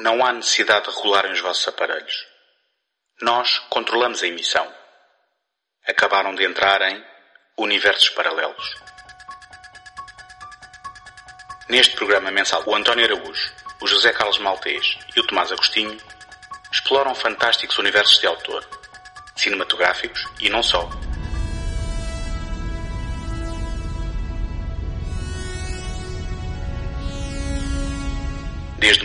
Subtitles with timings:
[0.00, 2.26] Não há necessidade de regularem os vossos aparelhos.
[3.20, 4.72] Nós controlamos a emissão.
[5.86, 7.04] Acabaram de entrar em
[7.56, 8.76] universos paralelos.
[11.68, 15.98] Neste programa mensal, o António Araújo, o José Carlos Maltês e o Tomás Agostinho
[16.72, 18.64] exploram fantásticos universos de autor,
[19.34, 20.88] cinematográficos e não só.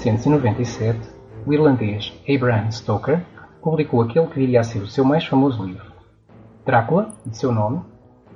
[0.00, 0.98] 1897,
[1.46, 3.22] o irlandês Abraham Stoker
[3.60, 5.92] publicou aquele que viria a ser o seu mais famoso livro.
[6.64, 7.82] Drácula, de seu nome,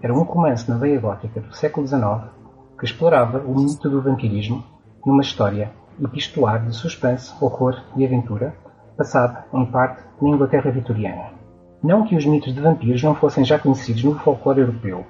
[0.02, 2.30] era um romance na veia gótica do século XIX
[2.78, 4.62] que explorava o mito do vampirismo
[5.06, 8.54] numa história epistolar de suspense, horror e aventura,
[8.96, 11.30] passada, em parte, na Inglaterra vitoriana.
[11.82, 15.06] Não que os mitos de vampiros não fossem já conhecidos no folclore europeu,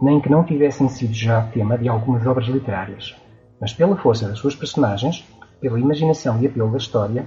[0.00, 3.14] nem que não tivessem sido já tema de algumas obras literárias,
[3.60, 5.26] mas pela força das suas personagens,
[5.60, 7.26] pela imaginação e apelo da história,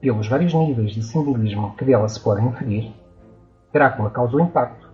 [0.00, 2.92] pelos vários níveis de simbolismo que dela se podem inferir,
[3.72, 4.88] Drácula causou impacto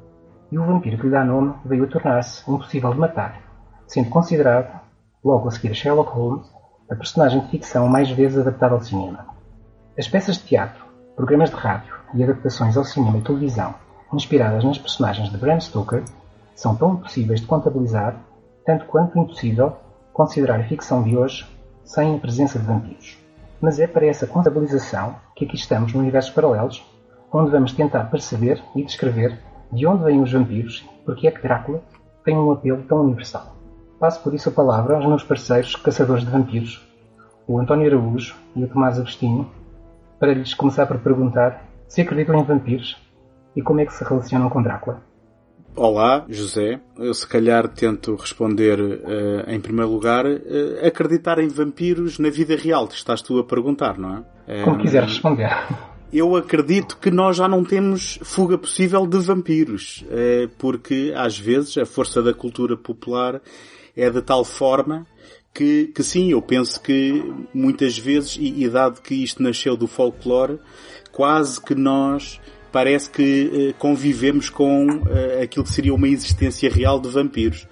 [0.51, 3.41] e o vampiro que lhe dá nome veio a tornar-se impossível de matar,
[3.87, 4.81] sendo considerado,
[5.25, 6.51] logo a seguir a Sherlock Holmes,
[6.91, 9.27] a personagem de ficção mais vezes adaptada ao cinema.
[9.99, 13.75] As peças de teatro, programas de rádio e adaptações ao cinema e televisão
[14.13, 16.03] inspiradas nas personagens de Bram Stoker
[16.55, 18.17] são tão impossíveis de contabilizar,
[18.65, 19.77] tanto quanto impossível
[20.13, 21.47] considerar a ficção de hoje
[21.91, 23.19] sem a presença de vampiros.
[23.61, 26.85] Mas é para essa contabilização que aqui estamos no Universos Paralelos,
[27.33, 29.37] onde vamos tentar perceber e descrever
[29.73, 31.83] de onde vêm os vampiros e porque é que Drácula
[32.25, 33.57] tem um apelo tão universal.
[33.99, 36.89] Passo por isso a palavra aos meus parceiros caçadores de vampiros,
[37.47, 39.51] o António Araújo e o Tomás Agostinho,
[40.21, 43.05] para lhes começar por perguntar se acreditam em vampiros
[43.57, 45.03] e como é que se relacionam com Drácula.
[45.77, 46.81] Olá, José.
[46.99, 50.39] Eu se calhar tento responder uh, em primeiro lugar uh,
[50.85, 52.89] acreditar em vampiros na vida real.
[52.91, 54.65] Estás tu a perguntar, não é?
[54.65, 55.51] Como uh, quiser responder.
[56.13, 60.05] Eu acredito que nós já não temos fuga possível de vampiros,
[60.59, 63.41] porque às vezes a força da cultura popular
[63.97, 65.07] é de tal forma
[65.55, 67.23] que, que sim, eu penso que
[67.55, 70.59] muitas vezes, e, e dado que isto nasceu do folclore,
[71.13, 72.41] quase que nós
[72.73, 77.67] parece que uh, convivemos com uh, aquilo que seria uma existência real de vampiros.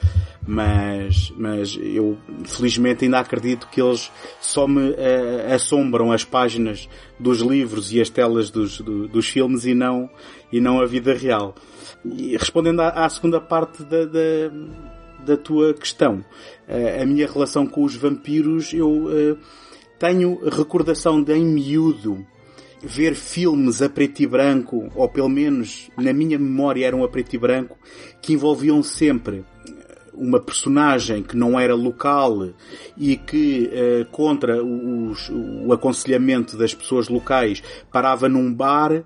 [0.46, 4.10] Mas, mas eu felizmente ainda acredito que eles
[4.40, 6.88] só me uh, assombram as páginas
[7.20, 10.08] dos livros e as telas dos, do, dos filmes e não,
[10.50, 11.54] e não a vida real.
[12.04, 14.50] E respondendo à, à segunda parte da, da,
[15.26, 16.24] da tua questão,
[17.00, 19.36] a minha relação com os vampiros, eu
[19.98, 22.24] tenho recordação de em miúdo
[22.82, 27.34] ver filmes a preto e branco, ou pelo menos na minha memória eram a preto
[27.34, 27.76] e branco,
[28.20, 29.44] que envolviam sempre
[30.18, 32.50] uma personagem que não era local
[32.96, 37.62] e que, eh, contra os, o aconselhamento das pessoas locais,
[37.92, 39.04] parava num bar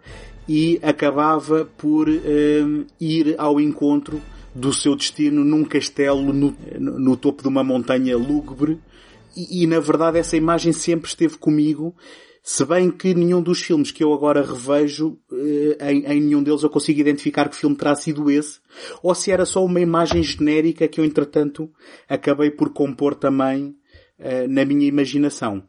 [0.48, 2.64] e acabava por eh,
[2.98, 4.20] ir ao encontro
[4.54, 8.78] do seu destino num castelo no, no topo de uma montanha lúgubre.
[9.36, 11.94] E, e, na verdade essa imagem sempre esteve comigo
[12.42, 16.64] se bem que nenhum dos filmes que eu agora revejo, eh, em, em, nenhum deles
[16.64, 18.58] eu consigo identificar que filme terá sido esse,
[19.00, 21.70] ou se era só uma imagem genérica que eu entretanto
[22.08, 23.76] acabei por compor também
[24.18, 25.62] uh, na minha imaginação.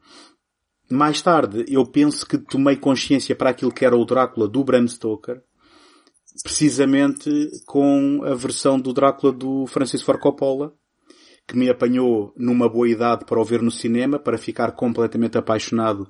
[0.90, 4.88] Mais tarde, eu penso que tomei consciência para aquilo que era o Drácula do Bram
[4.88, 5.42] Stoker,
[6.42, 7.30] precisamente
[7.68, 10.74] com a versão do Drácula do Francis Ford Coppola,
[11.48, 16.08] que me apanhou numa boa idade para o ver no cinema, para ficar completamente apaixonado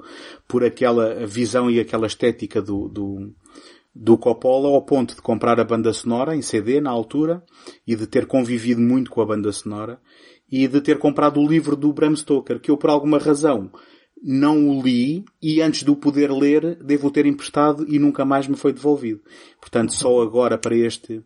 [0.47, 3.33] por aquela visão e aquela estética do, do,
[3.95, 7.43] do Coppola, ao ponto de comprar a banda sonora em CD na altura
[7.85, 9.99] e de ter convivido muito com a banda sonora
[10.51, 13.71] e de ter comprado o livro do Bram Stoker, que eu por alguma razão
[14.21, 18.47] não o li e antes de o poder ler devo ter emprestado e nunca mais
[18.47, 19.19] me foi devolvido.
[19.59, 21.21] Portanto, só agora para este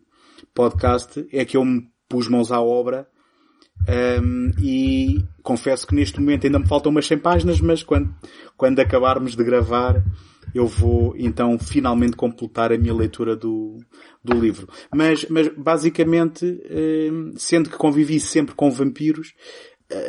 [0.54, 3.06] podcast é que eu me pus mãos à obra
[4.22, 8.14] um, e confesso que neste momento ainda me faltam umas 100 páginas, mas quando,
[8.56, 10.02] quando acabarmos de gravar
[10.54, 13.78] eu vou então finalmente completar a minha leitura do,
[14.22, 14.68] do livro.
[14.94, 16.60] Mas, mas basicamente,
[17.36, 19.34] sendo que convivi sempre com vampiros,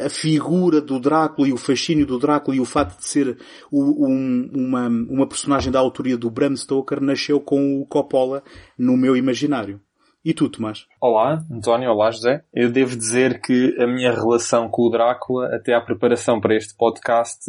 [0.06, 3.38] a figura do Drácula e o fascínio do Drácula e o fato de ser
[3.72, 8.44] um, uma, uma personagem da autoria do Bram Stoker nasceu com o Coppola
[8.78, 9.80] no meu imaginário.
[10.24, 10.86] E tu, Tomás?
[11.00, 11.90] Olá, António.
[11.92, 12.44] Olá, José.
[12.54, 16.76] Eu devo dizer que a minha relação com o Drácula, até à preparação para este
[16.76, 17.46] podcast,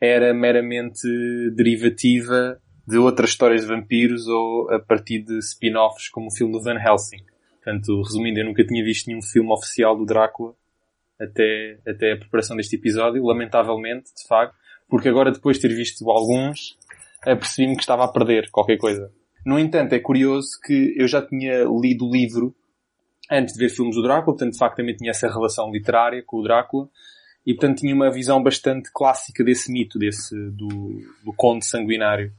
[0.00, 1.08] era meramente
[1.56, 6.62] derivativa de outras histórias de vampiros ou a partir de spin-offs como o filme do
[6.62, 7.24] Van Helsing.
[7.54, 10.54] Portanto, resumindo, eu nunca tinha visto nenhum filme oficial do Drácula
[11.20, 14.54] até, até a preparação deste episódio, lamentavelmente, de facto,
[14.88, 16.78] porque agora depois de ter visto alguns,
[17.24, 19.10] percebi-me que estava a perder qualquer coisa.
[19.44, 22.54] No entanto, é curioso que eu já tinha lido o livro
[23.30, 26.38] antes de ver filmes do Drácula, portanto, de facto, também tinha essa relação literária com
[26.38, 26.88] o Drácula,
[27.46, 32.32] e portanto tinha uma visão bastante clássica desse mito, desse, do, do conde sanguinário.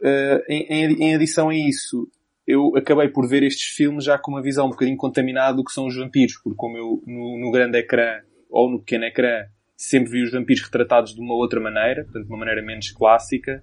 [0.00, 2.08] Uh, em, em, adição a isso,
[2.46, 5.72] eu acabei por ver estes filmes já com uma visão um bocadinho contaminada do que
[5.72, 8.20] são os vampiros, porque como eu no, no grande ecrã
[8.50, 9.46] ou no pequeno ecrã
[9.76, 13.62] sempre vi os vampiros retratados de uma outra maneira, portanto de uma maneira menos clássica,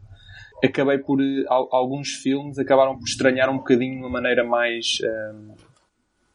[0.63, 5.55] acabei por eh, alguns filmes acabaram por estranhar um bocadinho uma maneira mais um, eh,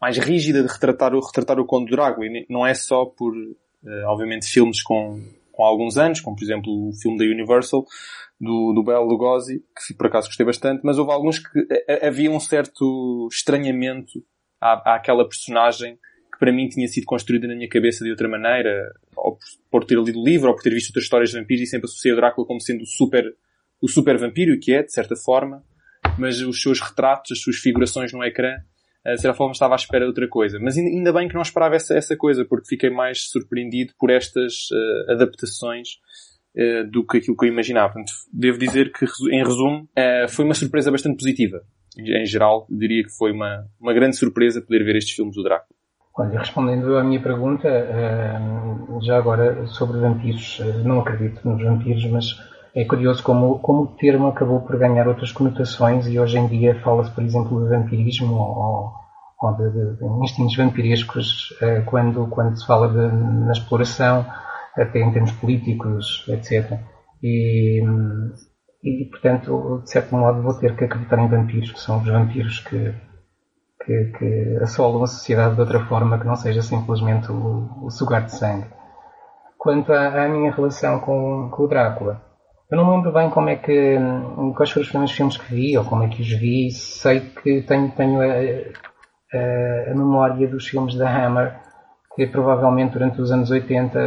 [0.01, 2.27] mais rígida de retratar o retratar o Conde Drácula.
[2.27, 5.21] E não é só por uh, obviamente filmes com
[5.53, 7.85] com alguns anos como por exemplo o filme da Universal
[8.41, 12.31] do, do Bela Lugosi que por acaso gostei bastante mas houve alguns que a, havia
[12.31, 14.25] um certo estranhamento
[14.59, 15.99] à, àquela personagem
[16.33, 19.85] que para mim tinha sido construída na minha cabeça de outra maneira ou por, por
[19.85, 22.15] ter lido o livro ou por ter visto outras histórias de vampiros e sempre associei
[22.15, 23.25] o Drácula como sendo super
[23.81, 25.63] o super vampiro, que é, de certa forma,
[26.19, 28.57] mas os seus retratos, as suas figurações no ecrã,
[29.05, 30.59] eh, de certa forma estava à espera de outra coisa.
[30.61, 34.71] Mas ainda bem que não esperava essa, essa coisa, porque fiquei mais surpreendido por estas
[34.71, 35.89] uh, adaptações
[36.57, 37.95] uh, do que aquilo que eu imaginava.
[37.95, 41.63] Portanto, devo dizer que, em resumo, uh, foi uma surpresa bastante positiva.
[41.97, 45.77] Em geral, diria que foi uma, uma grande surpresa poder ver estes filmes do Drácula.
[46.17, 47.69] Olha, respondendo à minha pergunta,
[49.03, 52.37] já agora sobre vampiros, não acredito nos vampiros, mas
[52.75, 56.81] é curioso como, como o termo acabou por ganhar outras conotações e hoje em dia
[56.83, 58.93] fala-se, por exemplo, de vampirismo ou,
[59.43, 64.25] ou de, de, instintos vampirescos eh, quando, quando se fala de, na exploração,
[64.77, 66.79] até em termos políticos, etc.
[67.23, 67.83] E,
[68.85, 72.61] e, portanto, de certo modo, vou ter que acreditar em vampiros, que são os vampiros
[72.61, 72.95] que,
[73.85, 78.25] que, que assolam a sociedade de outra forma que não seja simplesmente o, o sugar
[78.25, 78.67] de sangue.
[79.59, 82.30] Quanto à, à minha relação com, com o Drácula,
[82.71, 83.99] eu não lembro bem como é que,
[84.55, 86.71] quais foram os primeiros filmes que vi, ou como é que os vi.
[86.71, 91.57] Sei que tenho, tenho a, a, a memória dos filmes da Hammer,
[92.15, 93.99] que provavelmente durante os anos 80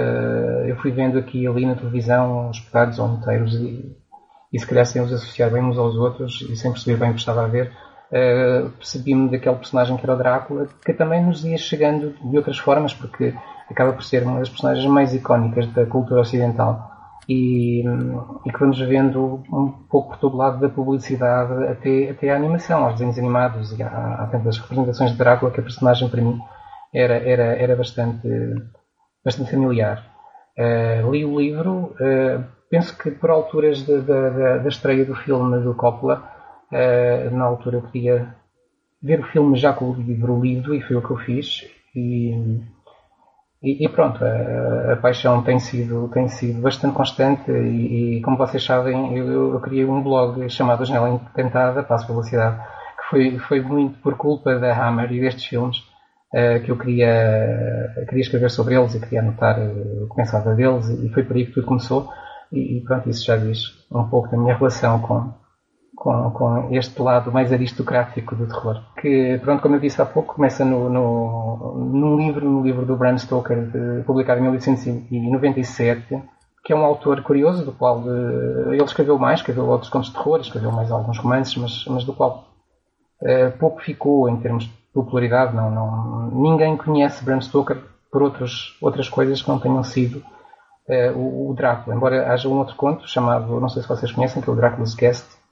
[0.68, 3.98] eu fui vendo aqui e ali na televisão, os pedaços ou inteiros, e,
[4.54, 7.14] e se calhar sem os associar bem uns aos outros e sem perceber bem o
[7.16, 7.70] que estava a ver,
[8.12, 12.60] uh, percebi-me daquele personagem que era o Drácula, que também nos ia chegando de outras
[12.60, 13.34] formas, porque
[13.70, 16.93] acaba por ser uma das personagens mais icónicas da cultura ocidental
[17.28, 22.36] e, e, que vamos vendo um pouco por todo lado da publicidade até, até a
[22.36, 26.40] animação, aos desenhos animados e há, tantas representações de Drácula que a personagem para mim
[26.94, 28.28] era, era, era bastante,
[29.24, 30.06] bastante familiar.
[30.58, 35.60] Uh, li o livro, uh, penso que por alturas de, de, da estreia do filme
[35.62, 36.30] do Coppola,
[36.72, 38.36] uh, na altura eu podia
[39.02, 41.66] ver o filme já com o livro lido e foi o que eu fiz.
[41.96, 42.62] E,
[43.64, 48.36] e, e pronto, a, a, paixão tem sido, tem sido bastante constante e, e como
[48.36, 52.58] vocês sabem, eu, eu, criei um blog chamado Janela Encantada, passo velocidade,
[52.98, 58.04] que foi, foi muito por culpa da Hammer e destes filmes uh, que eu queria,
[58.10, 61.38] queria escrever sobre eles e queria anotar uh, o que pensava deles e foi por
[61.38, 62.10] aí que tudo começou.
[62.52, 65.34] E, e pronto, isso já diz um pouco da minha relação com,
[65.96, 68.82] com, com, este lado mais aristocrático do terror.
[69.00, 72.96] Que, pronto, como eu disse há pouco, começa no, no, num livro, no livro do
[72.96, 76.22] Bram Stoker, de, publicado em 1897,
[76.64, 80.16] que é um autor curioso, do qual uh, ele escreveu mais, escreveu outros contos de
[80.16, 82.48] terror, escreveu mais alguns romances, mas, mas do qual
[83.22, 85.56] uh, pouco ficou em termos de popularidade.
[85.56, 87.78] Não, não, ninguém conhece Bram Stoker
[88.12, 90.24] por outros, outras coisas que não tenham sido
[90.88, 91.96] uh, o, o Drácula.
[91.96, 94.96] Embora haja um outro conto chamado, não sei se vocês conhecem, que é o Drácula's
[94.96, 95.43] Guest,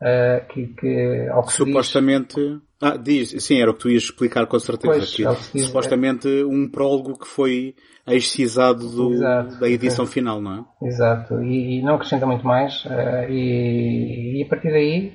[0.00, 2.62] Uh, que, que, ao que supostamente diz...
[2.80, 6.26] ah diz sim era o que tu ias explicar com certeza pois, que, diz, supostamente
[6.26, 6.42] é...
[6.42, 7.74] um prólogo que foi
[8.06, 10.08] excisado do, Exato, da edição é.
[10.08, 10.88] final não é?
[10.88, 11.42] Exato.
[11.42, 15.12] E, e, não acrescenta muito mais uh, e, e, a partir daí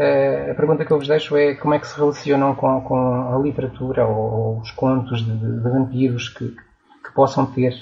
[0.00, 2.96] uh, a pergunta que eu vos deixo é como é que se relacionam com, com
[3.30, 7.74] a literatura ou, ou os contos de, de, de vampiros que, que, possam ter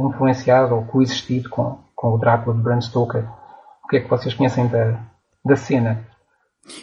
[0.00, 3.28] influenciado ou coexistido com, com o Drácula de Bram Stoker.
[3.84, 4.98] O que é que vocês conhecem da,
[5.44, 6.06] da cena?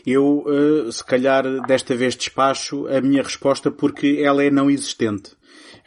[0.05, 5.31] Eu, uh, se calhar, desta vez despacho a minha resposta porque ela é não existente.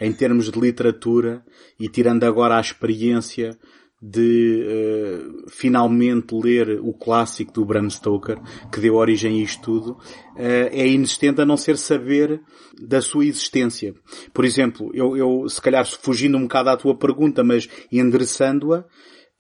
[0.01, 1.43] Em termos de literatura
[1.79, 3.59] e tirando agora a experiência
[4.01, 8.39] de uh, finalmente ler o clássico do Bram Stoker,
[8.71, 12.41] que deu origem a isto tudo, uh, é inexistente a não ser saber
[12.81, 13.93] da sua existência.
[14.33, 18.85] Por exemplo, eu, eu se calhar fugindo um bocado à tua pergunta, mas endereçando-a,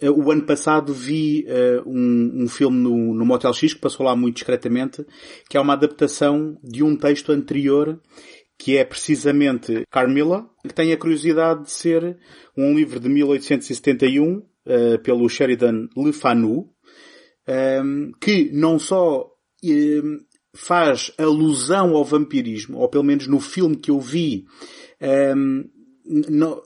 [0.02, 1.44] o ano passado vi
[1.84, 5.04] um, um, filme no, no Motel X, que passou lá muito discretamente,
[5.48, 8.00] que é uma adaptação de um texto anterior
[8.58, 12.18] que é precisamente Carmilla, que tem a curiosidade de ser
[12.56, 16.68] um livro de 1871 uh, eh, pelo Sheridan Le Fanu, um,
[17.46, 19.30] ehm, que não só
[19.64, 20.18] um, ehm,
[20.52, 24.44] faz alusão ao vampirismo, ou pelo menos no filme que eu vi,
[25.00, 25.62] ehm,
[26.04, 26.60] no,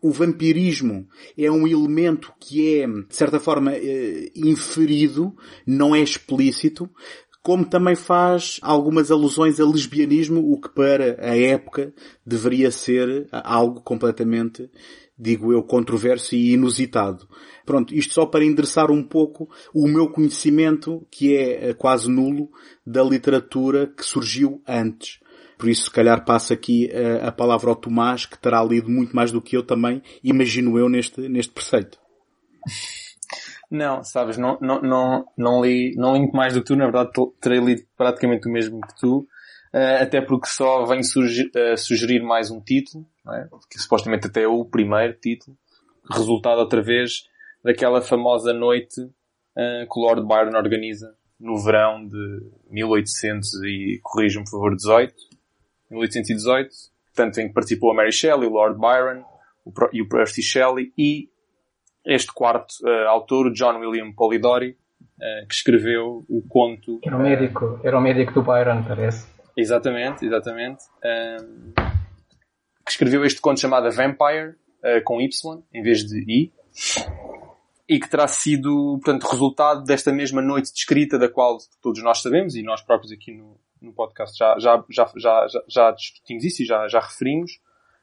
[0.00, 5.34] o vampirismo é um elemento que é, de certa forma, eh, inferido,
[5.66, 6.88] não é explícito,
[7.42, 13.80] como também faz algumas alusões a lesbianismo, o que para a época deveria ser algo
[13.80, 14.70] completamente,
[15.18, 17.26] digo eu, controverso e inusitado.
[17.64, 22.50] Pronto, isto só para endereçar um pouco o meu conhecimento, que é quase nulo,
[22.86, 25.18] da literatura que surgiu antes.
[25.58, 29.14] Por isso, se calhar, passa aqui a, a palavra ao Tomás, que terá lido muito
[29.14, 31.98] mais do que eu também, imagino eu, neste, neste preceito.
[33.70, 36.86] Não, sabes, não, não, não, não li, não li muito mais do que tu, na
[36.86, 37.10] verdade
[37.40, 39.18] terei lido praticamente o mesmo que tu,
[39.74, 43.46] uh, até porque só venho sugerir, uh, sugerir mais um título, é?
[43.70, 45.54] que supostamente até é o primeiro título,
[46.10, 47.24] resultado outra vez
[47.62, 49.02] daquela famosa noite
[49.56, 55.14] que o Lord Byron organiza no verão de 1800 e, corrijam por favor, 18,
[55.90, 56.74] 1818,
[57.14, 59.24] portanto em que participou a Mary Shelley, o Lord Byron
[59.64, 61.28] o, e o Percy Shelley e
[62.04, 67.00] este quarto uh, autor, John William Polidori, uh, que escreveu o conto.
[67.04, 69.26] Era o médico, era o médico do Byron, parece.
[69.56, 70.84] Exatamente, exatamente.
[71.04, 71.72] Um,
[72.84, 75.28] que escreveu este conto chamado Vampire, uh, com Y,
[75.74, 76.52] em vez de I.
[77.88, 82.22] E que terá sido, portanto, resultado desta mesma noite de escrita da qual todos nós
[82.22, 86.62] sabemos, e nós próprios aqui no, no podcast já, já, já, já, já discutimos isso
[86.62, 87.60] e já, já referimos,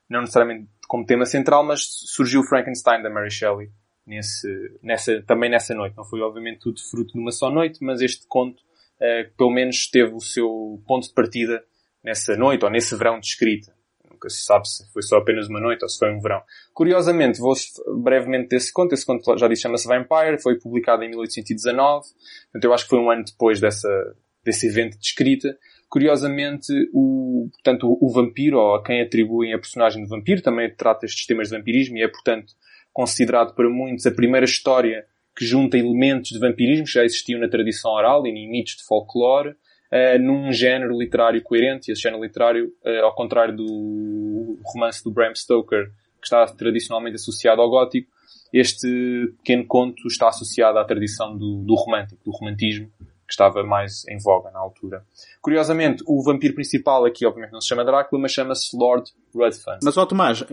[0.10, 3.70] não necessariamente como tema central, mas surgiu Frankenstein da Mary Shelley,
[4.06, 4.48] nesse,
[4.82, 5.98] nessa, também nessa noite.
[5.98, 9.90] Não foi obviamente tudo fruto de uma só noite, mas este conto, uh, pelo menos
[9.90, 11.64] teve o seu ponto de partida
[12.04, 13.74] nessa noite, ou nesse verão de escrita.
[14.10, 16.42] Nunca se sabe se foi só apenas uma noite ou se foi um verão.
[16.74, 17.54] Curiosamente, vou
[17.98, 18.94] brevemente desse conto.
[18.94, 22.08] Esse conto já disse chama-se Vampire, foi publicado em 1819.
[22.44, 23.90] Portanto, eu acho que foi um ano depois dessa,
[24.46, 25.58] desse evento de escrita.
[25.90, 31.06] Curiosamente, o, portanto, o, vampiro, ou a quem atribuem a personagem de vampiro, também trata
[31.06, 32.54] estes temas de vampirismo e é, portanto,
[32.94, 37.50] considerado por muitos a primeira história que junta elementos de vampirismo que já existiam na
[37.50, 41.90] tradição oral e em mitos de folclore, uh, num género literário coerente.
[41.90, 45.88] E esse género literário, uh, ao contrário do romance do Bram Stoker,
[46.22, 48.10] que está tradicionalmente associado ao gótico,
[48.54, 48.88] este
[49.38, 52.90] pequeno conto está associado à tradição do, do romântico, do romantismo,
[53.28, 55.04] que estava mais em voga na altura.
[55.42, 59.80] Curiosamente, o vampiro principal aqui, obviamente, não se chama Drácula, mas chama-se Lord Ruthven.
[59.84, 60.46] Mas, ó Tomás,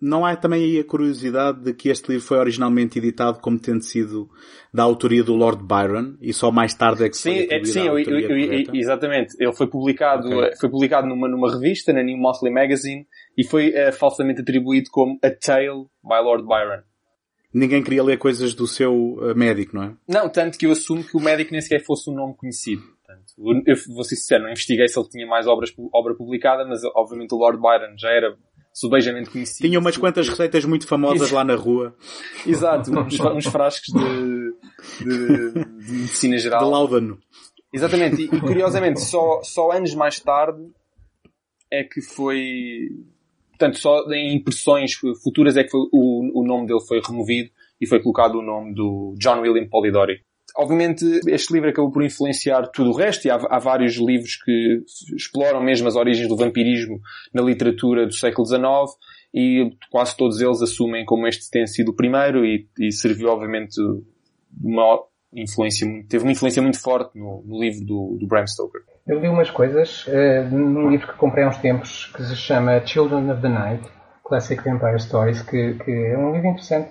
[0.00, 3.82] não há também aí a curiosidade de que este livro foi originalmente editado como tendo
[3.82, 4.30] sido
[4.72, 7.86] da autoria do Lord Byron e só mais tarde é que sim, foi é, sim,
[7.86, 9.34] eu, eu, eu, exatamente.
[9.38, 10.48] Ele foi publicado, okay.
[10.48, 13.06] Eh, foi publicado numa, numa revista, na New Monthly Magazine,
[13.36, 16.82] e foi uh, falsamente atribuído como A Tale by Lord Byron.
[17.52, 19.96] Ninguém queria ler coisas do seu uh, médico, não é?
[20.08, 22.82] Não, tanto que eu assumo que o médico nem sequer fosse um nome conhecido.
[22.82, 26.80] Portanto, eu vou ser sincero, não investiguei se ele tinha mais obras, obra publicada, mas
[26.94, 28.36] obviamente o Lord Byron já era
[28.72, 29.66] subejamente conhecido.
[29.66, 31.94] Tinha umas quantas receitas muito famosas lá na rua.
[32.46, 36.64] Exato, uns, uns frascos de, de, de, medicina geral.
[36.64, 37.18] De Laudano.
[37.72, 40.70] Exatamente, e, e curiosamente só, só anos mais tarde
[41.70, 42.88] é que foi,
[43.60, 47.86] portanto só em impressões futuras é que foi, o, o nome dele foi removido e
[47.86, 50.20] foi colocado o nome do John William Polidori.
[50.56, 54.82] Obviamente, este livro acabou por influenciar tudo o resto e há, há, vários livros que
[55.14, 56.98] exploram mesmo as origens do vampirismo
[57.32, 58.60] na literatura do século XIX
[59.32, 63.76] e quase todos eles assumem como este tem sido o primeiro e, e serviu, obviamente,
[64.60, 65.00] uma
[65.32, 68.82] influência, teve uma influência muito forte no, no livro do, do, Bram Stoker.
[69.06, 72.84] Eu li umas coisas uh, num livro que comprei há uns tempos que se chama
[72.86, 73.88] Children of the Night,
[74.24, 76.90] Classic Vampire Stories, que, que é um livro interessante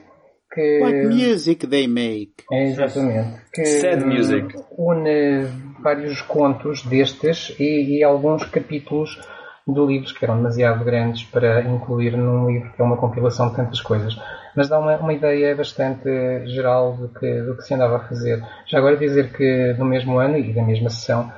[0.52, 0.80] que...
[0.82, 2.44] What music they make.
[2.52, 3.42] É, exatamente.
[3.54, 4.56] Que Sad music.
[4.78, 5.48] Une
[5.82, 9.18] vários contos destes e, e, alguns capítulos
[9.66, 13.56] do livro que eram demasiado grandes para incluir num livro que é uma compilação de
[13.56, 14.18] tantas coisas.
[14.56, 16.10] mas dá uma, uma ideia bastante
[16.48, 18.44] geral do que, do que se andava a fazer.
[18.66, 21.32] Já agora dizer que no mesmo ano e da mesma sessão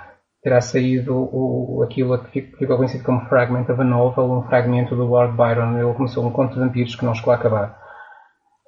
[0.44, 5.06] terá saído o, aquilo que ficou conhecido como Fragment of a Novel, um fragmento do
[5.06, 5.78] Lord Byron.
[5.78, 7.80] Ele começou um conto de vampiros que não chegou a acabar.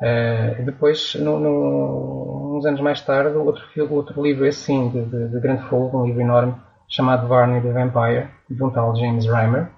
[0.01, 5.29] Uh, depois, no, no, uns anos mais tarde, outro, outro livro, esse sim, de, de,
[5.29, 6.55] de grande fogo, um livro enorme,
[6.89, 9.69] chamado Barney the Vampire, de um tal James Reimer.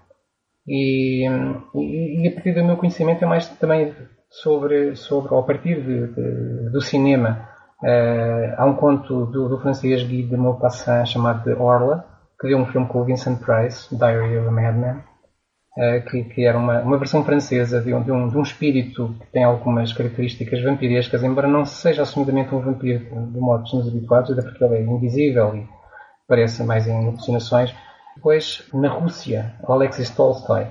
[0.68, 1.28] E,
[1.76, 3.94] e, e, a partir do meu conhecimento é mais também
[4.30, 7.48] sobre, sobre ou a partir de, de, do cinema.
[7.86, 12.04] Uh, há um conto do, do francês Guy de Maupassant chamado Orla,
[12.42, 15.04] que deu um filme com o Vincent Price, Diary of a Madman,
[15.78, 19.16] uh, que, que, era uma, uma versão francesa de um, de, um, de um espírito
[19.20, 24.32] que tem algumas características vampirescas, embora não seja assumidamente um vampiro de modos nos habituados,
[24.32, 25.68] até porque ele é invisível e
[26.26, 27.72] aparece mais em alucinações.
[28.16, 30.66] Depois, na Rússia, Alexis Tolstoy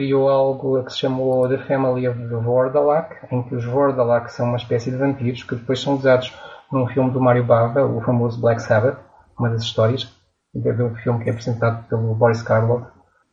[0.00, 4.46] criou algo que se chamou The Family of the Vordalak, em que os Vordalak são
[4.46, 6.34] uma espécie de vampiros que depois são usados
[6.72, 8.96] num filme do Mario Bava, o famoso Black Sabbath,
[9.38, 10.10] uma das histórias,
[10.54, 12.86] um filme que é apresentado pelo Boris Karloff.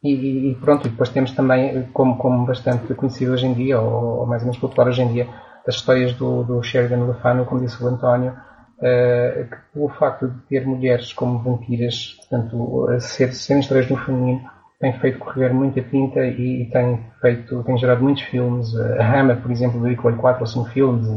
[0.04, 4.20] E, e, pronto, e depois temos também, como, como bastante conhecido hoje em dia, ou,
[4.20, 5.30] ou mais ou menos popular hoje em dia,
[5.66, 10.28] as histórias do, do Sheridan Le Fanu, como disse o António, uh, que pelo facto
[10.28, 15.54] de ter mulheres como vampiras, portanto, a ser, serem histórias no feminino, tem feito correr
[15.54, 18.76] muita tinta e, e, tem feito, tem gerado muitos filmes.
[18.76, 21.08] A Hammer, por exemplo, dedicou-lhe 4 ou 5 filmes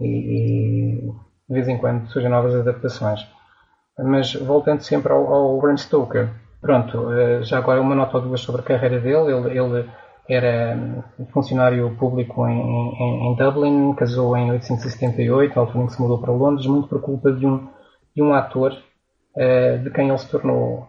[0.00, 1.12] e, e,
[1.48, 3.26] de vez em quando surgem novas adaptações.
[3.98, 6.28] Mas voltando sempre ao, ao Bram Stoker,
[6.60, 9.32] pronto, eh, já agora uma nota ou duas sobre a carreira dele.
[9.32, 9.90] Ele, ele
[10.28, 16.00] era funcionário público em, em, em, Dublin, casou em 1878, à altura em que se
[16.00, 17.68] mudou para Londres, muito por culpa de um,
[18.14, 20.88] de um ator uh, de quem ele se tornou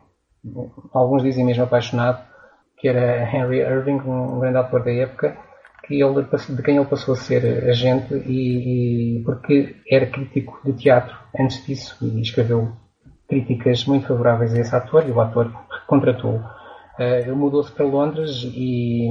[0.93, 2.23] alguns dizem mesmo apaixonado,
[2.77, 5.37] que era Henry Irving, um grande ator da época,
[5.85, 10.73] que ele, de quem ele passou a ser agente e, e, porque era crítico de
[10.73, 12.71] teatro antes disso e escreveu
[13.27, 15.51] críticas muito favoráveis a esse ator e o ator
[15.87, 16.35] contratou.
[16.99, 19.09] Uh, ele mudou-se para Londres e,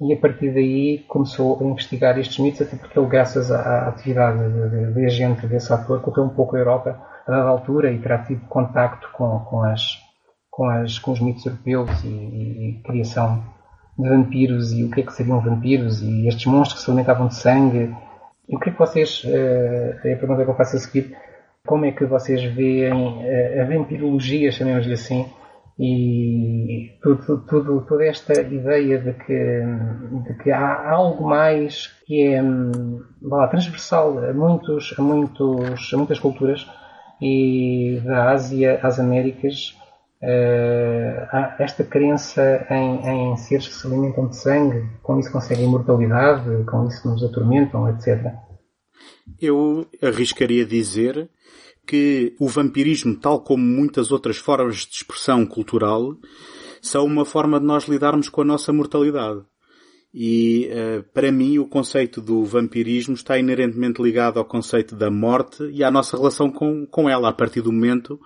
[0.00, 4.38] e, a partir daí começou a investigar estes mitos, até porque ele, graças à atividade
[4.38, 7.98] de, de, de, agente desse ator, correu um pouco a Europa a dada altura e
[7.98, 10.07] terá tido contacto com, com as
[10.58, 13.44] com, as, com os mitos europeus e, e, e, criação
[13.96, 17.28] de vampiros e o que é que seriam vampiros e estes monstros que se alimentavam
[17.28, 17.94] de sangue.
[18.48, 19.28] E o que é que vocês, uh,
[20.04, 21.16] é a pergunta que eu faço a seguir,
[21.64, 25.26] como é que vocês veem uh, a vampirologia, chamemos-lhe assim,
[25.78, 29.62] e tudo, tudo, toda esta ideia de que,
[30.24, 32.42] de que há algo mais que é
[33.22, 36.66] lá, transversal a, muitos, a, muitos, a muitas culturas
[37.22, 39.78] e da Ásia às Américas
[40.20, 46.64] Uh, esta crença em, em, seres que se alimentam de sangue, com isso conseguem imortalidade,
[46.64, 48.32] com isso nos atormentam, etc.
[49.40, 51.30] Eu arriscaria dizer
[51.86, 56.16] que o vampirismo, tal como muitas outras formas de expressão cultural,
[56.82, 59.42] são uma forma de nós lidarmos com a nossa mortalidade.
[60.12, 65.62] E uh, para mim o conceito do vampirismo está inerentemente ligado ao conceito da morte
[65.70, 68.18] e à nossa relação com, com ela a partir do momento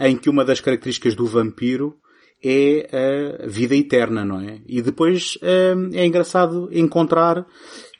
[0.00, 1.96] em que uma das características do vampiro
[2.42, 2.88] é
[3.42, 4.60] a vida eterna, não é?
[4.66, 7.44] E depois hum, é engraçado encontrar,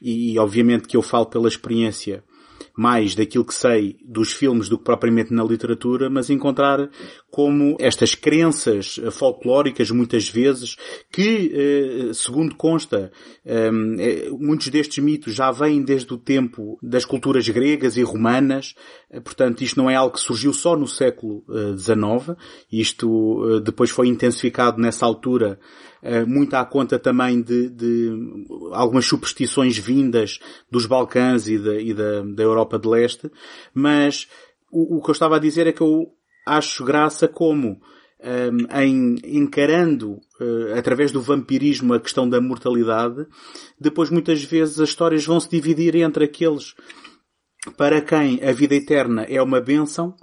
[0.01, 2.23] e obviamente que eu falo pela experiência,
[2.79, 6.89] mais daquilo que sei dos filmes do que propriamente na literatura, mas encontrar
[7.29, 10.77] como estas crenças folclóricas, muitas vezes,
[11.11, 13.11] que, eh, segundo consta,
[13.45, 18.77] ehm, eh, muitos destes mitos já vêm desde o tempo das culturas gregas e romanas,
[19.11, 21.43] eh, portanto isto não é algo que surgiu só no século
[21.77, 22.37] XIX,
[22.71, 25.88] isto depois foi intensificado nessa altura eh,
[26.27, 28.13] muito à conta também de, de,
[28.73, 30.39] algumas superstições vindas
[30.71, 33.31] dos Balcãs e da, e da, da Europa de Leste,
[33.75, 34.29] mas
[34.71, 36.07] o, o, que eu estava a dizer é que eu
[36.47, 43.27] acho graça como um, eh, em encarando uh, através do vampirismo a questão da mortalidade,
[43.81, 46.75] depois muitas vezes as histórias vão se dividir entre aqueles
[47.77, 50.15] para quem a vida eterna é uma bênção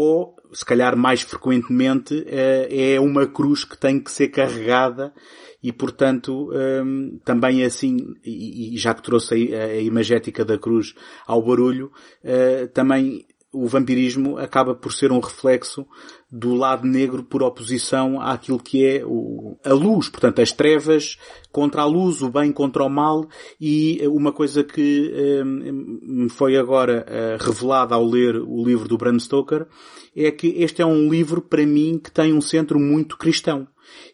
[0.00, 5.12] ou se calhar mais frequentemente, eh, é uma cruz que tem que ser carregada
[5.60, 10.94] e portanto ehm, também é assim, e já que trouxe a imagética da cruz
[11.26, 11.90] ao barulho,
[12.22, 15.86] eh, também o vampirismo acaba por ser um reflexo
[16.30, 21.18] do lado negro por oposição àquilo que é o, a luz, portanto as trevas
[21.50, 23.26] contra a luz, o bem contra o mal.
[23.58, 28.98] E uma coisa que um, me foi agora uh, revelada ao ler o livro do
[28.98, 29.66] Bram Stoker
[30.14, 33.66] é que este é um livro para mim que tem um centro muito cristão.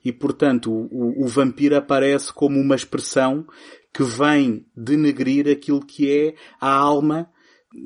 [0.04, 3.44] E portanto o, o vampiro aparece como uma expressão
[3.92, 7.28] que vem denegrir aquilo que é a alma,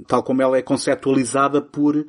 [0.07, 2.07] tal como ela é conceptualizada por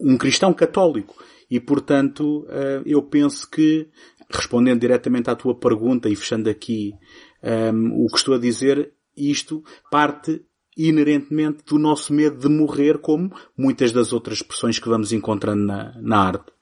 [0.00, 1.14] um cristão católico.
[1.50, 3.88] E, portanto, eh, eu penso que,
[4.30, 6.94] respondendo diretamente à tua pergunta e fechando aqui
[7.42, 10.42] um, o que estou a dizer, isto parte
[10.76, 15.92] inerentemente do nosso medo de morrer, como muitas das outras expressões que vamos encontrando na,
[16.00, 16.52] na arte.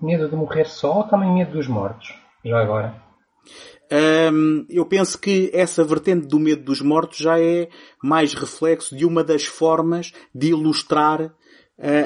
[0.00, 2.14] Medo de morrer só ou também medo dos mortos?
[2.44, 3.02] Já agora.
[4.68, 7.68] Eu penso que essa vertente do medo dos mortos já é
[8.02, 11.34] mais reflexo de uma das formas de ilustrar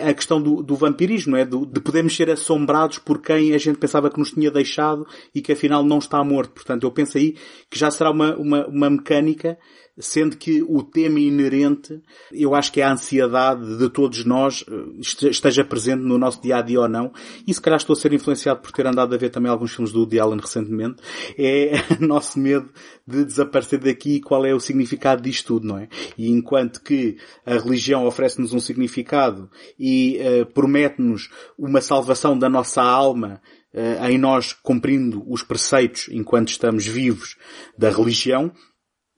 [0.08, 1.44] a questão do, do vampirismo, é?
[1.44, 5.42] Do, de podermos ser assombrados por quem a gente pensava que nos tinha deixado e
[5.42, 6.52] que afinal não está morto.
[6.52, 7.36] Portanto, eu penso aí
[7.68, 9.58] que já será uma, uma, uma mecânica
[9.98, 12.02] sendo que o tema inerente,
[12.32, 16.56] eu acho que é a ansiedade de todos nós, eh, esteja presente no nosso dia
[16.56, 17.12] a dia ou não,
[17.46, 19.92] e se calhar estou a ser influenciado por ter andado a ver também alguns filmes
[19.92, 20.96] do Woody Allen recentemente,
[21.38, 22.68] é nosso medo
[23.06, 25.88] de desaparecer daqui e qual é o significado disto tudo, não é?
[26.18, 32.82] E enquanto que a religião oferece-nos um significado e uh, promete-nos uma salvação da nossa
[32.82, 33.40] alma,
[33.72, 37.36] uh, em nós cumprindo os preceitos enquanto estamos vivos
[37.76, 38.52] da religião,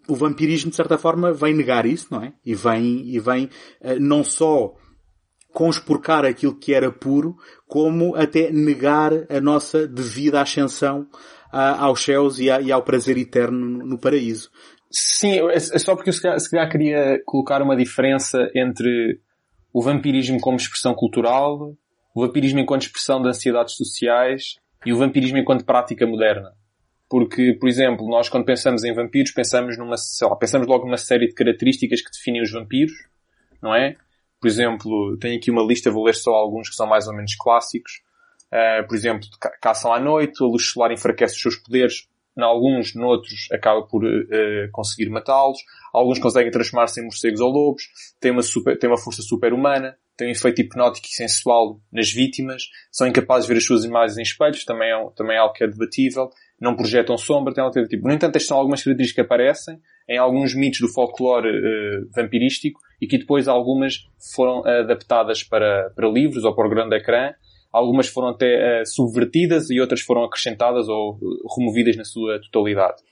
[0.08, 2.32] o vampirismo, de certa forma, vem negar isso, não é?
[2.44, 4.74] E vem, e vem uh, não só
[5.52, 11.08] conspurcar aquilo que era puro, como até negar a nossa devida ascensão
[11.52, 14.50] uh, aos céus e, a, e, ao prazer eterno no, no paraíso.
[14.90, 19.20] Sim, é, é só porque eu se calhar, se calhar queria colocar uma diferença entre
[19.72, 21.74] o vampirismo como expressão cultural,
[22.14, 26.50] o vampirismo enquanto expressão de ansiedades sociais e o vampirismo enquanto prática moderna.
[27.08, 31.28] Porque, por exemplo, nós quando pensamos em vampiros, pensamos numa, lá, pensamos logo numa série
[31.28, 32.94] de características que definem os vampiros,
[33.62, 33.96] não é?
[34.40, 37.34] Por exemplo, tenho aqui uma lista, vou ler só alguns que são mais ou menos
[37.36, 38.02] clássicos.
[38.46, 39.26] Uh, por exemplo,
[39.60, 44.04] caçam à noite, a luz solar enfraquece os seus poderes, em alguns, noutros, acaba por
[44.04, 45.58] uh, conseguir matá-los.
[45.92, 47.88] Alguns conseguem transformar-se em morcegos ou lobos,
[48.20, 53.06] têm uma, super, uma força super-humana, têm um efeito hipnótico e sensual nas vítimas, são
[53.06, 55.66] incapazes de ver as suas imagens em espelhos, também é, também é algo que é
[55.66, 58.06] debatível, não projetam sombra, tem algo tipo.
[58.06, 62.80] No entanto, estas são algumas características que aparecem em alguns mitos do folclore uh, vampirístico
[63.00, 67.32] e que depois algumas foram adaptadas para, para livros ou para o grande ecrã.
[67.72, 71.18] Algumas foram até uh, subvertidas e outras foram acrescentadas ou
[71.56, 73.02] removidas na sua totalidade.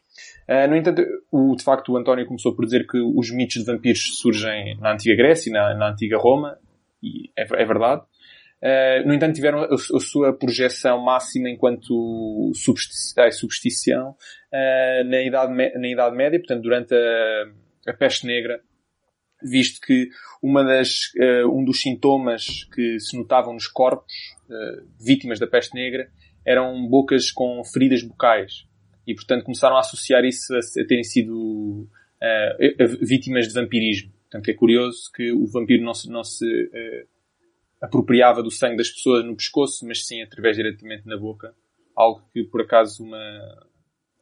[0.49, 3.65] Uh, no entanto, o, de facto, o António começou por dizer que os mitos de
[3.65, 6.57] vampiros surgem na antiga Grécia e na, na antiga Roma,
[7.03, 8.03] e é, é verdade.
[8.64, 15.87] Uh, no entanto, tiveram a, a, sua projeção máxima enquanto substituição uh, na, idade, na
[15.87, 18.62] Idade Média, portanto, durante a, a peste negra,
[19.42, 20.09] visto que
[20.42, 24.14] uma das, uh, um dos sintomas que se notavam nos corpos
[24.98, 26.09] vítimas da peste negra
[26.46, 28.66] eram bocas com feridas bucais.
[29.07, 31.87] E, portanto, começaram a associar isso a, a terem sido
[33.03, 34.11] vítimas de vampirismo.
[34.22, 36.46] Portanto, é curioso que o vampiro não se, não se
[37.85, 41.55] apropriava do sangue das pessoas no pescoço, mas sim através diretamente na boca.
[41.94, 43.66] Algo que, por acaso, uma,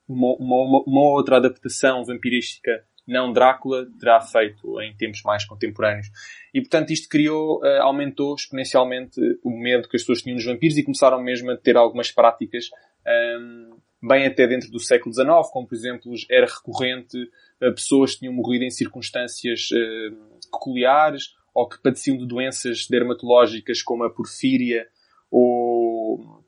[0.08, 6.06] uma, uma, uma outra adaptação vampirística não Drácula terá feito em tempos mais contemporâneos.
[6.54, 10.76] E portanto isto criou, uh, aumentou exponencialmente o medo que as pessoas tinham nos vampiros
[10.76, 12.70] e começaram mesmo a ter algumas práticas
[13.40, 17.18] um, bem até dentro do século XIX, como por exemplo era recorrente
[17.60, 24.04] uh, pessoas tinham morrido em circunstâncias uh, peculiares ou que padeciam de doenças dermatológicas como
[24.04, 24.86] a porfíria
[25.30, 26.42] ou,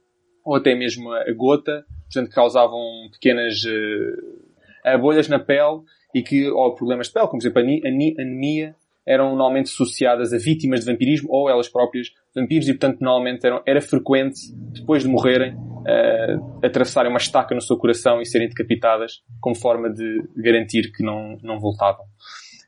[0.45, 2.81] ou até mesmo a gota, portanto que causavam
[3.12, 5.83] pequenas uh, bolhas na pele
[6.14, 10.38] e que, ou problemas de pele, como por exemplo a anemia, eram normalmente associadas a
[10.38, 14.40] vítimas de vampirismo ou elas próprias vampiros e portanto normalmente eram, era frequente,
[14.73, 19.90] depois de morrerem, uh, atravessarem uma estaca no seu coração e serem decapitadas como forma
[19.90, 22.07] de garantir que não, não voltavam.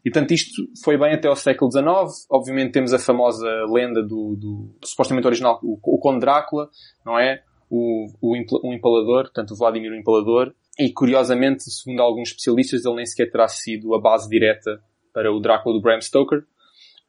[0.06, 2.28] E portanto isto foi bem até ao século XIX.
[2.30, 6.70] Obviamente temos a famosa lenda do, do, supostamente original, o, o Conde Drácula,
[7.04, 7.42] não é?
[7.68, 10.54] O, o, o Empalador, portanto o Vladimir o Empalador.
[10.78, 14.80] E curiosamente, segundo alguns especialistas, ele nem sequer terá sido a base direta
[15.12, 16.44] para o Drácula do Bram Stoker.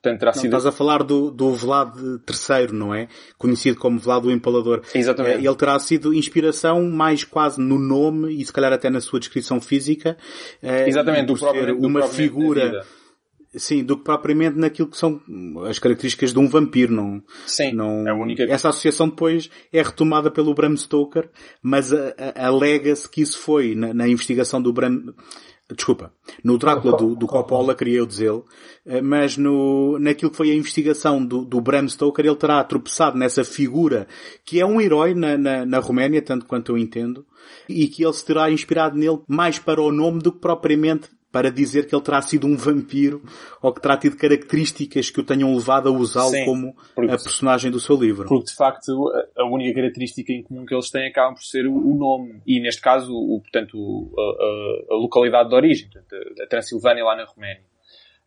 [0.01, 0.45] Portanto, terá não, sido...
[0.45, 3.07] Estás a falar do, do Vlad III, não é?
[3.37, 4.81] Conhecido como Vlad o Empalador.
[4.93, 5.45] Exatamente.
[5.45, 9.59] Ele terá sido inspiração mais quase no nome e se calhar até na sua descrição
[9.59, 10.17] física.
[10.61, 12.85] Eh, Exatamente, do próprio, uma figura
[13.55, 15.21] Sim, do que propriamente naquilo que são
[15.67, 17.23] as características de um vampiro, não?
[17.45, 18.43] Sim, não, é a única...
[18.43, 21.29] Essa associação depois é retomada pelo Bram Stoker,
[21.61, 21.91] mas
[22.35, 25.13] alega-se que isso foi na, na investigação do Bram,
[25.75, 26.13] Desculpa.
[26.41, 28.45] No Drácula do, do Coppola, queria eu dizê-lo,
[28.85, 33.17] eh, mas no, naquilo que foi a investigação do, do Bram Stoker, ele terá tropeçado
[33.17, 34.07] nessa figura
[34.45, 37.25] que é um herói na, na, na Roménia, tanto quanto eu entendo,
[37.67, 41.51] e que ele se terá inspirado nele mais para o nome do que propriamente para
[41.51, 43.21] dizer que ele terá sido um vampiro
[43.61, 47.69] ou que terá tido características que o tenham levado a usá-lo como porque, a personagem
[47.69, 48.27] do seu livro.
[48.27, 51.95] Porque de facto a única característica em comum que eles têm acaba por ser o,
[51.95, 57.03] nome e neste caso o, portanto, a, a, a localidade de origem, portanto, a Transilvânia
[57.03, 57.63] lá na Roménia.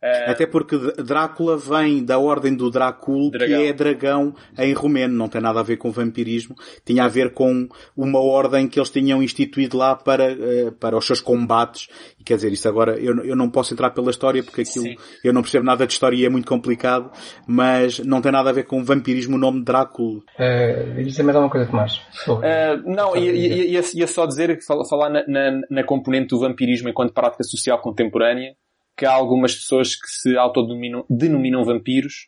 [0.03, 5.29] Uh, Até porque Drácula vem da ordem do Drácula, que é dragão em romeno, não
[5.29, 9.21] tem nada a ver com vampirismo, tinha a ver com uma ordem que eles tinham
[9.21, 11.87] instituído lá para, uh, para os seus combates.
[12.19, 14.95] E quer dizer, isso agora, eu, eu não posso entrar pela história porque aquilo, Sim.
[15.23, 17.11] eu não percebo nada de história e é muito complicado,
[17.45, 20.21] mas não tem nada a ver com vampirismo o nome Drácula.
[20.39, 22.01] Uh, isso é mais alguma coisa, Tomás?
[22.27, 22.41] Uh,
[22.85, 24.57] não, ia, ia, ia, ia, só dizer,
[24.89, 28.55] falar na, na, na componente do vampirismo enquanto prática social contemporânea,
[29.01, 32.27] que há algumas pessoas que se autodenominam vampiros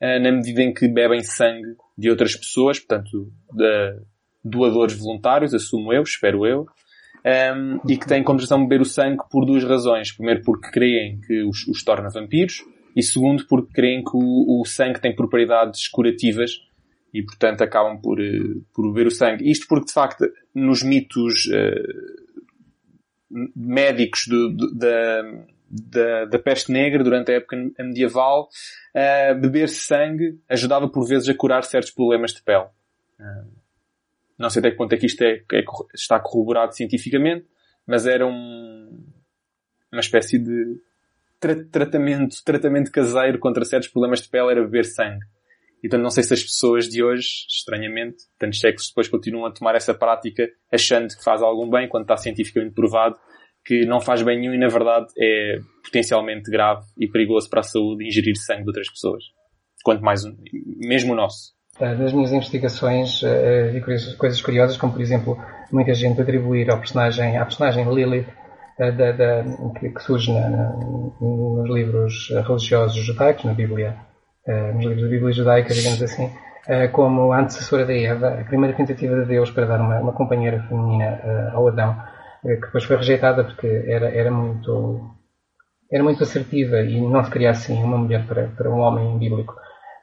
[0.00, 4.00] uh, na medida em que bebem sangue de outras pessoas, portanto, de,
[4.42, 8.86] doadores voluntários, assumo eu, espero eu, um, ehm, e que têm como razão beber o
[8.86, 10.12] sangue por duas razões.
[10.12, 12.64] Primeiro, porque creem que os, os torna vampiros,
[12.96, 16.52] e segundo, porque creem que o, o, sangue tem propriedades curativas
[17.12, 19.50] e, portanto, acabam por, uh, por beber o sangue.
[19.50, 25.22] Isto porque, de facto, nos mitos uh, médicos do, do, da,
[25.74, 28.48] da, da peste negra durante a época medieval,
[28.94, 32.66] uh, beber sangue ajudava por vezes a curar certos problemas de pele.
[33.18, 33.50] Uh,
[34.38, 37.46] não sei até que ponto é que isto é, é, está corroborado cientificamente,
[37.86, 39.04] mas era um,
[39.90, 40.80] uma espécie de
[41.40, 45.24] tra tratamento, tratamento caseiro contra certos problemas de pele era beber sangue.
[45.82, 49.74] Então não sei se as pessoas de hoje, estranhamente, tantos séculos depois continuam a tomar
[49.74, 53.18] essa prática achando que faz algum bem quando está cientificamente provado
[53.64, 57.62] que não faz bem nenhum e na verdade é potencialmente grave e perigoso para a
[57.62, 59.24] saúde ingerir sangue de outras pessoas.
[59.82, 60.22] Quanto mais,
[60.80, 61.54] mesmo o nosso.
[61.80, 63.80] Nas minhas investigações uh, vi
[64.16, 65.36] coisas curiosas, como por exemplo,
[65.72, 68.28] muita gente atribuir ao personagem, à personagem Lilith,
[68.78, 69.44] uh, da, da,
[69.80, 70.72] que, surge na, na,
[71.20, 73.96] nos livros religiosos judaicos, na Bíblia,
[74.74, 76.30] nos livros da Bíblia judaica, digamos assim,
[76.92, 80.62] como a antecessora da Eva, a primeira tentativa de Deus para dar uma, uma companheira
[80.68, 81.96] feminina ao Adão,
[82.44, 85.10] que depois foi rejeitada porque era, era muito
[85.90, 89.54] era muito assertiva e não se queria assim uma mulher para, para um homem bíblico.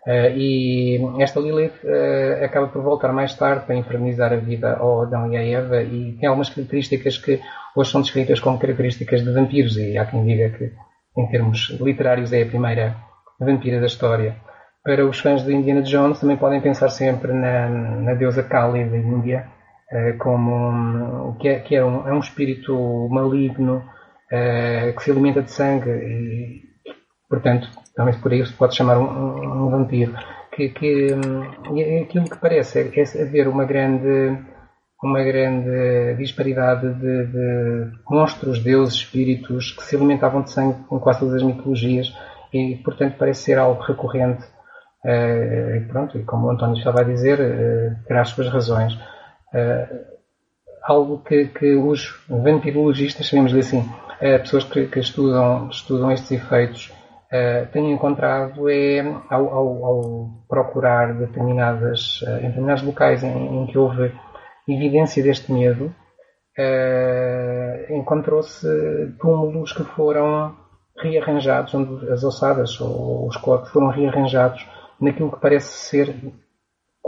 [0.08, 5.04] Uh, e esta Lilith uh, acaba por voltar mais tarde para infernizar a vida ao
[5.04, 7.40] Adão e à Eva e tem algumas características que
[7.76, 10.72] hoje são descritas como características de vampiros e há quem diga que
[11.18, 12.96] em termos literários é a primeira
[13.40, 14.36] vampira da história.
[14.84, 18.98] Para os fãs de Indiana Jones também podem pensar sempre na, na deusa Kali da
[18.98, 19.48] Índia,
[19.92, 23.84] eh, como que é, que é, um, é um espírito maligno
[24.32, 26.62] uh, que se alimenta de sangue e,
[27.30, 30.14] portanto, também por aí se pode chamar um, um, vampiro.
[30.54, 31.08] Que, que
[31.78, 34.38] é aquilo que parece é, é haver uma grande
[35.04, 41.20] uma grande disparidade de, de, monstros, deuses, espíritos que se alimentavam de sangue com quase
[41.20, 42.16] todas as mitologias
[42.54, 44.44] e, portanto, parece ser algo recorrente.
[45.04, 48.96] Uh, e pronto, e como o António estava a dizer, uh, terá as suas razões
[49.54, 50.12] uh,
[50.84, 56.92] algo que, que, os vampirologistas, chamemos assim, uh, pessoas que, que, estudam, estudam estes efeitos,
[57.32, 63.78] uh, têm encontrado é, ao, ao, ao procurar determinadas, em determinados locais em, em, que
[63.78, 64.12] houve
[64.68, 65.94] evidência deste medo,
[67.90, 68.68] encontrou-se
[69.20, 70.56] túmulos que foram
[70.98, 74.68] rearranjados, onde as ossadas ou os corpos foram rearranjados
[75.00, 76.16] naquilo que parece ser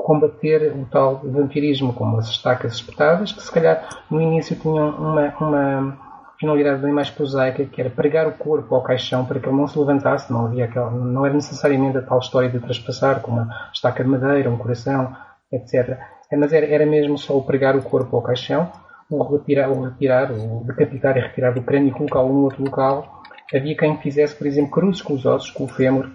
[0.04, 5.34] combater o tal vampirismo, como as estacas espetadas, que se calhar no início tinham uma,
[5.40, 5.98] uma
[6.38, 9.66] finalidade bem mais prosaica, que era pregar o corpo ao caixão para que ele não
[9.66, 13.48] se levantasse, não, havia aquela, não era necessariamente a tal história de traspassar, com uma
[13.74, 15.16] estaca de madeira, um coração,
[15.50, 15.98] etc.
[16.30, 18.70] É, mas era, era mesmo só o pregar o corpo ao caixão,
[19.10, 23.22] o retirar, o retirar, o decapitar e retirar do crânio e colocá-lo num outro local.
[23.54, 26.10] Havia quem fizesse, por exemplo, cruzes com os ossos, com o fémur,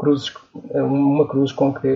[0.00, 0.32] cruzes,
[0.72, 1.94] uma cruz com que,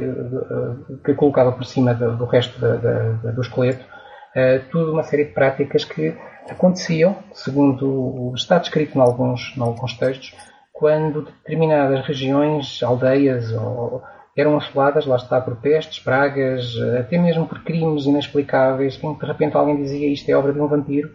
[1.03, 5.33] que colocava por cima do, resto da, da, do esqueleto, uh, tudo uma série de
[5.33, 6.15] práticas que
[6.51, 10.37] aconteciam, segundo está descrito em alguns, em alguns textos,
[10.71, 14.03] quando determinadas regiões, aldeias, ou,
[14.37, 19.27] eram assoladas, lá está, por pestes, pragas, até mesmo por crimes inexplicáveis, em que de
[19.27, 21.11] repente alguém dizia isto é obra de um vampiro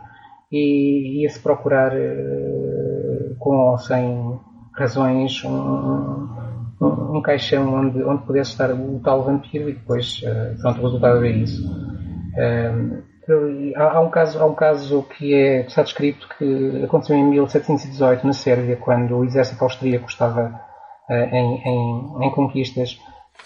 [0.51, 4.39] e ia-se procurar, uh, com ou sem
[4.73, 6.48] razões, um,
[6.81, 10.83] um, um caixão onde, onde pudesse estar o tal vampiro e depois, uh, pronto, o
[10.83, 11.67] resultado é isso.
[11.67, 13.03] Uh,
[13.75, 18.25] há, há, um caso, há um caso que é, está descrito que aconteceu em 1718
[18.25, 20.59] na Sérvia, quando o exército austríaco estava
[21.09, 22.97] uh, em, em, em conquistas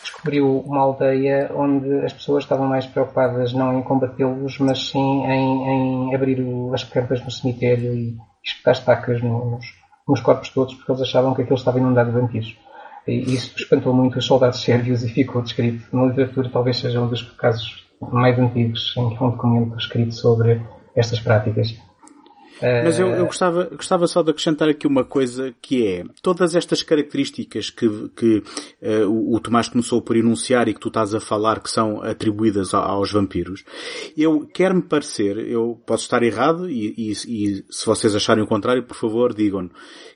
[0.01, 5.67] descobriu uma aldeia onde as pessoas estavam mais preocupadas não em combatê-los, mas sim em,
[6.09, 9.65] em abrir o, as campas no cemitério e espetar estacas nos,
[10.07, 12.57] nos, corpos todos, porque eles achavam que aquilo estava inundado de vampiros.
[13.07, 17.07] E isso espantou muito os soldados sérvios e ficou descrito na literatura, talvez seja um
[17.07, 20.61] dos casos mais antigos em que há um documento escrito sobre
[20.95, 21.75] estas práticas.
[22.61, 26.81] Mas eu, eu, gostava, gostava só de acrescentar aqui uma coisa que é, todas estas
[26.81, 28.43] características que, que
[28.81, 32.01] uh, o, o Tomás começou por enunciar e que tu estás a falar que são
[32.01, 33.65] atribuídas aos vampiros,
[34.15, 38.83] eu quero-me parecer, eu posso estar errado e, e, e, se vocês acharem o contrário,
[38.83, 39.71] por favor, digam-no,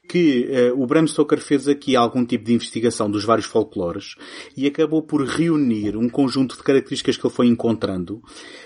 [0.08, 4.16] que uh, o Bram Stoker fez aqui algum tipo de investigação dos vários folclores
[4.56, 8.22] e acabou por reunir um conjunto de características que ele foi encontrando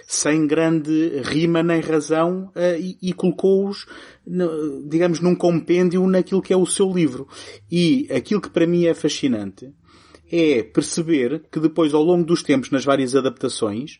[0.06, 3.86] sem grande rima nem razão uh, e, e colocou-os,
[4.88, 7.28] digamos, num compêndio naquilo que é o seu livro.
[7.72, 9.74] E aquilo que para mim é fascinante
[10.32, 14.00] é perceber que depois, ao longo dos tempos, nas várias adaptações,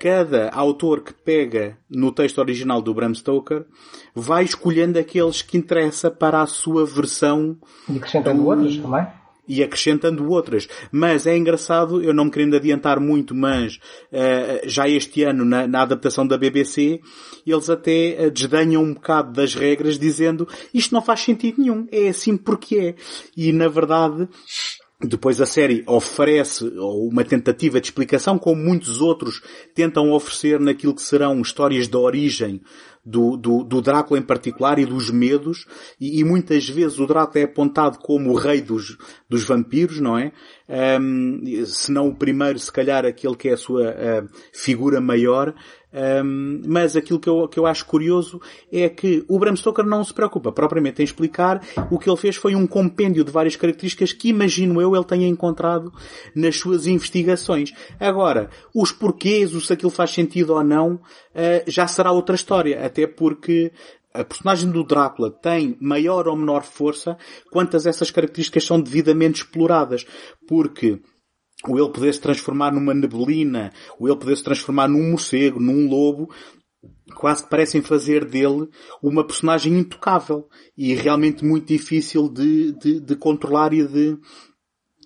[0.00, 3.66] cada autor que pega no texto original do Bram Stoker
[4.14, 7.58] vai escolhendo aqueles que interessa para a sua versão.
[7.86, 8.48] E acrescentando do...
[8.48, 9.06] outros também?
[9.46, 10.68] E acrescentando outras.
[10.90, 13.78] Mas é engraçado, eu não me querendo adiantar muito, mas
[14.10, 17.00] uh, já este ano, na, na, adaptação da BBC,
[17.46, 22.08] eles até uh, desdenham um bocado das regras dizendo isto não faz sentido nenhum, é
[22.08, 22.94] assim porque é.
[23.36, 24.28] E na verdade,
[25.02, 29.42] depois a série oferece uma tentativa de explicação, como muitos outros
[29.74, 32.60] tentam oferecer naquilo que serão histórias de origem
[33.04, 35.66] do, do, do Drácula em particular e dos medos,
[35.98, 40.18] e, e, muitas vezes o Drácula é apontado como o rei dos, dos vampiros, não
[40.18, 40.32] é?
[41.00, 45.54] Um, se não o primeiro, se calhar aquele que é a sua uh, figura maior,
[45.92, 48.40] um, mas aquilo que eu, que eu acho curioso
[48.72, 51.60] é que o Bram Stoker não se preocupa propriamente em explicar.
[51.90, 55.26] O que ele fez foi um compêndio de várias características que imagino eu ele tenha
[55.26, 55.92] encontrado
[56.34, 57.72] nas suas investigações.
[57.98, 61.00] Agora, os porquês, se aquilo faz sentido ou não, uh,
[61.66, 62.84] já será outra história.
[62.84, 63.72] Até porque
[64.12, 67.16] a personagem do Drácula tem maior ou menor força
[67.50, 70.06] quantas essas características são devidamente exploradas.
[70.46, 71.00] Porque
[71.68, 75.88] o ele poder se transformar numa neblina, o ele poder se transformar num morcego, num
[75.88, 76.30] lobo,
[77.14, 78.68] quase que parecem fazer dele
[79.02, 84.16] uma personagem intocável e realmente muito difícil de, de, de controlar e de,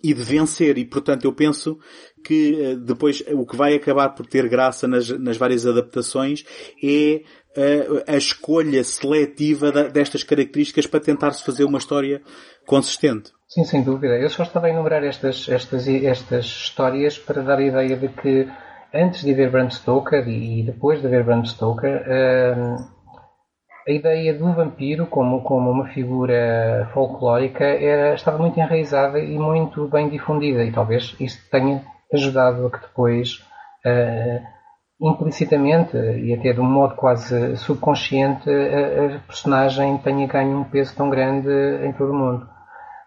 [0.02, 0.78] e de vencer.
[0.78, 1.78] E portanto eu penso
[2.22, 6.44] que eh, depois o que vai acabar por ter graça nas, nas várias adaptações
[6.82, 7.22] é
[7.56, 12.20] a, a escolha seletiva destas características para tentar-se fazer uma história
[12.66, 13.30] consistente.
[13.48, 14.18] Sim, sem dúvida.
[14.18, 18.48] Eu só estava a enumerar estas, estas, estas histórias para dar a ideia de que
[18.92, 22.04] antes de haver Bram Stoker e depois de haver Bram Stoker,
[22.56, 22.76] hum,
[23.86, 29.86] a ideia do vampiro como, como uma figura folclórica era, estava muito enraizada e muito
[29.88, 33.44] bem difundida e talvez isso tenha ajudado a que depois,
[33.84, 34.53] uh,
[35.00, 40.94] implicitamente e até de um modo quase subconsciente, a, a personagem tenha ganho um peso
[40.96, 41.50] tão grande
[41.84, 42.54] em todo o mundo.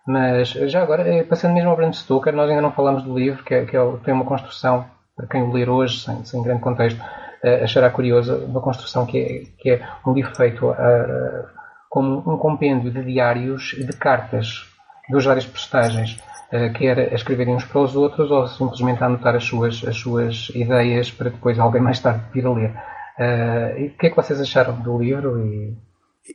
[0.08, 3.44] Mas já agora, eh, passando mesmo ao Bram Stoker, nós ainda não falamos do livro,
[3.44, 6.62] que, é, que é, tem uma construção, para quem o ler hoje, sem, sem grande
[6.62, 11.48] contexto, uh, achará curiosa, uma construção que é, que é um livro feito uh,
[11.90, 14.66] como um compêndio de diários e de cartas
[15.10, 19.44] dos várias personagens, quer a escreverem uns para os outros ou simplesmente a anotar as
[19.44, 22.74] suas, as suas ideias para depois alguém mais tarde vir a ler.
[23.18, 25.44] Uh, o que é que vocês acharam do livro?
[25.46, 25.76] E...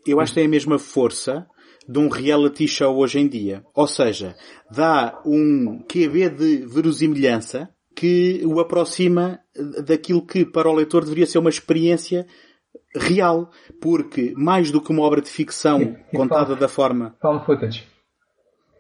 [0.07, 1.47] Eu acho que tem a mesma força
[1.89, 3.65] de um reality show hoje em dia.
[3.75, 4.35] Ou seja,
[4.71, 9.39] dá um QB de verosimilhança que o aproxima
[9.85, 12.27] daquilo que para o leitor deveria ser uma experiência
[12.97, 13.51] real.
[13.81, 17.15] Porque mais do que uma obra de ficção e, e contada found, da forma...
[17.21, 17.87] Found footage.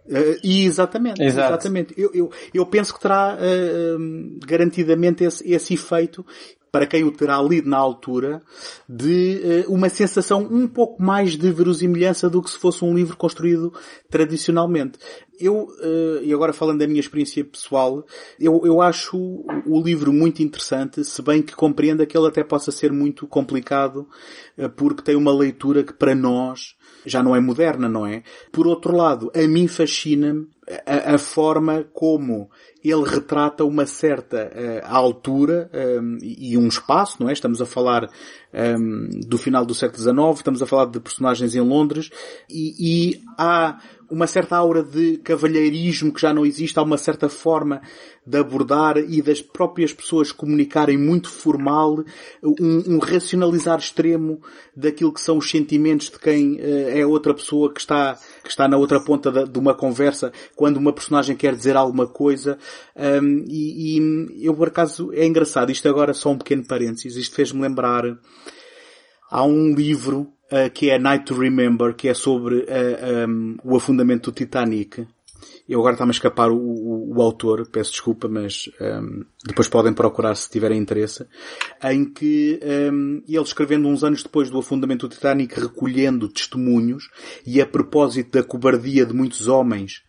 [0.07, 1.53] Uh, exatamente, Exato.
[1.55, 1.95] exatamente.
[1.97, 6.25] Eu, eu, eu penso que terá uh, garantidamente esse, esse efeito
[6.73, 8.41] para quem o terá lido na altura,
[8.89, 13.15] de uh, uma sensação um pouco mais de verosimilhança do que se fosse um livro
[13.15, 13.75] construído
[14.09, 14.99] tradicionalmente.
[15.41, 18.05] Eu, uh, e agora falando da minha experiência pessoal,
[18.39, 19.17] eu, eu acho
[19.67, 24.07] o livro muito interessante, se bem que compreenda que ele até possa ser muito complicado,
[24.59, 28.23] uh, porque tem uma leitura que para nós já não é moderna, não é?
[28.53, 30.49] Por outro lado, a mim fascina-me
[30.87, 32.49] a, a, forma como
[32.85, 37.33] ele retrata uma certa uh, altura um, e um espaço, não é?
[37.33, 38.09] Estamos a falar
[38.79, 42.11] um, do final do século XIX, estamos a falar de personagens em Londres
[42.49, 43.81] e, e há
[44.13, 47.81] uma certa aura de cavalheirismo que já não existe, há uma certa forma
[48.27, 52.05] de abordar e das próprias pessoas comunicarem muito formal,
[52.43, 54.39] um, um racionalizar extremo
[54.77, 58.69] daquilo que são os sentimentos de quem uh, é outra pessoa que está, que está
[58.69, 62.59] na outra ponta da, de uma conversa quando uma personagem quer dizer alguma coisa.
[62.95, 67.35] Um, e, e eu por acaso é engraçado, isto agora só um pequeno parênteses, isto
[67.35, 68.05] fez-me lembrar
[69.33, 73.57] há um livro uh, que é Night to Remember, que é sobre uh, eh, um,
[73.65, 75.07] o afundamento do Titanic.
[75.67, 79.93] Eu agora está-me a escapar o, o, o, autor, peço desculpa, mas um, depois podem
[79.95, 81.27] procurar se tiverem interesse,
[81.83, 82.61] em que
[82.93, 87.09] um, ele escrevendo uns anos depois do afundamento do Titanic, recolhendo testemunhos,
[87.47, 90.03] e a propósito da cobardia de muitos homens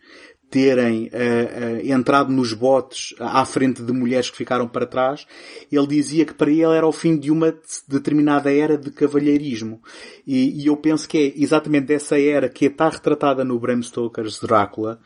[0.54, 5.26] terem uh, uh, entrado nos botes à frente de mulheres que ficaram para trás,
[5.72, 9.82] ele dizia que para ele era o fim de uma determinada era de cavalheirismo.
[10.28, 14.40] E, e eu penso que é exatamente dessa era que está retratada no Bram Stoker's
[14.40, 15.00] Drácula,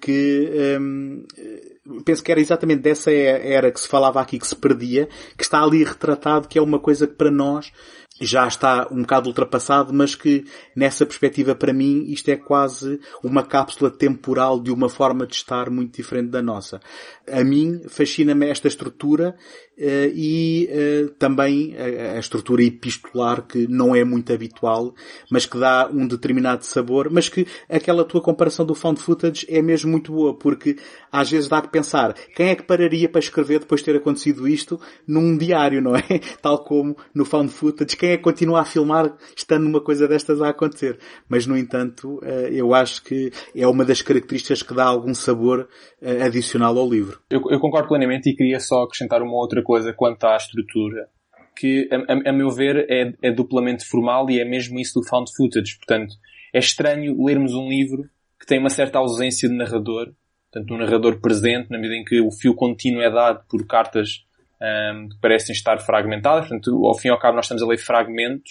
[0.00, 4.56] que um, ehm, penso que era exatamente dessa era que se falava aqui que se
[4.56, 7.72] perdia, que está ali retratado, que é uma coisa que para nós
[8.20, 10.44] já está um bocado ultrapassado, mas que
[10.74, 15.70] nessa perspectiva para mim isto é quase uma cápsula temporal de uma forma de estar
[15.70, 16.80] muito diferente da nossa.
[17.30, 19.36] A mim fascina-me esta estrutura
[19.78, 24.92] e uh, também a, a, estrutura epistolar que não é muito habitual,
[25.30, 29.62] mas que dá um determinado sabor, mas que aquela tua comparação do found footage é
[29.62, 30.76] mesmo muito boa, porque
[31.12, 34.48] às vezes dá que pensar quem é que pararia para escrever depois de ter acontecido
[34.48, 36.02] isto num diário, não é?
[36.42, 40.42] Tal como no found footage, quem é que continua a filmar estando numa coisa destas
[40.42, 40.98] a acontecer?
[41.28, 42.20] Mas no entanto,
[42.50, 45.68] eu acho que é uma das características que dá algum sabor
[46.24, 47.20] adicional ao livro.
[47.30, 51.10] Eu, eu concordo plenamente e queria só acrescentar uma outra coisa quanto à estrutura,
[51.54, 55.06] que a, a, a meu ver é, é, duplamente formal e é mesmo isso do
[55.06, 55.76] found footage.
[55.76, 56.14] Portanto,
[56.54, 58.08] é estranho lermos um livro
[58.40, 60.10] que tem uma certa ausência de narrador,
[60.50, 64.24] portanto, um narrador presente, na medida em que o fio contínuo é dado por cartas
[64.62, 66.48] um, que parecem estar fragmentadas.
[66.48, 68.50] Portanto, ao fim e ao cabo, nós estamos a ler fragmentos,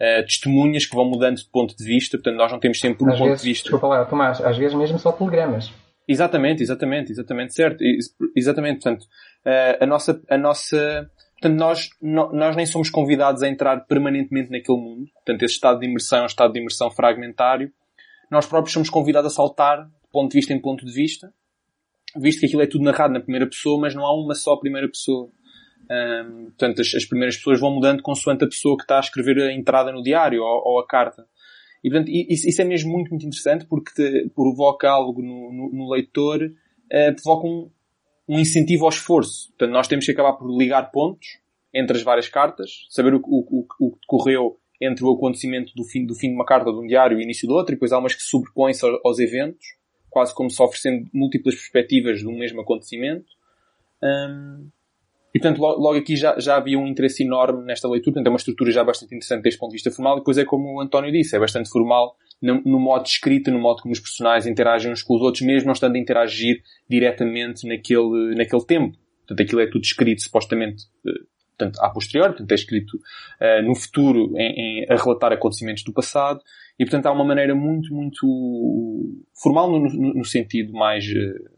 [0.00, 2.16] uh, testemunhas que vão mudando de ponto de vista.
[2.16, 3.64] Portanto, nós não temos sempre um às ponto vezes, de vista.
[3.64, 5.70] Desculpa lá, Tomás, às vezes mesmo só telegramas.
[6.08, 7.84] Exatamente, exatamente, exatamente, certo.
[8.34, 9.06] Exatamente, portanto,
[9.44, 14.78] eh, a nossa, a nossa, portanto, nós, nós nem somos convidados a entrar permanentemente naquele
[14.78, 15.06] mundo.
[15.12, 17.70] Portanto, esse estado de imersão é um estado de imersão fragmentário.
[18.30, 21.30] Nós próprios somos convidados a saltar de ponto de vista em ponto de vista,
[22.16, 24.88] visto que aquilo é tudo narrado na primeira pessoa, mas não há uma só primeira
[24.88, 25.30] pessoa.
[25.90, 29.38] Um, portanto, as, as, primeiras pessoas vão mudando consoante a pessoa que está a escrever
[29.40, 31.26] a entrada no diário ou, ou a carta.
[31.82, 35.72] E, portanto, isso, isso, é mesmo muito, muito interessante porque te, provoca algo no, no,
[35.72, 37.70] no leitor, uh, provoca um,
[38.28, 39.48] um incentivo ao esforço.
[39.50, 41.38] Portanto, nós temos que acabar por ligar pontos
[41.72, 46.06] entre as várias cartas, saber o, o, o que decorreu entre o acontecimento do fim,
[46.06, 47.92] do fim de uma carta de um diário e o início de outra, e depois
[47.92, 49.66] há umas que sobrepõem-se aos eventos,
[50.08, 53.26] quase como se oferecendo múltiplas perspectivas do mesmo acontecimento.
[54.02, 54.68] Um,
[55.34, 58.38] e portanto, logo, aqui já, já havia um interesse enorme nesta leitura, portanto é uma
[58.38, 61.12] estrutura já bastante interessante deste ponto de vista formal, e depois é como o António
[61.12, 64.90] disse, é bastante formal no, no modo de escrita, no modo como os personagens interagem
[64.90, 68.96] uns com os outros, mesmo não estando a interagir diretamente naquele, naquele tempo.
[69.26, 71.12] Portanto, aquilo é tudo escrito supostamente, eh,
[71.56, 75.92] portanto, a posteriori, portanto, é escrito uh, no futuro em, em, a relatar acontecimentos do
[75.92, 76.40] passado,
[76.78, 81.50] e portanto há uma maneira muito, muito formal no, no, no sentido mais uh,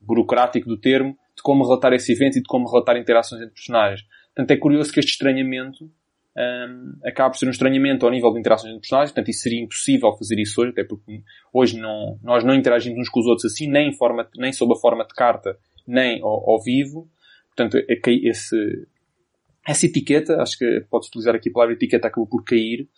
[0.00, 4.06] burocrático do termo, de como relatar esse evento e de como relatar interações entre personagens.
[4.34, 5.90] Portanto, é curioso que este estranhamento
[6.34, 9.60] um, acaba por ser um estranhamento ao nível de interações entre personagens, portanto, isso seria
[9.60, 11.22] impossível fazer isso hoje, até porque
[11.52, 14.76] hoje não, nós não interagimos uns com os outros assim, nem, forma, nem sob a
[14.76, 17.10] forma de carta, nem ao, ao vivo.
[17.54, 18.86] Portanto, é, esse,
[19.66, 22.88] essa etiqueta, acho que pode-se utilizar aqui a palavra etiqueta, acabou por cair.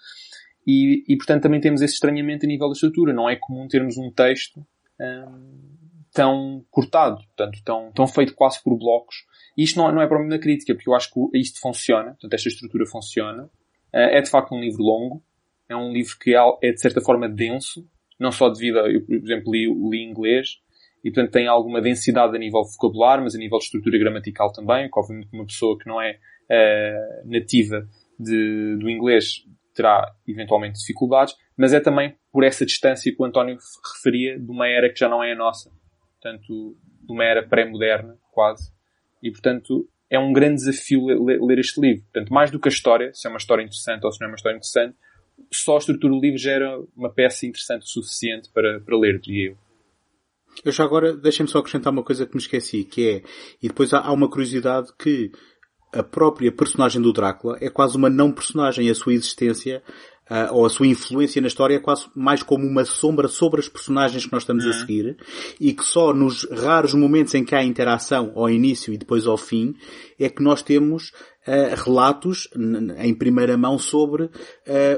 [0.67, 3.13] E, e, portanto, também temos esse estranhamento a nível da estrutura.
[3.13, 4.65] Não é comum termos um texto
[5.01, 5.74] um,
[6.15, 9.17] tão cortado, portanto, tão, tão feito quase por blocos.
[9.59, 12.11] E isto não, não é para mim uma crítica, porque eu acho que isto funciona,
[12.13, 13.51] portanto, esta estrutura funciona.
[13.93, 15.23] Eh, é de facto um livro longo,
[15.69, 17.85] é um livro que é, é de certa forma denso,
[18.19, 20.61] não só devido a, eu, por exemplo, li, li inglês,
[21.03, 24.89] e portanto tem alguma densidade a nível vocabular, mas a nível de estrutura gramatical também,
[24.89, 27.87] que obviamente uma pessoa que não é uh, nativa
[28.19, 29.45] de, do inglês
[29.75, 33.59] terá eventualmente dificuldades, mas é também por essa distância que o António
[33.95, 35.71] referia de uma era que já não é a nossa
[36.25, 38.73] portanto, de uma era pré-moderna, quase.
[39.23, 42.03] E, portanto, é um grande desafio ler, este livro.
[42.05, 44.31] Portanto, mais do que a história, se é uma história interessante ou se não é
[44.31, 44.97] uma história interessante,
[45.53, 49.21] só a estrutura do livro já era uma peça interessante o suficiente para, para ler,
[49.21, 49.59] diria eu.
[50.65, 53.23] Eu já agora, deixem-me só acrescentar uma coisa que me esqueci, que é,
[53.61, 55.31] e depois há, há uma curiosidade que
[55.93, 59.83] a própria personagem do Drácula é quase uma não personagem, a sua existência
[60.31, 63.69] uh, ou a sua influência na história é quase mais como uma sombra sobre as
[63.69, 64.71] personagens que nós estamos uhum.
[64.71, 65.17] a seguir
[65.61, 69.37] e que só nos raros momentos em que há interação ao início e depois ao
[69.37, 69.75] fim
[70.19, 71.13] é que nós temos
[71.47, 72.49] uh, relatos
[72.99, 74.31] em primeira mão sobre uh,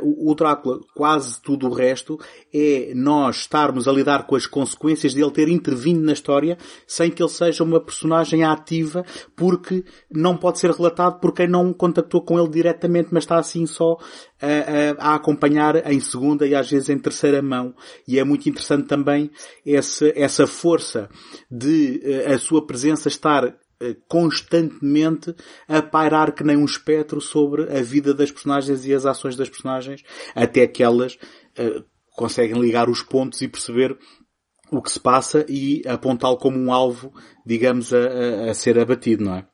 [0.02, 0.80] o Drácula.
[0.94, 2.18] Quase tudo o resto
[2.52, 7.10] é nós estarmos a lidar com as consequências de ele ter intervindo na história sem
[7.10, 12.22] que ele seja uma personagem ativa porque não pode ser relatado por quem não contactou
[12.22, 13.98] com ele diretamente, mas está assim só
[14.40, 17.74] a, a, a, acompanhar em segunda e às vezes em terceira mão.
[18.06, 19.30] E é muito interessante também
[19.64, 21.08] essa, força
[21.50, 23.54] de a sua presença estar eh,
[24.08, 25.34] constantemente
[25.68, 29.48] a pairar que nem um espectro sobre a vida das personagens e as ações das
[29.48, 30.02] personagens,
[30.34, 31.14] até que elas
[31.58, 31.84] uh,
[32.16, 33.96] conseguem ligar os pontos e perceber
[34.72, 37.12] o que se passa e apontá-lo como um alvo,
[37.44, 39.46] digamos, a, a, a, ser abatido, não é?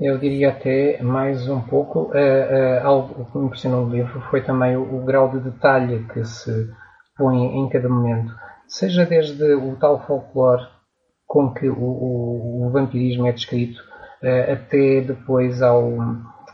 [0.00, 4.42] Eu diria até mais um pouco, uh, uh, algo que me impressionou no livro foi
[4.42, 6.70] também o, o grau de detalhe que se
[7.16, 8.32] põe em cada momento.
[8.66, 10.66] Seja desde o tal folclore
[11.32, 13.80] com que o, o, o vampirismo é descrito,
[14.22, 15.90] uh, até depois ao,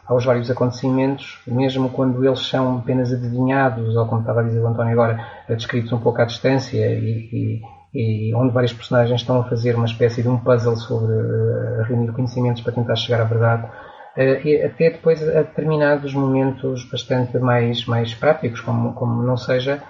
[0.06, 4.68] aos vários acontecimentos, mesmo quando eles são apenas adivinhados, ou como estava a dizer o
[4.68, 5.18] António agora,
[5.48, 7.60] descritos um pouco à distância e,
[7.92, 11.82] e, e, onde vários personagens estão a fazer uma espécie de um puzzle sobre uh,
[11.82, 13.66] reunir conhecimentos para tentar chegar à verdade.
[14.16, 19.82] Uh, até depois a determinados momentos bastante mais, mais práticos, como, como não seja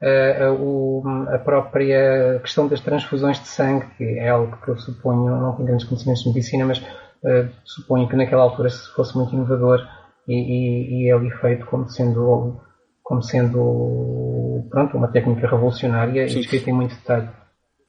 [0.00, 5.66] a, própria questão das transfusões de sangue, que é algo que eu suponho, não tenho
[5.66, 9.80] grandes conhecimentos de medicina, mas uh, suponho que naquela altura se fosse muito inovador
[10.28, 12.60] e, e, e é ali feito como sendo,
[13.02, 16.38] como sendo pronto, uma técnica revolucionária Sim.
[16.38, 17.28] e escrita em muito detalhe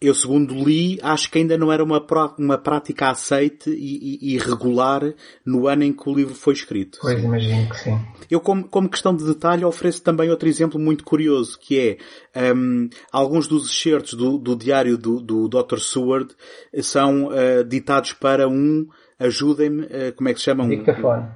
[0.02, 2.02] eu segundo li, acho que ainda não era uma,
[2.38, 5.14] uma prática aceite e, e, e, regular
[5.46, 7.00] no ano em que o livro foi escrito.
[7.02, 8.00] Pois, imagino que sim.
[8.32, 11.98] Eu, como, como questão de detalhe, ofereço também outro exemplo muito curioso, que
[12.34, 15.80] é, um, alguns dos excertos do, do diário do, do Dr.
[15.80, 16.34] Seward
[16.82, 18.88] são uh, ditados para um,
[19.20, 20.66] ajudem-me, uh, como é que se chama?
[20.66, 21.28] Dictafone.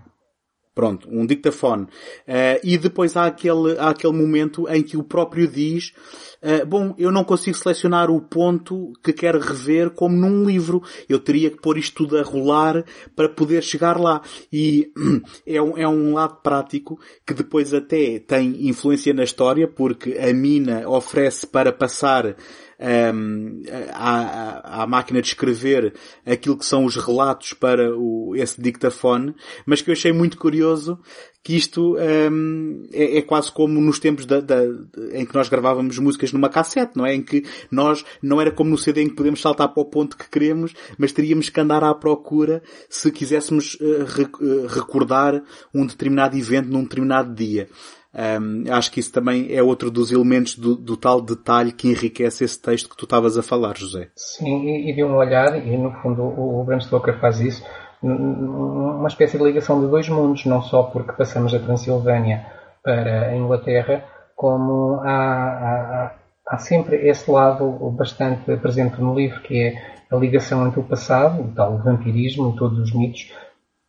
[0.76, 1.84] Pronto, um dictafone.
[1.84, 5.94] Uh, e depois há aquele, há aquele momento em que o próprio diz,
[6.42, 10.82] uh, bom, eu não consigo selecionar o ponto que quero rever como num livro.
[11.08, 12.84] Eu teria que pôr isto tudo a rolar
[13.16, 14.24] para poder chegar lá.
[14.52, 14.92] E
[15.46, 20.34] é um, é um lado prático que depois até tem influência na história, porque a
[20.34, 22.36] mina oferece para passar
[22.84, 23.64] um,
[23.94, 25.94] à, à, máquina de escrever
[26.26, 29.34] aquilo que são os relatos para o, esse dictafone,
[29.66, 31.00] mas que eu achei muito curioso
[31.42, 34.64] que isto um, é, é, quase como nos tempos da, da,
[35.12, 37.14] em que nós gravávamos músicas numa cassete, não é?
[37.14, 40.18] Em que nós, não era como no CD em que podemos saltar para o ponto
[40.18, 46.70] que queremos, mas teríamos que andar à procura se quiséssemos uh, recordar um determinado evento
[46.70, 47.68] num determinado dia.
[48.14, 52.44] Um, acho que isso também é outro dos elementos do, do, tal detalhe que enriquece
[52.44, 54.10] esse texto que tu estavas a falar, José.
[54.16, 57.64] Sim, e, e de um olhar, e no fundo o, o Bram Stoker faz isso,
[58.04, 62.46] uma espécie de ligação de dois mundos, não só porque passamos da Transilvânia
[62.84, 64.04] para a Inglaterra,
[64.36, 66.16] como há, há,
[66.48, 71.42] há sempre esse lado bastante presente no livro, que é a ligação entre o passado,
[71.42, 73.32] o tal vampirismo e todos os mitos,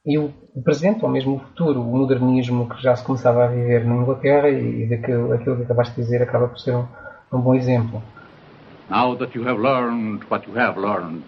[0.06, 0.32] e o
[0.62, 4.50] presente, ou mesmo o futuro, o modernismo que já se começava a viver na Inglaterra
[4.50, 6.86] e daquilo aquilo que acabaste de dizer acaba por ser um,
[7.32, 8.02] um bom exemplo.
[8.90, 11.24] Now that you have learned what you have learned,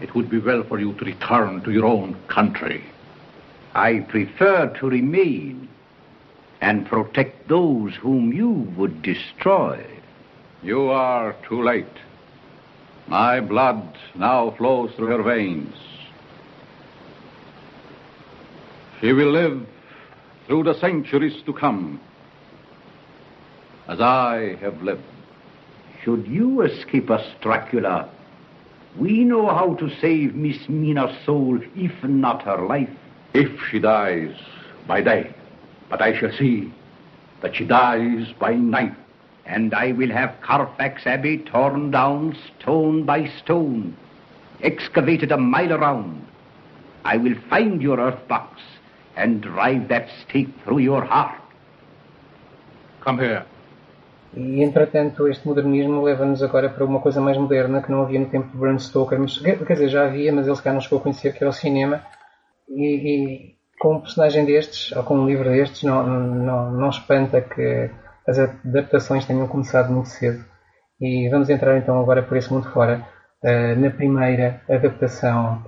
[0.00, 2.84] it would be well for you to return to your own country.
[3.74, 5.68] I prefer to remain
[6.60, 9.84] and protect those whom you would destroy.
[10.62, 11.86] You are too late.
[13.08, 13.82] My blood
[14.14, 15.89] now flows through her veins.
[19.00, 19.66] She will live
[20.46, 21.98] through the centuries to come,
[23.88, 25.02] as I have lived.
[26.04, 28.10] Should you escape us, Dracula,
[28.98, 32.90] we know how to save Miss Mina's soul, if not her life.
[33.32, 34.36] If she dies
[34.86, 35.32] by day,
[35.88, 36.70] but I shall see
[37.40, 38.94] that she dies by night.
[39.46, 43.96] And I will have Carfax Abbey torn down stone by stone,
[44.62, 46.26] excavated a mile around.
[47.04, 48.60] I will find your earth box
[49.20, 51.40] and drive that stake through your heart.
[53.04, 53.44] Come here.
[54.34, 58.26] E, entretanto, este modernismo leva-nos agora para uma coisa mais moderna que não havia no
[58.26, 59.18] tempo de Bram Stoker.
[59.18, 61.50] Mas, quer dizer, já havia, mas ele se calhar não chegou a conhecer, que era
[61.50, 62.02] o cinema.
[62.68, 67.40] E, e, com um personagem destes, ou com um livro destes, não, não, não espanta
[67.40, 67.90] que
[68.28, 70.44] as adaptações tenham começado muito cedo.
[71.00, 73.04] E vamos entrar então agora por esse mundo fora,
[73.42, 75.64] uh, na primeira adaptação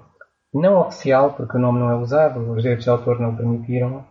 [0.53, 4.05] não oficial, porque o nome não é usado, os direitos de autor não permitiram,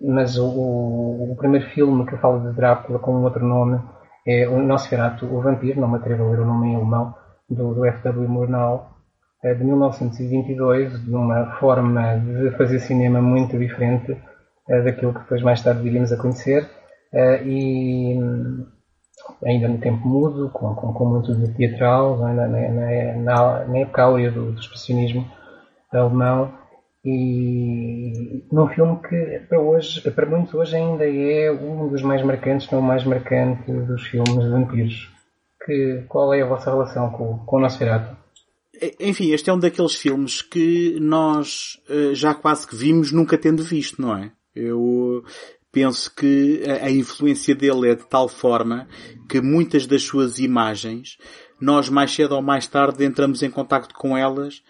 [0.00, 3.80] mas o, o, o, primeiro filme que fala de Drácula com um outro nome
[4.26, 7.14] é o Nosferatu, o Vampiro, não me atrevo a ler o nome em alemão,
[7.48, 8.28] do, do F.W.
[8.28, 8.90] Murnau,
[9.42, 14.16] de 1922, de uma forma de fazer cinema muito diferente
[14.68, 16.68] daquilo que depois mais tarde viríamos a conhecer,
[17.44, 18.18] e
[19.44, 22.34] ainda no tempo mudo, com, com, com muito de teatral, é?
[22.34, 25.26] na, na, na, na época áurea do, do expressionismo
[25.92, 26.52] alemão,
[27.04, 32.70] e num filme que para hoje, para muitos hoje ainda é um dos mais marcantes,
[32.70, 35.10] não o mais marcante dos filmes de vampiros.
[35.64, 38.16] Que, qual é a vossa relação com, com o Nosferatu?
[39.00, 43.62] Enfim, este é um daqueles filmes que nós eh, já quase que vimos nunca tendo
[43.62, 44.30] visto, não é?
[44.54, 45.22] Eu
[45.70, 48.88] penso que a influência dele é de tal forma
[49.28, 51.18] que muitas das suas imagens
[51.60, 54.62] nós mais cedo ou mais tarde entramos em contacto com elas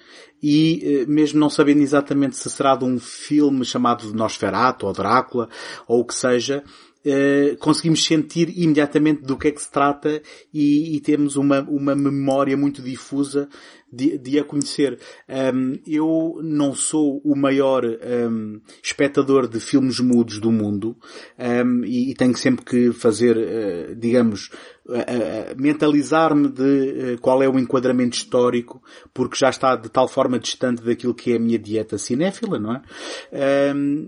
[0.42, 5.48] e eh, mesmo não sabendo exatamente se será de um filme chamado Nosferatu ou Drácula
[5.86, 6.64] ou o que seja,
[7.04, 10.22] eh, conseguimos sentir imediatamente do que é que se trata
[10.52, 13.48] e, e temos uma, uma memória muito difusa
[13.92, 14.98] de, de a conhecer.
[15.28, 20.96] Um, eu não sou o maior um, espectador de filmes mudos do mundo
[21.38, 24.50] um, e, e, tenho sempre que fazer, uh, digamos,
[24.86, 28.82] uh, uh, mentalizar-me de qual é o enquadramento histórico,
[29.14, 32.74] porque já está de tal forma distante daquilo que é a minha dieta cinéfila, não
[32.74, 32.82] é?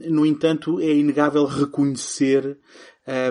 [0.09, 2.59] no entanto, é inegável reconhecer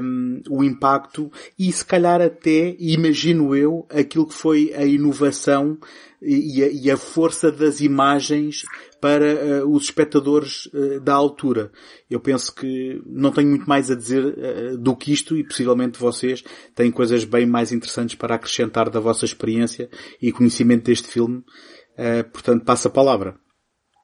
[0.01, 5.77] um, o impacto e se calhar até, imagino eu, aquilo que foi a inovação
[6.22, 8.63] e a, e a força das imagens
[8.99, 11.72] para uh, os espectadores uh, da altura.
[12.09, 15.99] Eu penso que não tenho muito mais a dizer uh, do que isto e possivelmente
[15.99, 16.43] vocês
[16.76, 19.89] têm coisas bem mais interessantes para acrescentar da vossa experiência
[20.22, 21.43] e conhecimento deste filme.
[22.34, 23.36] portanto, passa a palavra.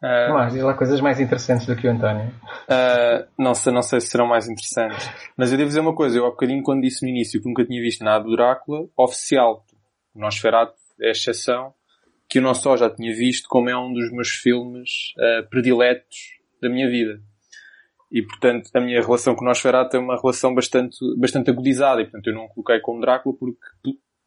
[0.05, 2.27] Uh, Mas diz lá coisas mais interessantes do que o António.
[2.27, 5.09] Uh, não, sei, não sei se serão mais interessantes.
[5.35, 6.17] Mas eu devo dizer uma coisa.
[6.17, 9.65] Eu há bocadinho quando disse no início que nunca tinha visto nada do Drácula, oficial,
[10.13, 11.73] o Nosferatu é exceção,
[12.27, 16.39] que eu não só já tinha visto, como é um dos meus filmes uh, prediletos
[16.61, 17.21] da minha vida.
[18.11, 22.01] E portanto a minha relação com Nosferatu é uma relação bastante, bastante agudizada.
[22.01, 23.59] E portanto eu não coloquei como Drácula porque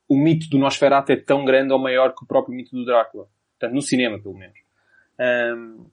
[0.08, 3.28] o mito do Nosferatu é tão grande ou maior que o próprio mito do Drácula.
[3.58, 4.58] Portanto, no cinema pelo menos.
[5.18, 5.86] Um,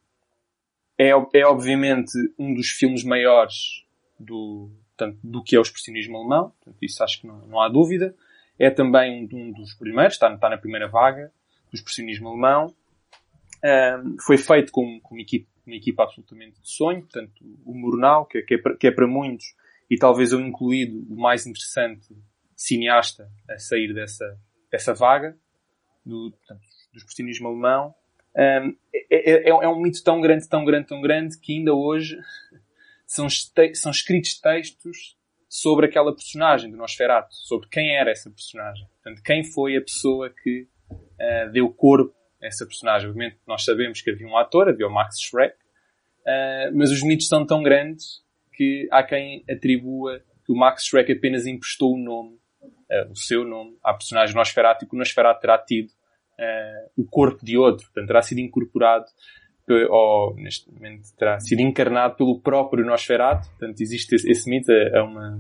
[0.98, 3.84] é, é obviamente um dos filmes maiores
[4.20, 7.68] do, portanto, do que é o expressionismo alemão, portanto, isso acho que não, não há
[7.68, 8.16] dúvida.
[8.58, 11.32] É também um, um dos primeiros, está, está, na primeira vaga
[11.76, 12.74] do expressionismo alemão.
[13.64, 17.34] Um, foi feito com, com uma, equipe, uma equipa absolutamente de sonho, portanto,
[17.66, 19.56] o Murnau, que, é para, que é para muitos,
[19.90, 22.08] e talvez eu incluído, o mais interessante
[22.56, 24.40] cineasta a sair dessa,
[24.72, 25.38] dessa vaga
[26.06, 26.62] do, portanto,
[26.94, 27.94] do expressionismo alemão.
[28.36, 32.18] Um, é, é, é, um mito tão grande, tão grande, tão grande que ainda hoje
[33.08, 33.28] são,
[33.74, 35.18] são escritos textos
[35.48, 38.86] sobre aquela personagem do Nosferatu, sobre quem era essa personagem.
[38.88, 43.10] Portanto, quem foi a pessoa que uh, deu corpo a essa personagem.
[43.10, 47.28] Obviamente, nós sabemos que havia um ator, havia o Max Schreck, uh, mas os mitos
[47.28, 48.24] são tão grandes
[48.54, 53.44] que há quem atribua que o Max Schreck apenas emprestou o nome, uh, o seu
[53.44, 55.92] nome, à personagem Nosferatu e que o Nosferatu terá tido
[56.98, 57.86] o corpo de outro.
[57.86, 59.06] Portanto, terá sido incorporado
[59.90, 63.48] ou neste momento terá sido encarnado pelo próprio Nosferatu.
[63.52, 64.70] Portanto, existe esse, esse mito.
[64.70, 65.40] É uma,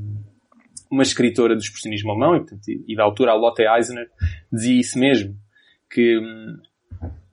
[0.89, 4.09] uma escritora do expressionismo alemão e, portanto, e da altura a Lotte Eisner
[4.51, 5.35] dizia isso mesmo,
[5.95, 6.19] que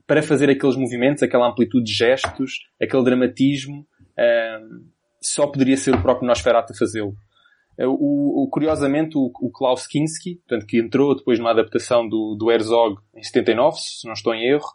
[0.07, 3.85] para fazer aqueles movimentos, aquela amplitude de gestos, aquele dramatismo,
[4.17, 4.85] hum,
[5.21, 7.13] só poderia ser o próprio Nosferatu a fazê-lo.
[7.77, 12.35] É, o, o, curiosamente, o, o, Klaus Kinski, portanto, que entrou depois numa adaptação do,
[12.35, 14.67] do Herzog em 79, se não estou em erro,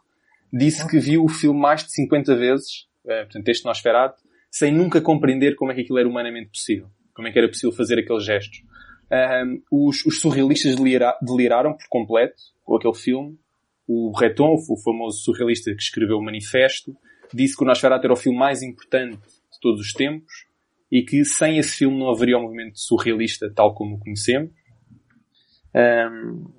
[0.51, 4.21] disse que viu o filme mais de 50 vezes, é, portanto, este Nosferatu,
[4.51, 6.87] sem nunca compreender como é que aquilo era humanamente possível.
[7.13, 8.61] Como é que era possível fazer aqueles gestos.
[9.11, 13.37] Um, os, os, surrealistas delira, deliraram por completo com aquele filme.
[13.91, 16.95] O Breton, o famoso surrealista que escreveu o Manifesto,
[17.33, 20.45] disse que o Nosferatu era o filme mais importante de todos os tempos
[20.91, 24.51] e que sem esse filme não haveria um movimento surrealista tal como o conhecemos.
[25.73, 26.53] Um,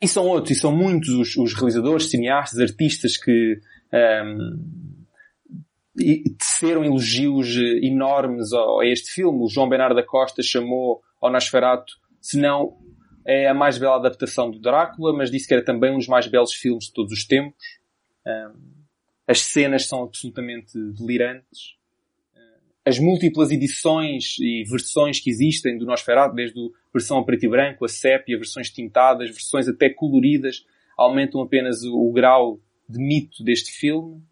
[0.00, 3.60] e são outros, e são muitos os, os realizadores, cineastas, artistas que
[4.24, 5.04] um,
[6.38, 9.42] teceram elogios enormes a, a este filme.
[9.42, 12.78] O João Bernardo da Costa chamou ao Nosferatu, se não
[13.32, 16.26] é a mais bela adaptação do Drácula, mas disse que era também um dos mais
[16.26, 17.78] belos filmes de todos os tempos.
[19.26, 21.80] As cenas são absolutamente delirantes
[22.84, 27.48] as múltiplas edições e versões que existem do Nosferatu, desde a versão a preto e
[27.48, 30.64] branco, a sépia, versões tintadas, versões até coloridas,
[30.96, 32.58] aumentam apenas o, o grau
[32.88, 34.22] de mito deste filme.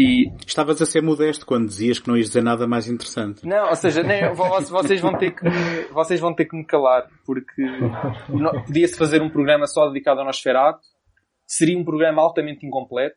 [0.00, 0.32] E...
[0.46, 3.46] Estavas a ser modesto quando dizias que não ias dizer nada mais interessante.
[3.46, 7.06] Não, ou seja, nem, vocês, vão ter que me, vocês vão ter que me calar,
[7.26, 7.62] porque
[8.66, 10.80] podia-se fazer um programa só dedicado ao Nosferatu,
[11.46, 13.16] seria um programa altamente incompleto,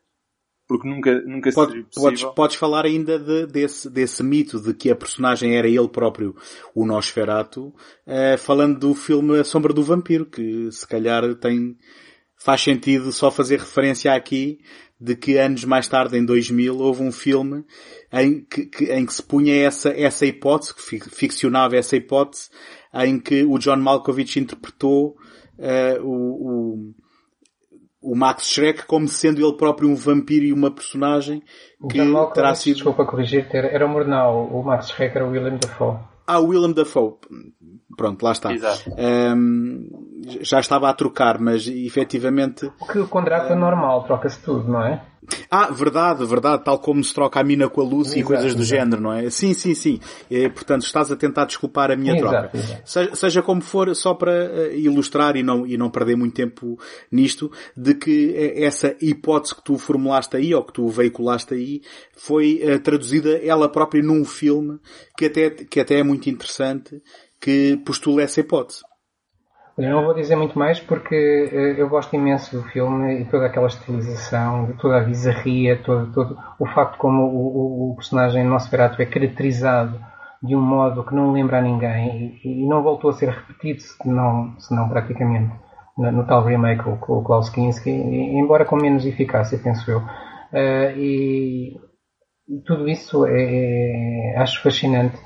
[0.68, 2.10] porque nunca, nunca Pode, seria possível.
[2.10, 6.36] Podes, podes falar ainda de, desse, desse mito de que a personagem era ele próprio,
[6.74, 7.68] o Nosferatu,
[8.06, 11.78] uh, falando do filme A Sombra do Vampiro, que se calhar tem,
[12.36, 14.58] faz sentido só fazer referência aqui
[15.00, 17.64] de que anos mais tarde, em 2000, houve um filme
[18.12, 22.48] em que, que em que se punha essa, essa hipótese, que ficcionava essa hipótese,
[22.94, 25.16] em que o John Malkovich interpretou
[25.58, 26.94] uh, o,
[28.02, 31.42] o, o, Max Schreck como sendo ele próprio um vampiro e uma personagem
[31.90, 31.98] que
[32.32, 32.76] terá sido...
[32.76, 35.98] Desculpa corrigir, era o Murnau, o Max Schreck era o William Dafoe.
[36.26, 37.16] Ah, Willem Dafoe.
[37.96, 38.52] Pronto, lá está.
[38.52, 38.90] Exato.
[38.98, 39.88] Um,
[40.40, 42.70] já estava a trocar, mas efetivamente...
[42.80, 45.02] O que com Drácula é normal, troca-se tudo, não é?
[45.50, 48.54] Ah, verdade, verdade, tal como se troca a mina com a Lucy exato, e coisas
[48.54, 48.80] do exato.
[48.80, 49.30] género, não é?
[49.30, 50.00] Sim, sim, sim.
[50.30, 52.82] E, portanto, estás a tentar desculpar a minha exato, troca.
[52.84, 56.78] Seja, seja, como for, só para eh, ilustrar e não, e não perder muito tempo
[57.10, 61.80] nisto, de que eh, essa hipótese que tu formulaste aí, ou que tu veiculaste aí,
[62.16, 64.78] foi uh, traduzida ela própria num filme
[65.16, 67.02] que até, que até é muito interessante,
[67.40, 68.82] que postula essa hipótese.
[69.76, 73.46] Eu não vou dizer muito mais porque uh, eu gosto imenso do filme e toda
[73.46, 79.02] aquela estilização, toda a bizarria, todo, todo o facto como o, o, o personagem Nosferatu
[79.02, 79.98] é caracterizado
[80.40, 83.80] de um modo que não lembra a ninguém e, e não voltou a ser repetido,
[83.80, 85.52] senão, senão praticamente
[85.96, 89.98] no, no tal remake com o Klaus Kinski, embora com menos eficácia, penso eu.
[89.98, 91.76] Uh, e,
[92.48, 95.16] e, tudo isso é, é, acho fascinante.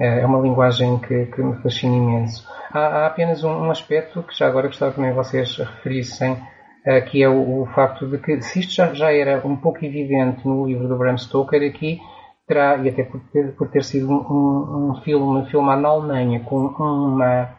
[0.00, 2.46] É, é uma linguagem que, que me fascina imenso.
[2.70, 7.22] Há, há apenas um, um, aspecto que já agora gostava também vocês referissem, uh, que
[7.22, 10.66] é o, o, facto de que se isto já, já era um pouco evidente no
[10.66, 12.00] livro do Bram Stoker, aqui
[12.46, 16.58] terá, e até por ter, por ter sido um, um, filme filmado na Alemanha com
[16.58, 17.50] uma,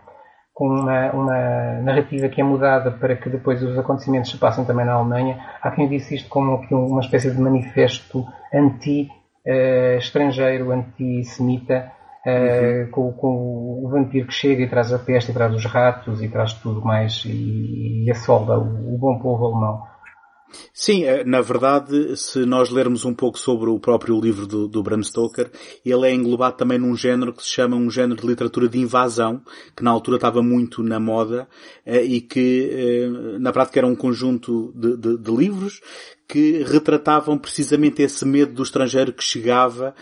[0.53, 4.85] com uma, uma, narrativa que é mudada para que depois os acontecimentos se passem também
[4.85, 10.77] na Alemanha, há quem disse isto como uma espécie de manifesto anti-estrangeiro, uh,
[12.27, 15.65] anti-semita, Uh, com, com, o vampiro que chega e traz a peste e traz os
[15.65, 19.97] ratos e traz tudo mais e, e assolda o, o bom povo alemão.
[20.73, 24.81] Sim, eh, na verdade, se nós lermos um pouco sobre o próprio livro do, do,
[24.81, 25.51] Bram Stoker,
[25.85, 29.41] ele é englobado também num género que se chama um género de literatura de invasão,
[29.75, 31.47] que na altura estava muito na moda
[31.85, 33.09] eh, e que
[33.39, 35.81] na prática era um conjunto de, de, de livros
[36.27, 39.95] que retratavam precisamente esse medo do estrangeiro que chegava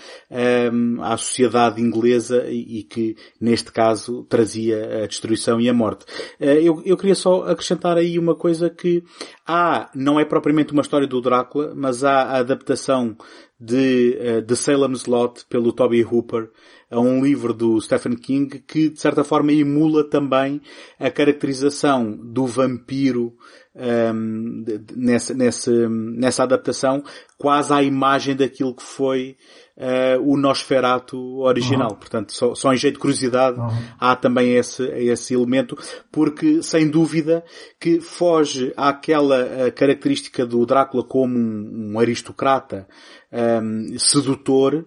[0.73, 6.05] um, à sociedade inglesa e, que, neste caso, trazia a destruição e a morte.
[6.39, 9.03] Uh, eu, eu queria só acrescentar aí uma coisa que
[9.45, 13.15] há, não é propriamente uma história do Drácula, mas há a adaptação
[13.59, 16.49] de, uh, de Salem's Lot pelo Toby Hooper
[16.89, 20.61] a um livro do Stephen King que de certa forma emula também
[20.99, 23.35] a caracterização do vampiro
[23.75, 24.63] um,
[24.95, 27.03] nessa, nessa, nessa adaptação
[27.37, 29.35] quase à imagem daquilo que foi
[29.77, 31.91] uh, o Nosferatu original.
[31.91, 31.97] Uhum.
[31.97, 33.67] Portanto, só, só em jeito de curiosidade uhum.
[33.99, 35.77] há também esse, esse elemento,
[36.11, 37.43] porque sem dúvida
[37.79, 42.87] que foge àquela característica do Drácula como um, um aristocrata
[43.31, 44.85] um, sedutor,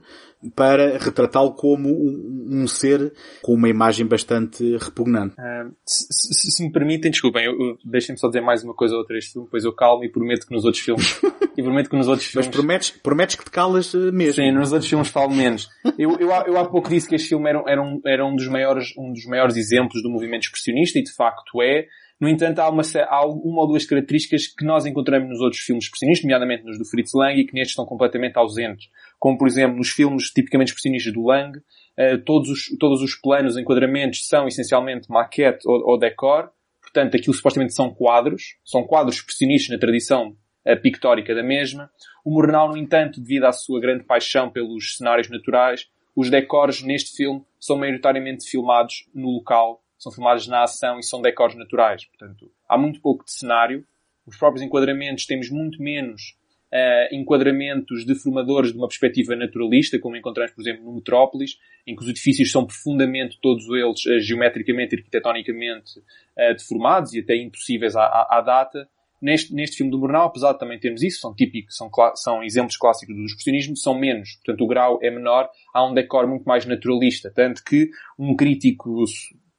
[0.54, 3.12] para retratá-lo como um, um, ser
[3.42, 5.34] com uma imagem bastante repugnante.
[5.34, 7.44] Uh, se, se, se, me permitem, desculpem,
[7.84, 10.46] deixem-me só dizer mais uma coisa ou outra este filme, depois eu calmo e prometo
[10.46, 11.20] que nos outros filmes,
[11.56, 12.46] e prometo que nos outros filmes...
[12.46, 14.34] Mas prometes, prometes que te calas eh, mesmo.
[14.34, 15.68] Sim, nos outros filmes falo menos.
[15.98, 18.46] Eu, eu, eu há pouco disse que este filme era, era, um, era um, dos
[18.46, 21.86] maiores, um dos maiores exemplos do movimento expressionista e de facto é,
[22.20, 25.84] no entanto, há uma, há uma ou duas características que nós encontramos nos outros filmes
[25.84, 28.88] expressionistas, nomeadamente nos do Fritz Lang, e que nestes estão completamente ausentes.
[29.18, 33.56] Como, por exemplo, nos filmes tipicamente expressionistas do Lang, uh, todos, os, todos os planos,
[33.56, 36.50] enquadramentos são essencialmente maquete ou, ou decor.
[36.80, 38.56] Portanto, aquilo supostamente são quadros.
[38.64, 41.90] São quadros expressionistas na tradição uh, pictórica da mesma.
[42.24, 47.16] O Murnau, no entanto, devido à sua grande paixão pelos cenários naturais, os decors neste
[47.16, 52.04] filme são maioritariamente filmados no local são filmadas na ação e são decors naturais.
[52.06, 53.84] Portanto, há muito pouco de cenário.
[54.24, 56.36] Os próprios enquadramentos temos muito menos
[56.72, 62.02] uh, enquadramentos deformadores de uma perspectiva naturalista, como encontramos, por exemplo, no Metrópolis, em que
[62.02, 67.96] os edifícios são profundamente, todos eles, uh, geometricamente e arquitetonicamente uh, deformados e até impossíveis
[67.96, 68.88] à, à, à data.
[69.20, 72.76] Neste, neste filme do Murnau, apesar de também termos isso, são típicos, são, são exemplos
[72.76, 74.36] clássicos do expressionismo, são menos.
[74.36, 77.28] Portanto, o grau é menor, há um decor muito mais naturalista.
[77.34, 79.02] Tanto que um crítico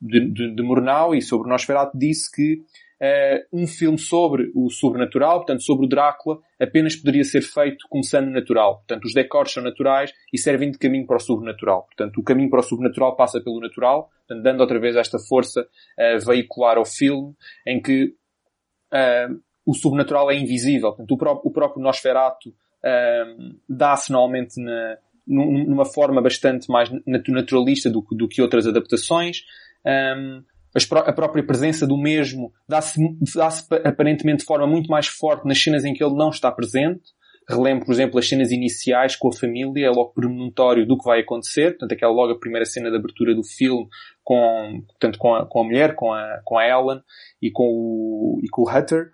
[0.01, 2.61] de, de, de Murnau e sobre Nosferatu disse que
[3.53, 8.77] um filme sobre o sobrenatural, portanto, sobre o Drácula, apenas poderia ser feito começando natural.
[8.77, 11.83] Portanto, os decors são naturais e servem de caminho para o sobrenatural.
[11.83, 15.61] Portanto, o caminho para o sobrenatural passa pelo natural, portanto, dando outra vez esta força
[15.61, 17.33] uh, veicular ao filme,
[17.65, 18.13] em que
[18.93, 20.89] uh, o sobrenatural é invisível.
[20.89, 27.89] Portanto, o, pró o próprio Nosferatu uh, dá-se normalmente na, numa forma bastante mais naturalista
[27.89, 29.43] do, que outras adaptações.
[30.75, 32.99] A própria presença do mesmo dá-se
[33.35, 33.49] dá
[33.83, 37.01] aparentemente de forma muito mais forte nas cenas em que ele não está presente.
[37.49, 41.21] Relembro, por exemplo, as cenas iniciais com a família, é logo premonitório do que vai
[41.21, 41.71] acontecer.
[41.71, 43.87] Portanto, aquela logo a primeira cena de abertura do filme
[44.23, 47.01] com, portanto, com, a, com a mulher, com a, com a Ellen
[47.41, 49.09] e com o, e com o Hutter.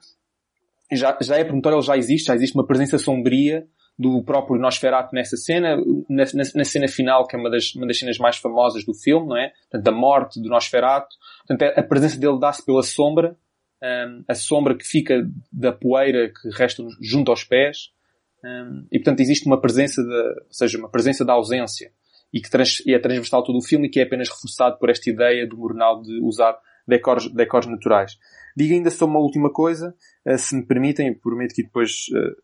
[0.91, 3.65] Já, já é premonitório, ele já existe, já existe uma presença sombria
[3.97, 5.77] do próprio Nosferatu nessa cena,
[6.09, 8.93] na, na, na, cena final, que é uma das, uma das cenas mais famosas do
[8.93, 9.53] filme, não é?
[9.71, 11.15] Portanto, a morte do Nosferatu.
[11.47, 13.37] Portanto, é, a presença dele dá-se pela sombra,
[13.81, 17.93] um, a sombra que fica da poeira que resta junto aos pés.
[18.43, 21.91] Um, e, portanto, existe uma presença de, ou seja, uma presença da ausência.
[22.33, 24.89] E que trans, e é transversal todo o filme e que é apenas reforçado por
[24.89, 28.17] esta ideia do Murnau de usar decors, decors naturais.
[28.57, 32.35] Digo ainda só uma última coisa, uh, se me permitem, prometo que depois uh,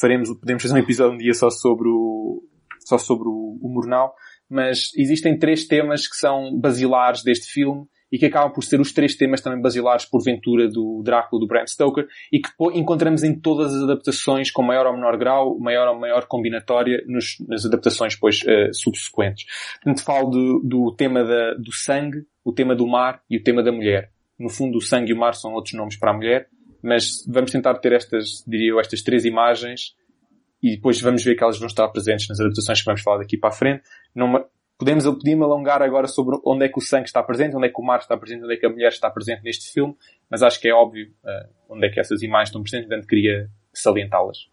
[0.00, 2.42] faremos, podemos fazer um episódio um dia só sobre o,
[2.80, 4.14] só sobre o, o Murnau,
[4.48, 8.92] mas existem três temas que são basilares deste filme e que acabam por ser os
[8.92, 13.74] três temas também basilares porventura do Drácula do Bram Stoker e que encontramos em todas
[13.74, 18.40] as adaptações com maior ou menor grau, maior ou maior combinatória nos, nas adaptações depois
[18.42, 19.46] uh, subsequentes.
[19.82, 23.62] Portanto, falo do, do tema da, do sangue, o tema do mar e o tema
[23.62, 24.12] da mulher.
[24.38, 26.48] No fundo, o sangue e o mar são outros nomes para a mulher
[26.86, 29.96] mas vamos tentar ter estas, diria eu, estas três imagens
[30.62, 33.36] e depois vamos ver que elas vão estar presentes nas adaptações que vamos falar daqui
[33.36, 33.82] para a frente.
[34.14, 34.46] Não,
[34.78, 37.80] podemos, podia-me alongar agora sobre onde é que o sangue está presente, onde é que
[37.80, 39.96] o mar está presente, onde é que a mulher está presente neste filme,
[40.30, 43.50] mas acho que é óbvio uh, onde é que essas imagens estão presentes, portanto queria
[43.74, 44.48] salientá-las.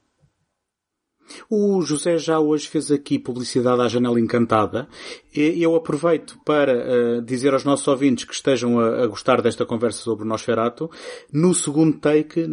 [1.50, 4.88] O José já hoje fez aqui publicidade à janela encantada.
[5.34, 10.00] Eu aproveito para uh, dizer aos nossos ouvintes que estejam a, a, gostar desta conversa
[10.00, 10.90] sobre o Nosferatu.
[11.32, 12.48] No segundo take,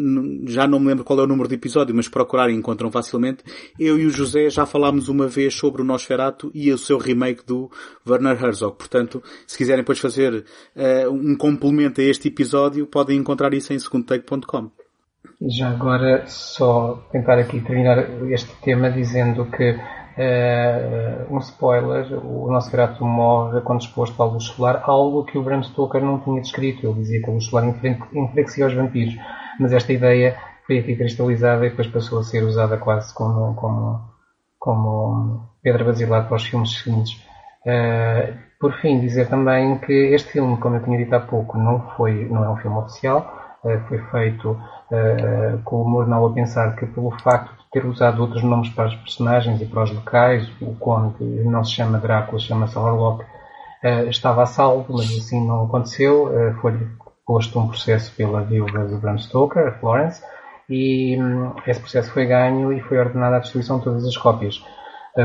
[0.47, 3.45] já não me lembro qual é o número de episódio, mas procurarem encontram facilmente.
[3.79, 7.45] Eu e o José já falámos uma vez sobre o Nosferatu e o seu remake
[7.45, 7.71] do
[8.09, 8.77] Werner Herzog.
[8.77, 10.45] Portanto, se quiserem depois fazer
[10.77, 14.80] uh, um complemento a este episódio, podem encontrar isso em segundotake.com.
[15.49, 17.99] Já agora, só tentar aqui terminar
[18.31, 24.45] este tema dizendo que uh, um spoiler, o nosso grato morre quando exposto à luz
[24.45, 26.87] solar, algo que o Bram Stoker não tinha descrito.
[26.87, 29.17] Ele dizia que a luz solar enfraquecia os vampiros,
[29.59, 30.37] mas esta ideia
[30.67, 33.99] foi aqui cristalizada e depois passou a ser usada quase como, como,
[34.59, 37.15] como pedra basilar para os filmes seguintes.
[37.65, 41.81] Uh, por fim, dizer também que este filme, como eu tinha dito há pouco, não,
[41.97, 44.61] foi, não é um filme oficial, uh, foi feito
[44.91, 48.89] uh, com o Murnau a pensar que pelo facto de ter usado outros nomes para
[48.89, 54.09] os personagens e para os locais, o Conde não se chama Drácula, chama-se Orlok, uh,
[54.09, 56.27] estava a salvo, mas assim não aconteceu.
[56.27, 56.87] Uh, Foi-lhe
[57.27, 60.23] posto um processo pela viúva de Bram Stoker, Florence,
[60.69, 64.65] e um, esse processo foi ganho e foi ordenada a destruição de todas as cópias.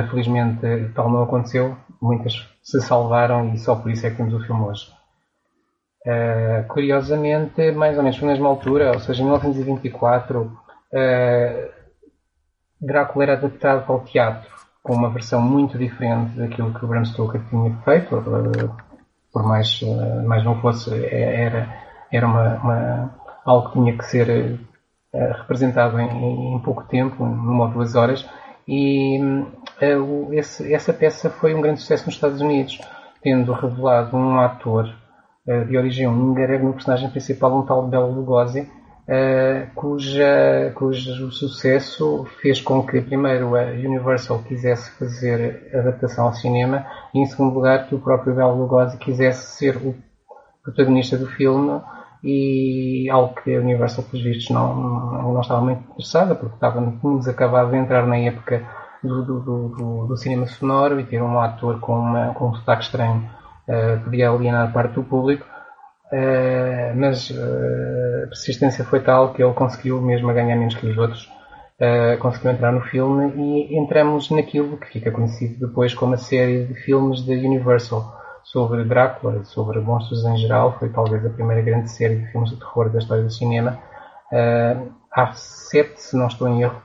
[0.09, 4.39] Felizmente tal não aconteceu, muitas se salvaram e só por isso é que temos o
[4.39, 4.94] filme hoje.
[6.05, 10.51] Uh, curiosamente, mais ou menos na mesma altura, ou seja, em 1924, uh,
[10.93, 11.71] eh,
[12.79, 14.47] Drácula era adaptado para o teatro
[14.83, 18.75] com uma versão muito diferente daquilo que o Bram Stoker tinha feito, uh,
[19.33, 19.81] por mais,
[20.27, 21.75] mais não fosse, era,
[22.11, 24.59] era uma, uma, algo que tinha que ser
[25.11, 28.29] representado em, em, pouco tempo, numa ou duas horas,
[28.67, 29.19] e
[30.31, 32.79] esse, essa peça foi um grande sucesso nos Estados Unidos,
[33.23, 34.93] tendo revelado um ator
[35.45, 38.67] de origem húngara no personagem principal um tal Belo Lugosi,
[39.07, 46.87] Uh, cuja, cujo sucesso fez com que, primeiro, a Universal quisesse fazer adaptação ao cinema
[47.13, 49.95] e, em segundo lugar, que o próprio Belo Lugosi quisesse ser o
[50.63, 51.79] protagonista do filme
[52.23, 57.69] e algo que a Universal, pelos vistos, não, não estava muito interessada, porque estávamos acabado
[57.69, 58.67] de entrar na época
[59.03, 62.85] do, do, do, do, cinema sonoro e ter um ator com, uma, com um sotaque
[62.85, 63.29] estranho
[63.67, 65.45] uh, podia alienar parte do público,
[66.11, 70.87] uh, mas uh, a persistência foi tal que ele conseguiu, mesmo a ganhar menos que
[70.87, 71.29] os outros,
[72.21, 76.73] conseguiu entrar no filme e entramos naquilo que fica conhecido depois como a série de
[76.73, 82.15] filmes da Universal sobre Drácula, sobre monstros em geral, foi talvez a primeira grande série
[82.15, 83.77] de filmes de terror da história do cinema.
[85.11, 86.81] há sete, se não estou em erro,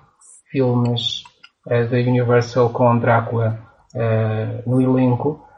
[0.50, 1.22] filmes
[1.64, 3.60] da Universal com Drácula
[4.66, 5.46] no elenco.
[5.46, 5.49] eh,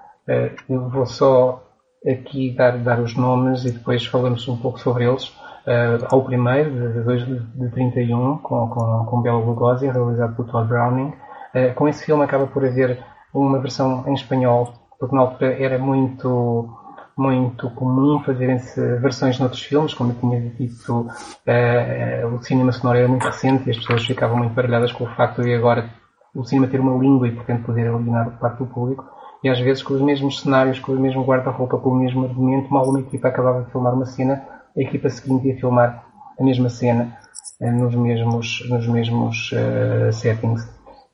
[0.68, 1.62] eu vou só
[2.06, 5.28] aqui dar, dar os nomes e depois falamos um pouco sobre eles.
[5.66, 10.68] uh, ao primeiro, de, de, de 31, com, com, com Bela Lugosi, realizado por Todd
[10.68, 11.12] Browning.
[11.54, 12.98] Uh, com esse filme acaba por haver
[13.32, 16.78] uma versão em espanhol, porque na altura era muito
[17.14, 23.08] muito comum fazerem-se versões noutros filmes, como eu tinha dito, uh, o cinema sonoro era
[23.08, 25.90] muito recente e as pessoas ficavam muito baralhadas com o facto de agora
[26.34, 29.04] o cinema ter uma língua e, portanto, poder alienar parte do público.
[29.42, 32.72] E às vezes com os mesmos cenários, com o mesmo guarda-roupa, com o mesmo argumento,
[32.72, 36.06] mal uma equipa acabava de filmar uma cena, a equipa seguinte ia filmar
[36.38, 37.18] a mesma cena
[37.60, 40.62] uh, nos mesmos, nos mesmos uh, settings.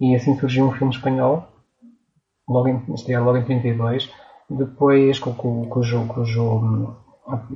[0.01, 1.49] E assim surgiu um filme espanhol,
[2.49, 4.11] logo em, estreado logo em 32,
[4.51, 6.97] depois cujo, cujo, cujo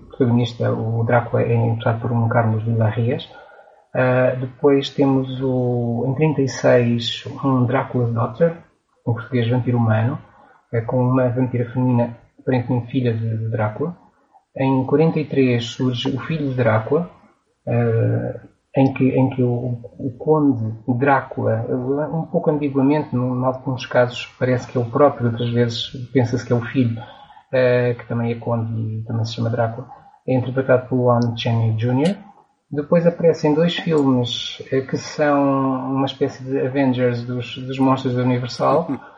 [0.09, 3.25] protagonista, o Drácula, é interpretado por um Carlos Villarreas.
[3.95, 8.57] Uh, depois temos o, em 36 um Drácula's Daughter,
[9.07, 10.18] em português Vampiro Humano,
[10.81, 13.97] com uma vampira feminina aparentemente filha de, Drácula.
[14.57, 17.11] Em 43 surge o filho de Drácula,
[17.66, 21.66] uh, em que, em que o, o conde Drácula,
[22.12, 26.53] um pouco ambiguamente, em alguns casos parece que é o próprio, outras vezes pensa-se que
[26.53, 29.89] é o filho, uh, que também é conde e também se chama Drácula,
[30.27, 32.16] é interpretado por Lon Chaney Jr.
[32.70, 38.23] Depois aparecem dois filmes uh, que são uma espécie de Avengers dos, dos monstros da
[38.23, 38.89] Universal,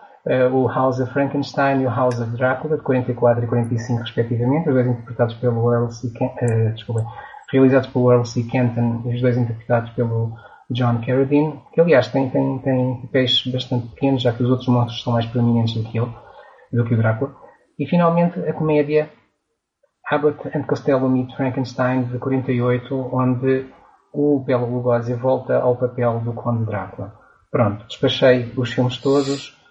[0.52, 4.74] o House of Frankenstein e o House of Drácula, de 44 e 45 respectivamente, os
[4.74, 6.10] dois interpretados pelo Earl C.
[6.12, 6.30] Ken,
[6.74, 7.04] desculpa,
[7.52, 8.42] realizados pelo Earl C.
[8.44, 10.32] Kenton e os dois interpretados pelo
[10.70, 15.02] John Carradine, que aliás tem, tem, tem papéis bastante pequenos, já que os outros monstros
[15.02, 16.10] são mais proeminentes do que ele,
[16.72, 17.34] do que o Drácula.
[17.78, 19.10] E finalmente a comédia
[20.10, 23.66] Abbott and Costello Meet Frankenstein de 48, onde
[24.12, 27.14] o Bela Lugosi volta ao papel do Conde Drácula.
[27.50, 29.63] Pronto, despachei os filmes todos.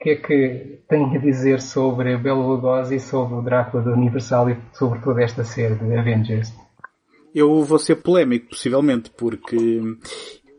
[0.00, 4.50] O que é que tem a dizer sobre Bela Lugosi, sobre o Drácula da Universal
[4.50, 6.52] e sobre toda esta série de Avengers?
[7.34, 9.80] Eu vou ser polémico, possivelmente, porque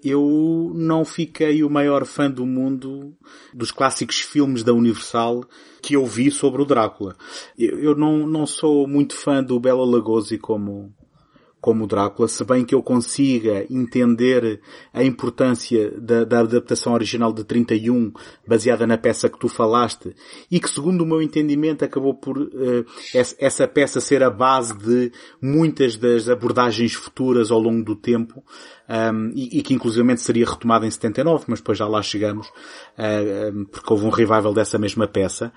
[0.03, 3.15] eu não fiquei o maior fã do mundo
[3.53, 5.43] dos clássicos filmes da Universal
[5.81, 7.15] que eu vi sobre o Drácula.
[7.57, 10.93] Eu não, não sou muito fã do Bela Lugosi como,
[11.66, 14.61] como Drácula, se bem que eu consiga entender
[14.93, 18.13] a importância da, da, adaptação original de 31,
[18.47, 20.16] baseada na peça que tu falaste,
[20.51, 22.86] e que segundo o meu entendimento acabou por uh,
[23.39, 25.11] essa peça ser a base de
[25.41, 28.43] muitas das abordagens futuras ao longo do tempo,
[28.88, 33.66] um, e, e, que inclusivamente seria retomada em 79, mas depois já lá chegamos, uh,
[33.72, 35.51] porque houve um revival dessa mesma peça.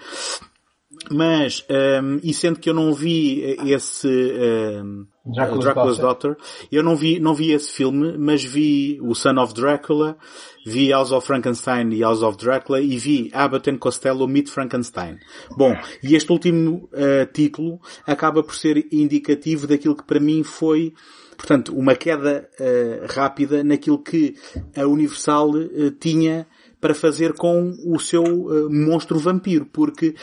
[1.11, 1.65] Mas,
[2.03, 6.31] um, e sendo que eu não vi esse um, Dracula's, Dracula's Daughter.
[6.31, 10.17] Daughter, eu não vi, não vi esse filme, mas vi o Son of Dracula,
[10.65, 15.19] vi House of Frankenstein e House of Dracula e vi Abbott and Costello Meet Frankenstein.
[15.57, 20.95] Bom, e este último uh, título acaba por ser indicativo daquilo que para mim foi
[21.37, 24.35] portanto, uma queda uh, rápida naquilo que
[24.77, 26.47] a Universal uh, tinha
[26.81, 28.23] para fazer com o seu
[28.71, 30.15] monstro vampiro, porque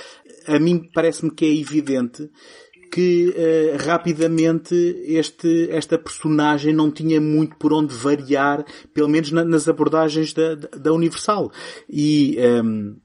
[0.47, 2.30] a mim parece-me que é evidente
[2.92, 4.76] que uh, rapidamente
[5.06, 10.56] este, esta personagem não tinha muito por onde variar, pelo menos na, nas abordagens da,
[10.56, 11.52] da Universal.
[11.90, 12.96] E um, ehm,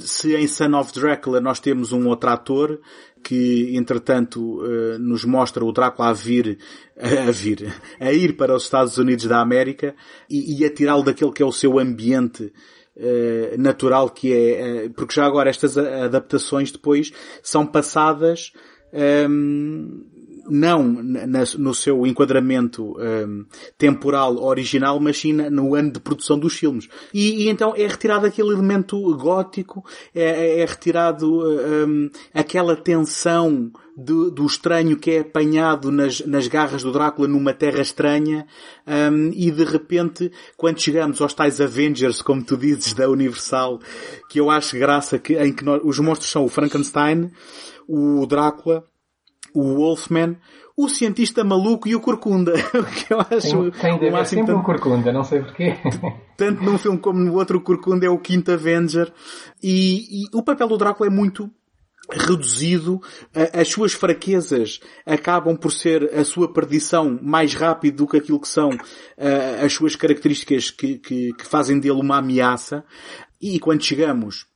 [0.00, 2.80] se em Son of Dracula nós temos um outro ator
[3.22, 6.58] que entretanto uh, nos mostra o Drácula a vir,
[6.96, 9.94] a vir, a ir para os Estados Unidos da América
[10.28, 12.52] e, e a tirá-lo daquele que é o seu ambiente
[12.96, 17.12] Uh, natural que é, porque já agora estas adaptações depois
[17.42, 18.52] são passadas
[18.92, 20.04] um,
[20.50, 23.44] não na, no seu enquadramento um,
[23.78, 26.88] temporal original, mas sim no ano de produção dos filmes.
[27.14, 29.84] E, e então é retirado aquele elemento gótico,
[30.14, 31.42] é, é, é retirado
[31.86, 37.52] um, aquela tensão do, do, estranho que é apanhado nas, nas garras do Drácula numa
[37.52, 38.46] terra estranha
[38.86, 43.78] um, e de repente quando chegamos aos tais Avengers, como tu dizes, da Universal,
[44.28, 47.30] que eu acho graça que, em que nós, os monstros são o Frankenstein,
[47.90, 48.84] o Drácula,
[49.52, 50.36] o Wolfman,
[50.76, 52.52] o cientista maluco e o Corcunda.
[52.94, 55.76] que eu acho tem, tem o máximo sempre tanto, um Corcunda, não sei porquê.
[56.36, 59.12] tanto num filme como no outro, o Corcunda é o quinto Avenger.
[59.60, 61.50] E, e o papel do Drácula é muito
[62.12, 63.00] reduzido,
[63.52, 68.48] as suas fraquezas acabam por ser a sua perdição mais rápido do que aquilo que
[68.48, 68.70] são
[69.64, 72.84] as suas características que, que, que fazem dele uma ameaça.
[73.40, 74.49] E quando chegamos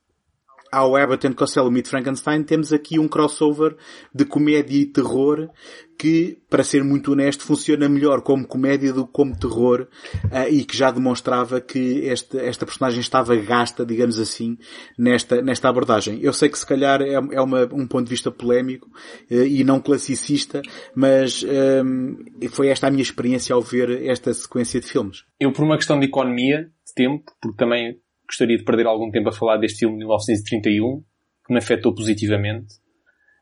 [0.71, 3.75] ao Abbott and Costello Meet Frankenstein, temos aqui um crossover
[4.13, 5.49] de comédia e terror
[5.97, 9.87] que, para ser muito honesto, funciona melhor como comédia do que como terror
[10.25, 14.57] uh, e que já demonstrava que este, esta personagem estava gasta, digamos assim,
[14.97, 16.19] nesta, nesta abordagem.
[16.21, 18.89] Eu sei que se calhar é, é uma, um ponto de vista polémico
[19.31, 20.61] uh, e não classicista,
[20.93, 22.17] mas um,
[22.49, 25.23] foi esta a minha experiência ao ver esta sequência de filmes.
[25.39, 27.97] Eu, por uma questão de economia, de tempo, porque também
[28.27, 31.03] gostaria de perder algum tempo a falar deste filme de 1931,
[31.45, 32.75] que me afetou positivamente,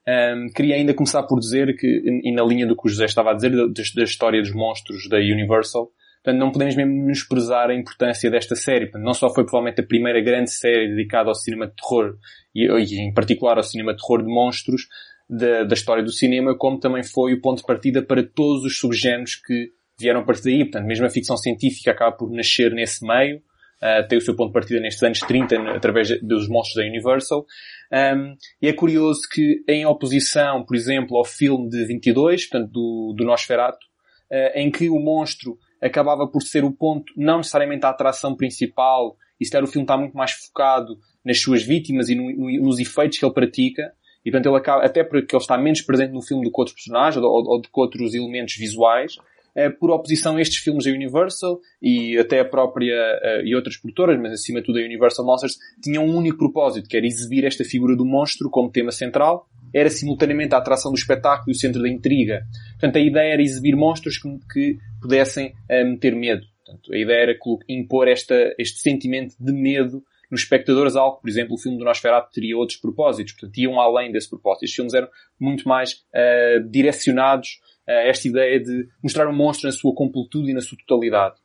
[0.06, 1.88] um, queria ainda começar por dizer que,
[2.24, 5.08] e na linha do que o José estava a dizer, da, da história dos monstros
[5.08, 5.90] da Universal,
[6.22, 8.88] portanto, não podemos mesmo menosprezar a importância desta série.
[8.88, 12.18] Portanto, não só foi provavelmente a primeira grande série dedicada ao cinema de terror,
[12.54, 14.88] e, e em particular ao cinema de terror de monstros,
[15.30, 18.78] da, da, história do cinema, como também foi o ponto de partida para todos os
[18.78, 20.66] subgéneros que vieram a partir daí.
[20.66, 23.42] Portanto, mesmo a ficção científica acaba por nascer nesse meio,
[23.84, 27.46] uh, tem o seu ponto de partida nestes anos 30, através dos monstros da Universal.
[27.92, 33.14] Um, e é curioso que, em oposição, por exemplo, ao filme de 22, portanto, do,
[33.18, 33.86] do Nosferatu,
[34.32, 39.18] uh, em que o monstro acabava por ser o ponto, não necessariamente a atração principal,
[39.40, 42.80] e se o filme está muito mais focado nas suas vítimas e no, no, nos
[42.80, 43.92] efeitos que ele pratica,
[44.26, 46.76] e portanto ele acaba, até porque ele está menos presente no filme do que outros
[46.76, 49.33] personagens ou, ou, ou do que outros elementos visuais, eh,
[49.80, 54.20] por oposição a estes filmes da Universal e até a própria uh, e outras produtoras,
[54.20, 57.64] mas acima de tudo a Universal Monsters, tinham um único propósito, que era exibir esta
[57.64, 61.82] figura do monstro como tema central, era simultaneamente a atração do espetáculo e o centro
[61.82, 62.44] da intriga.
[62.74, 66.46] Portanto, a ideia era exibir monstros que, que pudessem uh, meter medo.
[66.66, 67.38] Portanto, a ideia era
[67.68, 72.32] impor esta, este sentimento de medo nos espectadores, algo por exemplo, o filme do Nosferatu
[72.32, 74.64] teria outros propósitos, portanto, iam além desse propósito.
[74.64, 75.08] Estes filmes eram
[75.40, 80.62] muito mais uh, direcionados esta ideia de mostrar um monstro na sua completude e na
[80.62, 81.36] sua totalidade.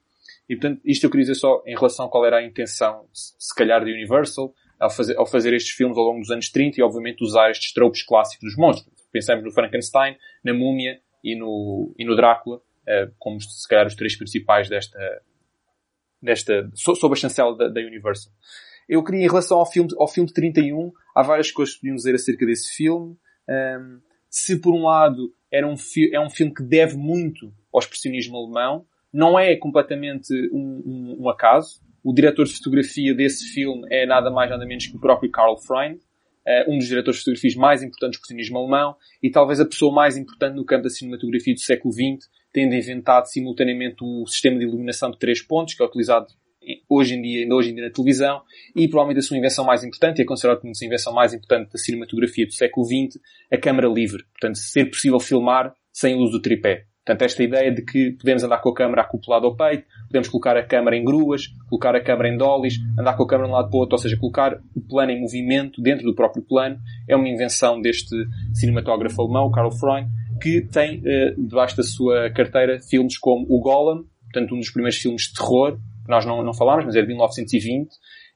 [0.49, 3.55] E portanto, isto eu queria dizer só em relação a qual era a intenção, se
[3.55, 6.83] calhar, de Universal, ao fazer, ao fazer estes filmes ao longo dos anos 30 e
[6.83, 8.95] obviamente usar estes tropos clássicos dos monstros.
[9.11, 13.95] Pensamos no Frankenstein, na Múmia e no, e no Drácula, uh, como se calhar os
[13.95, 14.99] três principais desta,
[16.23, 18.33] desta, sob a chancela da, da Universal.
[18.89, 22.03] Eu queria, em relação ao filme, ao filme de 31, há várias coisas que podíamos
[22.03, 23.17] dizer acerca desse filme.
[23.49, 25.75] Um, se por um lado era um
[26.13, 31.29] é um filme que deve muito ao expressionismo alemão, não é completamente um, um, um,
[31.29, 31.81] acaso.
[32.05, 35.57] O diretor de fotografia desse filme é nada mais nada menos que o próprio Karl
[35.57, 39.67] Freund, uh, um dos diretores de fotografias mais importantes do expressionismo alemão e talvez a
[39.67, 44.59] pessoa mais importante no campo da cinematografia do século XX, tendo inventado simultaneamente o sistema
[44.59, 46.27] de iluminação de três pontos, que é utilizado
[46.89, 48.43] hoje em dia, ainda hoje em dia na televisão,
[48.75, 51.73] e provavelmente a sua invenção mais importante, e é considerado como a invenção mais importante
[51.73, 53.21] da cinematografia do século XX,
[53.53, 54.25] a câmara livre.
[54.33, 56.89] Portanto, ser possível filmar sem o uso do tripé.
[57.09, 60.59] Portanto, esta ideia de que podemos andar com a câmera acoplada ao peito, podemos colocar
[60.59, 63.57] a câmera em gruas, colocar a câmera em dollies, andar com a câmera de um
[63.57, 66.79] lado para o outro, ou seja, colocar o plano em movimento dentro do próprio plano,
[67.09, 68.15] é uma invenção deste
[68.53, 70.07] cinematógrafo alemão, Karl Freund,
[70.39, 74.99] que tem uh, debaixo da sua carteira filmes como o Golem, portanto um dos primeiros
[74.99, 75.79] filmes de terror,
[76.09, 77.91] que nós não, não falámos, mas é de 1920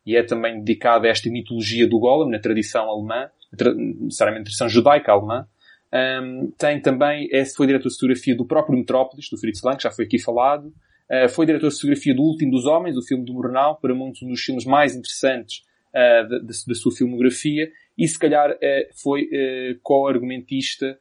[0.04, 3.30] e é também dedicado a esta mitologia do Golem, na tradição alemã,
[4.00, 5.46] necessariamente tradição judaica alemã.
[5.92, 9.84] Um, tem também, esse foi diretor de fotografia do próprio Metrópolis, do Fritz Lang, que
[9.84, 10.66] já foi aqui falado.
[11.10, 14.22] Uh, foi diretor de fotografia do Último dos Homens, o filme do Murnau, para muitos
[14.22, 17.70] um dos filmes mais interessantes uh, da, da, sua filmografia.
[17.96, 18.56] E se calhar uh,
[19.02, 19.28] foi
[19.82, 20.98] co-argumentista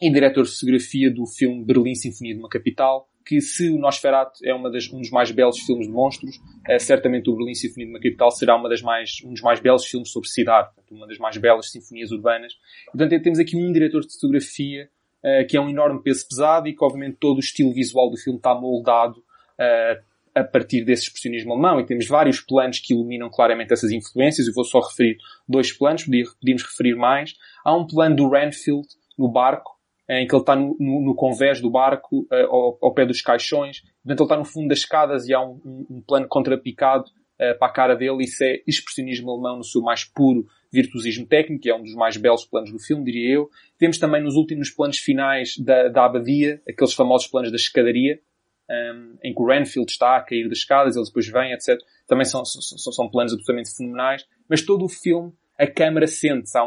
[0.00, 4.38] e diretor de fotografia do filme Berlim Sinfonia de uma Capital, que se o Nosferatu
[4.44, 7.86] é uma das, um dos mais belos filmes de monstros, é, certamente o Berlim Sinfonia
[7.86, 11.06] de uma Capital será uma das mais, um dos mais belos filmes sobre cidade, uma
[11.06, 12.52] das mais belas sinfonias urbanas.
[12.86, 14.88] Portanto, temos aqui um diretor de fotografia
[15.22, 18.16] uh, que é um enorme peso pesado e que, obviamente, todo o estilo visual do
[18.16, 20.02] filme está moldado uh,
[20.34, 24.46] a partir desse expressionismo alemão e temos vários planos que iluminam claramente essas influências.
[24.46, 25.16] Eu vou só referir
[25.48, 27.34] dois planos, podíamos referir mais.
[27.64, 29.73] Há um plano do Renfield no barco,
[30.08, 33.22] em que ele está no, no, no convés do barco, uh, ao, ao, pé dos
[33.22, 33.80] caixões.
[34.02, 37.58] Portanto, ele está no fundo das escadas e há um, um, um plano contrapicado uh,
[37.58, 38.24] para a cara dele.
[38.24, 42.44] Isso é expressionismo alemão no seu mais puro virtuosismo técnico, é um dos mais belos
[42.44, 43.48] planos do filme, diria eu.
[43.78, 48.20] Temos também nos últimos planos finais da, da abadia, aqueles famosos planos da escadaria,
[48.68, 51.78] um, em que o Renfield está a cair das escadas, ele depois vem, etc.
[52.08, 54.26] Também são, são, são planos absolutamente fenomenais.
[54.48, 56.48] Mas todo o filme a câmara sente.
[56.48, 56.58] -se.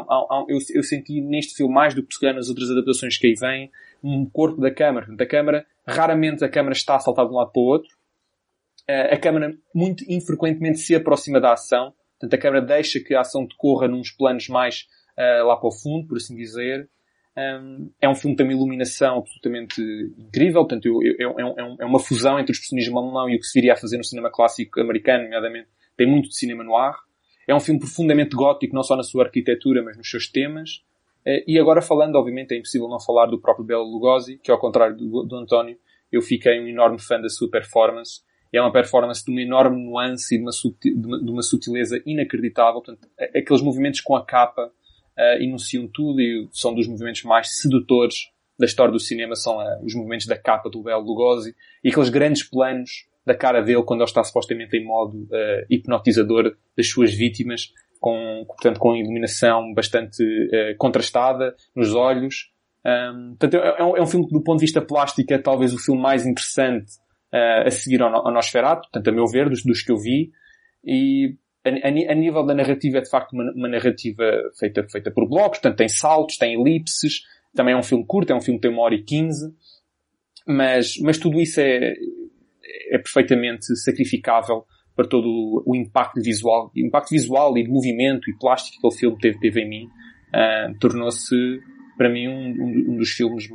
[0.48, 3.34] Eu, eu, senti neste filme, mais do que se calhar nas outras adaptações que aí
[3.34, 3.70] vêm,
[4.02, 5.06] um corpo da câmara.
[5.06, 7.90] Portanto, a câmara, raramente a câmara está a saltar de um lado para o outro.
[8.86, 11.92] Eh, a câmara, muito infrequentemente, se aproxima da ação.
[12.18, 14.86] Portanto, a câmara deixa que a ação decorra nos planos mais
[15.16, 16.88] uh, lá para o fundo, por assim dizer.
[17.36, 19.80] Um, é um filme que tem uma iluminação absolutamente
[20.18, 20.62] incrível.
[20.62, 23.56] Portanto, eu, eu, é, é, uma fusão entre o expressionismo alemão e o que se
[23.56, 25.68] viria a fazer no cinema clássico americano, nomeadamente.
[25.96, 26.96] Tem muito de cinema no ar
[27.48, 30.82] é um filme profundamente gótico, não só na sua arquitetura, mas nos seus temas.
[31.26, 34.58] Uh, e agora falando, obviamente, é impossível não falar do próprio Bela Lugosi, que ao
[34.58, 35.78] contrário do, do António,
[36.12, 38.20] eu fiquei um enorme fã da sua performance.
[38.52, 42.02] É uma performance de uma enorme nuance e de uma, de uma, de uma sutileza
[42.06, 42.82] inacreditável.
[42.82, 48.30] Portanto, aqueles movimentos com a capa uh, enunciam tudo e são dos movimentos mais sedutores
[48.58, 49.34] da história do cinema.
[49.34, 53.60] São uh, os movimentos da capa do Belo Lugosi e aqueles grandes planos da cara
[53.60, 58.96] dele quando ele está supostamente em modo uh, hipnotizador das suas vítimas, com, portanto, com
[58.96, 62.50] iluminação bastante uh, contrastada nos olhos.
[62.84, 65.38] Um, portanto, é, é, um, é, um, filme que, do ponto de vista plástico, é
[65.38, 66.92] talvez o filme mais interessante
[67.32, 70.30] uh, a seguir ao, ao Nosferatu, portanto, a meu ver, dos, dos que eu vi.
[70.84, 71.34] E
[71.64, 74.24] a, a, a, nível da narrativa é de facto uma, uma, narrativa
[74.58, 77.24] feita, feita por blocos, portanto, tem saltos, tem elipses,
[77.54, 79.52] também é um filme curto, é um filme que tem uma hora e quinze,
[80.46, 81.94] mas, mas tudo isso é,
[82.90, 84.64] é perfeitamente sacrificável
[84.98, 89.18] para todo o impacto visual, impacto visual e de movimento e plástico que aquele filme
[89.18, 91.36] teve, teve em mim, uh, tornou-se
[91.96, 93.48] para mim um, um, dos filmes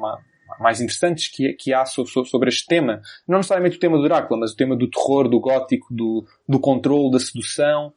[0.57, 3.02] mais, interessantes que, que há sobre, sobre, este tema.
[3.27, 6.61] Não necessariamente o tema do Drácula, mas o tema do terror, do gótico, do, do
[6.61, 7.88] controle, da sedução,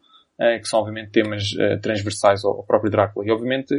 [0.40, 3.24] uh, que são obviamente temas uh, transversais ao, ao, próprio Drácula.
[3.26, 3.74] E obviamente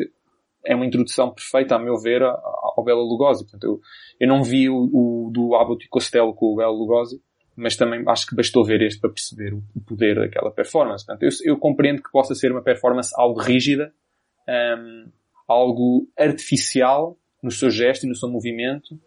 [0.66, 3.44] é uma introdução perfeita, a meu ver, ao Bela Lugosi.
[3.44, 3.82] Portanto, eu,
[4.18, 7.22] eu não vi o, o do Abbott e Costello com o Bela Lugosi,
[7.58, 11.04] mas também acho que bastou ver este para perceber o, poder daquela performance.
[11.04, 13.92] Portanto, eu, eu, compreendo que possa ser uma performance algo rígida,
[14.48, 15.08] um,
[15.48, 19.00] algo artificial no seu gesto e no seu movimento,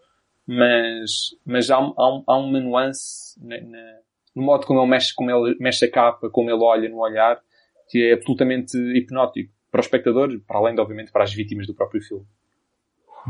[0.45, 3.99] mas, mas há, há, há uma nuance na, na,
[4.35, 7.41] no modo como ele mexe, como ele mexe a capa, como ele olha no olhar,
[7.89, 11.75] que é absolutamente hipnótico para o espectador, para além de, obviamente, para as vítimas do
[11.75, 12.27] próprio filme.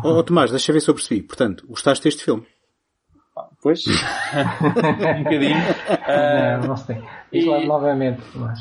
[0.03, 1.23] Oh, Tomás, deixa ver se eu percebi.
[1.23, 2.47] Portanto, gostaste deste filme?
[3.63, 3.85] Pois.
[3.87, 5.57] um bocadinho.
[5.57, 7.03] Uh, não, não sei.
[7.31, 7.67] E...
[7.67, 8.59] novamente, mas...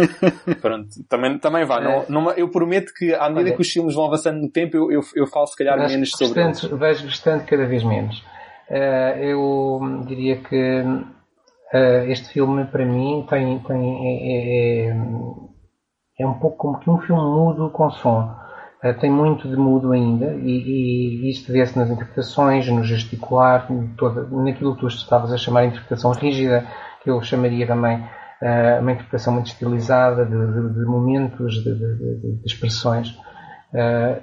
[0.60, 1.80] Pronto, também, também vá.
[1.80, 1.84] É.
[1.84, 4.76] Não, não, eu prometo que à medida Olha, que os filmes vão avançando no tempo,
[4.76, 6.62] eu, eu, eu falo se calhar menos sobre eles.
[6.62, 8.18] Vejo bastante cada vez menos.
[8.68, 14.96] Uh, eu diria que uh, este filme, para mim, tem, tem, é, é,
[16.20, 18.43] é um pouco como que um filme mudo com som.
[18.84, 23.66] Uh, tem muito de mudo ainda e, e isto vê-se nas interpretações, no gesticular,
[23.96, 26.66] toda, naquilo que tu estavas a chamar de interpretação rígida,
[27.02, 32.42] que eu chamaria também uh, uma interpretação muito estilizada de, de, de momentos, de, de
[32.44, 33.10] expressões.
[33.72, 34.20] Uh,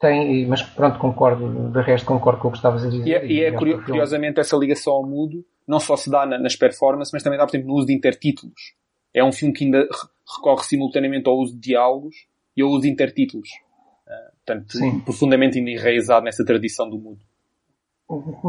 [0.00, 3.06] tem, mas pronto, concordo, de resto concordo com o que estavas a dizer.
[3.06, 6.56] E é, e é curiosamente essa ligação ao mudo não só se dá na, nas
[6.56, 8.74] performances, mas também dá, por exemplo, no uso de intertítulos.
[9.12, 9.86] É um filme que ainda
[10.36, 12.14] recorre simultaneamente ao uso de diálogos
[12.58, 13.48] e eu uso intertítulos.
[14.04, 14.98] Uh, portanto, Sim.
[15.00, 17.20] profundamente enraizado nessa tradição do mudo.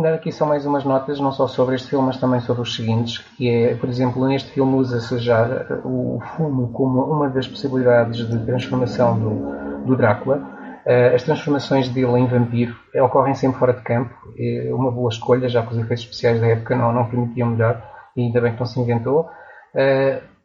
[0.02, 2.76] Dar aqui só mais umas notas, não só sobre este filme, mas também sobre os
[2.76, 8.27] seguintes, que é, por exemplo, neste filme usa-se já o fumo como uma das possibilidades
[8.27, 10.38] de transformação do, do Drácula.
[10.86, 14.15] Uh, as transformações dele em vampiro ocorrem sempre fora de campo.
[14.38, 17.84] É uma boa escolha, já que os efeitos especiais da época não, não permitiam melhor,
[18.15, 19.30] e ainda bem que não se inventou.
[19.76, 20.39] Uh,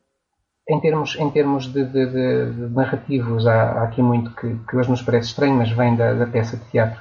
[0.69, 4.77] em termos, em termos de, de, de, de narrativos, há, há, aqui muito que, que,
[4.77, 7.01] hoje nos parece estranho, mas vem da, da peça de teatro.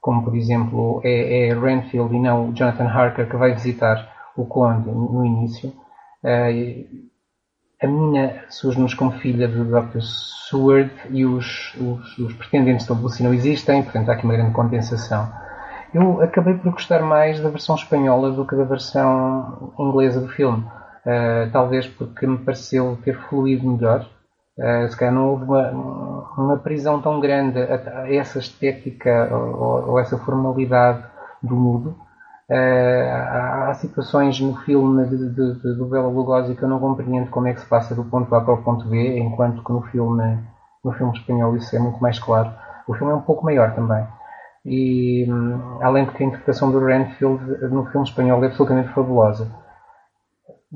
[0.00, 4.90] Como, por exemplo, é, é Renfield e não Jonathan Harker que vai visitar o Conde
[4.90, 5.72] no início.
[6.22, 7.04] Uh,
[7.82, 10.00] a menina surge-nos como filha do Dr.
[10.00, 14.52] Seward e os, os, os pretendentes da Lucy não existem, portanto há aqui uma grande
[14.52, 15.30] condensação.
[15.92, 20.64] Eu acabei por gostar mais da versão espanhola do que da versão inglesa do filme
[21.06, 24.08] Uh, talvez porque me pareceu ter fluído melhor.
[24.58, 25.70] Uh, se calhar não houve uma,
[26.38, 31.04] uma prisão tão grande a, a essa estética ou, ou, essa formalidade
[31.42, 31.94] do mudo.
[32.48, 36.78] Uh, há, há, situações no filme de, de, de, do Bela Lugosi que eu não
[36.78, 39.72] compreendo como é que se passa do ponto A para o ponto B, enquanto que
[39.72, 40.38] no filme,
[40.82, 42.50] no filme espanhol isso é muito mais claro.
[42.86, 44.06] O filme é um pouco maior também.
[44.64, 49.63] E hum, além de que a interpretação do Renfield no filme espanhol é absolutamente fabulosa.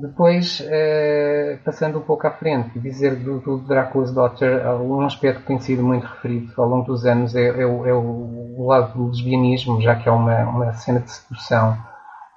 [0.01, 5.47] Depois, eh, passando um pouco à frente, dizer do, do Drácula's Daughter, um aspecto que
[5.47, 9.07] tem sido muito referido ao longo dos anos é, é, o, é o, lado do
[9.07, 11.77] lesbianismo, já que é uma, uma cena de sedução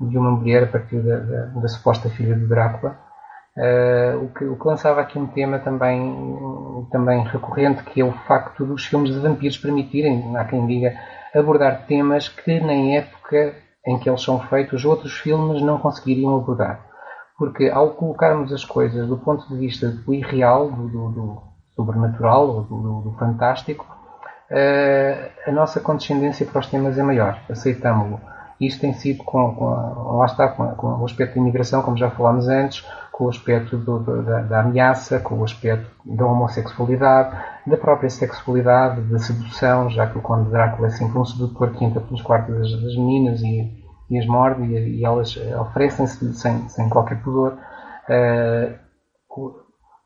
[0.00, 2.98] de uma mulher a partir da, da, da suposta filha de Drácula.
[3.56, 6.16] Uh, o, que, o, que, lançava aqui um tema também,
[6.90, 10.94] também recorrente, que é o facto dos filmes de vampiros permitirem, há quem diga,
[11.32, 13.54] abordar temas que, na época
[13.86, 16.91] em que eles são feitos, outros filmes não conseguiriam abordar
[17.42, 21.42] porque ao colocarmos as coisas do ponto de vista do irreal, do, do, do
[21.74, 23.84] sobrenatural ou do, do fantástico,
[24.48, 28.20] uh, a nossa condescendência para os temas é maior, aceitamos-lo.
[28.60, 31.96] E isso tem sido com, com lá está, com, com, o aspecto da imigração, como
[31.96, 36.24] já falámos antes, com o aspecto do, do, da, da, ameaça, com o aspecto da
[36.24, 37.36] homossexualidade,
[37.66, 41.84] da própria sexualidade, da sedução, já que o Conde Drácula é sempre um sedutor que
[41.84, 43.81] entra pelos quartos das, das meninas e,
[44.12, 47.58] e as morde e, e elas oferecem-se sem, sem qualquer pudor.
[48.08, 48.82] Uh,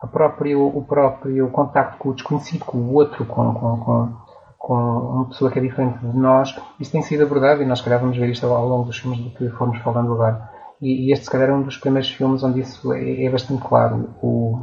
[0.03, 4.17] o próprio, o próprio contacto com o desconhecido, com o outro, com, com, com,
[4.59, 7.85] com uma pessoa que é diferente de nós, isso tem sido abordado e nós, se
[7.85, 10.51] calhar, vamos ver isto ao longo dos filmes de que formos falando agora.
[10.81, 13.63] E, e este, se calhar, é um dos primeiros filmes onde isso é, é bastante
[13.63, 14.61] claro, o,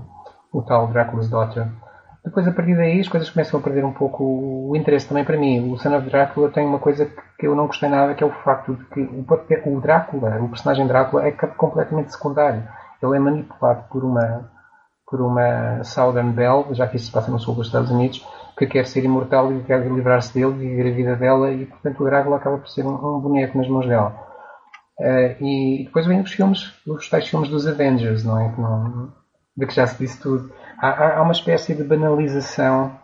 [0.52, 1.68] o tal Drácula's Daughter.
[2.24, 4.24] Depois, a partir daí, as coisas começam a perder um pouco
[4.70, 5.70] o interesse também para mim.
[5.72, 7.06] O Son of Drácula tem uma coisa
[7.38, 9.26] que eu não gostei nada, que é o facto de que o,
[9.66, 12.64] o Drácula, o personagem Drácula, é completamente secundário.
[13.02, 14.50] Ele é manipulado por uma,
[15.06, 18.26] por uma Southern Belle, já que isso se passa no sul dos Estados Unidos,
[18.58, 22.06] que quer ser imortal e quer livrar-se dele viver a vida dela e, portanto, o
[22.06, 24.16] Drácula acaba por ser um, um boneco nas mãos dela.
[24.98, 28.50] Uh, e depois vem os filmes, os tais filmes dos Avengers, não é?
[28.50, 29.12] Que não,
[29.58, 30.52] de que já se disse tudo.
[30.84, 33.00] Há, há, uma espécie de banalização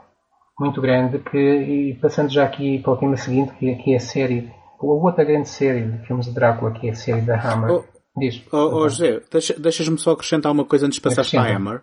[0.60, 4.02] muito grande que, e passando já aqui para o tema seguinte, que, que é a
[4.02, 7.72] série, a outra grande série de filmes de Drácula, que é a série da Hammer.
[7.72, 8.42] Oh Diz.
[8.52, 11.82] Oh, oh José, deixa, deixas-me só acrescentar uma coisa antes de passar para a Hammer.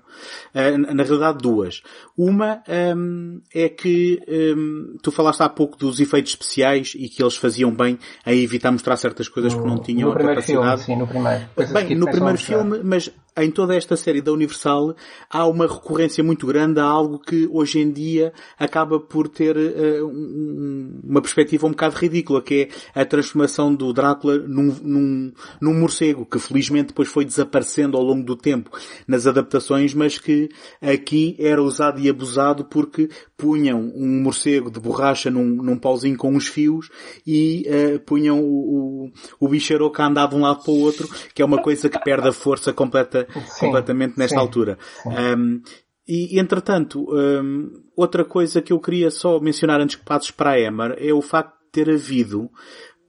[0.54, 1.82] Uh, na realidade, duas.
[2.16, 7.36] Uma um, é que um, tu falaste há pouco dos efeitos especiais e que eles
[7.36, 10.84] faziam bem a evitar mostrar certas coisas no, que não tinham a capacidade.
[10.84, 11.44] Filme, sim, no primeiro.
[11.72, 14.96] bem, no primeiro filme, mas em toda esta série da Universal
[15.28, 20.06] há uma recorrência muito grande a algo que hoje em dia acaba por ter uh,
[20.06, 25.74] um, uma perspectiva um bocado ridícula, que é a transformação do Drácula num, num, num
[25.74, 28.70] morcego, que felizmente depois foi desaparecendo ao longo do tempo
[29.06, 30.48] nas adaptações, mas que
[30.80, 36.34] aqui era usado e abusado porque punham um morcego de borracha num, num pauzinho com
[36.34, 36.88] uns fios
[37.26, 39.10] e uh, punham o,
[39.40, 39.50] o, o
[39.98, 42.32] a andar de um lado para o outro, que é uma coisa que perde a
[42.32, 44.78] força completa sim, completamente nesta sim, altura.
[45.02, 45.10] Sim.
[45.10, 45.62] Um,
[46.08, 50.60] e, entretanto, um, outra coisa que eu queria só mencionar antes que passes para a
[50.60, 52.48] Emmer é o facto de ter havido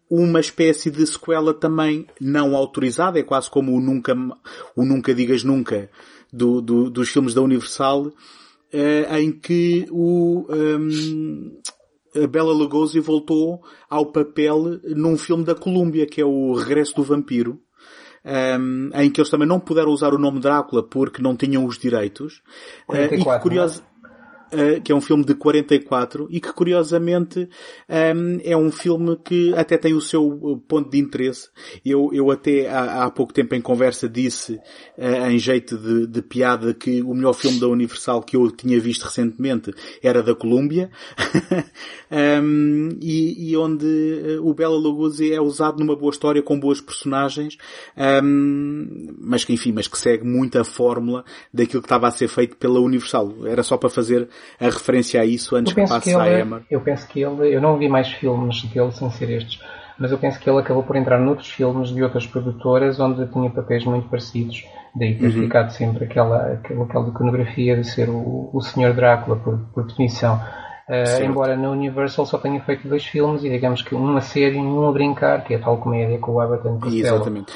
[0.09, 4.15] uma espécie de sequela também não autorizada, é quase como o Nunca,
[4.75, 5.89] o Nunca Digas Nunca
[6.31, 8.11] do, do, dos filmes da Universal,
[8.73, 11.61] uh, em que o, um,
[12.15, 17.03] a Bela Lugosi voltou ao papel num filme da Colômbia, que é o Regresso do
[17.03, 17.59] Vampiro,
[18.59, 21.77] um, em que eles também não puderam usar o nome Drácula porque não tinham os
[21.77, 22.41] direitos.
[22.87, 23.83] 44, uh, e que, curioso,
[24.47, 27.49] Uh, que é um filme de 44 e que curiosamente
[27.89, 31.49] um, é um filme que até tem o seu ponto de interesse.
[31.85, 34.53] Eu, eu até há, há pouco tempo em conversa disse,
[34.97, 38.79] uh, em jeito de, de, piada, que o melhor filme da Universal que eu tinha
[38.79, 40.89] visto recentemente era da Colômbia
[42.41, 47.57] um, e, e, onde o Bela Lugosi é usado numa boa história com boas personagens,
[48.23, 52.27] um, mas que enfim, mas que segue muito a fórmula daquilo que estava a ser
[52.27, 53.45] feito pela Universal.
[53.45, 54.29] Era só para fazer
[54.59, 56.61] a referência a isso antes que passe que ele, a Emma.
[56.69, 59.61] Eu penso que ele, eu não vi mais filmes dele sem ser estes,
[59.99, 63.49] mas eu penso que ele acabou por entrar noutros filmes de outras produtoras onde tinha
[63.49, 64.63] papéis muito parecidos.
[64.95, 65.43] Daí ter uhum.
[65.43, 68.93] ficado sempre aquela, aquela, aquela iconografia de ser o, o Sr.
[68.93, 70.41] Drácula, por, por definição.
[70.87, 74.61] Uh, embora na Universal só tenha feito dois filmes e digamos que uma série e
[74.61, 76.97] um a brincar, que é a tal comédia com o Abbott Costello.
[76.97, 77.53] Exatamente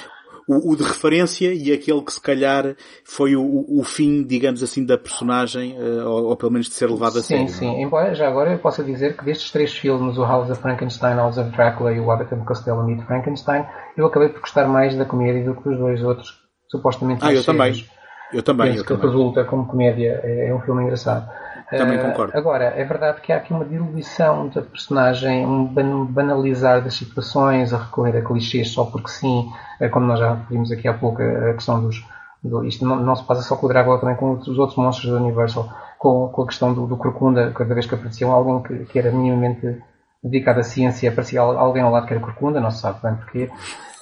[0.52, 2.76] o, o, de referência e aquele que se calhar
[3.06, 6.90] foi o, o fim, digamos assim, da personagem, uh, ou, ou, pelo menos de ser
[6.90, 7.48] levado a sério.
[7.48, 7.76] Sim, sim.
[7.76, 7.82] É?
[7.82, 11.38] Embora já agora eu possa dizer que destes três filmes, o House of Frankenstein, House
[11.38, 13.65] of Dracula e o Abbott and Costello Meet Frankenstein,
[13.95, 17.44] eu acabei por gostar mais da comédia do que dos dois outros, supostamente Ah, eu
[17.44, 17.86] também.
[18.34, 18.68] Eu também.
[18.68, 19.07] Penso eu que também.
[19.07, 21.30] resulta como comédia é, é um filme engraçado.
[21.77, 22.34] Também eh, concordo.
[22.34, 27.73] Uh, agora, é verdade que há aqui uma diluição da personagem, um banalizar das situações,
[27.73, 29.49] a recorrer a clichês só porque sim,
[29.80, 32.06] uh, como nós já vimos aqui há pouco, a questão dos.
[32.43, 35.11] Do, isto não, não, se passa só com o Drácula, também com os outros monstros
[35.11, 35.69] do Universal,
[35.99, 39.11] com, com a questão do, do Corcunda, cada vez que aparecia alguém que, que era
[39.11, 39.80] minimamente
[40.23, 43.49] dedicado à ciência, aparecia alguém ao lado que era Corcunda, não se sabe bem porquê.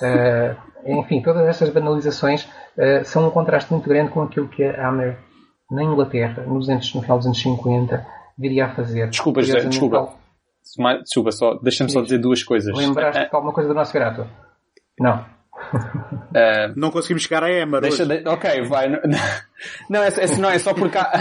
[0.02, 2.48] Uh, enfim, todas estas banalizações
[3.04, 5.18] são um contraste muito grande com aquilo que a Hammer
[5.70, 8.06] na Inglaterra, nos anos, no final dos anos 50,
[8.38, 9.10] viria a fazer.
[9.10, 10.14] Desculpa, José, desculpa.
[11.04, 12.76] Desculpa, só, deixa-me só dizer duas coisas.
[12.76, 14.28] Lembraste uh, alguma coisa do nosso grato?
[15.00, 15.26] Não.
[15.74, 18.88] Uh, não conseguimos chegar a Emma deixa de, Ok, vai.
[19.90, 21.12] Não, é, é, não, é só porque há...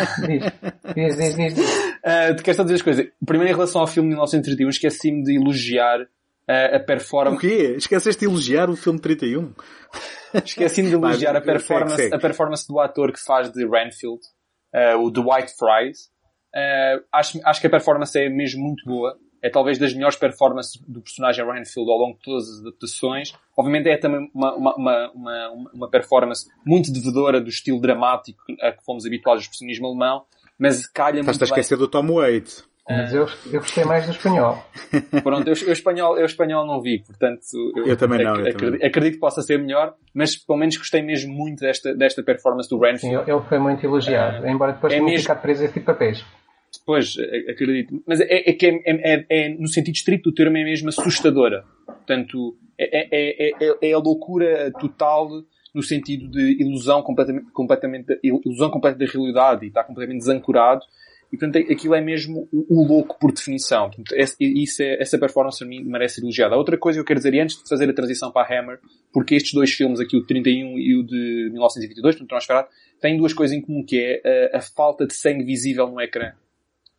[0.94, 1.58] diz, diz, diz, diz.
[1.58, 3.06] Uh, te quero só dizer as coisas.
[3.24, 7.36] Primeiro, em relação ao filme de 1931, esqueci-me de elogiar uh, a performance...
[7.36, 7.74] O quê?
[7.76, 9.52] Esqueceste de elogiar o filme de 31?
[10.44, 14.20] Esqueci-me de elogiar a performance, a performance do ator que faz de Renfield
[14.74, 16.10] uh, o The White Fries.
[16.54, 19.16] Uh, acho, acho que a performance é mesmo muito boa.
[19.42, 23.32] é talvez das melhores performances do personagem Renfield ao longo de todas as adaptações.
[23.56, 28.72] Obviamente é também uma, uma, uma, uma, uma performance muito devedora do estilo dramático a
[28.72, 30.24] que fomos habituados do expressionismo alemão,
[30.58, 32.66] mas calha Estás muito a esquecer do Tom Waits.
[32.88, 34.64] Mas eu, eu gostei mais do espanhol.
[35.22, 37.42] Pronto, eu, eu espanhol, eu espanhol não vi, portanto...
[37.84, 38.86] Eu também não, eu acredito, também não.
[38.86, 42.76] acredito que possa ser melhor, mas pelo menos gostei mesmo muito desta, desta performance do
[42.78, 43.30] Sim, Renfield.
[43.30, 45.92] ele foi muito elogiado, embora depois é tenha mesmo- ficado preso a esse tipo de
[45.98, 46.24] papéis.
[46.86, 47.14] Pois,
[47.48, 48.02] acredito.
[48.06, 50.88] Mas é, é que é, é- é- é, no sentido estrito do termo, é mesmo
[50.88, 51.64] assustadora.
[51.86, 55.28] Portanto, é, é, é, é- é a loucura total
[55.74, 60.82] no sentido de ilusão completamente, completamente, ilusão completa da realidade e está completamente desancorado.
[61.32, 63.86] E portanto, é- aquilo é mesmo o, o louco por definição.
[63.88, 66.56] Portanto, esse- isso é, essa performance a mim merece ser elogiada.
[66.56, 68.80] Outra coisa que eu quero dizer, e antes de fazer a transição para a Hammer,
[69.12, 73.16] porque estes dois filmes aqui, o de 31 e o de 1922, portanto, Nosferatu, têm
[73.18, 76.32] duas coisas em comum, que é a, a falta de sangue visível no ecrã.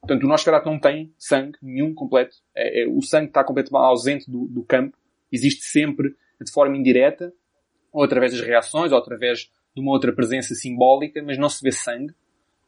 [0.01, 2.35] Portanto, o Nosferatu não tem sangue nenhum completo.
[2.55, 4.95] É, é- o sangue está completamente ausente do, do campo.
[5.31, 7.33] Existe sempre de forma indireta,
[7.91, 11.71] ou através das reações, ou através de uma outra presença simbólica, mas não se vê
[11.71, 12.13] sangue.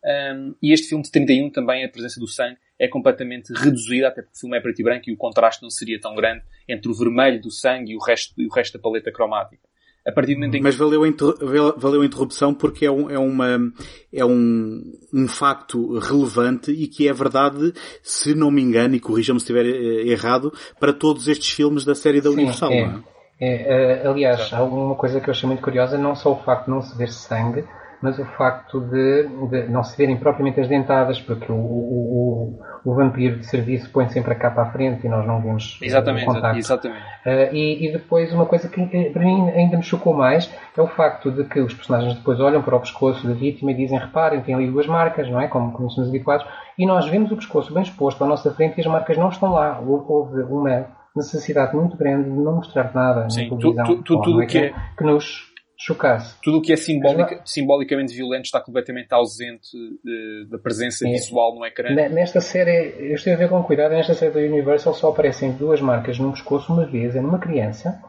[0.03, 4.21] Um, e este filme de 31 também, a presença do sangue é completamente reduzida, até
[4.21, 6.89] porque o filme é preto e branco e o contraste não seria tão grande entre
[6.89, 9.61] o vermelho do sangue e o resto, e o resto da paleta cromática.
[10.05, 13.07] A partir do momento em que Mas valeu a, valeu a interrupção porque é, um,
[13.07, 13.71] é, uma,
[14.11, 14.81] é um,
[15.13, 17.71] um facto relevante e que é verdade,
[18.01, 21.93] se não me engano, e corrijam-me se estiver eh, errado, para todos estes filmes da
[21.93, 22.71] série da Sim, Universal.
[22.71, 22.79] é.
[22.79, 23.11] é?
[23.43, 26.65] É, eh, aliás, há uma coisa que eu achei muito curiosa, não só o facto
[26.65, 27.63] de não se ver sangue,
[28.01, 32.91] mas o facto de, de não se verem propriamente as dentadas, porque o, o, o,
[32.91, 35.85] o vampiro de serviço põe sempre a capa à frente e nós não vemos eh,
[35.85, 36.57] Exatamente, o contacto.
[36.57, 37.01] exatamente.
[37.25, 40.81] Uh, e, e depois uma coisa que eh, para mim ainda me chocou mais é
[40.81, 43.99] o facto de que os personagens depois olham para o pescoço da vítima e dizem,
[43.99, 45.47] reparem, tem ali duas marcas, não é?
[45.47, 46.45] Como, como somos habituados,
[46.79, 49.51] e nós vemos o pescoço bem exposto à nossa frente e as marcas não estão
[49.51, 49.79] lá.
[49.79, 54.01] Hou- Houve uma necessidade muito grande de não mostrar nada Sim, na tu- televisão tu-
[54.03, 55.50] tu- ou tudo que é- que nos
[55.83, 56.35] chocasse.
[56.43, 59.69] Tudo o que é simbólica- Mas simbolicamente violento está completamente ausente
[60.07, 61.11] eh, da presença É.
[61.11, 61.89] visual no ecrã.
[61.93, 65.51] Ne- Nesta série, eu estive a ver com cuidado, nesta série da Universal só aparecem
[65.53, 67.99] duas marcas no pescoço uma vez, é numa criança,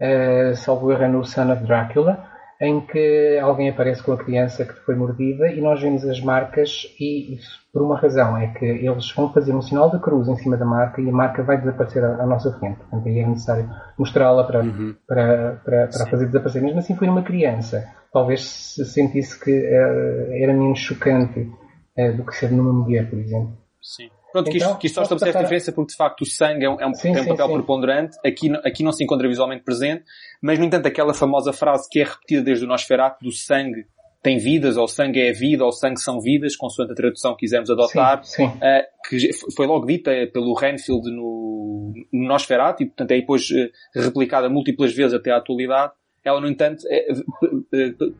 [0.00, 2.28] uh, salvo erro é no Son of Drácula,
[2.62, 6.86] em que alguém aparece com a criança que foi mordida e nós vemos as marcas
[6.98, 10.36] e isso por uma razão, é que eles vão fazer um sinal de cruz em
[10.36, 12.76] cima da marca e a marca vai desaparecer à, à nossa frente.
[12.76, 13.68] Portanto, aí é necessário
[13.98, 14.62] mostrá-la para,
[15.08, 16.62] para, para, para a fazer desaparecer.
[16.62, 17.82] Mesmo assim foi numa criança.
[18.12, 21.50] Talvez se sentisse que eh, era menos chocante
[21.96, 23.56] eh, do que ser numa mulher, por exemplo.
[23.80, 24.10] Sim.
[24.32, 26.20] Pronto, que isto, Então, que isto só posso estabelece a passar- diferença porque de facto
[26.22, 27.52] o sangue é um, é um- Sim, tem um papel sim.
[27.54, 30.04] preponderante, aqui, não- aqui não se encontra visualmente presente,
[30.40, 33.86] mas no entanto aquela famosa frase que é repetida desde o Nosferatu do sangue
[34.22, 37.68] tem vidas, ou sangue é vida, ou sangue são vidas, consoante a tradução que quisermos
[37.70, 38.58] adotar, Sim, sim.
[38.62, 43.70] eh, que foi logo dita pelo Renfield no, no Nosferatu e portanto é depois eh,
[44.00, 45.92] replicada múltiplas vezes até à atualidade.
[46.24, 47.08] Ela, no entanto, é-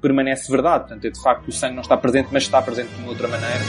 [0.00, 0.88] permanece verdade.
[0.88, 3.28] Portanto, é de facto o sangue não está presente, mas está presente de uma outra
[3.28, 3.60] maneira.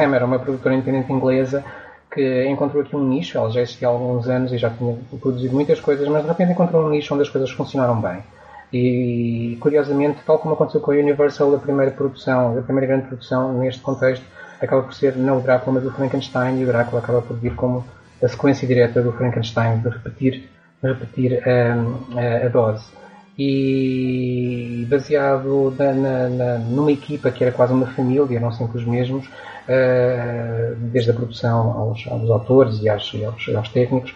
[0.00, 1.64] Hammer é uma produtora independente inglesa
[2.10, 5.54] que encontrou aqui um nicho, ela já existia há alguns anos e já tinha produzido
[5.54, 8.22] muitas coisas, mas de repente encontrou um nicho onde as coisas funcionaram bem.
[8.72, 13.58] E curiosamente, tal como aconteceu com a Universal, a primeira produção, a primeira grande produção
[13.58, 14.24] neste contexto,
[14.60, 17.54] acaba por ser não o Drácula, mas o Frankenstein, e o Drácula acaba por vir
[17.54, 17.84] como
[18.22, 20.48] a sequência direta do Frankenstein, de repetir,
[20.82, 22.84] repetir hum, a, a dose
[23.38, 28.84] e baseado na, na- na- numa equipa que era quase uma família, não sempre os
[28.84, 29.28] mesmos,
[30.90, 34.14] desde a produção aos, aos autores e aos, e aos- aos técnicos.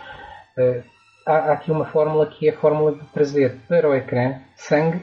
[0.57, 0.83] Eh,
[1.27, 5.03] há, há aqui uma fórmula que é a fórmula de trazer para o ecrã sangue,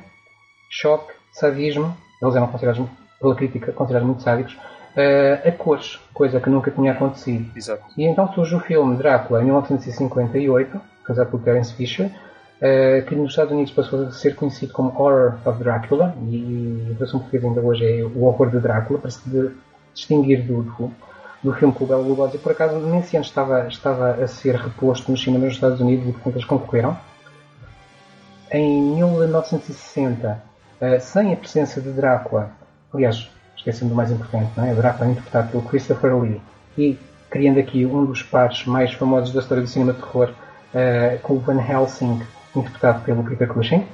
[0.69, 2.85] choque, sadismo, eles eram considerados,
[3.21, 4.57] pela crítica, considerados muito sádicos,
[4.95, 7.49] eh, a cores, coisa que nunca tinha acontecido.
[7.55, 7.83] Exato.
[7.97, 12.11] E então surge o filme Drácula em 1958, realizado por Terence Fisher,
[12.61, 16.97] eh, que nos Estados Unidos passou a ser conhecido como Horror of Drácula, e a
[16.99, 19.21] versão portuguesa ainda hoje é o horror de Drácula, para se
[19.93, 20.91] distinguir do, do,
[21.43, 22.37] do filme com o Bela Lugosi.
[22.37, 26.29] Por acaso, nesse ano estava, estava a ser reposto nos cinemas dos Estados Unidos e,
[26.29, 26.97] eles concorreram.
[28.51, 30.43] Em 1960,
[30.81, 32.51] eh, sem a presença de Drácula,
[32.93, 34.73] aliás, esquecendo do mais importante, não é?
[34.73, 36.41] Drácula é interpretado pelo Christopher Lee
[36.77, 36.97] e
[37.29, 40.33] criando aqui um dos pares mais famosos da história do cinema de terror,
[40.73, 42.21] eh, com o Van Helsing,
[42.55, 43.85] interpretado pelo Peter Cushing.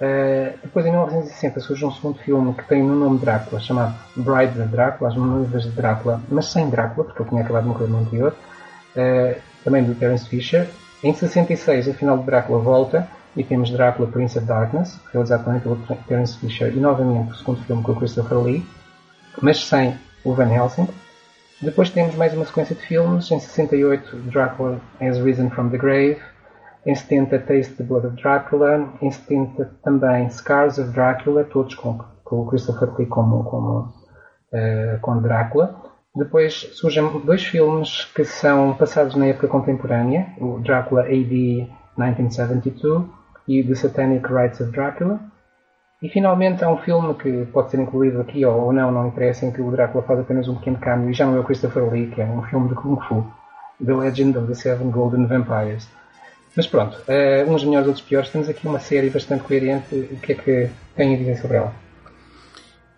[0.00, 4.60] Eh, depois, em 1960, surge um segundo filme que tem no nome Drácula, chamado Bride
[4.60, 7.86] of Drácula, As Noivas de Drácula, mas sem Drácula, porque ele tinha acabado de morrer
[7.88, 8.34] no anterior,
[8.96, 10.68] eh, também do Terence Fisher,
[11.02, 15.60] Em 66, o final de Drácula volta e temos Drácula Prince of Darkness, realizado também
[15.60, 15.76] pelo
[16.08, 18.66] Terence Fisher e novamente o segundo filme com Christopher Lee,
[19.40, 20.88] mas sem o Van Helsing.
[21.60, 23.30] Depois temos mais uma sequência de filmes.
[23.30, 26.18] Em 68, Drácula Has Risen from the Grave.
[26.86, 28.92] Em 70, Taste the Blood of Drácula.
[29.02, 33.80] Em 70, também Scars of Drácula, todos com, com o Christopher Lee como, como
[34.52, 35.88] uh, com Drácula.
[36.14, 43.04] Depois surgem dois filmes que são passados na época contemporânea, o Drácula AD 1972
[43.46, 45.20] e The Satanic Rites of Drácula.
[46.00, 49.50] E finalmente há um filme que pode ser incluído aqui ou não, não interessa, em
[49.50, 52.10] que o Drácula faz apenas um pequeno câmbio e já não é o Christopher Lee,
[52.10, 53.26] que é um filme de Kung Fu,
[53.84, 55.88] The Legend of the Seven Golden Vampires.
[56.58, 58.30] Mas pronto, uh, uns melhores, outros piores.
[58.30, 59.94] Temos aqui uma série bastante coerente.
[59.94, 61.72] O que é que tem a dizer sobre ela?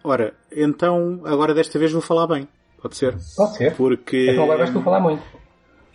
[0.03, 2.49] Ora, então agora desta vez vou falar bem.
[2.81, 3.19] Pode ser?
[3.37, 3.77] Pode ser.
[3.77, 4.31] Porque.
[4.31, 5.23] Então agora vais tu falar muito.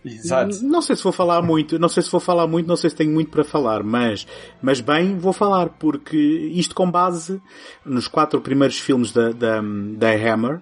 [0.06, 0.64] Exato.
[0.64, 2.96] Não sei se vou falar muito, não sei se vou falar muito, não sei se
[2.96, 4.28] tenho muito para falar, mas,
[4.62, 7.42] mas bem, vou falar, porque isto com base
[7.84, 9.60] nos quatro primeiros filmes da, da,
[9.98, 10.62] da Hammer,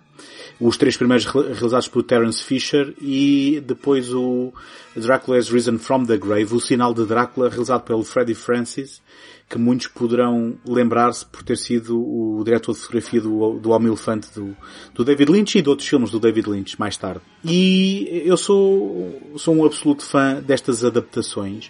[0.64, 4.54] os três primeiros realizados por Terence Fisher e depois o
[4.96, 9.02] Dracula has Risen from the Grave, o sinal de Drácula realizado pelo Freddie Francis,
[9.50, 14.30] que muitos poderão lembrar-se por ter sido o diretor de fotografia do, do Homem Elefante
[14.34, 14.56] do,
[14.94, 17.22] do David Lynch e de outros filmes do David Lynch mais tarde.
[17.44, 21.70] E eu sou, sou um absoluto fã destas adaptações.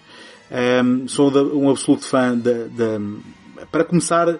[0.85, 2.99] Um, sou um absoluto fã de, de,
[3.73, 4.37] para começar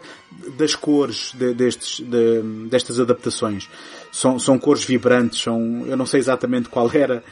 [0.56, 3.68] das cores de, destes, de, destas adaptações.
[4.12, 7.24] São, são cores vibrantes, são, eu não sei exatamente qual era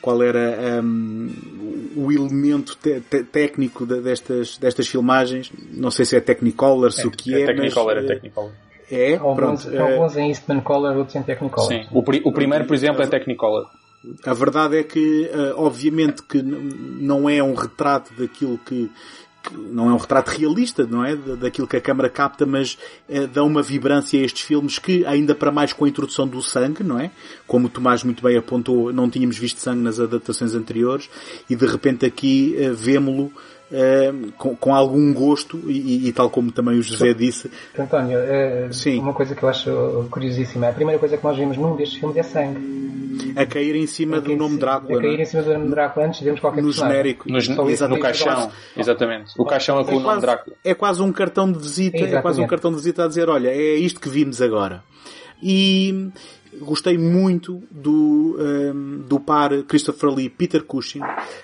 [0.00, 1.30] qual era um,
[1.94, 5.52] o elemento te te técnico de, destas, destas filmagens.
[5.74, 8.04] Não sei se é Technicolor, se é, o que é, é Technicolor, mas...
[8.04, 8.52] É Technicolor.
[8.90, 9.82] É, alguns, pronto.
[9.82, 11.68] Alguns em Eastman Color, outros em Technicolor.
[11.68, 11.86] Sim.
[11.92, 13.68] O, o primeiro, por exemplo, é Technicolor.
[14.24, 18.90] A verdade é que, obviamente, que não é um retrato daquilo que,
[19.52, 21.16] não é um retrato realista, não é?
[21.16, 25.34] Daquilo que a câmara capta, mas é, dá uma vibrância a estes filmes que, ainda
[25.34, 27.10] para mais com a introdução do sangue, não é?
[27.46, 31.08] Como o Tomás muito bem apontou, não tínhamos visto sangue nas adaptações anteriores
[31.48, 33.32] e de repente aqui é, vemo-lo
[33.70, 37.48] Uh, com, com, algum gosto e, e, tal como também o José disse.
[37.78, 38.98] António, uh, Sim.
[38.98, 42.16] uma coisa que eu acho curiosíssima, a primeira coisa que nós vemos num destes filmes
[42.16, 43.32] é sangue.
[43.36, 44.98] A cair em cima a do nome Drácula.
[44.98, 47.28] A cair em cima do nome Drácula antes de vermos qualquer No genérico.
[47.30, 48.50] No, no caixão.
[48.76, 49.34] Exatamente.
[49.38, 50.56] O caixão é com é o nome Drácula.
[50.64, 52.18] É quase um cartão de visita, Exatamente.
[52.18, 54.82] é quase um cartão de visita a dizer, olha, é isto que vimos agora.
[55.42, 56.10] E
[56.58, 61.00] gostei muito do, um, do par Christopher Lee Peter Cushing.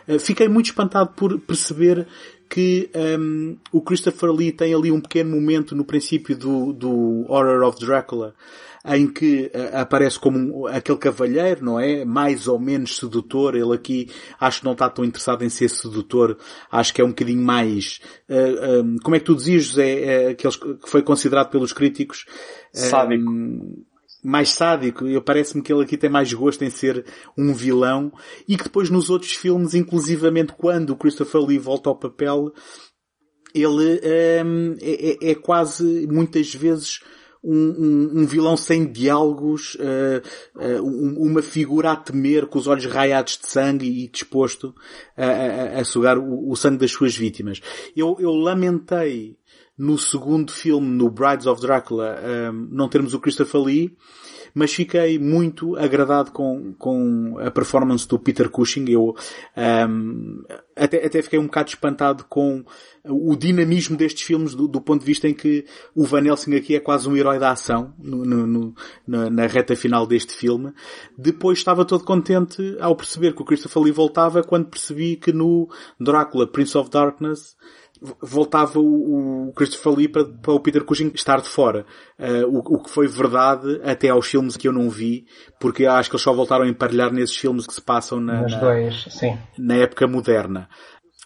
[0.08, 2.06] Uh, fiquei muito espantado por perceber
[2.48, 7.66] que um, o Christopher Lee tem ali um pequeno momento no princípio do, do Horror
[7.66, 8.34] of Dracula
[8.88, 12.04] em que uh, aparece como um, aquele cavalheiro, não é?
[12.04, 13.56] Mais ou menos sedutor.
[13.56, 14.08] Ele aqui
[14.38, 16.38] acho que não está tão interessado em ser sedutor.
[16.70, 20.30] Acho que é um bocadinho mais, uh, um, como é que tu dizias, José, uh,
[20.30, 22.26] aqueles que foi considerado pelos críticos
[22.72, 23.32] sádico
[24.26, 25.06] mais sádico.
[25.06, 27.04] Eu parece-me que ele aqui tem mais gosto em ser
[27.38, 28.12] um vilão
[28.48, 32.52] e que depois nos outros filmes, inclusivamente quando o Christopher Lee volta ao papel,
[33.54, 34.00] ele
[34.44, 37.00] um, é, é, quase muitas vezes
[37.42, 42.86] um, um, um, vilão sem diálogos, uh, uh, uma figura a temer com os olhos
[42.86, 44.74] raiados de sangue e disposto
[45.16, 47.60] a, a, a sugar o, o, sangue das suas vítimas.
[47.96, 49.36] Eu, eu lamentei
[49.78, 52.18] no segundo filme, no Brides of Dracula,
[52.50, 53.96] um, não termos o Christopher Lee,
[54.54, 58.86] mas fiquei muito agradado com, com a performance do Peter Cushing.
[58.88, 59.14] Eu
[59.54, 60.42] um,
[60.74, 62.64] até, até fiquei um bocado espantado com
[63.04, 66.74] o dinamismo destes filmes do, do, ponto de vista em que o Van Helsing aqui
[66.74, 68.46] é quase um herói da ação no, no,
[69.06, 70.72] no, na reta final deste filme.
[71.18, 75.68] Depois estava todo contente ao perceber que o Christopher Lee voltava quando percebi que no
[76.00, 77.54] Drácula Prince of Darkness
[78.20, 81.86] voltava o, Christopher Lee para, para, o Peter Cushing estar de fora.
[82.18, 85.26] Uh, o, o, que foi verdade até aos filmes que eu não vi,
[85.58, 88.58] porque acho que eles só voltaram a emparelhar nesses filmes que se passam na, na,
[88.58, 89.06] dois,
[89.58, 90.68] na época moderna.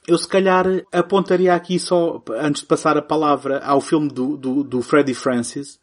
[0.06, 4.64] Eu se calhar apontaria aqui só, antes de passar a palavra ao filme do, do,
[4.64, 5.78] do Freddie Francis,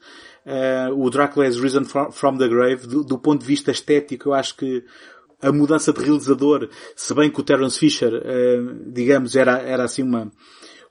[0.46, 4.30] uh, o Dracula has Risen from, from the Grave, do, do ponto de vista estético,
[4.30, 4.84] eu acho que
[5.42, 10.02] a mudança de realizador, se bem que o Terence Fisher, uh, digamos, era, era assim
[10.02, 10.32] uma,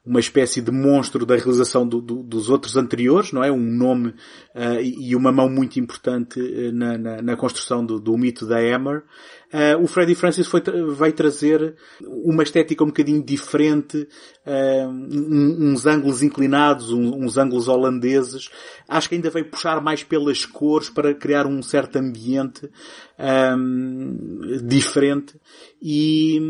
[0.06, 3.50] uma espécie de monstro da realização do, do, dos outros anteriores, não é?
[3.50, 4.10] Um nome
[4.54, 8.58] uh, e uma mão muito importante uh, na, na, na, construção do, do, mito da
[8.58, 9.02] Hammer.
[9.52, 10.62] Uh, o Freddie Francis foi,
[10.94, 14.08] vai trazer uma estética um bocadinho diferente,
[14.46, 18.48] um, uns ângulos inclinados, uns ângulos holandeses.
[18.88, 22.70] Acho que ainda vai puxar mais pelas cores para criar um certo ambiente
[23.18, 24.16] um,
[24.64, 25.34] diferente
[25.82, 26.40] e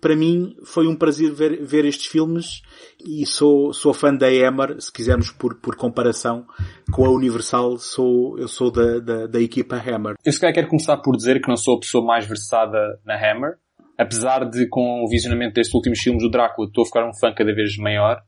[0.00, 2.62] para mim, foi um prazer ver, ver estes filmes
[3.04, 6.46] e sou, sou fã da Hammer, se quisermos por, por comparação
[6.92, 10.14] com a Universal, sou, eu sou da, da, da equipa Hammer.
[10.24, 13.14] Eu se calhar quero começar por dizer que não sou a pessoa mais versada na
[13.14, 13.56] Hammer,
[13.96, 17.32] apesar de com o visionamento destes últimos filmes do Drácula estou a ficar um fã
[17.34, 18.20] cada vez maior.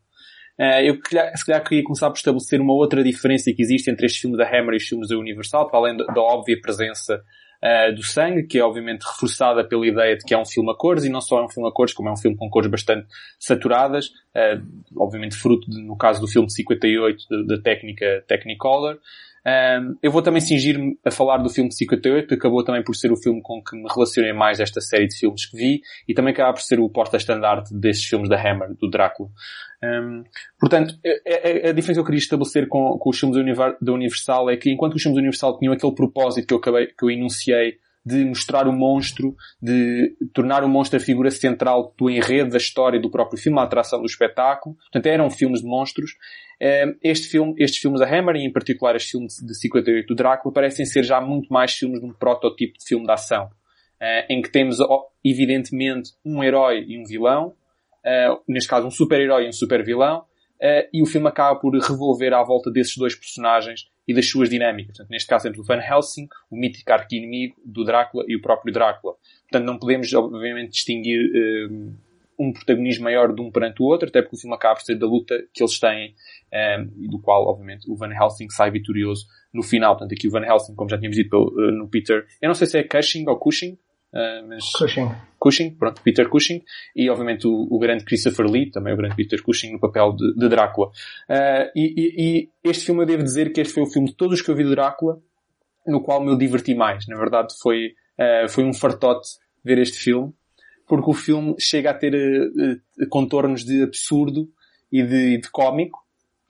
[0.59, 0.95] Uh, eu
[1.37, 4.47] se calhar queria começar por estabelecer uma outra diferença que existe entre estes filmes da
[4.47, 7.23] Hammer e os filmes da Universal, para além da óbvia presença
[7.63, 10.75] uh, do sangue, que é obviamente reforçada pela ideia de que é um filme a
[10.75, 12.71] cores, e não só é um filme a cores, como é um filme com cores
[12.71, 13.07] bastante
[13.39, 14.63] saturadas, uh,
[14.97, 18.99] obviamente fruto, de, no caso do filme de 58, da técnica Technicolor.
[19.47, 22.95] Um, eu vou também cingir-me a falar do filme de 58, que acabou também por
[22.95, 26.15] ser o filme com que me relacionei mais esta série de filmes que vi, e
[26.15, 29.31] também acaba por ser o porta-estandarte destes filmes da Hammer, do Drácula.
[29.83, 30.25] Um,
[30.59, 33.39] portanto, a, a, a, diferença que eu queria estabelecer com, com os filmes
[33.81, 36.87] da Universal é que enquanto os filmes da Universal tinham aquele propósito que eu acabei,
[36.89, 42.09] que eu enunciei de mostrar o monstro, de tornar o monstro a figura central do
[42.09, 44.75] enredo, da história do próprio filme, a atração do espetáculo.
[44.77, 46.13] Portanto, eram filmes de monstros.
[47.03, 50.53] Este filme, estes filmes da Hammer, e em particular este filme de 58 do Drácula,
[50.53, 53.51] parecem ser já muito mais filmes de um protótipo de filme de ação.
[54.29, 54.79] Em que temos,
[55.23, 57.55] evidentemente, um herói e um vilão,
[58.05, 62.33] uh, neste caso um super-herói e um super-vilão, uh, e o filme acaba por revolver
[62.33, 64.97] à volta desses dois personagens e das suas dinâmicas.
[64.97, 68.73] Portanto, neste caso, entre o Van Helsing, o mítico arqui-inimigo do Drácula e o próprio
[68.73, 69.15] Drácula.
[69.49, 71.95] Portanto, não podemos, obviamente, distinguir uh,
[72.41, 74.97] um protagonismo maior de um perante o outro, até porque o filme acaba por ser
[74.97, 76.15] da luta que eles têm,
[76.53, 79.95] um, e do qual, obviamente, o Van Helsing sai vitorioso no final.
[79.95, 82.67] Portanto, aqui o Van Helsing, como já tínhamos dito uh, no Peter, eu não sei
[82.67, 83.79] se é Cushing ou Cushing,
[84.13, 85.09] Uh, mas Cushing.
[85.39, 86.63] Cushing, pronto, Peter Cushing,
[86.97, 90.35] e obviamente o, o, grande Christopher Lee, também o grande Peter Cushing, no papel de,
[90.35, 90.89] de Drácula.
[90.89, 94.17] Uh, e, e, e, este filme eu devo dizer que este foi o filme de
[94.17, 95.21] todos os que eu vi de Drácula,
[95.87, 97.07] no qual me diverti mais.
[97.07, 99.29] Na verdade foi, uh, foi um fartote
[99.65, 100.33] ver este filme,
[100.89, 102.13] porque o filme chega a ter
[103.09, 104.49] contornos de absurdo
[104.91, 106.01] e de, de cómico,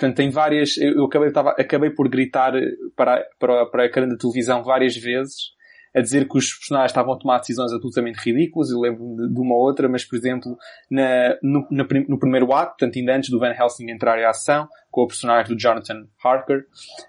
[0.01, 2.55] Portanto, tem várias, eu acabei, tava, acabei por gritar
[2.97, 5.53] para, para, para a grande televisão várias vezes,
[5.95, 8.71] a dizer que os personagens estavam a tomar decisões absolutamente ridículas.
[8.71, 10.57] Eu lembro de, de uma outra, mas, por exemplo,
[10.91, 14.69] na, no, na, no primeiro ato, portanto, ainda antes do Van Helsing entrar em ação,
[14.91, 16.65] com o personagem do Jonathan Harker,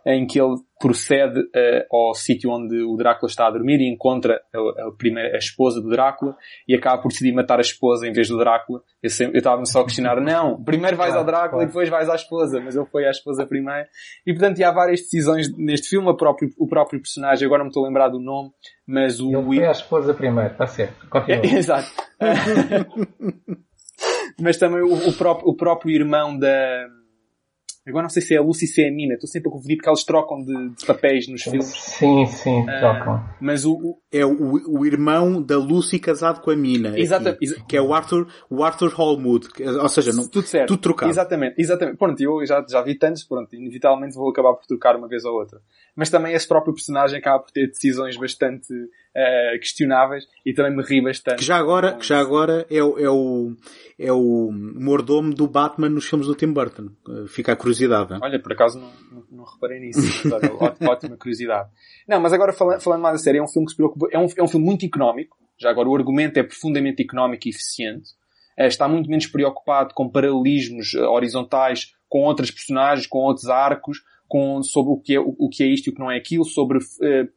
[0.06, 4.42] em que ele procede uh, ao sítio onde o Drácula está a dormir e encontra
[4.54, 6.36] a, a, primeira, a esposa do Drácula
[6.68, 8.82] e acaba por decidir matar a esposa em vez do Drácula.
[9.02, 12.60] Eu estava-me só a questionar, não, primeiro vais ao Drácula e depois vais à esposa,
[12.60, 13.88] mas ele foi à esposa primeiro.
[14.26, 17.70] E portanto, há várias decisões neste filme, o próprio, o próprio personagem, agora não me
[17.70, 18.50] estou a lembrar do nome,
[18.88, 19.32] mas o...
[19.32, 21.08] Ele foi à esposa primeiro, está certo.
[21.10, 21.46] Continua.
[21.46, 21.92] É, exato.
[24.42, 26.88] mas também o, o, próprio, o próprio irmão da
[27.88, 29.16] Agora não sei se é a Lucy ou se é a Mina.
[29.16, 31.66] Estou sempre a confundir porque elas trocam de, de papéis nos filmes.
[31.66, 33.24] Sim, sim, uh, trocam.
[33.40, 36.98] Mas o, o, é o, o irmão da Lucy casado com a Mina.
[36.98, 37.64] Exatamente.
[37.68, 39.48] Que é o Arthur, o Arthur Hallwood.
[39.82, 40.68] Ou seja, não, tudo certo.
[40.68, 41.12] Tudo trocado.
[41.12, 41.98] Exatamente, exatamente.
[41.98, 45.34] Pronto, eu já, já vi tantos, pronto, inevitavelmente vou acabar por trocar uma vez ou
[45.34, 45.60] outra.
[45.96, 48.72] Mas também esse próprio personagem acaba por ter decisões bastante
[49.16, 51.40] uh, questionáveis e também me ri bastante.
[51.40, 53.56] Que já agora, que já agora é, o, é o,
[54.00, 56.90] é o mordomo do Batman nos filmes do Tim Burton.
[57.08, 58.14] Uh, fica a curiosidade.
[58.14, 58.20] Hein?
[58.22, 60.02] Olha, por acaso não, não, não reparei nisso.
[60.60, 61.70] ótima, ótima curiosidade.
[62.08, 64.20] Não, mas agora falando, falando mais a sério, é um filme que se preocupa, é
[64.20, 65.38] um, é um filme muito económico.
[65.60, 68.10] Já agora o argumento é profundamente económico e eficiente.
[68.60, 74.62] Uh, está muito menos preocupado com paralelismos horizontais com outras personagens, com outros arcos, com,
[74.62, 76.44] sobre o que é, o, o que é isto e o que não é aquilo,
[76.44, 77.30] sobre uh,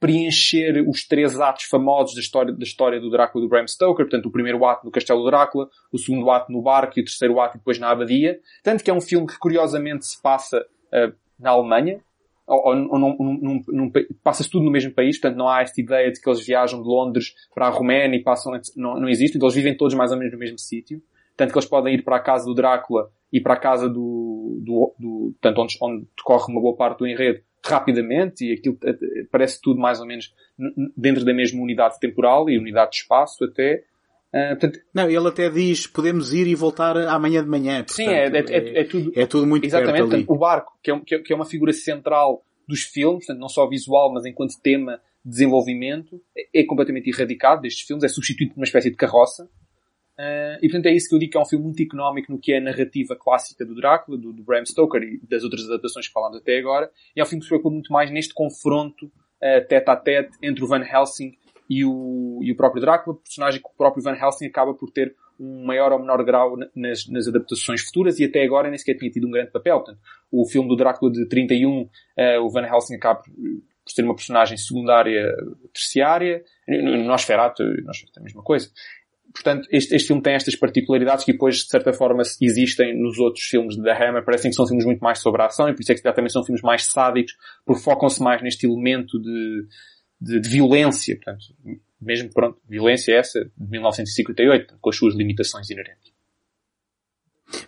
[0.00, 4.26] preencher os três atos famosos da história, da história do Drácula do Bram Stoker, portanto
[4.26, 7.40] o primeiro ato no Castelo do Drácula, o segundo ato no barco e o terceiro
[7.40, 11.50] ato depois na abadia, tanto que é um filme que curiosamente se passa uh, na
[11.50, 12.00] Alemanha,
[12.46, 13.92] ou, ou num, num, num,
[14.22, 16.88] passa-se tudo no mesmo país, portanto não há esta ideia de que eles viajam de
[16.88, 20.18] Londres para a Roménia e passam, não, não existe, então eles vivem todos mais ou
[20.18, 21.02] menos no mesmo sítio,
[21.36, 24.60] tanto que eles podem ir para a casa do Drácula e para a casa do,
[24.64, 29.24] do, do tanto onde, onde decorre uma boa parte do enredo, rapidamente e aquilo eh,
[29.30, 30.32] parece tudo mais ou menos
[30.96, 33.84] dentro da mesma unidade temporal e unidade de espaço até.
[34.28, 37.76] Uh, portanto, não, ele até diz podemos ir e voltar amanhã de manhã.
[37.78, 40.00] Portanto, sim, é, é, é, é, tudo, é tudo muito exatamente.
[40.00, 43.66] Portanto, o barco, que é, que é uma figura central dos filmes, portanto, não só
[43.66, 48.60] visual, mas enquanto tema de desenvolvimento, é, é completamente erradicado destes filmes, é substituído por
[48.60, 49.48] uma espécie de carroça.
[50.18, 52.40] Uh, e portanto é isso que eu digo que é um filme muito económico no
[52.40, 56.08] que é a narrativa clássica do Drácula, do, do Bram Stoker e das outras adaptações
[56.08, 56.90] que falámos até agora.
[57.14, 60.36] E é um filme que se preocupa muito mais neste confronto uh, tete a tete
[60.42, 61.36] entre o Van Helsing
[61.70, 65.14] e o, e o próprio Drácula, personagem que o próprio Van Helsing acaba por ter
[65.38, 69.10] um maior ou menor grau nas, nas adaptações futuras e até agora nem sequer tinha
[69.12, 69.76] tido um grande papel.
[69.76, 70.00] Portanto,
[70.32, 71.88] o filme do Drácula de 31, uh,
[72.42, 73.32] o Van Helsing acaba por,
[73.86, 75.32] ser uma personagem secundária,
[75.72, 76.42] terciária.
[76.66, 78.70] No Nosferatu, nós a mesma coisa
[79.32, 83.44] portanto, este, este filme tem estas particularidades que depois, de certa forma, existem nos outros
[83.44, 84.24] filmes da Hammer.
[84.24, 86.28] Parecem que são filmes muito mais sobre a ação e por isso é que também
[86.28, 87.34] são filmes mais sádicos,
[87.64, 89.66] porque focam-se mais neste elemento de,
[90.20, 91.16] de, de, violência.
[91.16, 91.44] Portanto,
[92.00, 96.17] mesmo, pronto, violência essa de 1958, com as suas limitações inerentes.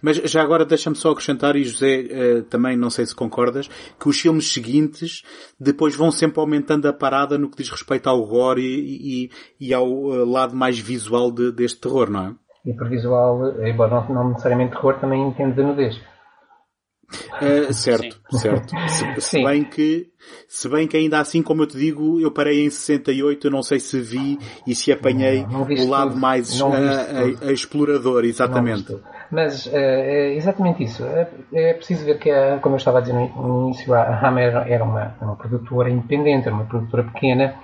[0.02, 4.09] Mas já agora deixa-me só acrescentar, e José uh, também não sei se concordas, que
[4.09, 5.23] os filmes seguintes
[5.59, 9.31] depois vão sempre aumentando a parada no que diz respeito ao gore e, e,
[9.69, 12.35] e ao uh, lado mais visual de, deste terror, não é?
[12.65, 16.11] E por visual, embora não, não necessariamente terror, também entendo de nudez.
[17.43, 18.39] Uh, certo, Sim.
[18.39, 18.74] certo.
[18.89, 20.09] Se, se bem que,
[20.47, 23.62] se bem que ainda assim, como eu te digo, eu parei em 68, eu não
[23.62, 26.20] sei se vi e se apanhei não, não o lado tudo.
[26.20, 28.97] mais a, a, a, explorador, exatamente.
[29.31, 31.05] Mas é exatamente isso.
[31.05, 32.31] É, é, preciso ver que,
[32.61, 36.65] como eu estava a dizer no início, a Hammer era uma, uma produtora independente, uma
[36.65, 37.55] produtora pequena,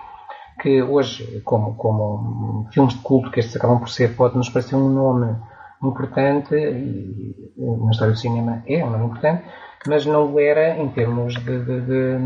[0.61, 4.77] que hoje, como, como filmes de culto que estes acabam por ser, pode nos parecer
[4.77, 5.37] um nome
[5.83, 9.45] importante, e na história do cinema é um nome importante,
[9.87, 12.19] mas não era em termos de, de, de,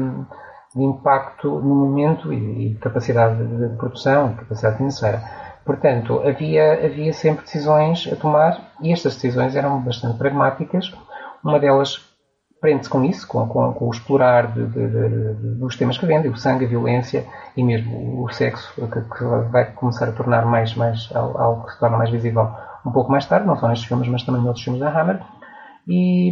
[0.75, 5.40] de impacto no momento e, e capacidade de produção, capacidade financeira.
[5.65, 10.93] Portanto, havia, havia sempre decisões a tomar e estas decisões eram bastante pragmáticas.
[11.45, 12.11] Uma delas
[12.61, 16.31] prende-se com isso, com, com, com o explorar de, de, de, dos temas que vendem,
[16.31, 17.25] o sangue, a violência
[17.57, 21.81] e mesmo o sexo, que, que vai começar a tornar mais, mais algo que se
[21.81, 22.51] torna mais visível
[22.85, 25.21] um pouco mais tarde, não só nestes filmes, mas também noutros filmes da Hammer.
[25.89, 26.31] E,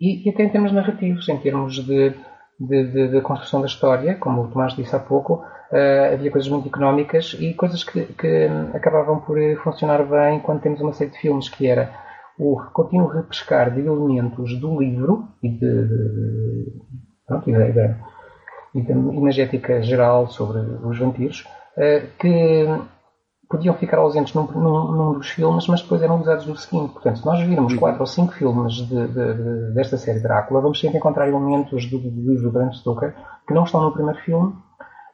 [0.00, 2.14] e, e até em termos narrativos, em termos de,
[2.60, 6.66] de, de, construção da história, como o Tomás disse há pouco, Uh, havia coisas muito
[6.66, 11.48] económicas e coisas que, que, acabavam por funcionar bem quando temos uma série de filmes,
[11.48, 11.92] que era
[12.36, 16.72] o contínuo repescar de elementos do livro e, de, de,
[17.24, 17.96] pronto, e, da,
[18.74, 21.46] e da imagética geral sobre os vampiros,
[21.76, 22.66] uh, que
[23.50, 26.92] podiam ficar ausentes num, num, num, dos filmes, mas depois eram usados no seguinte.
[26.92, 30.78] Portanto, se nós virmos quatro ou cinco filmes de, de, de, desta série Drácula, vamos
[30.78, 33.12] sempre encontrar elementos do, livro do Bram Stoker
[33.46, 34.54] que não estão no primeiro filme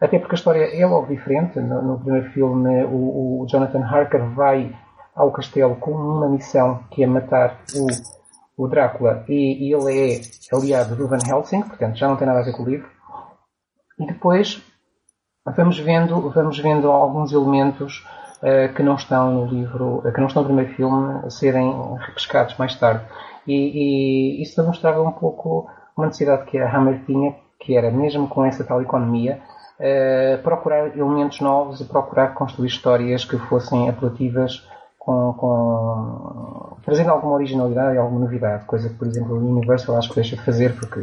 [0.01, 1.59] até porque a história é logo diferente.
[1.59, 4.77] No, no primeiro filme, o, o, Jonathan Harker vai
[5.15, 10.21] ao castelo com uma missão que é matar o, o Drácula e, e, ele é
[10.55, 12.89] aliado do Van Helsing, portanto já não tem nada a ver com o livro.
[13.99, 14.63] E depois
[15.57, 18.07] vamos vendo, vamos vendo alguns elementos
[18.75, 21.73] que não estão no livro, uh, que não estão no primeiro filme, a serem
[22.07, 23.05] repescados mais tarde.
[23.47, 28.29] E, e isso demonstrava um pouco uma necessidade que a Hammer tinha, que era mesmo
[28.29, 29.41] com essa tal economia,
[29.81, 34.67] uh, procurar elementos novos e procurar construir histórias que fossem apelativas
[34.99, 40.09] com, com, trazendo alguma originalidade e alguma novidade, coisa que, por exemplo, o Universal acho
[40.09, 41.01] que deixa de fazer porque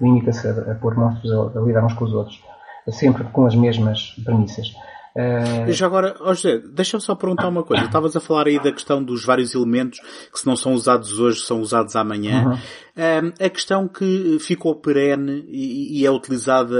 [0.00, 2.42] limita-se a, a pôr monstros a, a lidar uns com os outros,
[2.88, 4.74] sempre com as mesmas premissas.
[5.16, 5.70] Uh...
[5.72, 7.84] Já agora, oh José, deixa-me só perguntar uma coisa.
[7.84, 10.00] Estavas a falar aí da questão dos vários elementos
[10.32, 12.44] que se não são usados hoje, são usados amanhã.
[12.44, 12.58] Uhum.
[12.94, 16.76] Um, a questão que ficou perene e, e é utilizada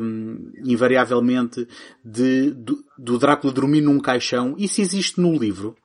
[0.00, 1.66] um, invariavelmente
[2.04, 5.76] de, do, do Drácula dormir num caixão, isso existe no livro?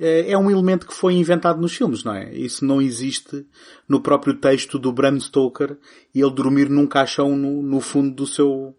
[0.00, 2.32] Eh, é um elemento que foi inventado nos filmes, não é?
[2.32, 3.44] Isso não existe
[3.88, 5.76] no próprio texto do Bram Stoker
[6.14, 8.74] e ele dormir num caixão no, no fundo do seu,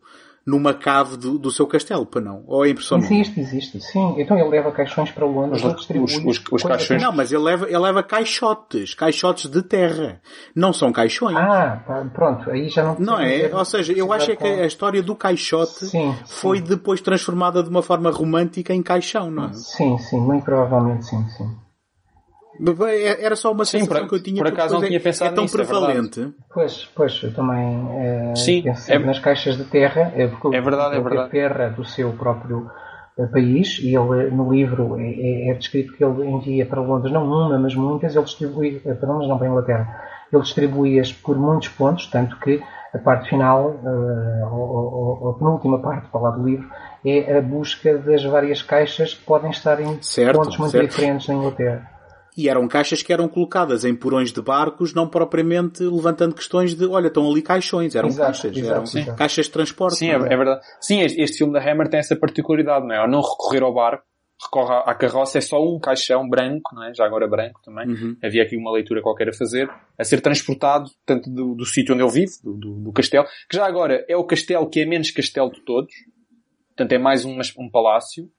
[0.49, 2.43] numa cave do, do seu castelo, para não?
[2.47, 4.15] Ou é impressão Existe, existe, sim.
[4.17, 7.01] Então ele leva caixões para Londres, os, os, os, os caixões...
[7.01, 10.19] Não, mas ele leva, ele leva caixotes, caixotes de terra.
[10.55, 11.37] Não são caixões.
[11.37, 12.95] Ah, pronto, aí já não...
[12.99, 13.49] Não é?
[13.53, 16.63] Ou seja, eu acho é que a história do caixote sim, foi sim.
[16.63, 19.53] depois transformada de uma forma romântica em caixão, não é?
[19.53, 21.68] Sim, sim, muito provavelmente sim, sim.
[22.89, 24.43] É, era só uma Sim, sensação por, que eu tinha.
[24.43, 26.21] Por acaso não tinha é pensado É tão nisso, prevalente.
[26.21, 30.11] É pois, pois, eu também é, Sim, penso é, nas caixas de terra.
[30.15, 31.31] É, porque é verdade, é verdade.
[31.31, 32.69] terra do seu próprio
[33.17, 37.25] eh, país e ele no livro é, é, descrito que ele envia para Londres não
[37.25, 41.69] uma, mas muitas, ele distribui, para Londres não para a Inglaterra, ele distribui-as por muitos
[41.69, 42.61] pontos, tanto que
[42.93, 46.67] a parte final, uh, ou, ou, a penúltima parte para lá do livro,
[47.05, 50.89] é a busca das várias caixas que podem estar em certo, pontos muito certo.
[50.89, 51.98] diferentes na Inglaterra.
[52.39, 56.85] E eram caixas que eram colocadas em porões de barcos, não propriamente levantando questões de,
[56.85, 57.93] olha, estão ali caixões.
[57.95, 58.57] Eram exato, caixas.
[58.57, 59.15] Exato, eram sim.
[59.17, 59.97] caixas de transporte.
[59.97, 60.61] Sim, é, é, verdade.
[60.79, 62.99] Sim, este filme da Hammer tem essa particularidade, não é?
[62.99, 64.05] Ao não recorrer ao barco,
[64.41, 66.93] recorre à carroça, é só um caixão branco, não é?
[66.93, 67.89] Já agora branco também.
[67.89, 68.15] Uhum.
[68.23, 72.03] Havia aqui uma leitura qualquer a fazer, a ser transportado, tanto do, do sítio onde
[72.03, 75.11] ele vive, do, do, do, castelo, que já agora é o castelo que é menos
[75.11, 75.93] castelo de todos.
[76.69, 78.31] Portanto, é mais um, um palácio.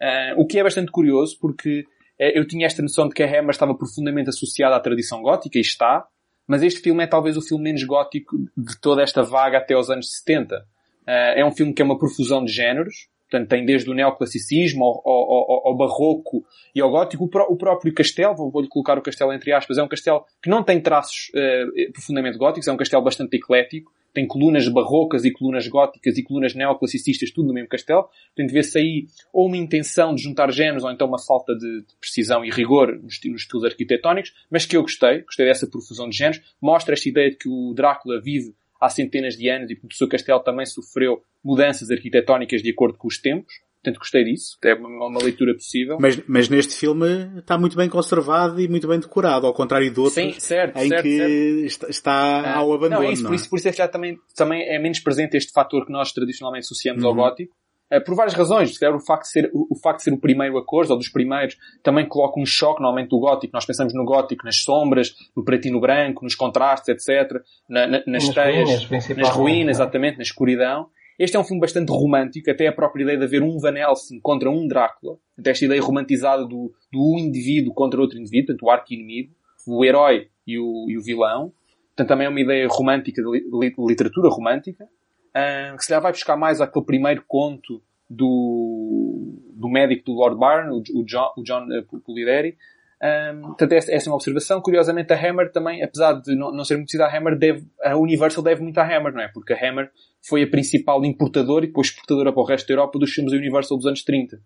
[0.00, 3.26] Uh, o que é bastante curioso, porque é, eu tinha esta noção de que a
[3.26, 6.06] Hammer estava profundamente associada à tradição gótica, e está,
[6.46, 9.90] mas este filme é talvez o filme menos gótico de toda esta vaga até aos
[9.90, 10.64] anos 70.
[11.06, 15.02] É um filme que é uma profusão de géneros, Portanto, tem desde o neoclassicismo ao,
[15.04, 16.44] ao, ao, ao barroco
[16.74, 17.24] e ao gótico.
[17.24, 20.48] O, pró o próprio castelo, vou-lhe colocar o castelo entre aspas, é um castelo que
[20.48, 23.90] não tem traços uh, profundamente góticos, é um castelo bastante eclético.
[24.16, 28.08] Tem colunas barrocas e colunas góticas e colunas neoclassicistas, tudo no mesmo castelo.
[28.34, 31.94] Portanto, vê-se aí ou uma intenção de juntar géneros ou então uma falta de, de
[32.00, 35.20] precisão e rigor nos, nos estilos arquitetónicos, mas que eu gostei.
[35.20, 36.42] Gostei dessa profusão de géneros.
[36.62, 39.96] Mostra esta ideia de que o Drácula vive há centenas de anos e portanto o
[39.96, 43.52] seu castelo também sofreu mudanças arquitetónicas de acordo com os tempos.
[43.86, 44.58] Portanto, gostei disso.
[44.64, 45.96] É uma, uma, leitura possível.
[46.00, 50.00] Mas, mas neste filme está muito bem conservado e muito bem decorado, ao contrário de
[50.00, 51.90] outros Sim, certo, em certo, que certo.
[51.90, 53.02] está ah, ao abandono.
[53.02, 53.30] Não, é isso, não é?
[53.30, 55.92] Por, isso, por isso é que já também, também é menos presente este fator que
[55.92, 57.10] nós tradicionalmente associamos uhum.
[57.10, 57.54] ao gótico.
[57.92, 58.76] Uh, por várias razões.
[58.82, 61.08] O facto, de ser, o, o, facto de ser o primeiro a cores, ou dos
[61.08, 63.52] primeiros, também coloca um choque normalmente do gótico.
[63.54, 67.40] Nós pensamos no gótico nas sombras, no preto e no branco, nos contrastes, etc.
[67.68, 70.88] Na, na, nas, nas teias, ruínas, nas ruínas, exatamente, na escuridão.
[71.18, 74.20] Este é um filme bastante romântico, até a própria ideia de haver um Van Helsing
[74.20, 75.16] contra um Drácula.
[75.38, 79.32] Até esta ideia romantizada do, do indivíduo contra outro indivíduo, portanto, o arqui-inimigo,
[79.66, 81.52] o herói e o, e o vilão.
[81.88, 86.36] Portanto, também é uma ideia romântica, de literatura romântica, uh, que se já vai buscar
[86.36, 91.66] mais aquele primeiro conto do, do médico do Lord Byrne, o, John, o John
[92.04, 92.58] Polideri,
[93.02, 94.60] um, portanto, é uma observação.
[94.60, 97.96] Curiosamente, a Hammer também, apesar de não, não ser muito conhecida, a Hammer deve, a
[97.96, 99.28] Universal deve muito à Hammer, não é?
[99.28, 99.90] Porque a Hammer
[100.26, 103.38] foi a principal importadora e depois exportadora para o resto da Europa dos filmes da
[103.38, 104.40] Universal dos anos 30.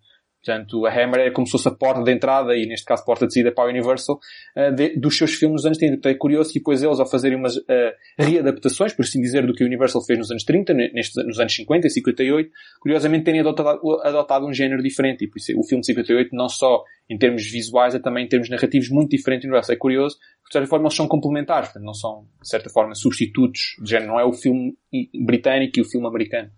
[0.44, 3.26] Portanto, a Hammer é como se fosse a porta de entrada, e neste caso porta
[3.26, 4.18] de saída para a Universal,
[4.56, 5.94] uh, de, dos seus filmes dos anos 30.
[5.96, 9.52] Então é curioso que depois eles, ao fazerem umas uh, readaptações, por assim dizer, do
[9.52, 12.50] que a Universal fez nos anos 30, nestes, nos anos 50 e 58,
[12.80, 15.24] curiosamente terem adotado, adotado um género diferente.
[15.24, 18.28] E por isso, o filme de 58, não só em termos visuais, é também em
[18.28, 19.74] termos narrativos muito diferente do Universal.
[19.74, 23.76] É curioso, de certa forma eles são complementares, portanto, não são, de certa forma, substitutos
[23.82, 24.12] de género.
[24.12, 24.74] Não é o filme
[25.22, 26.50] britânico e o filme americano.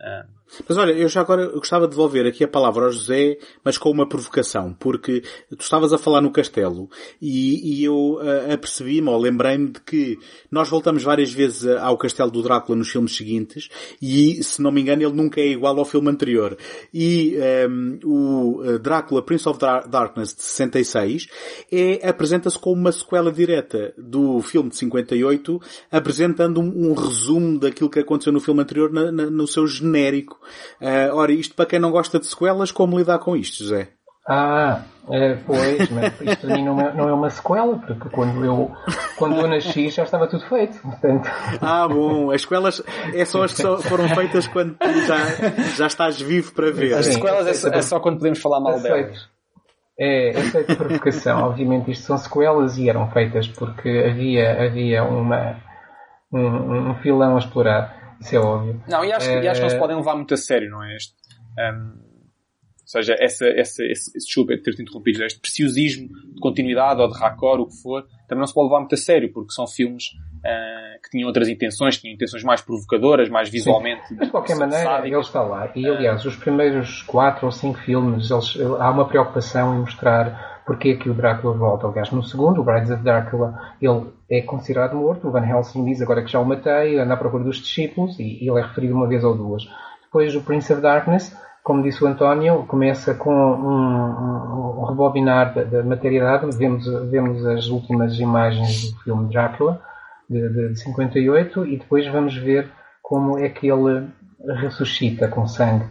[0.00, 0.37] Uh,
[0.68, 3.90] mas olha, eu já agora gostava de devolver aqui a palavra ao José, mas com
[3.90, 6.88] uma provocação, porque tu estavas a falar no castelo
[7.20, 10.18] e, e eu uh, apercebi-me, ou lembrei-me de que
[10.50, 13.68] nós voltamos várias vezes ao castelo do Drácula nos filmes seguintes
[14.00, 16.56] e, se não me engano, ele nunca é igual ao filme anterior.
[16.92, 21.26] E um, ehm, o eh, Drácula Prince of Darkness de 66
[21.70, 25.60] é, apresenta-se como uma sequela direta do filme de 58,
[25.90, 30.37] apresentando um, um resumo daquilo que aconteceu no filme anterior na, na, no seu genérico
[30.80, 33.88] Uh, ora, isto para quem não gosta de sequelas, como lidar com isto, José?
[34.30, 38.44] Ah, é, pois, mas isto para mim não é, não é, uma sequela, porque quando
[38.44, 38.70] eu,
[39.16, 41.30] quando eu nasci já estava tudo feito, portanto.
[41.62, 42.82] Ah, bom, as sequelas
[43.14, 45.16] é só as que foram feitas quando tu já,
[45.76, 46.92] já estás vivo para ver.
[46.92, 49.30] As sequelas é, só, é só quando podemos falar mal delas.
[49.98, 51.44] É, é feita provocação.
[51.44, 55.56] Obviamente isto são sequelas e eram feitas porque havia, havia uma,
[56.30, 57.97] um, um filão a explorar.
[58.20, 58.82] Isso é óbvio.
[58.88, 59.42] Não, e acho, é...
[59.42, 60.96] e acho que não se podem levar muito a sério, não é?
[60.96, 61.14] Este,
[61.58, 62.08] um,
[62.88, 67.62] ou seja, essa, essa, esse, desculpa ter-te interrompido, este preciosismo de continuidade ou de raccord,
[67.62, 70.04] o que for, também não se pode levar muito a sério, porque são filmes
[70.38, 74.08] uh, que tinham outras intenções, tinham intenções mais provocadoras, mais visualmente.
[74.08, 74.16] Sim.
[74.16, 75.70] Mas de qualquer maneira, ele está lá.
[75.76, 80.90] E aliás, os primeiros quatro ou cinco filmes, eles, há uma preocupação em mostrar porque
[80.90, 81.86] é que o Drácula volta.
[81.86, 85.26] Aliás, no segundo, o Brides of Drácula, ele é considerado morto.
[85.26, 88.46] O Van Helsing diz agora que já o matei, anda à procura dos discípulos e
[88.46, 89.66] ele é referido uma vez ou duas.
[90.02, 91.34] Depois, o Prince of Darkness,
[91.64, 96.54] como disse o António, começa com um, um, rebobinar da, da materialidade.
[96.58, 99.80] Vemos, vemos as últimas imagens do filme Drácula,
[100.28, 102.70] de, de 58, e depois vamos ver
[103.00, 104.06] como é que ele
[104.60, 105.86] ressuscita com sangue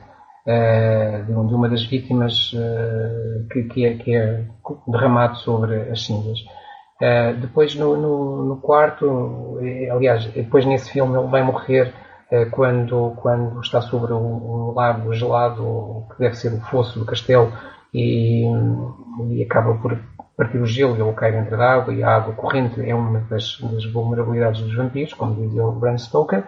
[0.47, 4.45] uh, de, uma das vítimas uh, que, que, é, que, é,
[4.87, 6.39] derramado sobre as cinzas.
[7.01, 9.59] Uh, depois no, no, no, quarto,
[9.91, 11.93] aliás, depois nesse filme ele vai morrer
[12.51, 17.53] quando, quando está sobre um, um, lago gelado, que deve ser o fosso do castelo,
[17.93, 18.43] e,
[19.29, 19.97] e acaba por
[20.35, 23.21] partir o gelo e ele cai dentro da água, e a água corrente é uma
[23.29, 26.43] das, das vulnerabilidades dos vampiros, como dizia o Bram Stoker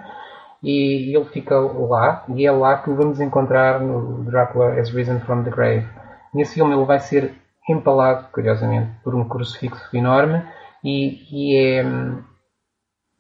[0.62, 5.44] e ele fica lá, e é lá que vamos encontrar no Drácula Has Risen from
[5.44, 5.88] the Grave.
[6.34, 7.34] Nesse filme ele vai ser
[7.70, 10.44] empalado, curiosamente, por um crucifixo enorme
[10.84, 12.22] e, e é hum,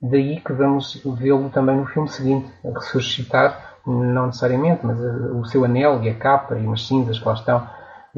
[0.01, 6.03] daí que vamos vê-lo também no filme seguinte, ressuscitar, não necessariamente, mas o seu anel
[6.03, 7.67] e a capa e umas cinzas que lá estão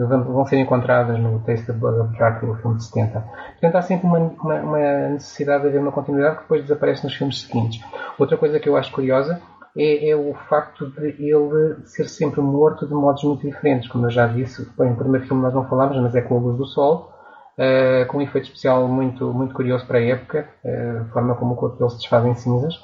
[0.07, 3.19] vão ser encontradas no Taste of Blood of Dracula, filme de 70.
[3.19, 7.15] Portanto, há sempre uma, uma, uma, necessidade de haver uma continuidade que depois desaparece nos
[7.15, 7.84] filmes seguintes.
[8.18, 9.41] Outra coisa que eu acho curiosa
[9.78, 13.90] é, é, o facto de ele ser sempre morto de modos muito diferentes.
[13.90, 16.41] Como eu já disse, bem, no primeiro filme nós não falamos, mas é com a
[16.41, 17.11] luz do sol,
[17.57, 21.53] uh, com um efeito especial muito, muito curioso para a época, uh, a forma como
[21.53, 22.76] o corpo dele se desfaz em cinzas.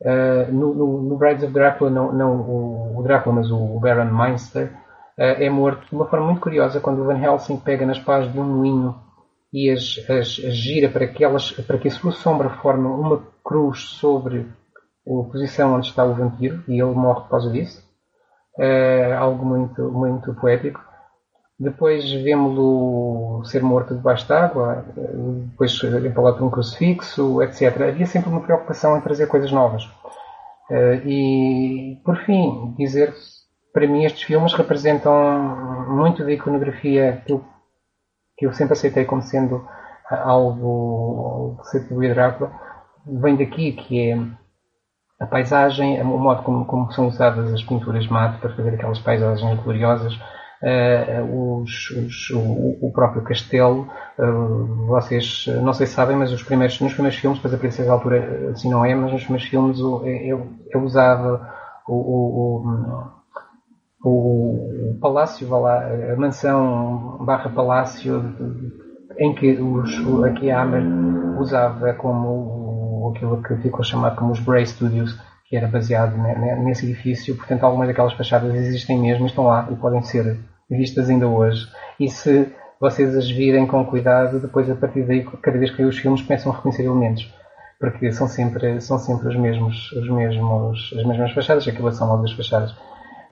[0.00, 4.12] Uh, no, no, no, Brides of Drácula, não, não o, o, Drácula, mas o, Baron
[4.12, 4.85] Meinster, uh,
[5.16, 8.38] é morto de uma forma muito curiosa quando o Van Helsing pega nas pás de
[8.38, 8.94] um moinho
[9.52, 13.22] e as, as, as gira para que, elas, para que a sua sombra forme uma
[13.42, 14.46] cruz sobre
[15.06, 17.82] a posição onde está o vampiro e ele morre por causa disso.
[18.58, 20.84] Uh, algo muito, muito poético.
[21.58, 24.84] Depois vemos-lo ser morto debaixo d'água,
[25.50, 27.80] depois empalado por um crucifixo, etc.
[27.80, 29.88] Havia sempre uma preocupação em trazer coisas novas.
[31.06, 33.14] E, por fim, dizer
[33.76, 35.12] para mim estes filmes representam
[35.90, 37.44] muito da iconografia que eu,
[38.38, 39.68] que eu sempre aceitei como sendo
[40.10, 42.52] algo que se atribui a Drácula.
[43.06, 44.18] Vem daqui, que é
[45.20, 48.98] a paisagem, o modo como, como são usadas as pinturas de mato para fazer aquelas
[48.98, 50.18] paisagens gloriosas,
[50.62, 53.86] Uh, os, os, o, o, próprio castelo.
[54.18, 57.92] Uh, vocês não sei se sabem, mas os primeiros, nos primeiros filmes, depois a Princesa
[57.92, 61.46] Altura assim não é, mas nos primeiros filmes eu, eu usava
[61.86, 63.15] o, o, o,
[65.00, 68.34] palácio, lá, a mansão barra palácio
[69.18, 69.90] em que os,
[70.22, 70.82] a Hammer
[71.40, 75.18] usava como aquilo que ficou chamado como os Bray Studios,
[75.48, 76.16] que era baseado
[76.62, 77.36] nesse edifício.
[77.36, 80.38] Portanto, algumas daquelas fachadas existem mesmo, estão lá e podem ser
[80.68, 81.66] vistas ainda hoje.
[81.98, 85.96] E se vocês as virem com cuidado, depois a partir daí, cada vez que os
[85.96, 87.32] filmes começam a reconhecer elementos.
[87.78, 92.22] Porque são sempre, são sempre os mesmos, os mesmos, as mesmas fachadas, aquilo são logo
[92.22, 92.74] das fachadas.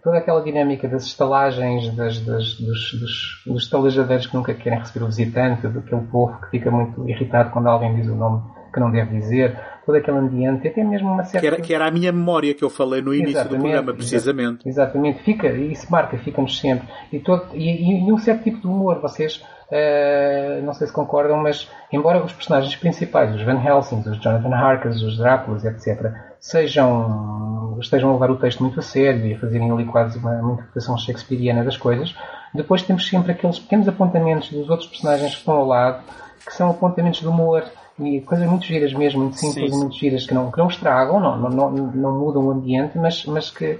[0.05, 5.03] Toda aquela dinâmica das estalagens, das, das, dos, dos, dos estalajadeiros que nunca querem receber
[5.03, 8.43] o visitante, daquele povo que fica muito irritado quando alguém diz o nome
[8.75, 9.57] que não deve dizer,
[9.87, 11.41] todo aquele ambiente, até mesmo uma certa...
[11.41, 13.95] Que era, que era a minha memória que eu falei no início exatamente, do programa,
[13.95, 14.69] precisamente.
[14.69, 16.89] Exatamente, fica, isso marca, fica-nos sempre.
[17.13, 19.37] E, todo, e, e, um certo tipo de humor, vocês,
[19.71, 24.55] uh, não sei se concordam, mas embora os personagens principais, os Van Helsing, os Jonathan
[24.55, 29.39] Harkers, os Dráculas, etc., sejam, estejam a levar o texto muito a sério e a
[29.39, 32.15] fazerem ali quase uma, uma interpretação shakespeariana das coisas,
[32.55, 36.03] depois temos sempre aqueles pequenos apontamentos dos outros personagens que estão ao lado,
[36.45, 37.65] que são apontamentos de humor,
[37.99, 40.67] e coisas muito giras mesmo, muito simples sim, e muito giras que não, que não
[40.67, 43.79] estragam, não, não, não, não mudam o ambiente, mas, mas que,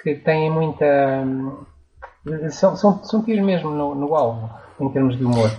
[0.00, 1.24] que têm muita.
[2.50, 5.50] São, são, são tiros mesmo no, no alvo, em termos de humor.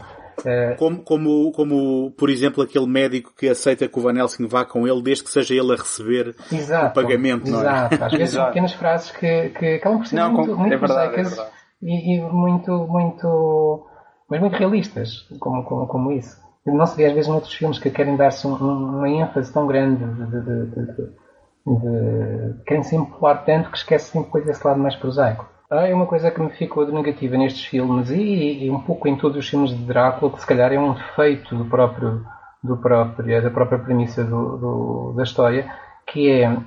[0.46, 4.64] Eh, como, como, como, por exemplo, aquele médico que aceita que o Van Helsing vá
[4.64, 7.62] com ele, desde que seja ele a receber exato, o pagamento, não é?
[7.62, 8.04] Exato.
[8.04, 11.16] Às vezes são pequenas frases que, que acabam por ser não, muito, muito é verdade,
[11.22, 11.50] é
[11.82, 13.88] e, e, muito, muito,
[14.30, 17.90] mas muito realistas, como, como, como isso não se vê às vezes noutros filmes que
[17.90, 23.78] querem dar-se um, uma ênfase tão grande de, de, de, querem se empolar tanto que
[23.78, 25.46] esquecem depois desse lado mais prosaico.
[25.70, 29.08] Ah, é uma coisa que me ficou de negativa nestes filmes e, e, um pouco
[29.08, 32.26] em todos os filmes de Drácula, que se calhar é um defeito do próprio,
[32.64, 35.70] do próprio, da própria premissa do, do, da história,
[36.06, 36.58] que é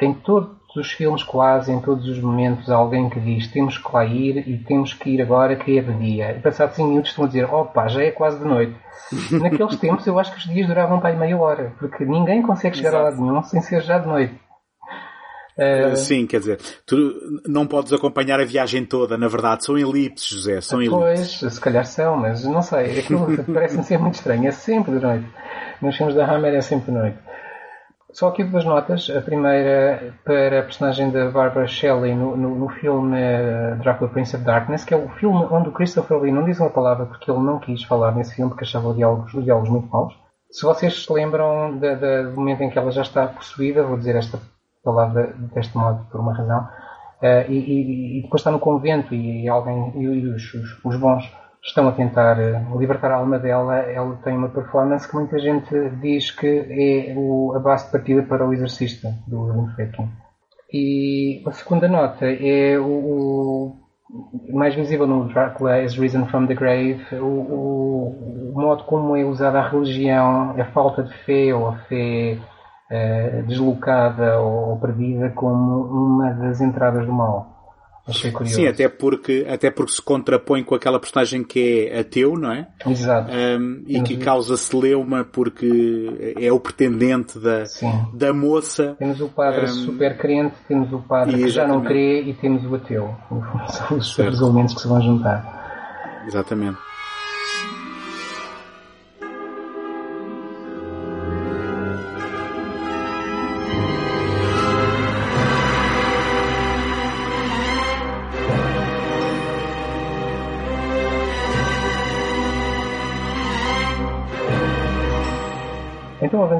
[0.00, 3.92] em todo, os filmes, quase em todos os momentos, há alguém que diz temos que
[3.92, 6.32] lá ir e temos que ir agora que é de dia.
[6.36, 8.74] E passados 5 minutos estão a dizer opa, já é quase de noite.
[9.30, 12.76] Naqueles tempos eu acho que os dias duravam para aí meia hora, porque ninguém consegue
[12.76, 13.06] chegar Exato.
[13.06, 14.44] a lado nenhum sem ser já de noite.
[15.56, 15.94] Uh...
[15.94, 16.96] Sim, quer dizer, tu
[17.46, 21.38] não podes acompanhar a viagem toda, na verdade, são elipses, José, são elipses.
[21.38, 25.00] Pois, se calhar são, mas não sei, aquilo parece-me ser muito estranho, é sempre de
[25.00, 25.26] noite.
[25.80, 27.18] Nos filmes da Hammer é sempre de noite.
[28.14, 29.10] Só aqui duas notas.
[29.10, 34.36] A primeira para a personagem da Barbara Shelley no, no, no filme eh, Drácula Prince
[34.36, 37.28] of Darkness, que é o filme onde o Christopher Lee não diz uma palavra porque
[37.28, 40.14] ele não quis falar nesse filme porque achava os diálogos, os diálogos muito maus.
[40.48, 43.98] Se vocês se lembram de, de, do momento em que ela já está possuída, vou
[43.98, 44.38] dizer esta
[44.84, 49.42] palavra deste modo por uma razão, uh, e, e, e, depois está no convento e,
[49.42, 51.28] e alguém e, os, os, os bons
[51.64, 55.74] estão a tentar eh, libertar a alma dela, ela tem uma performance que muita gente
[56.00, 60.08] diz que é o, a base de partida para o Exorcista, do Linfrekin.
[60.72, 63.76] E a segunda nota é o,
[64.10, 69.16] o mais visível no Dracula as Risen from the Grave, o, o, o, modo como
[69.16, 72.38] é usada a religião, a falta de fé ou a fé
[72.90, 77.53] uh, deslocada ou perdida como uma das entradas do mal.
[78.06, 78.56] Achei curioso.
[78.56, 82.68] Sim, até porque, até porque se contrapõe com aquela personagem que é ateu, não é?
[82.86, 83.30] Exato.
[83.32, 87.64] Um, e que causa celeuma porque é o pretendente da,
[88.12, 88.94] da moça.
[88.98, 92.64] Temos o padre um, super crente, temos o padre que já não crê e temos
[92.66, 93.14] o ateu.
[93.68, 94.36] São os certo.
[94.36, 96.22] elementos que se vão juntar.
[96.26, 96.78] Exatamente.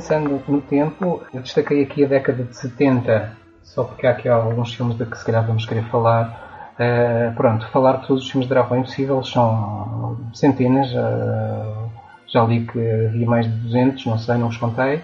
[0.04, 4.74] Avançando no tempo, eu destaquei aqui a década de 70, só porque há aqui alguns
[4.74, 6.74] filmes de que se calhar vamos querer falar.
[6.74, 11.88] Uh, pronto, falar de todos os filmes de Drácula é impossível, são centenas, uh,
[12.26, 15.02] já li que havia mais de 200, não sei, não os contei.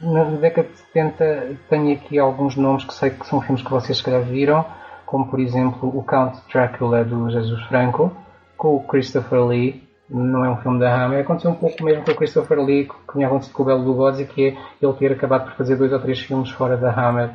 [0.00, 3.98] Na década de 70 tenho aqui alguns nomes que sei que são filmes que vocês
[3.98, 4.64] se calhar viram,
[5.04, 8.12] como por exemplo o Count Drácula do Jesus Franco,
[8.56, 9.82] com o Christopher Lee,
[10.12, 11.20] não é um filme da Hammer.
[11.20, 14.26] Aconteceu um pouco mesmo com o Christopher Lee, que tinha acontecido com o Belo Lugosi,
[14.26, 17.30] que é ele ter acabado por fazer dois ou três filmes fora da Hammer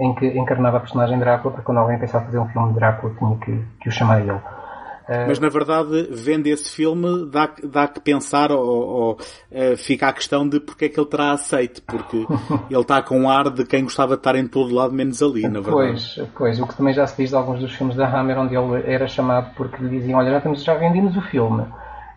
[0.00, 3.14] em que encarnava a personagem Drácula, porque quando alguém pensava fazer um filme de Drácula
[3.18, 4.32] tinha que, que o chamar ele.
[4.32, 5.26] Uh...
[5.28, 10.12] Mas na verdade, vendo esse filme, dá, dá que pensar ou, ou uh, fica a
[10.12, 12.26] questão de porque é que ele terá aceito, porque
[12.70, 15.42] ele está com um ar de quem gostava de estar em todo lado menos ali,
[15.42, 15.72] na verdade.
[15.72, 18.56] Pois, pois, o que também já se diz de alguns dos filmes da Hammer, onde
[18.56, 21.64] ele era chamado porque lhe diziam, olha, já, temos, já vendemos o filme.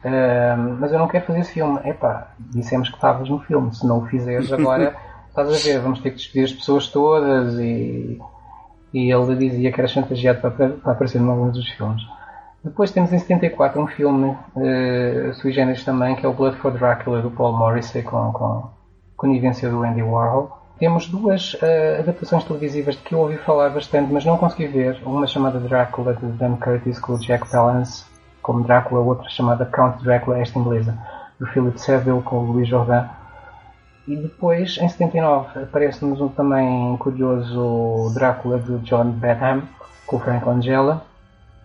[0.06, 1.80] Uh, mas eu não quero fazer esse filme.
[1.84, 3.74] Epá, dissemos que estavas no filme.
[3.74, 4.96] Se não o fizeres agora,
[5.28, 8.22] estás a ver, vamos ter que despedir as pessoas todas e,
[8.94, 12.04] e ele dizia que era chantageado para, para aparecer em alguns dos filmes.
[12.64, 16.72] Depois temos em 74 um filme uh, sui generis também, que é o Blood for
[16.72, 18.70] Dracula, do Paul Morrissey, com, com
[19.18, 20.56] conivência do Andy Warhol.
[20.78, 25.02] Temos duas uh, adaptações televisivas de que eu ouvi falar bastante, mas não consegui ver.
[25.04, 28.06] Uma chamada Drácula, de Dan Curtis, com o Jack Palance,
[28.46, 30.96] como Drácula, outra chamada Count Drácula, esta inglesa,
[31.40, 33.10] do Philip Seville, com o Louis Jordan.
[34.08, 39.64] E depois, em 79, aparece-nos um também curioso Drácula de John Badham,
[40.06, 41.04] com o Frank Langella.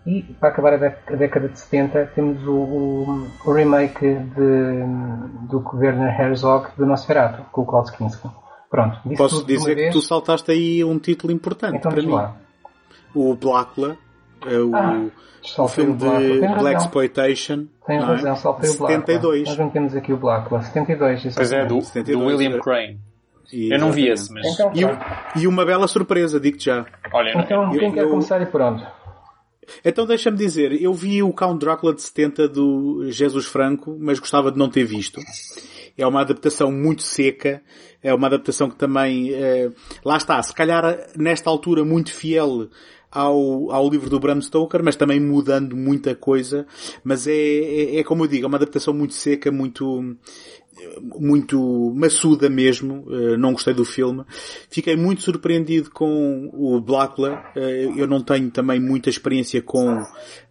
[0.07, 0.77] E para acabar a,
[1.15, 7.61] década de 70 temos o, o, o remake de, do Werner Herzog do Nosferatu, com
[7.61, 8.27] o Klaus Kinski.
[8.71, 12.09] Pronto, Posso dizer que tu saltaste aí um título importante então, para mim.
[12.09, 12.35] Lá.
[13.13, 13.97] O Blackla,
[14.47, 15.05] é o, ah,
[15.57, 17.65] o filme de Black Exploitation.
[17.85, 18.05] Tens é?
[18.05, 18.99] razão, saltei o Blackla.
[18.99, 19.47] 72.
[19.47, 20.61] Nós não temos aqui o Blackla.
[20.61, 21.35] 72.
[21.35, 22.99] Pois é, do, 72, do William Crane.
[23.51, 24.45] Eu não vi esse, mas...
[24.47, 26.85] Então, e, e, uma bela surpresa, digo-te já.
[27.11, 28.81] Olha, então, quem eu, quer começar e pronto.
[29.83, 34.51] Então deixa-me dizer, eu vi o Count Drácula de 70 do Jesus Franco, mas gostava
[34.51, 35.19] de não ter visto.
[35.97, 37.61] É uma adaptação muito seca,
[38.01, 39.69] é uma adaptação que também, é,
[40.03, 42.69] lá está, se calhar nesta altura muito fiel
[43.11, 46.65] ao, ao livro do Bram Stoker, mas também mudando muita coisa.
[47.03, 50.15] Mas é, é, é como eu digo, é uma adaptação muito seca, muito,
[51.19, 54.23] muito maçuda mesmo, eh, não gostei do filme.
[54.69, 57.43] Fiquei muito surpreendido com o Blackula.
[57.55, 60.01] Eh, eu não tenho também muita experiência com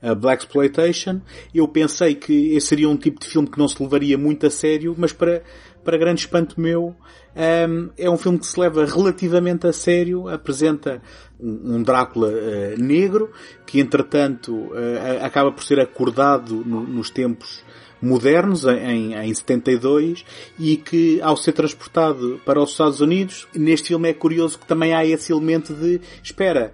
[0.02, 1.20] a Black Exploitation.
[1.54, 4.50] Eu pensei que esse seria um tipo de filme que não se levaria muito a
[4.50, 5.42] sério, mas para,
[5.82, 6.94] para grande espanto meu,
[7.34, 11.02] ehm, é um filme que se leva relativamente a sério, apresenta
[11.42, 13.30] um, Drácula uh, negro,
[13.66, 17.62] que entretanto uh, acaba por ser acordado no, nos tempos
[18.02, 20.24] modernos, em, em 72,
[20.58, 24.94] e que ao ser transportado para os Estados Unidos, neste filme é curioso que também
[24.94, 26.72] há esse elemento de, espera,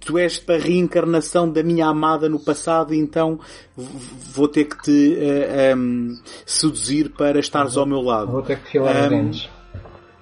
[0.00, 3.38] tu és a reencarnação da minha amada no passado, então
[3.76, 8.32] vou ter que te uh, eh, um, seduzir para estares ao meu lado.
[8.32, 9.30] Vou ter que filar um.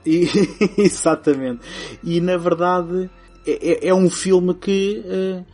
[0.05, 0.29] E,
[0.79, 1.61] exatamente.
[2.05, 3.11] E na verdade
[3.47, 5.45] é, é, é um filme que uh,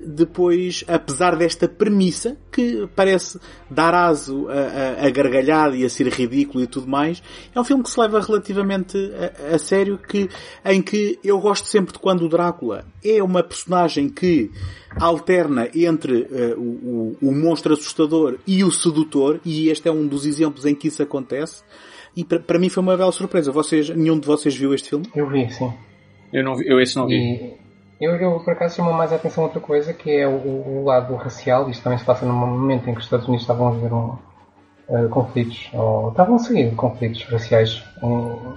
[0.00, 3.38] depois, apesar desta premissa, que parece
[3.68, 7.22] dar aso a, a, a, gargalhada e a ser ridículo e tudo mais,
[7.54, 10.28] é um filme que se leva relativamente a, a, sério, que,
[10.64, 14.50] em que eu gosto sempre de quando o Drácula é uma personagem que
[14.96, 20.06] alterna entre uh, o, o, o monstro assustador e o sedutor, e este é um
[20.06, 21.62] dos exemplos em que isso acontece,
[22.16, 23.52] e para mim foi uma bela surpresa.
[23.52, 25.06] Vocês, nenhum de vocês viu este filme?
[25.14, 25.72] Eu vi, sim.
[26.32, 27.56] Eu, não eu esse não vi.
[28.00, 30.84] E eu, eu, por acaso, chamou mais a atenção outra coisa, que é o, o,
[30.84, 31.68] lado racial.
[31.68, 34.16] Isto também se passa num momento em que os Estados Unidos estavam a viver um,
[34.88, 38.54] uh, conflitos, ou estavam a seguir conflitos raciais um,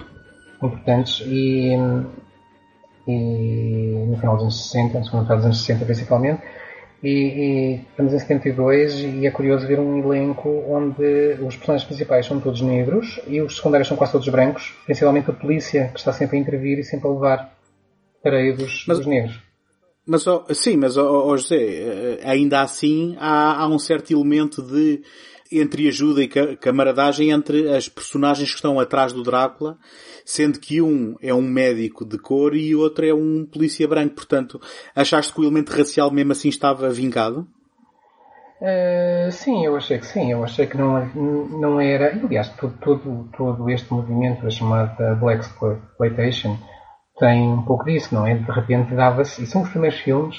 [0.62, 1.76] importantes, e,
[3.08, 6.42] e no final dos anos 60, no segundo dos anos 60 principalmente,
[7.02, 12.26] e, e, estamos em 72 e é curioso ver um elenco onde os personagens principais
[12.26, 16.12] são todos negros e os secundários são quase todos brancos, principalmente a polícia que está
[16.12, 17.61] sempre a intervir e sempre a levar
[18.22, 19.38] para dos, mas, dos negros.
[20.06, 20.24] Mas,
[20.58, 25.02] sim, mas, oh, oh, José, eh, ainda assim há, há um certo elemento de
[25.52, 29.76] entre ajuda e camaradagem entre as personagens que estão atrás do Drácula,
[30.24, 34.14] sendo que um é um médico de cor e o outro é um polícia branco.
[34.14, 34.60] Portanto,
[34.96, 37.46] achaste que o elemento racial mesmo assim estava vingado?
[38.62, 40.30] Uh, sim, eu achei que sim.
[40.30, 42.14] Eu achei que não, não era.
[42.14, 46.56] Aliás, todo, todo, todo este movimento, a chamada Black Exploitation,
[47.18, 48.34] tem um pouco disso, não é?
[48.34, 50.38] De repente dava-se, e são os primeiros filmes,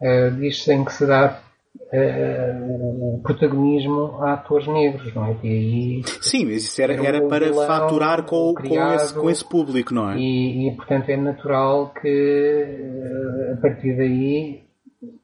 [0.00, 1.40] uh, diz-se em que se dá
[1.74, 5.36] uh, o protagonismo a atores negros, não é?
[5.42, 9.30] E aí, Sim, mas isso era, era para vilão, faturar com, criado, com, esse, com
[9.30, 10.18] esse público, não é?
[10.18, 12.76] E, e portanto é natural que
[13.52, 14.64] a partir daí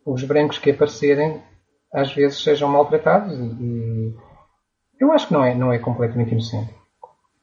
[0.05, 1.41] os brancos que aparecerem
[1.93, 4.15] às vezes sejam maltratados e,
[4.99, 6.75] eu acho que não é, não é completamente inocente.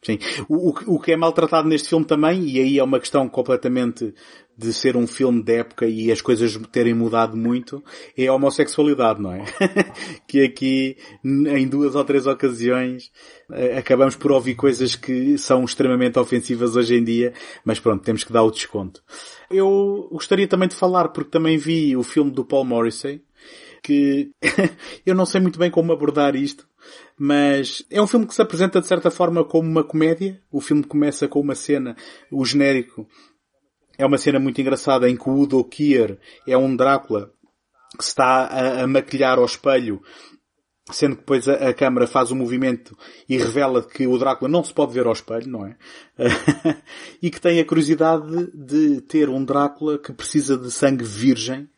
[0.04, 0.20] Sim.
[0.50, 4.14] O, o, o, que é maltratado neste filme também, e aí é uma questão completamente
[4.56, 7.84] de ser um filme de época e as coisas terem mudado muito,
[8.16, 9.46] é a homossexualidade, não é?
[10.28, 13.12] que aqui, em duas ou três ocasiões,
[13.52, 17.34] eh, acabamos por ouvir coisas que são extremamente ofensivas hoje em dia,
[17.66, 19.02] mas pronto, temos que dar o desconto.
[19.50, 23.24] Eu gostaria também de falar, porque também vi o filme do Paul Morrissey,
[23.82, 24.32] que
[25.06, 26.68] eu não sei muito bem como abordar isto,
[27.18, 30.42] mas é um filme que se apresenta de certa forma como uma comédia.
[30.52, 31.96] O filme começa com uma cena,
[32.32, 33.08] o genérico
[33.98, 37.32] é uma cena muito engraçada em que o Udo Kier é um Drácula
[37.96, 40.02] que está a, a maquilhar ao espelho
[40.92, 42.98] sendo que depois a, a câmara faz o um movimento
[43.30, 45.78] e revela que o Drácula não se pode ver ao espelho, não é?
[47.22, 51.70] e que tem a curiosidade de ter um Drácula que precisa de sangue virgem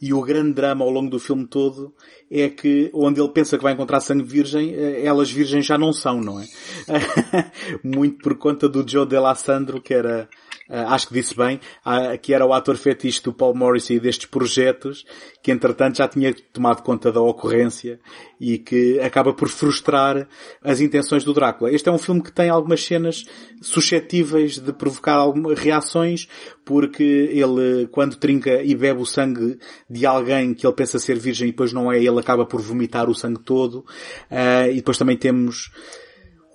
[0.00, 1.94] e o grande drama ao longo do filme todo
[2.30, 5.92] é que onde ele pensa que vai encontrar sangue virgem, eh, elas virgens já não
[5.92, 6.46] são, não é?
[7.82, 10.28] Muito por conta do Joe Sandro, que era
[10.68, 15.04] acho que disse bem, uh, que era o ator fetiche do Paul Morrissey destes projetos,
[15.42, 18.00] que entretanto já tinha tomado conta da ocorrência
[18.40, 20.26] e que acaba por frustrar
[20.62, 21.70] as intenções do Drácula.
[21.70, 23.24] Este é um filme que tem algumas cenas
[23.60, 26.28] suscetíveis de provocar algumas reações,
[26.64, 29.58] porque ele, quando trinca e bebe o sangue
[29.88, 33.08] de alguém que ele pensa ser virgem e depois não é, ele acaba por vomitar
[33.08, 33.84] o sangue todo.
[34.30, 35.70] Uh, e depois também temos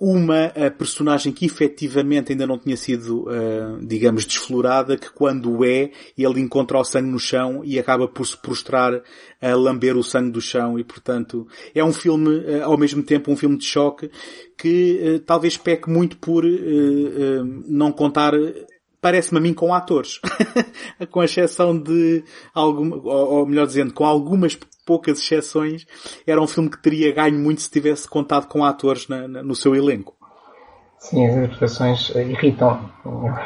[0.00, 6.40] uma personagem que efetivamente ainda não tinha sido, uh, digamos, desflorada, que quando é, ele
[6.40, 9.02] encontra o sangue no chão e acaba por se prostrar
[9.42, 10.78] a lamber o sangue do chão.
[10.78, 14.10] E, portanto, é um filme, uh, ao mesmo tempo, um filme de choque
[14.56, 16.44] que uh, talvez peque muito por
[17.66, 18.32] não contar
[19.00, 20.20] parece-me a mim com atores.
[21.10, 22.24] com exceção de
[22.54, 25.86] alguma, ou, melhor dizendo, com algumas poucas exceções,
[26.26, 29.54] era um filme que teria ganho muito se tivesse contado com atores na, na, no
[29.54, 30.14] seu elenco.
[30.98, 32.90] Sim, as interpretações irritam,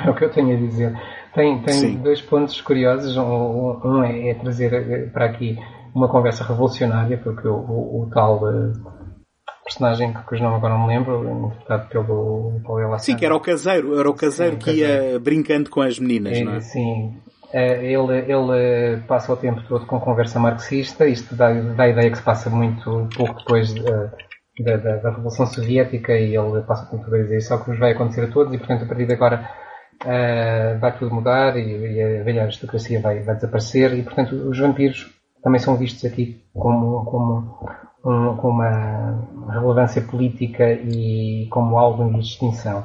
[0.04, 0.92] é o que eu tenho a dizer.
[1.34, 3.16] Tem, tem dois pontos curiosos.
[3.16, 5.56] Um, um é, é, trazer eh, para aqui
[5.94, 8.72] uma conversa revolucionária, porque o, o, o tal uh,
[9.64, 12.98] personagem cujo nome agora não me lembro, interpretado pelo Paulo Elassana.
[12.98, 15.12] Sim, que era o caseiro, era o caseiro sim, que caseiro.
[15.12, 16.60] ia brincando com as meninas, é, não é?
[16.60, 17.16] Sim.
[17.52, 22.10] Eh, ele, ele passa o tempo todo com conversa marxista, isto dá, dá a ideia
[22.10, 26.90] que se passa muito pouco depois da, da, da Revolução Soviética e ele passa o
[26.90, 28.84] tempo todo a dizer isso é o que nos vai acontecer a todos e portanto
[28.84, 29.48] a partir de agora
[30.02, 34.58] uh, vai tudo mudar e, e, a velha aristocracia vai, vai desaparecer e portanto os
[34.58, 35.10] vampiros
[35.42, 37.68] também são vistos aqui como, como
[38.04, 42.84] um, com uma relevância política e como algo de extinção.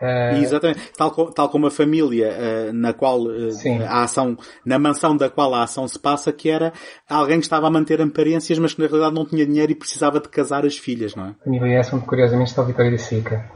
[0.00, 3.50] Uh, Exatamente, tal, tal como a família uh, na qual uh,
[3.86, 6.72] a ação, na mansão da qual a ação se passa, que era
[7.08, 10.18] alguém que estava a manter aparências, mas que na realidade não tinha dinheiro e precisava
[10.18, 11.28] de casar as filhas, não é?
[11.28, 13.48] A família essa, curiosamente, está o Vitória de Sica.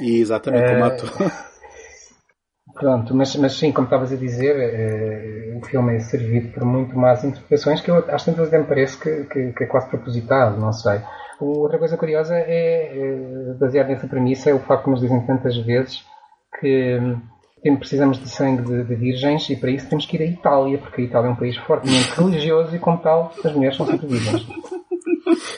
[0.00, 1.10] Exatamente, como ator.
[2.78, 6.96] Pronto, mas, mas sim, como estavas a dizer, eh, o filme é servido por muito
[6.96, 10.72] mais interpretações que eu, às tantas me parece que, que, que, é quase propositado, não
[10.72, 11.00] sei.
[11.40, 15.56] Outra coisa curiosa é, é baseada nessa premissa, é o facto que nos dizem tantas
[15.56, 16.04] vezes
[16.60, 16.98] que
[17.64, 20.76] hum, precisamos de sangue de, de, virgens e para isso temos que ir à Itália,
[20.76, 24.06] porque a Itália é um país fortemente religioso e como tal as mulheres são sempre
[24.06, 24.46] virgens.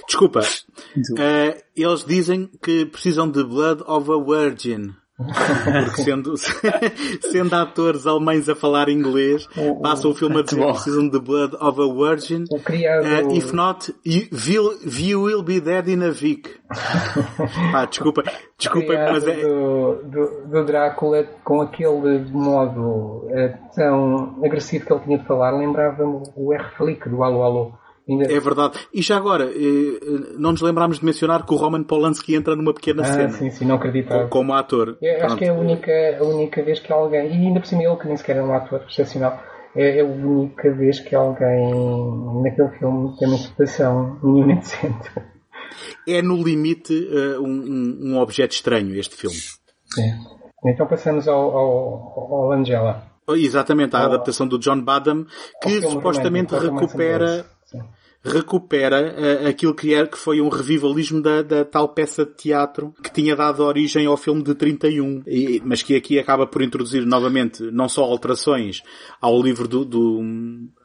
[0.06, 4.94] Desculpa, uh, eles dizem que precisam de blood of a virgin.
[5.18, 6.36] Porque sendo,
[7.20, 9.48] sendo atores alemães a falar inglês,
[9.82, 12.44] passam o filme a dizer que precisam de Blood of a Virgin.
[12.44, 16.48] Uh, if not, you will, you will be dead in a week.
[17.72, 18.22] Pá, desculpa,
[18.56, 19.34] desculpa, mas é...
[19.40, 25.50] Do, do, do, Drácula, com aquele modo uh, tão agressivo que ele tinha de falar,
[25.50, 27.72] lembrava-me o R-Flick do Alô Alô.
[28.08, 28.78] É verdade.
[28.92, 32.56] E já agora, eh, eh, não nos lembrámos de mencionar que o Roman Polanski entra
[32.56, 33.28] numa pequena ah, cena.
[33.30, 34.28] Sim, sim, não acreditava.
[34.28, 34.96] Como ator.
[35.02, 37.82] É, acho que é a única, a única vez que alguém, e ainda por cima
[37.82, 39.42] ele que nem sequer é um ator excepcional,
[39.76, 41.70] é, é a única vez que alguém
[42.42, 45.10] naquele filme tem uma interpretação minimamente decente.
[46.06, 49.36] É no limite uh, um, um, objeto estranho este filme.
[49.36, 50.14] Sim.
[50.64, 53.06] Então passamos ao, ao, ao Angela.
[53.28, 55.26] Exatamente, a adaptação do John Badham,
[55.62, 57.44] que supostamente recupera
[58.28, 62.94] recupera uh, aquilo que, era, que foi um revivalismo da, da, tal peça de teatro
[63.02, 67.04] que tinha dado origem ao filme de 31, e, mas que aqui acaba por introduzir
[67.04, 68.82] novamente não só alterações
[69.20, 70.22] ao livro do, do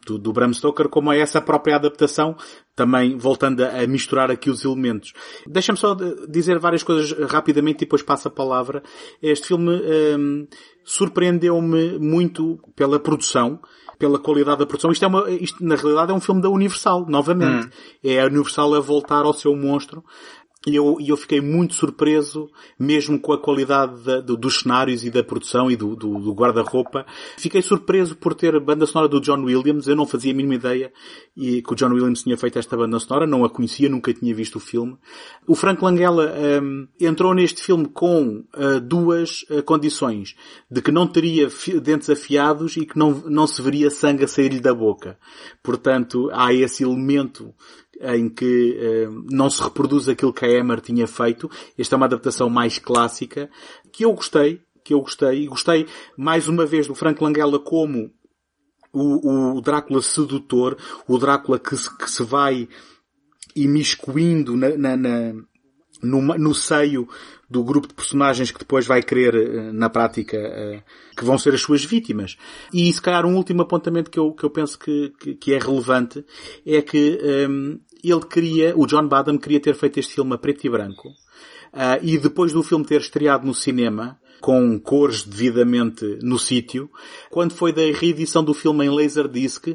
[0.05, 2.35] do, do Bram Stoker, como a essa própria adaptação,
[2.75, 5.13] também voltando a, a misturar aqui os elementos.
[5.47, 5.95] Deixa-me só
[6.27, 8.83] dizer várias coisas rapidamente e depois passo a palavra.
[9.21, 9.81] Este filme
[10.17, 10.47] um,
[10.83, 13.59] surpreendeu-me muito pela produção,
[13.97, 14.91] pela qualidade da produção.
[14.91, 17.67] Isto é uma, isto na realidade é um filme da Universal, novamente.
[17.67, 17.69] Hum.
[18.03, 20.03] É a Universal a voltar ao seu monstro.
[20.65, 22.49] E eu, eu fiquei muito surpreso,
[22.79, 26.33] mesmo com a qualidade da, do, dos cenários e da produção e do, do, do
[26.33, 27.05] guarda-roupa.
[27.37, 29.87] Fiquei surpreso por ter a banda sonora do John Williams.
[29.87, 30.93] Eu não fazia a mínima ideia
[31.35, 33.27] e que o John Williams tinha feito esta banda sonora.
[33.27, 34.97] Não a conhecia, nunca tinha visto o filme.
[35.45, 36.33] O Frank Langella
[36.63, 40.33] um, entrou neste filme com uh, duas uh, condições.
[40.71, 41.49] De que não teria
[41.81, 45.19] dentes afiados e que não, não se veria sangue a sair-lhe da boca.
[45.61, 47.53] Portanto, há esse elemento
[48.03, 51.49] em que eh, não se reproduz aquilo que a Emmer tinha feito.
[51.77, 53.49] Esta é uma adaptação mais clássica,
[53.91, 58.11] que eu gostei, que eu gostei, e gostei mais uma vez do Frank Langella como
[58.91, 60.77] o, o Drácula sedutor,
[61.07, 62.67] o Drácula que se, que se vai
[63.55, 65.33] imiscuindo na, na, na
[66.01, 67.07] no, no seio
[67.49, 70.83] do grupo de personagens que depois vai querer, eh, na prática, eh,
[71.15, 72.35] que vão ser as suas vítimas.
[72.73, 75.59] E se calhar um último apontamento que eu, que eu penso que, que, que é
[75.59, 76.25] relevante
[76.65, 80.65] é que ehm, ele queria, o John Badham queria ter feito este filme a preto
[80.65, 81.09] e branco.
[81.73, 86.89] Uh, e depois do filme ter estreado no cinema, com cores devidamente no sítio,
[87.31, 89.67] quando foi da reedição do filme em Laserdisc,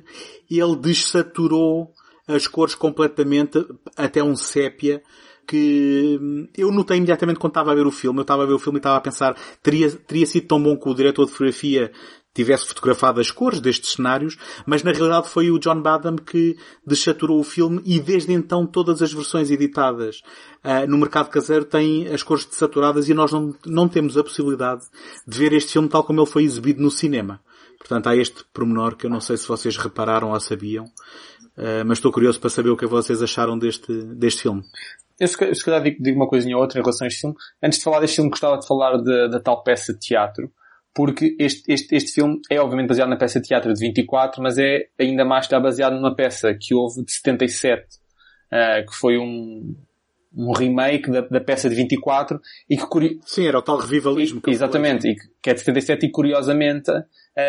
[0.51, 1.93] ele desaturou
[2.27, 5.03] as cores completamente até um sépia
[5.47, 8.19] que eu notei imediatamente quando estava a ver o filme.
[8.19, 10.77] Eu estava a ver o filme e estava a pensar, teria, teria sido tão bom
[10.77, 11.91] que o diretor de fotografia
[12.35, 14.37] tivesse fotografado as cores destes cenários,
[14.67, 16.57] mas na realidade foi o John Badham que
[16.87, 20.23] desaturou o filme e desde então todas as versões editadas
[20.65, 24.83] uh, no mercado caseiro têm as cores desaturadas e nós não, não temos a possibilidade
[25.27, 27.41] de ver este filme tal como ele foi exibido no cinema.
[27.79, 31.99] Portanto, há este pormenor que eu não sei se vocês repararam ou sabiam, uh, mas
[31.99, 34.63] estou curioso para saber o que vocês acharam deste, deste filme.
[35.19, 37.37] Eu se, calhar digo, digo uma coisinha ou outra em relação a este filme.
[37.61, 40.49] Antes de falar deste filme, gostava de falar da tal peça de teatro,
[40.99, 44.59] porque este, este, este filme é obviamente baseado na peça de teatro de 24, mas
[44.59, 47.87] é ainda mais está baseado numa peça que houve de 77, uh,
[48.51, 49.77] eh, que foi um,
[50.37, 53.21] um remake da, da, peça de 24 e que curi...
[53.25, 54.41] Sim, era o tal revivalismo.
[54.41, 57.05] Que exatamente, e que é de 77 e curiosamente, uh,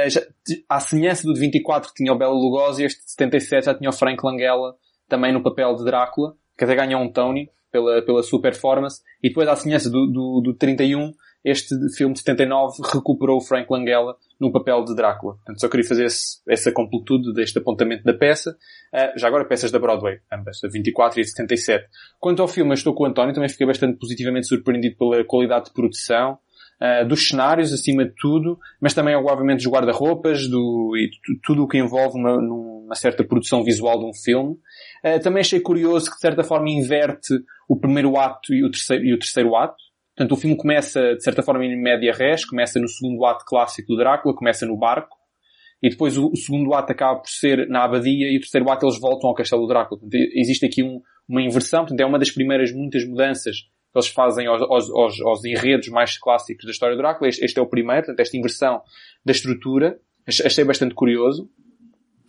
[0.07, 0.21] já,
[0.69, 3.89] à semelhança do de 24 que tinha o Bela Lugosi, este de 77 já tinha
[3.89, 4.75] o Frank Langella
[5.07, 9.29] também no papel de Drácula, que até ganhou um Tony pela, pela sua performance, e
[9.29, 11.13] depois à semelhança do, do, do 31,
[11.43, 15.35] este filme de 79 recuperou o Frank Langella no papel de Drácula.
[15.35, 18.51] Portanto, só queria fazer esse, essa completude deste apontamento da peça.
[18.93, 21.85] Uh, já agora peças da Broadway, ambas, a 24 e a 77.
[22.19, 25.65] Quanto ao filme, eu estou com o António, também fiquei bastante positivamente surpreendido pela qualidade
[25.65, 26.37] de produção,
[26.81, 31.09] uh, dos cenários, acima de tudo, mas também, obviamente, dos guarda-roupas, do, e
[31.43, 34.57] tudo o que envolve uma, uma certa produção visual de um filme.
[35.03, 37.33] Uh, também achei curioso que, de certa forma, inverte
[37.67, 39.88] o primeiro ato e o terceiro, e o terceiro ato.
[40.19, 43.87] Portanto, o filme começa, de certa forma, em média res, começa no segundo ato clássico
[43.87, 45.15] do Drácula, começa no barco,
[45.81, 48.85] e depois o, o, segundo ato acaba por ser na abadia, e o terceiro ato
[48.85, 50.01] eles voltam ao castelo do Drácula.
[50.01, 54.09] Portanto, existe aqui um, uma inversão, portanto, é uma das primeiras muitas mudanças que eles
[54.09, 57.29] fazem aos, aos, aos, aos enredos mais clássicos da história do Drácula.
[57.29, 58.81] Este, este, é o primeiro, portanto, esta inversão
[59.23, 59.97] da estrutura.
[60.27, 61.49] Achei bastante curioso.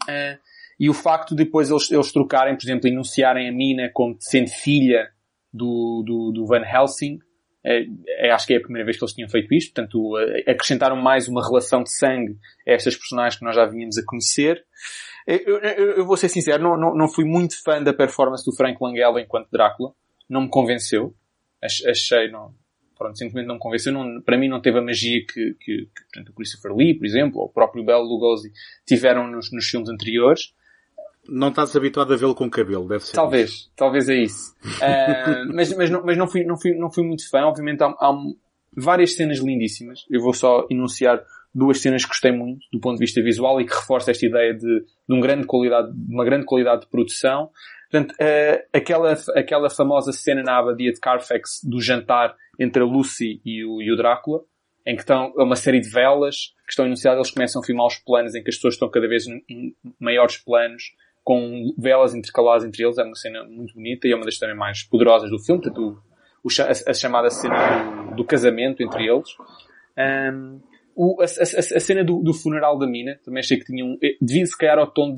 [0.08, 0.38] Uh,
[0.78, 4.48] e o facto de depois eles, eles trocarem, por exemplo, enunciarem a Mina como sendo
[4.48, 5.08] filha
[5.52, 7.18] do, do, do Van Helsing,
[8.32, 11.28] acho que é a primeira vez que eles tinham feito isto, portanto, é, acrescentaram mais
[11.28, 14.64] uma relação de sangue a estas personagens que nós já vínhamos a conhecer.
[15.26, 18.44] É, eu, eu, eu vou ser sincero, não, não, não, fui muito fã da performance
[18.44, 19.92] do Frank Langella enquanto Drácula.
[20.28, 21.14] Não me convenceu.
[21.62, 22.54] Achei, não,
[22.96, 23.92] pronto, simplesmente não me convenceu.
[23.92, 27.06] Não, para mim não teve a magia que, que, que portanto, o Christopher Lee, por
[27.06, 28.50] exemplo, ou o próprio Bela Lugosi
[28.86, 30.54] tiveram nos, nos filmes anteriores.
[31.30, 33.14] Não estás habituado a vê-lo com cabelo, deve ser.
[33.14, 33.72] Talvez, isso.
[33.76, 34.54] talvez é isso.
[34.64, 37.42] Uh, mas, mas, não, mas não fui, não fui, não fui muito fã.
[37.42, 38.12] Obviamente há, há
[38.76, 40.00] várias cenas lindíssimas.
[40.10, 41.22] Eu vou só enunciar
[41.54, 44.54] duas cenas que gostei muito do ponto de vista visual e que reforça esta ideia
[44.54, 47.50] de, de, um grande qualidade, de uma grande qualidade de produção.
[47.90, 53.40] Portanto, uh, aquela, aquela famosa cena na abadia de Carfax do jantar entre a Lucy
[53.44, 54.42] e o, e o Drácula,
[54.86, 57.98] em que estão uma série de velas que estão enunciadas, eles começam a filmar os
[57.98, 62.84] planos em que as pessoas estão cada vez em maiores planos com velas intercaladas entre
[62.84, 62.98] eles.
[62.98, 65.62] É uma cena muito bonita e é uma das também mais poderosas do filme.
[65.62, 66.02] Portanto,
[66.42, 69.28] o, a, a, chamada cena do, do, casamento entre eles.
[69.98, 70.60] Um,
[70.96, 73.96] o, a, a, a, cena do, do, funeral da mina, também achei que tinha um,
[74.02, 75.14] eh, devido se calhar ao tom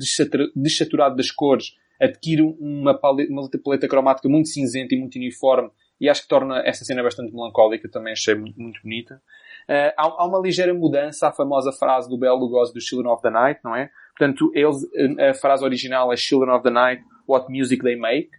[0.55, 5.69] desaturado das cores, adquire uma paleta, uma paleta cromática muito cinzenta e muito uniforme
[5.99, 9.21] e acho que torna essa cena bastante melancólica, também achei muito, muito bonita.
[9.69, 13.21] Uh, há, há, uma ligeira mudança à famosa frase do Belo Lugosi do Children of
[13.21, 13.89] the Night, não é?
[14.17, 14.77] Portanto, eles,
[15.19, 18.29] a frase original é Children of the Night, what music they make.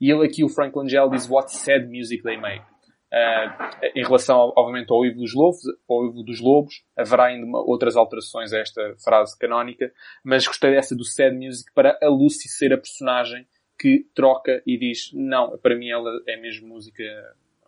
[0.00, 2.64] E ele aqui, o Frank Langell, diz what sad music they make.
[3.10, 7.96] Uh, em relação, obviamente, ao Ivo dos Lobos, ao Ivo dos Lobos, haverá ainda outras
[7.96, 9.90] alterações a esta frase canónica,
[10.22, 13.46] mas gostei dessa do sad music para a Lucy ser a personagem
[13.78, 17.02] que troca e diz, não, para mim ela é mesmo música,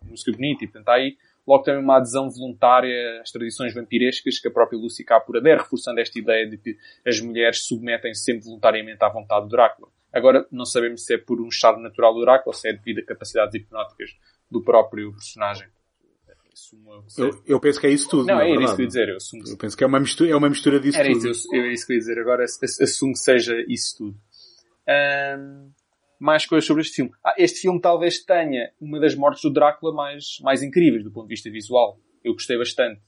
[0.03, 4.47] música bonita, e portanto há aí logo também uma adesão voluntária às tradições vampirescas que
[4.47, 9.03] a própria Lucy Capura der, reforçando esta ideia de que as mulheres submetem-se sempre voluntariamente
[9.03, 9.89] à vontade do Drácula.
[10.13, 12.99] Agora, não sabemos se é por um estado natural do Drácula ou se é devido
[12.99, 14.11] a capacidades hipnóticas
[14.49, 15.67] do próprio personagem.
[17.17, 18.27] Eu, eu, penso que é isso tudo.
[18.27, 19.09] Não, é, é isso que eu ia dizer.
[19.09, 21.29] Eu, assumo eu penso que é uma mistura, é uma mistura disso Era tudo.
[21.29, 22.19] Isso, eu, é isso que eu ia dizer.
[22.19, 24.17] Agora assumo que seja isso tudo.
[26.21, 27.11] Mais coisas sobre este filme.
[27.25, 31.25] Ah, este filme talvez tenha uma das mortes do Drácula mais, mais incríveis do ponto
[31.25, 31.99] de vista visual.
[32.23, 33.01] Eu gostei bastante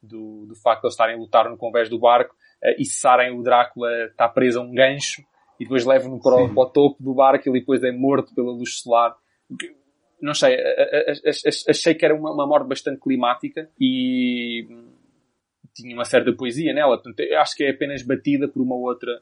[0.00, 2.32] do, do facto de eles estarem a lutar no convés do barco
[2.62, 5.20] uh, e cessarem o Drácula está preso a um gancho
[5.58, 8.52] e depois levam-no para, para, o topo do barco e ele depois é morto pela
[8.52, 9.16] luz solar.
[10.22, 10.56] Não sei,
[11.68, 14.68] achei que era uma, uma morte bastante climática e
[15.74, 17.02] tinha uma certa poesia nela.
[17.02, 19.20] Portanto, acho que é apenas batida por uma outra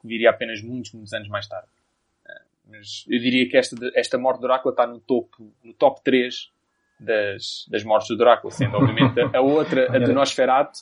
[0.00, 1.66] que viria apenas muitos, muitos anos mais tarde.
[2.68, 6.50] Mas eu diria que esta, esta morte do Drácula está no topo, no top 3
[6.98, 10.78] das, das mortes do Drácula, sendo obviamente a, outra, a do Nosferatu,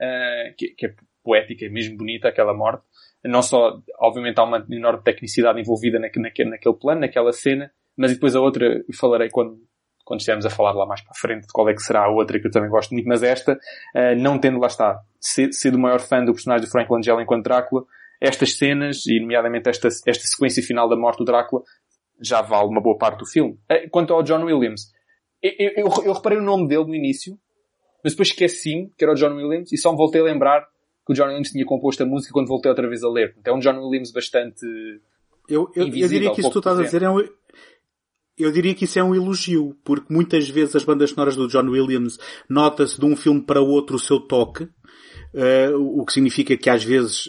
[0.00, 2.82] uh, que, que, é poética, é mesmo bonita aquela morte.
[3.22, 8.12] Não só, obviamente, há uma enorme tecnicidade envolvida naquele, naquele, naquele plano, naquela cena, mas
[8.12, 9.58] depois a outra, falarei quando,
[10.04, 12.08] quando estivermos a falar lá mais para a frente de qual é que será a
[12.08, 15.80] outra que eu também gosto muito, mas esta, uh, não tendo lá está, sido o
[15.80, 17.84] maior fã do personagem de Frank Langella enquanto Drácula,
[18.20, 21.62] estas cenas, e nomeadamente esta, esta sequência final da morte do Drácula,
[22.20, 23.58] já vale uma boa parte do filme.
[23.68, 24.92] Eh, quanto ao John Williams,
[25.42, 27.38] eu, eu, eu reparei o nome dele no início,
[28.04, 30.66] mas depois esqueci-me que era o John Williams e só me voltei a lembrar
[31.06, 33.34] que o John Williams tinha composto a música quando voltei outra vez a ler.
[33.38, 34.66] Então é um John Williams bastante.
[35.48, 37.18] Eu, eu, eu diria que isso que tu estás a dizer é um,
[38.40, 41.68] eu diria que isso é um elogio, porque muitas vezes as bandas sonoras do John
[41.68, 42.18] Williams
[42.48, 46.82] nota-se de um filme para outro o seu toque, uh, o que significa que às
[46.82, 47.28] vezes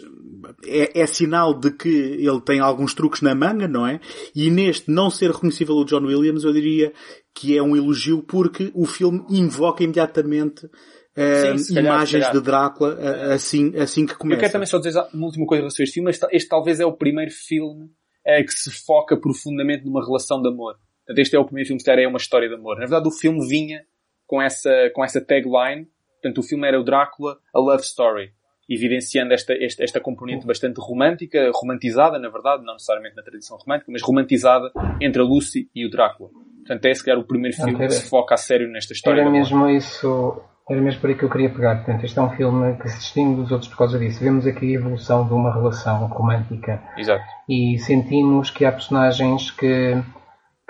[0.66, 4.00] é, é, sinal de que ele tem alguns truques na manga, não é?
[4.34, 6.92] E neste não ser reconhecível o John Williams, eu diria
[7.34, 12.94] que é um elogio porque o filme invoca imediatamente uh, Sim, imagens calhar, de Drácula
[12.94, 14.36] uh, assim, assim que começa.
[14.36, 16.10] Eu quero também só dizer uma última coisa sobre este filme.
[16.10, 20.48] Este, este talvez é o primeiro filme uh, que se foca profundamente numa relação de
[20.48, 20.76] amor.
[21.06, 22.74] Portanto, este é o primeiro filme que é uma história de amor.
[22.74, 23.84] Na verdade, o filme vinha
[24.26, 25.88] com essa, com essa tagline.
[26.20, 28.32] Portanto, o filme era o Drácula, a love story
[28.68, 33.90] evidenciando esta, esta, esta componente bastante romântica, romantizada, na verdade, não necessariamente na tradição romântica,
[33.90, 34.70] mas romantizada
[35.00, 36.30] entre a Lucy e o Drácula.
[36.58, 38.92] Portanto, é esse que era o primeiro filme era, que se foca a sério nesta
[38.92, 39.22] história.
[39.22, 40.40] Era mesmo isso,
[40.70, 41.76] era mesmo por aí que eu queria pegar.
[41.76, 44.22] Portanto, este é um filme que se distingue dos outros por causa disso.
[44.22, 46.80] Vemos aqui a evolução de uma relação romântica.
[46.96, 47.24] Exato.
[47.48, 50.00] E sentimos que há personagens que,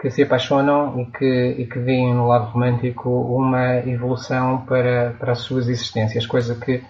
[0.00, 5.32] que se apaixonam e que, e que veem no lado romântico uma evolução para, para
[5.32, 6.82] as suas existências, coisa que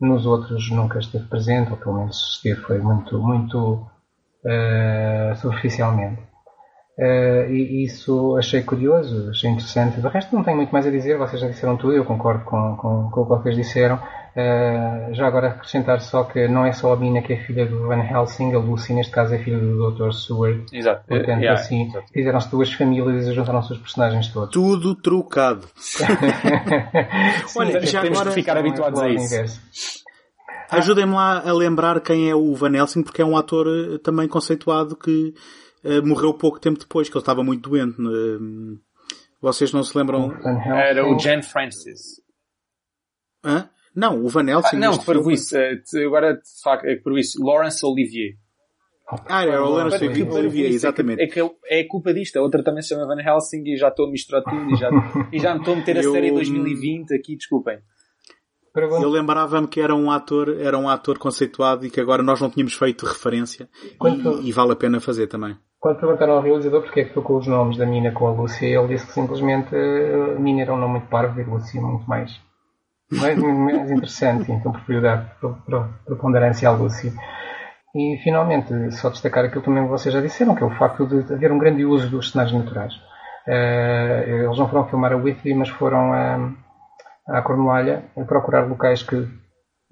[0.00, 3.86] nos outros nunca esteve presente, ou pelo menos esteve foi muito, muito
[4.44, 6.20] uh, superficialmente.
[6.98, 10.00] Uh, e isso achei curioso, achei interessante.
[10.00, 12.76] Do resto não tenho muito mais a dizer, vocês já disseram tudo, eu concordo com,
[12.76, 14.00] com, com o que vocês disseram.
[14.36, 17.86] Uh, já agora acrescentar só que não é só a Mina que é filha do
[17.86, 20.12] Van Helsing, a Lucy neste caso é filha do Dr.
[20.12, 20.66] Seward.
[20.70, 21.06] Exato.
[21.08, 24.50] Portanto, yeah, assim, fizeram-se duas famílias e juntaram-se os personagens todos.
[24.50, 25.66] Tudo trucado.
[25.76, 26.04] Sim,
[27.56, 29.62] Olha, já temos agora, que ficar habituados a isso.
[30.70, 34.28] Ajudem-me lá a lembrar quem é o Van Helsing, porque é um ator eh, também
[34.28, 35.32] conceituado que
[35.82, 37.98] uh, morreu pouco tempo depois, que ele estava muito doente.
[38.02, 38.78] Uh,
[39.40, 40.30] vocês não se lembram?
[40.74, 42.20] Era o Jan Francis.
[43.42, 43.70] Hã?
[43.96, 44.76] Não, o Van Helsing.
[44.76, 45.56] Ah, não, por isso.
[46.04, 47.42] Agora, de facto, é por isso.
[47.42, 48.34] Lawrence Olivier.
[49.28, 51.22] Ah, era o Lawrence Olivier, exatamente.
[51.22, 52.36] É que, é, que é culpa disto.
[52.36, 54.90] A outra também se chama Van Helsing e já estou a misturar tudo e já,
[55.32, 56.12] e já me estou a meter a eu...
[56.12, 57.78] série 2020 aqui, desculpem.
[58.76, 62.50] Eu lembrava-me que era um ator, era um ator conceituado e que agora nós não
[62.50, 64.42] tínhamos feito referência Quanto...
[64.42, 65.56] e, e, vale a pena fazer também.
[65.80, 68.66] Quando perguntaram ao realizador porque é que tocou os nomes da Mina com a Lúcia,
[68.66, 72.06] ele disse que simplesmente a Mina era um nome muito parvo e a Lúcia muito
[72.06, 72.38] mais,
[73.10, 75.36] mais, mais interessante, então preferiu dar
[76.04, 77.12] preponderância à Lúcia.
[77.94, 81.32] E finalmente, só destacar aquilo também que vocês já disseram, que é o facto de
[81.32, 82.92] haver um grande uso dos cenários naturais.
[83.46, 86.36] Uh, eles não foram filmar a Whitley, mas foram a.
[86.36, 86.66] Uh,
[87.28, 89.28] à Cornualha a procurar locais que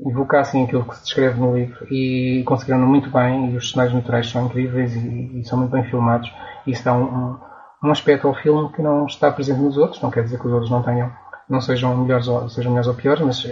[0.07, 4.29] evocassem aquilo que se descreve no livro e conseguiram muito bem e os cenários naturais
[4.29, 6.33] são incríveis e, e são muito bem filmados
[6.67, 7.39] isso dá um, um,
[7.85, 10.53] um, aspecto ao filme que não está presente nos outros, não quer dizer que os
[10.53, 11.13] outros não tenham,
[11.49, 13.45] não sejam melhores ou, sejam melhores ou piores, mas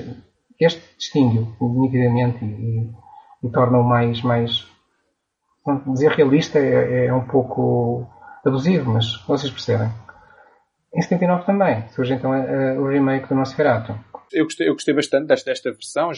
[0.61, 2.91] este distingue-o nitidamente e,
[3.43, 4.67] e torna-o mais, mais
[5.89, 8.07] dizer realista é, é um pouco
[8.45, 9.89] abusivo, mas vocês percebem.
[10.95, 12.31] Em 79 também surge então
[12.81, 13.95] o remake do Nosferatu.
[14.31, 16.11] Eu gostei, eu gostei bastante desta, desta versão.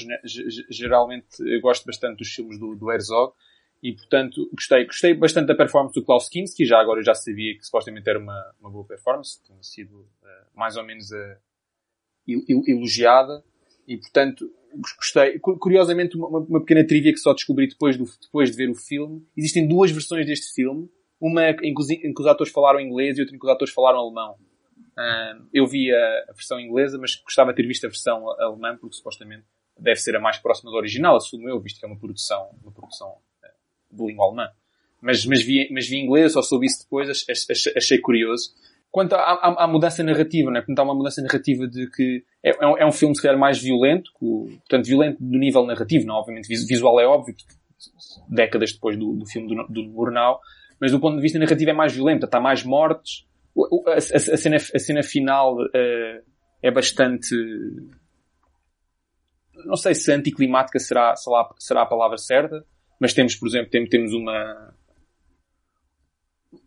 [0.71, 3.33] Geralmente eu gosto bastante dos filmes do, do Herzog
[3.85, 6.65] e, portanto, gostei, gostei bastante da performance do Klaus Kinski.
[6.65, 10.07] Já agora eu já sabia que supostamente era uma, uma boa performance, tinha sido uh,
[10.55, 11.37] mais ou menos uh,
[12.27, 13.45] elogiada
[13.87, 14.51] e, portanto,
[14.99, 15.39] gostei.
[15.39, 19.27] Curiosamente, uma, uma, pequena trivia que só descobri depois, do, depois de ver o filme.
[19.37, 20.89] Existem duas versões deste filme.
[21.21, 23.73] Uma em que, em que os atores falaram inglês e outra em que os atores
[23.73, 24.37] falaram alemão.
[25.53, 28.97] Eu vi a, a, versão inglesa, mas gostava de ter visto a versão alemã, porque
[28.97, 29.45] supostamente
[29.79, 32.71] deve ser a mais próxima do original, assumo eu, visto que é uma produção, uma
[32.71, 34.51] produção uh, de língua alemã.
[35.01, 37.35] Mas, mas, vi, mas vi inglês, só soube isso depois, achei,
[37.77, 38.55] achei curioso.
[38.95, 40.61] Quanto à, à, mudança narrativa, né?
[40.61, 43.37] Portanto, há uma mudança narrativa de que é, é, um, é um filme, se calhar,
[43.37, 46.15] mais violento, portanto, violento do nível narrativo, não?
[46.15, 47.35] Obviamente, visual é óbvio,
[48.29, 50.39] décadas depois do, do filme do, do Murnau,
[50.81, 53.27] mas do ponto de vista narrativo é mais violento, está mais mortes,
[53.89, 56.23] a, a, a, cena, a cena final uh,
[56.63, 57.35] é bastante.
[59.67, 62.65] Não sei se anticlimática será, será, será a palavra certa,
[63.01, 64.73] mas temos, por exemplo, temos uma,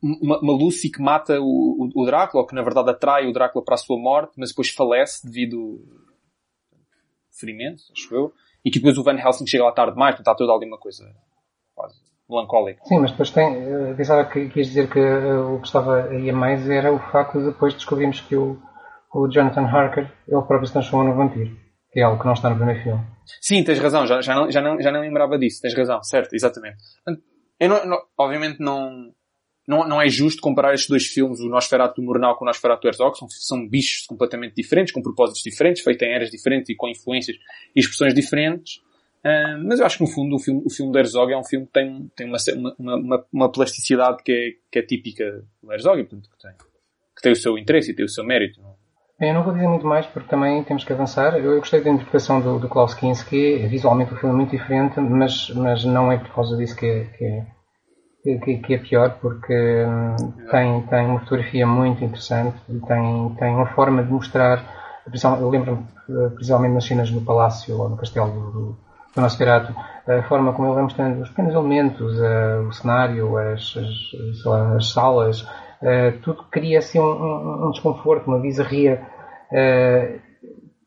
[0.02, 3.34] uma, uma Lucy que mata o, o, o, Drácula, ou que na verdade atrai o
[3.34, 5.80] Drácula para a sua morte, mas depois falece devido
[6.74, 8.34] a ferimentos, acho eu,
[8.64, 10.80] e que depois o Van Helsing chega lá tarde demais, portanto está toda ali uma
[10.80, 11.04] coisa
[11.74, 11.96] quase
[12.30, 12.84] melancólica.
[12.86, 16.30] Sim, mas depois tem, eu pensava que quis dizer que uh, o que estava aí
[16.30, 18.60] a mais era o facto de depois descobrirmos que o,
[19.14, 21.56] o Jonathan Harker, ele próprio se transformou no vampiro.
[21.92, 23.02] Que é algo que não está no primeiro filme.
[23.42, 26.34] Sim, tens razão, já, já, não, já, não, já não lembrava disso, tens razão, certo,
[26.34, 26.78] exatamente.
[27.60, 29.12] Eu não, não, obviamente não,
[29.68, 33.18] não, não é justo comparar estes dois filmes, o Nosferatu Murnau com o Nosferatu Herzog,
[33.18, 37.36] são, são bichos completamente diferentes, com propósitos diferentes, feitos em eras diferentes e com influências
[37.76, 38.78] e expressões diferentes.
[39.26, 41.44] Uh, mas eu acho que no fundo o filme, o filme do Herzog é um
[41.44, 42.38] filme que tem, tem uma,
[42.78, 46.52] uma, uma, uma plasticidade que é, que é típica do Herzog portanto que tem,
[47.16, 48.62] que tem o seu interesse e tem o seu mérito.
[48.62, 48.78] Não?
[49.20, 51.36] Eu não vou dizer muito mais porque também temos que avançar.
[51.36, 53.58] Eu, eu gostei da interpretação do, do Klaus Kinski.
[53.68, 57.04] Visualmente o filme é muito diferente, mas, mas não é por causa disso que é,
[57.06, 57.46] que é,
[58.40, 59.54] que, que é pior, porque
[59.86, 64.64] hum, tem, tem uma fotografia muito interessante e tem, tem uma forma de mostrar.
[65.40, 68.78] Eu lembro-me, eh, principalmente nas cenas no palácio ou no castelo do, do
[69.18, 69.74] do Nosferatu,
[70.08, 74.76] a forma como ele vai mostrando os pequenos elementos, uh, o cenário, as, as, lá,
[74.76, 79.02] as salas, uh, tudo cria assim um, um, desconforto, uma bizarria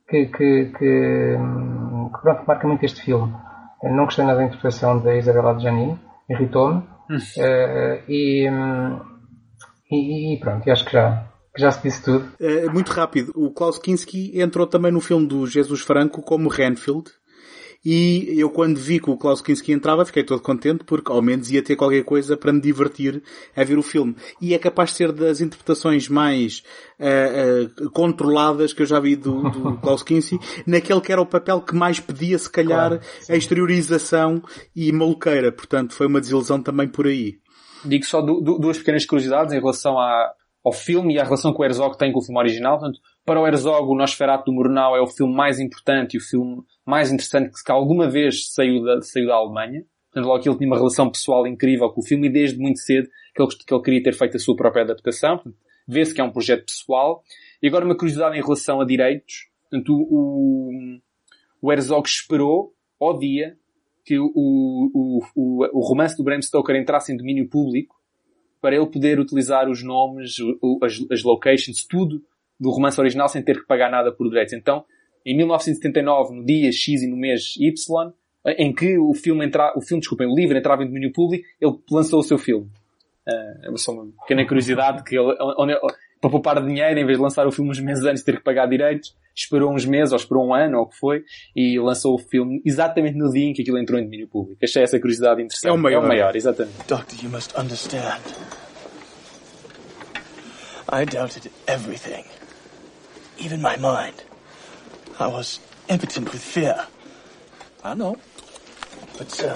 [0.08, 1.38] que, que, que, que,
[2.22, 3.32] pronto, marca muito este filme.
[3.82, 5.98] não gostei nada da interpretação da Isabela de Janine,
[6.28, 6.82] irritou-me.
[7.10, 7.18] Hum.
[8.08, 8.48] E,
[9.90, 11.26] e, pronto, acho que já,
[11.56, 12.30] já se disse tudo.
[12.72, 13.32] muito rápido.
[13.34, 17.10] O Klaus Kinski entrou também no filme do Jesus Franco como Renfield.
[17.84, 21.50] E eu quando vi que o Klaus Kinski entrava fiquei todo contente porque ao menos
[21.50, 23.22] ia ter qualquer coisa para me divertir
[23.56, 24.14] a ver o filme.
[24.40, 26.62] E é capaz de ser das interpretações mais
[26.98, 31.26] uh, uh, controladas que eu já vi do, do Klaus Kinski, naquele que era o
[31.26, 34.42] papel que mais pedia se calhar claro, a exteriorização
[34.76, 35.50] e maluqueira.
[35.50, 37.38] Portanto foi uma desilusão também por aí.
[37.82, 40.34] Digo só duas pequenas curiosidades em relação à,
[40.64, 42.78] ao filme e à relação que o Herzog tem com o filme original.
[42.78, 46.20] Portanto, para o Herzog, o Nosferatu do Murnau é o filme mais importante e o
[46.20, 49.84] filme mais interessante que alguma vez saiu da, saiu da Alemanha.
[50.12, 52.80] Portanto, logo que ele tinha uma relação pessoal incrível com o filme e desde muito
[52.80, 55.40] cedo que ele, que ele queria ter feito a sua própria adaptação.
[55.86, 57.22] Vê-se que é um projeto pessoal.
[57.62, 59.48] E agora uma curiosidade em relação a direitos.
[59.62, 60.98] Portanto, o,
[61.62, 63.56] o Herzog esperou ao dia
[64.04, 67.99] que o, o, o, o romance do Bram Stoker entrasse em domínio público
[68.60, 70.36] para ele poder utilizar os nomes,
[70.82, 72.22] as, as locations, tudo
[72.58, 74.52] do romance original sem ter que pagar nada por direitos.
[74.52, 74.84] Então,
[75.24, 78.12] em 1979, no dia X e no mês Y,
[78.58, 81.72] em que o filme entra, o filme, desculpem, o livro entrava em domínio público, ele
[81.90, 82.66] lançou o seu filme.
[83.26, 85.74] Uh, é só uma pequena curiosidade que ele, onde,
[86.20, 88.44] para poupar dinheiro, em vez de lançar o filme uns meses antes de ter que
[88.44, 91.24] pagar direitos, esperou uns meses ou esperou um ano ou o que foi
[91.56, 94.58] e lançou o filme exatamente no dia em que aquilo entrou em domínio público.
[94.62, 95.70] Achei essa curiosidade interessante.
[95.70, 96.02] É o maior.
[96.02, 96.76] É o maior, exatamente.
[96.86, 98.20] Doctor, you must understand.
[100.92, 102.24] I doubted everything.
[103.38, 104.22] Even my mind.
[105.18, 106.86] I was impotent with fear.
[107.82, 108.16] I know.
[109.16, 109.54] But still,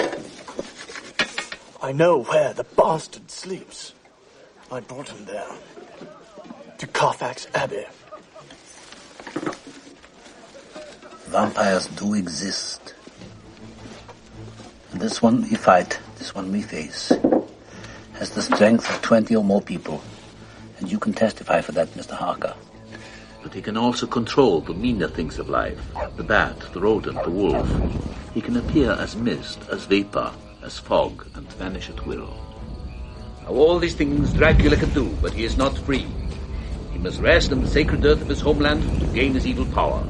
[1.83, 3.95] I know where the bastard sleeps.
[4.71, 5.47] I brought him there.
[6.79, 7.85] To Carfax Abbey.
[11.27, 12.95] Vampires do exist.
[14.93, 17.13] And this one we fight, this one we face,
[18.15, 20.03] has the strength of 20 or more people.
[20.79, 22.13] And you can testify for that, Mr.
[22.13, 22.55] Harker
[23.45, 25.79] but he can also control the meaner things of life
[26.17, 27.69] the bat, the rodent, the wolf.
[28.33, 30.33] He can appear as mist, as vapor,
[30.63, 32.35] as fog, and vanish at will.
[33.43, 36.07] Now, all these things Dracula can do, but he is not free.
[37.05, 40.03] Must rest in the sacred earth of his homeland to gain his evil power.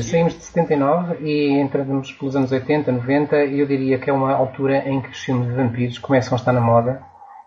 [0.00, 4.32] Saímos de 79 e entramos pelos anos 80, 90 e eu diria que é uma
[4.32, 7.02] altura em que os filmes de vampiros começam a estar na moda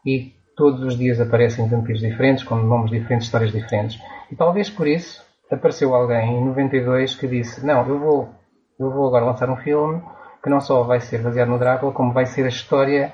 [0.06, 3.98] e todos os dias aparecem vampiros diferentes, com nomes diferentes, histórias diferentes.
[4.30, 8.30] E talvez por isso apareceu alguém em 92 que disse não, eu vou,
[8.78, 10.02] eu vou agora lançar um filme
[10.44, 13.14] que não só vai ser baseado no Drácula, como vai ser a história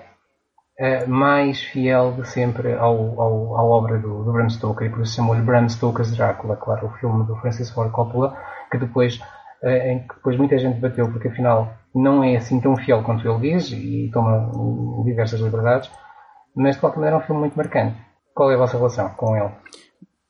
[0.80, 5.02] uh, mais fiel de sempre ao, ao, à obra do, do Bram Stoker, e por
[5.02, 8.38] isso chamou-lhe Bram Stoker's Drácula, claro, o filme do Francis Ford Coppola,
[8.72, 9.20] que depois,
[9.64, 13.28] uh, em que depois muita gente bateu, porque afinal não é assim tão fiel quanto
[13.28, 14.52] ele diz, e toma
[15.04, 15.92] diversas liberdades,
[16.56, 17.96] mas de qualquer maneira é um filme muito marcante.
[18.34, 19.52] Qual é a vossa relação com ele?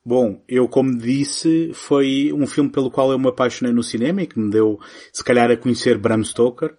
[0.06, 4.26] Bom, eu como disse, foi um filme pelo qual eu me apaixonei no cinema e
[4.26, 4.78] que me deu,
[5.10, 6.76] se calhar, a conhecer Bram Stoker,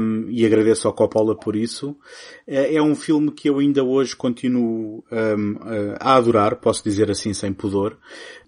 [0.00, 1.96] um, e agradeço ao Coppola por isso.
[2.44, 5.56] É, é um filme que eu ainda hoje continuo um,
[6.00, 7.96] a adorar, posso dizer assim sem pudor,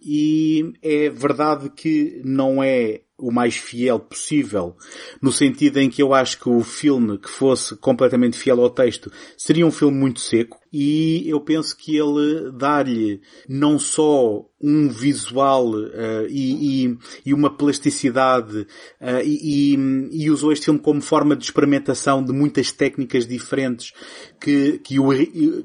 [0.02, 4.76] e é verdade que não é o mais fiel possível,
[5.20, 9.10] no sentido em que eu acho que o filme que fosse completamente fiel ao texto
[9.36, 15.70] seria um filme muito seco e eu penso que ele dá-lhe não só um visual
[15.70, 18.58] uh, e, e, e, uma plasticidade
[19.00, 19.74] uh, e,
[20.12, 23.92] e, usou este filme como forma de experimentação de muitas técnicas diferentes
[24.38, 25.08] que, que, o,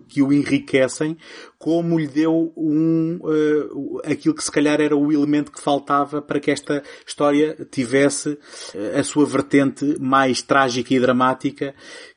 [0.08, 1.18] que o enriquecem,
[1.66, 6.40] como lhe deu um, uh, aquilo que se calhar era o elemento que faltava para
[6.40, 8.38] que esta história tivesse
[8.96, 11.74] a sua vertente mais trágica e dramática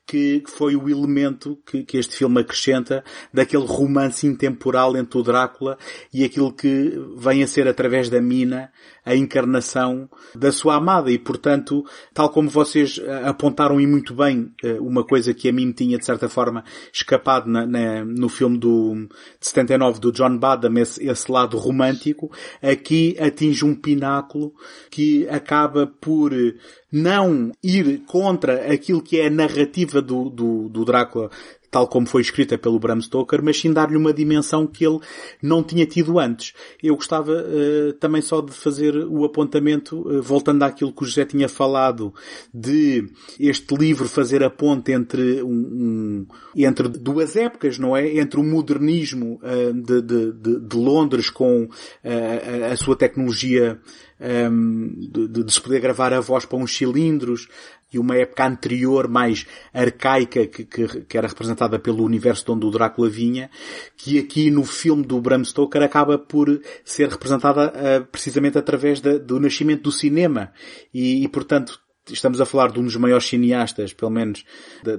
[0.07, 3.03] que, foi o elemento que, que, este filme acrescenta
[3.33, 5.79] daquele romance intemporal entre o Drácula
[6.13, 8.71] e aquilo que vem a ser através da mina
[9.09, 11.11] a encarnação da sua amada.
[11.11, 11.83] E portanto,
[12.13, 15.97] tal como vocês eh, apontaram e muito bem eh, uma coisa que a mim tinha
[15.97, 16.63] de certa forma
[16.93, 19.09] escapado na, na, no filme do,
[19.41, 22.31] de 79 do John Badham, esse, esse lado romântico,
[22.63, 24.53] aqui atinge um pináculo
[24.91, 26.33] que acaba por
[26.93, 31.31] não ir contra aquilo que é a narrativa do, do, do Drácula
[31.71, 35.01] tal como foi escrita pelo Bram Stoker, mas sim dar-lhe uma dimensão que ele
[35.43, 36.55] não tinha tido antes.
[36.83, 41.25] Eu gostava uh, também só de fazer o apontamento, uh, voltando àquilo que o José
[41.25, 42.13] tinha falado,
[42.53, 43.09] de
[43.39, 46.27] este livro fazer a ponte entre, um, um
[46.57, 48.19] entre duas épocas, não é?
[48.19, 51.69] Entre o modernismo uh, de, de, de, de, Londres com
[52.05, 53.79] a, a sua tecnologia
[54.21, 57.49] um, de, de, se poder gravar a voz para uns cilindros,
[57.93, 62.67] e uma época anterior mais arcaica que, que, que, era representada pelo universo de onde
[62.67, 63.51] o Drácula vinha,
[63.97, 69.41] que aqui no filme do Bram Stoker acaba por ser representada uh, precisamente através do
[69.41, 70.53] nascimento do cinema.
[70.93, 74.45] E, e portanto estamos a falar de um dos maiores cineastas, pelo menos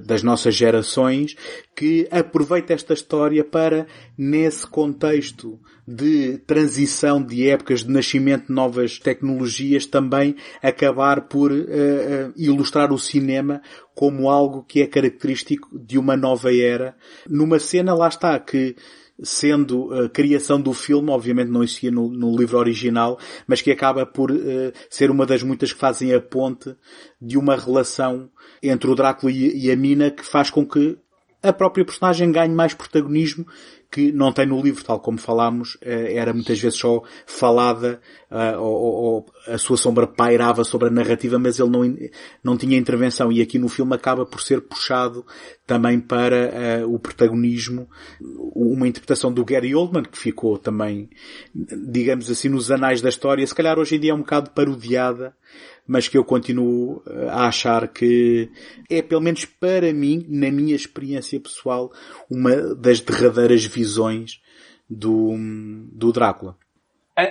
[0.06, 1.36] das nossas gerações,
[1.76, 8.98] que aproveita esta história para, nesse contexto de transição de épocas de nascimento de novas
[8.98, 13.60] tecnologias, também acabar por uh, uh, ilustrar o cinema
[13.94, 16.96] como algo que é característico de uma nova era.
[17.28, 18.76] Numa cena, lá está, que
[19.22, 24.06] sendo a criação do filme, obviamente não existia no, no livro original, mas que acaba
[24.06, 26.74] por uh, ser uma das muitas que fazem a ponte
[27.20, 28.30] de uma relação
[28.62, 30.98] entre o Drácula e, e a Mina que faz com que
[31.42, 33.46] a própria personagem ganhe mais protagonismo
[33.90, 38.56] que não tem no livro, tal como falámos, eh, era muitas vezes só falada, eh,
[38.56, 41.96] ou, a sua sombra pairava sobre a narrativa, mas ele não,
[42.42, 43.32] não tinha intervenção.
[43.32, 45.26] E aqui no filme acaba por ser puxado
[45.66, 47.88] também para uh, o protagonismo,
[48.20, 51.08] uma interpretação do Gary Oldman, que ficou também,
[51.54, 55.34] digamos assim, nos anais da história, se calhar hoje em dia é um bocado parodiada,
[55.90, 58.48] mas que eu continuo eh, a achar que
[58.88, 61.90] é, pelo menos para mim, na minha experiência pessoal,
[62.30, 64.40] uma das derradeiras visões
[64.88, 65.34] do,
[65.92, 66.56] do Drácula.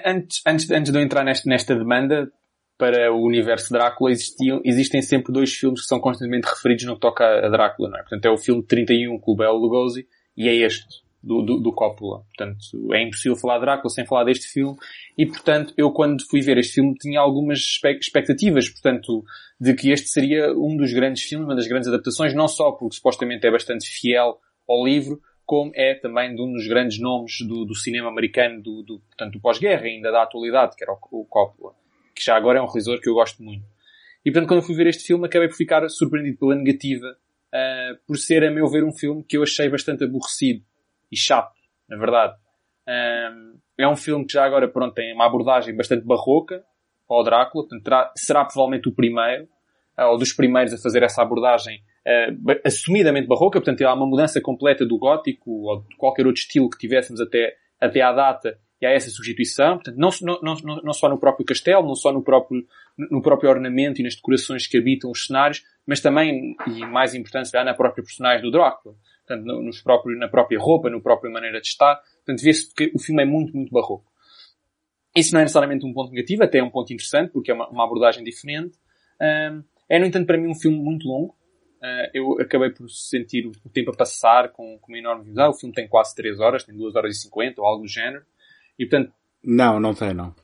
[0.06, 2.30] Antes, antes, antes de eu entrar nesta, nesta demanda,
[2.78, 7.02] para o universo Drácula existiam, existem sempre dois filmes que são constantemente referidos no que
[7.02, 8.02] toca a Drácula, não é?
[8.02, 10.06] Portanto, é o filme 31 com o Bela Lugosi
[10.36, 10.86] e é este
[11.22, 12.23] do, do, do Coppola.
[12.35, 14.77] Portanto, é impossível falar de Drácula sem falar deste filme.
[15.17, 19.23] E, portanto, eu quando fui ver este filme tinha algumas expectativas, portanto,
[19.59, 22.95] de que este seria um dos grandes filmes, uma das grandes adaptações, não só porque
[22.95, 27.65] supostamente é bastante fiel ao livro, como é também de um dos grandes nomes do,
[27.65, 31.25] do cinema americano, do, do portanto, do pós-guerra, ainda da atualidade, que era o, o
[31.25, 31.73] Coppola.
[32.15, 33.65] Que já agora é um realizador que eu gosto muito.
[34.23, 38.17] E, portanto, quando fui ver este filme, acabei por ficar surpreendido pela negativa, uh, por
[38.17, 40.64] ser, a meu ver, um filme que eu achei bastante aborrecido
[41.12, 41.54] e chato,
[41.88, 42.36] na verdade.
[43.78, 46.64] É um filme que já agora, pronto, tem uma abordagem bastante barroca
[47.08, 49.48] ao Drácula, portanto, terá, será provavelmente o primeiro.
[49.98, 54.86] ou dos primeiros a fazer essa abordagem uh, assumidamente barroca, portanto há uma mudança completa
[54.86, 58.92] do gótico ou de qualquer outro estilo que tivéssemos até, até à data e há
[58.92, 62.66] essa substituição, portanto, não, não, não, não só no próprio castelo, não só no próprio,
[62.98, 67.52] no próprio ornamento e nas decorações que habitam os cenários, mas também, e mais importante,
[67.54, 68.96] na própria personagem do Drácula.
[69.30, 72.01] Portanto, nos próprios, na própria roupa, na própria maneira de estar.
[72.25, 74.11] Portanto, vê-se que o filme é muito, muito barroco.
[75.16, 77.69] Isso não é necessariamente um ponto negativo, até é um ponto interessante, porque é uma,
[77.69, 78.75] uma abordagem diferente.
[79.22, 81.38] Um, é, no entanto, para mim um filme muito longo.
[81.77, 85.56] Uh, eu acabei por sentir o tempo a passar com, com uma enorme dificuldade.
[85.56, 88.25] O filme tem quase 3 horas, tem 2 horas e 50 ou algo do género.
[88.80, 89.14] E portanto...
[89.43, 90.35] Não, não tem, não.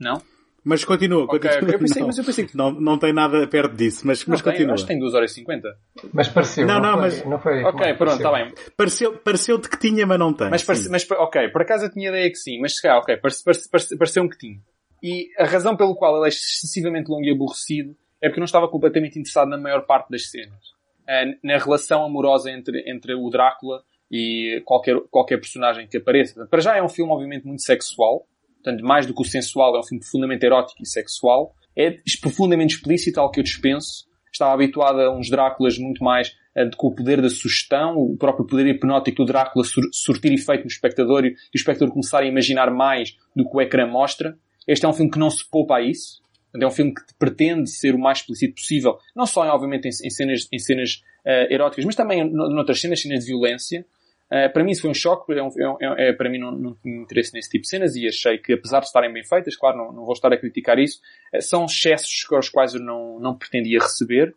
[0.00, 0.20] Não?
[0.64, 1.72] Mas continua, okay, continua.
[1.72, 2.56] Eu pensei, não, mas eu pensei que...
[2.56, 4.74] não, não tem nada perto disso, mas, mas tem, continua.
[4.74, 5.76] Acho que tem 2 horas e 50.
[6.12, 6.66] Mas pareceu.
[6.66, 7.18] Não, não, não mas.
[7.18, 8.52] Foi, não foi, ok, pronto, está bem.
[8.76, 10.50] Pareceu, pareceu-te que tinha, mas não tem.
[10.50, 13.16] Mas, parece, mas, ok, por acaso eu tinha ideia que sim, mas se calhar, ok,
[13.16, 14.60] parece, parece, parece, pareceu-me que tinha.
[15.02, 18.46] E a razão pelo qual ele é excessivamente longo e aborrecido é porque eu não
[18.46, 20.72] estava completamente interessado na maior parte das cenas.
[21.08, 26.46] Eh, na relação amorosa entre, entre o Drácula e qualquer, qualquer personagem que apareça.
[26.46, 28.26] Para já é um filme, obviamente, muito sexual.
[28.62, 31.54] Portanto, mais do que o sensual, é um filme profundamente erótico e sexual.
[31.76, 34.06] É profundamente explícito, algo que eu dispenso.
[34.32, 38.46] Estava habituado a uns Dráculas muito mais uh, com o poder da sugestão, o próprio
[38.46, 42.70] poder hipnótico do Drácula sur surtir efeito no espectador e o espectador começar a imaginar
[42.70, 44.38] mais do que o ecrã mostra.
[44.66, 46.22] Este é um filme que não se poupa a isso.
[46.58, 50.10] É um filme que pretende ser o mais explícito possível, não só, obviamente, em, em
[50.10, 53.86] cenas, em cenas uh, eróticas, mas também noutras cenas, cenas de violência.
[54.32, 56.74] Uh, para mim isso foi um choque, é, um, é, é, para mim não, não
[56.76, 59.76] tinha interesse nesse tipo de cenas e achei que apesar de estarem bem feitas, claro,
[59.76, 61.00] não, não vou estar a criticar isso,
[61.34, 64.34] uh, são excessos aos quais eu não, não pretendia receber.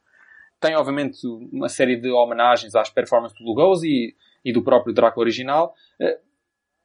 [0.60, 5.24] Tem obviamente uma série de homenagens às performances do Lugosi e, e do próprio Drácula
[5.24, 5.74] original.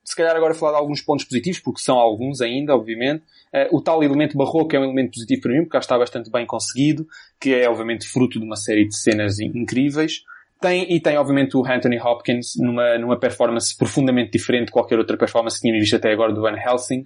[0.04, 3.22] Se calhar agora falar de alguns pontos positivos, porque são alguns ainda, obviamente.
[3.70, 7.06] O tal elemento barroco é um elemento positivo para mim, porque está bastante bem conseguido,
[7.40, 10.24] que é obviamente fruto de uma série de cenas incríveis.
[10.60, 15.16] Tem, e tem obviamente o Anthony Hopkins numa, numa performance profundamente diferente de qualquer outra
[15.16, 17.00] performance que tínhamos visto até agora do Van Helsing.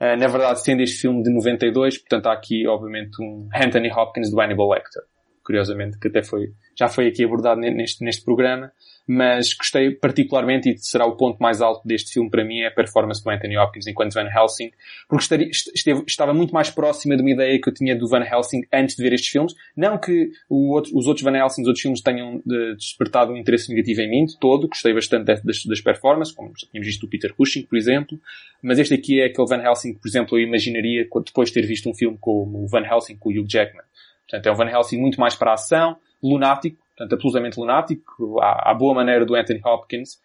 [0.00, 4.30] Uh, na verdade, sendo este filme de 92, portanto há aqui obviamente um Anthony Hopkins
[4.30, 5.02] do Hannibal Lecter.
[5.44, 8.72] Curiosamente, que até foi, já foi aqui abordado neste, neste programa
[9.06, 12.70] mas gostei particularmente, e será o ponto mais alto deste filme para mim, é a
[12.70, 14.70] performance do Anthony Hopkins enquanto Van Helsing,
[15.08, 18.24] porque estaria, esteve, estava muito mais próxima de uma ideia que eu tinha do Van
[18.24, 19.54] Helsing antes de ver estes filmes.
[19.76, 23.68] Não que outro, os outros Van Helsing, os outros filmes tenham de, despertado um interesse
[23.68, 27.08] negativo em mim, de todo, gostei bastante das, das performances, como já tínhamos visto o
[27.08, 28.20] Peter Cushing, por exemplo,
[28.60, 31.66] mas este aqui é aquele Van Helsing que, por exemplo, eu imaginaria depois de ter
[31.66, 33.84] visto um filme como o Van Helsing com o Hugh Jackman.
[34.28, 35.96] Portanto, é um Van Helsing muito mais para a ação,
[36.28, 40.20] lunático, portanto, absolutamente lunático, à, à boa maneira do Anthony Hopkins.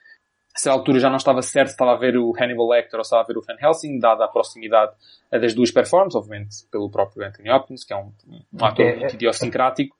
[0.56, 3.04] A certa altura já não estava certo se estava a ver o Hannibal Lecter ou
[3.04, 4.92] se estava a ver o Van Helsing, dada a proximidade
[5.32, 9.16] das duas performances, obviamente pelo próprio Anthony Hopkins, que é um, um ator é, muito
[9.16, 9.96] idiosincrático.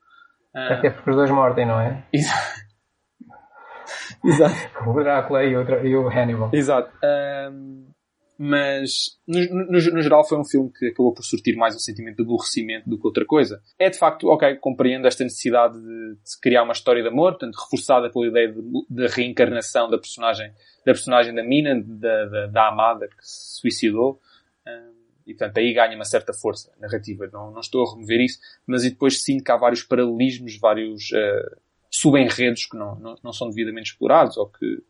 [0.54, 2.04] Até porque os dois mordem, não é?
[4.24, 4.54] Exato.
[4.86, 6.50] o Drácula e o, e o Hannibal.
[6.52, 6.92] Exato.
[7.02, 7.86] Um,
[8.44, 12.16] mas no, no, no, geral foi um filme que acabou por surtir mais um sentimento
[12.16, 13.62] de aborrecimento do que outra coisa.
[13.78, 17.54] É de facto, ok, compreendo esta necessidade de, de criar uma história de amor, portanto,
[17.54, 20.50] reforçada pela ideia de, reencarnação da personagem,
[20.84, 24.20] da personagem da Mina, da, da, da amada que se suicidou.
[24.66, 24.92] Um,
[25.24, 27.30] e portanto aí ganha uma certa força narrativa.
[27.32, 31.12] Não, não estou a remover isso, mas e depois sinto que há vários paralelismos, vários
[31.12, 34.82] uh, subenredos que não, não, não são devidamente explorados ou que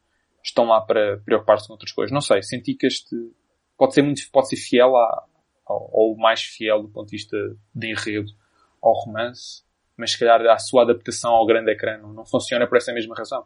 [0.42, 2.10] estão lá para preocupar-se com outras coisas.
[2.10, 3.14] Não sei, senti que este
[3.82, 7.36] pode ser muito, pode ser fiel ao, ou mais fiel do ponto de vista
[7.74, 8.30] de enredo
[8.80, 9.64] ao romance,
[9.96, 13.16] mas se calhar a sua adaptação ao grande ecrã não, não funciona por essa mesma
[13.16, 13.42] razão.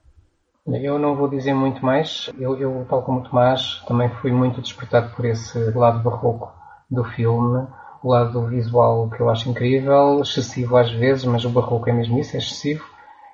[0.66, 2.28] Eu não vou dizer muito mais.
[2.38, 6.52] Eu, eu, tal como Tomás, também fui muito despertado por esse lado barroco
[6.90, 7.66] do filme,
[8.02, 12.18] o lado visual que eu acho incrível, excessivo às vezes, mas o barroco é mesmo
[12.18, 12.84] isso, é excessivo.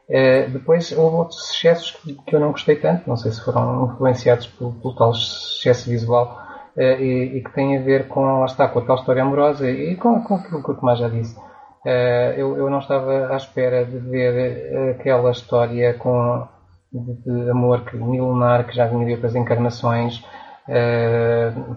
[0.08, 3.86] Uh, depois houve outros excessos que, que, eu não gostei tanto, não sei se foram
[3.86, 6.41] influenciados por, por tal excesso visual,
[6.76, 10.22] e, e, que tem a ver com, está, com a tal história amorosa e com,
[10.22, 11.38] com aquilo que o Tomás já disse.
[11.84, 16.46] Uh, eu, eu, não estava à espera de ver aquela história com,
[16.92, 20.24] de, de amor que, milenar que já vinha de outras encarnações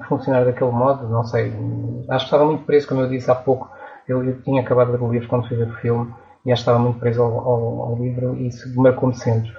[0.07, 1.51] funcionar daquele modo, não sei.
[2.09, 3.69] Acho que estava muito preso, como eu disse há pouco.
[4.07, 6.13] Eu, eu tinha acabado de ler o livro quando ver o filme
[6.45, 9.51] e acho que estava muito preso ao, ao, ao livro e isso marcou-me sempre.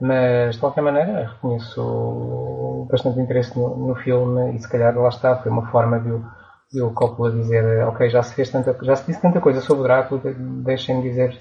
[0.00, 5.36] Mas, de qualquer maneira, reconheço bastante interesse no, no, filme e se calhar lá está,
[5.36, 6.10] foi uma forma de,
[6.72, 9.84] de o Coppola dizer ok, já se fez tanta, já se disse tanta coisa sobre
[9.84, 10.20] Drácula,
[10.64, 11.38] deixem-me dizer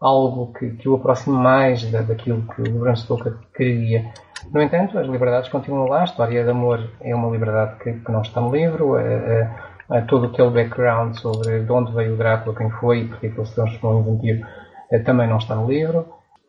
[0.00, 4.12] algo que, que o aproxime mais da, daquilo que o Bram Stoker queria.
[4.52, 8.12] No entanto, as liberdades continuam lá, a história de amor é uma liberdade que, que
[8.12, 12.54] não está no livro, a, uh, todo aquele background sobre de onde veio o Drácula,
[12.56, 14.46] quem foi e porque ele se transformou em vampiro,
[14.92, 16.06] uh, também não está no livro.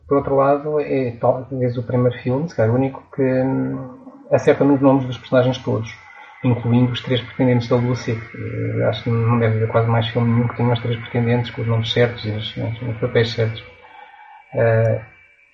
[0.07, 3.97] Por outro lado, é talvez o primeiro filme, se calhar o único, que um,
[4.31, 5.93] acerta nos nomes dos personagens todos,
[6.43, 8.25] incluindo os três pretendentes da Lua Seca.
[8.87, 11.61] Acho que não deve haver quase mais filme nenhum que tenha os três pretendentes com
[11.61, 13.59] os nomes certos e os, os papéis certos.
[14.53, 15.01] Uh,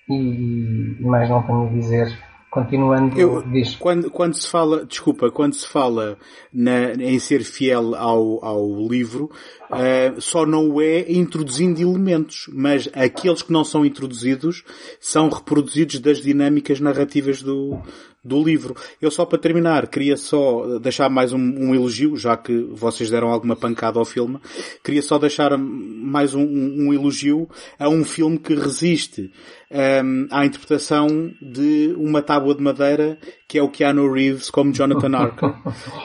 [0.09, 2.15] e, e mais não tenho a dizer
[2.53, 3.43] Continuando, eu.
[3.79, 6.19] Quando, quando se fala, desculpa, quando se fala
[6.53, 9.31] na, em ser fiel ao, ao livro,
[9.71, 14.63] uh, só não é introduzindo elementos, mas aqueles que não são introduzidos
[14.99, 17.81] são reproduzidos das dinâmicas narrativas do,
[18.23, 18.75] do livro.
[19.01, 23.29] Eu só para terminar, queria só deixar mais um, um, elogio, já que vocês deram
[23.29, 24.39] alguma pancada ao filme,
[24.83, 29.31] queria só deixar mais um, um elogio a um filme que resiste
[29.69, 35.15] um, à interpretação de uma tábua de madeira que é o Keanu Reeves como Jonathan
[35.15, 35.55] Arkham.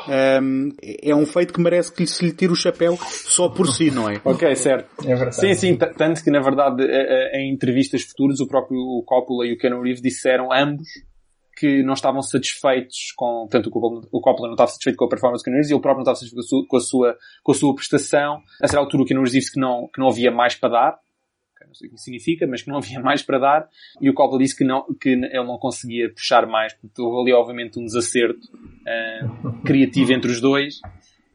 [0.08, 0.70] Um,
[1.02, 4.08] é um feito que merece que se lhe tire o chapéu só por si, não
[4.08, 4.18] é?
[4.24, 4.88] Ok, certo.
[5.06, 6.82] É sim, sim, tanto que na verdade
[7.34, 10.88] em entrevistas futuras o próprio Coppola e o Keanu Reeves disseram ambos
[11.58, 15.44] que não estavam satisfeitos com, tanto o Coppola não estava satisfeito com a performance do
[15.44, 18.42] Keanu Reeves e ele próprio não estava satisfeito com a sua, com a sua prestação.
[18.62, 20.98] A certa altura o Keanu Reeves disse que não, que não havia mais para dar,
[21.68, 23.68] não sei o que isso significa, mas que não havia mais para dar,
[24.00, 27.32] e o Coppola disse que, não, que ele não conseguia puxar mais, porque houve ali
[27.32, 30.80] obviamente um desacerto uh, criativo entre os dois.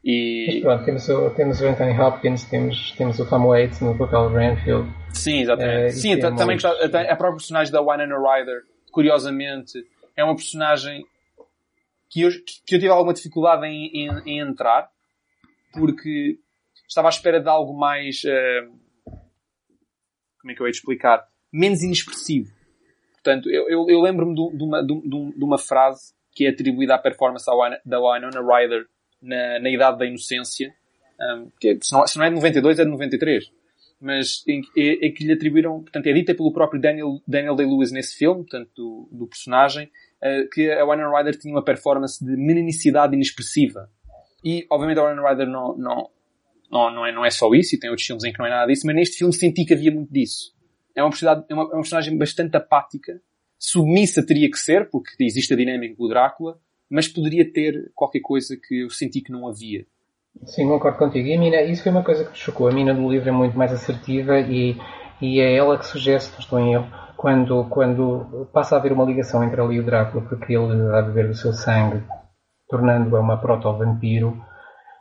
[0.04, 0.46] E...
[0.46, 4.28] Mas pronto, temos o, temos o Anthony Hopkins, temos, temos o Tom Waits no papel
[4.28, 4.92] de Renfield.
[5.12, 5.94] Sim, exatamente.
[5.94, 9.84] Uh, Sim, também gostava, a própria personagem da Winona Ryder, curiosamente,
[10.16, 11.04] é uma personagem
[12.10, 12.30] que eu,
[12.66, 14.88] que eu tive alguma dificuldade em, em, em entrar,
[15.72, 16.38] porque
[16.88, 18.72] estava à espera de algo mais, uh,
[20.40, 21.26] como é que eu ia explicar?
[21.52, 22.52] Menos inexpressivo.
[23.14, 26.94] Portanto, eu, eu, eu lembro-me de, de, uma, de, de, uma frase que é atribuída
[26.94, 27.46] à performance
[27.84, 28.86] da Winona Ryder
[29.22, 30.74] na, na idade da inocência,
[31.18, 33.50] um, que é, se, não, se não é de 92 é de 93,
[34.00, 38.14] mas é, é, que lhe atribuíram, portanto, é dita pelo próprio Daniel, Daniel Day-Lewis nesse
[38.16, 39.90] filme, portanto, do, do personagem,
[40.24, 43.90] uh, que a Winona Ryder tinha uma performance de meninicidade inexpressiva.
[44.44, 46.10] E, obviamente, a Winona Ryder não, não,
[46.70, 48.50] não, não, é, não é só isso, e tem outros filmes em que não é
[48.50, 50.54] nada disso, mas neste filme senti que havia muito disso.
[50.94, 53.20] É uma personagem, é uma, é uma personagem bastante apática,
[53.58, 56.58] submissa teria que ser, porque existe a dinâmica do Drácula,
[56.90, 59.86] mas poderia ter qualquer coisa que eu senti que não havia.
[60.46, 61.26] Sim, concordo contigo.
[61.26, 62.68] E a mina, isso foi uma coisa que me chocou.
[62.68, 64.76] A mina do livro é muito mais assertiva e,
[65.20, 68.92] e é ela que sugere, se não estou em erro, quando, quando passa a haver
[68.92, 72.02] uma ligação entre ela e o Drácula, porque ele a beber do seu sangue,
[72.68, 74.36] tornando-a uma proto-vampiro,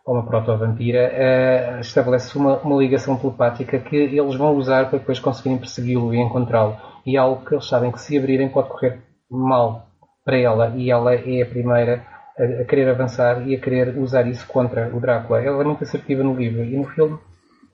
[0.05, 5.19] ou uma proto-vampira, uh, estabelece uma, uma ligação telepática que eles vão usar para depois
[5.19, 6.77] conseguirem persegui-lo e encontrá-lo.
[7.05, 9.87] E é algo que eles sabem que se abrirem pode correr mal
[10.23, 12.05] para ela e ela é a primeira
[12.39, 15.41] a, a querer avançar e a querer usar isso contra o Drácula.
[15.41, 17.19] Ela é muito assertiva no livro e no filme,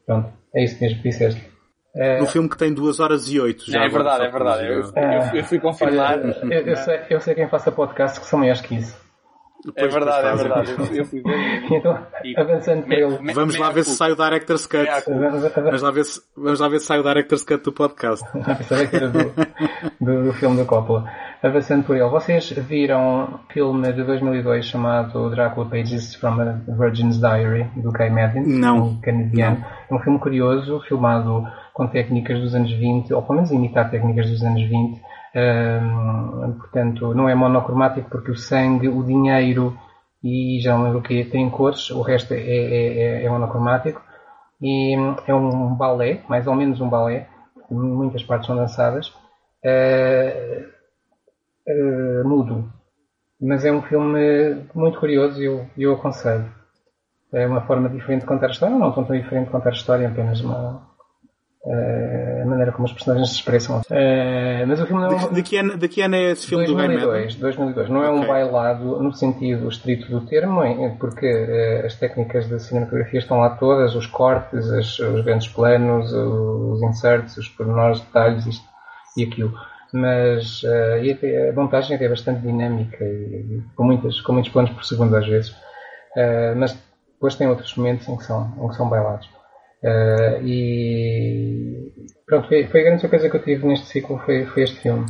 [0.07, 1.58] pronto, é isso mesmo que disseste.
[1.95, 3.71] Uh, no filme que tem 2 horas e 8.
[3.71, 4.65] Já é, verdade, é verdade.
[4.65, 6.19] Eu, eu, eu, fui confirmar.
[6.19, 8.95] Eu, eu, sei, eu sei quem faça podcast que são maiores que isso.
[9.75, 10.97] É verdade, é verdade.
[10.97, 11.63] Eu, fui ver.
[11.69, 11.99] então,
[12.37, 13.33] avançando para ele.
[13.33, 14.87] Vamos lá ver se sai o Director's Cut.
[15.07, 18.25] Vamos lá ver se, vamos lá ver se sai o Director's Cut do podcast.
[18.31, 19.33] Pensava que era do,
[19.99, 21.11] do, do filme da Coppola.
[21.43, 22.07] Avançando por ele.
[22.07, 28.09] Vocês viram um filme de 2002 chamado Dracula Pages from a Virgin's Diary, do Kay
[28.09, 28.43] Madden?
[28.45, 28.77] Não.
[28.77, 29.65] Um canadiano.
[29.89, 31.45] É um filme curioso, filmado
[31.79, 35.01] com técnicas dos anos 20, ou pelo menos imitar técnicas dos anos 20,
[36.59, 39.79] portanto, não é monocromático porque o sangue, o dinheiro
[40.21, 44.01] e já não lembro o que tem cores, o resto é, é, é, é monocromático.
[44.61, 44.93] E
[45.25, 47.29] é um balé, mais ou menos um balé,
[47.71, 49.07] muitas partes são dançadas,
[49.63, 50.65] uh,
[51.65, 52.69] uh, mudo.
[53.39, 56.51] Mas é um filme muito curioso e eu, eu aconselho.
[57.31, 60.03] É uma forma diferente de contar a história, não tão diferente de contar a história,
[60.03, 60.88] é apenas uma,
[61.65, 63.81] a maneira como os personagens se expressam.
[63.81, 65.33] Uh, mas o filme não é um...
[65.33, 67.89] de, que ano, de que ano é esse filme 2002, do 2002.
[67.89, 68.23] Não é okay.
[68.23, 70.61] um bailado no sentido estrito do termo,
[70.97, 76.13] porque uh, as técnicas de cinematografia estão lá todas, os cortes, as, os grandes planos,
[76.13, 78.67] os inserts, os pormenores, detalhes, isto
[79.17, 79.53] e aquilo.
[79.91, 85.27] Mas a montagem é bastante dinâmica, e, com, muitas, com muitos planos por segundo às
[85.27, 85.53] vezes.
[86.55, 86.77] mas
[87.13, 89.27] depois tem outros momentos em que são, em que são bailados.
[89.83, 91.93] Uh, e
[92.25, 95.05] pronto, foi, foi, a grande surpresa que eu tive neste ciclo foi, foi este filme.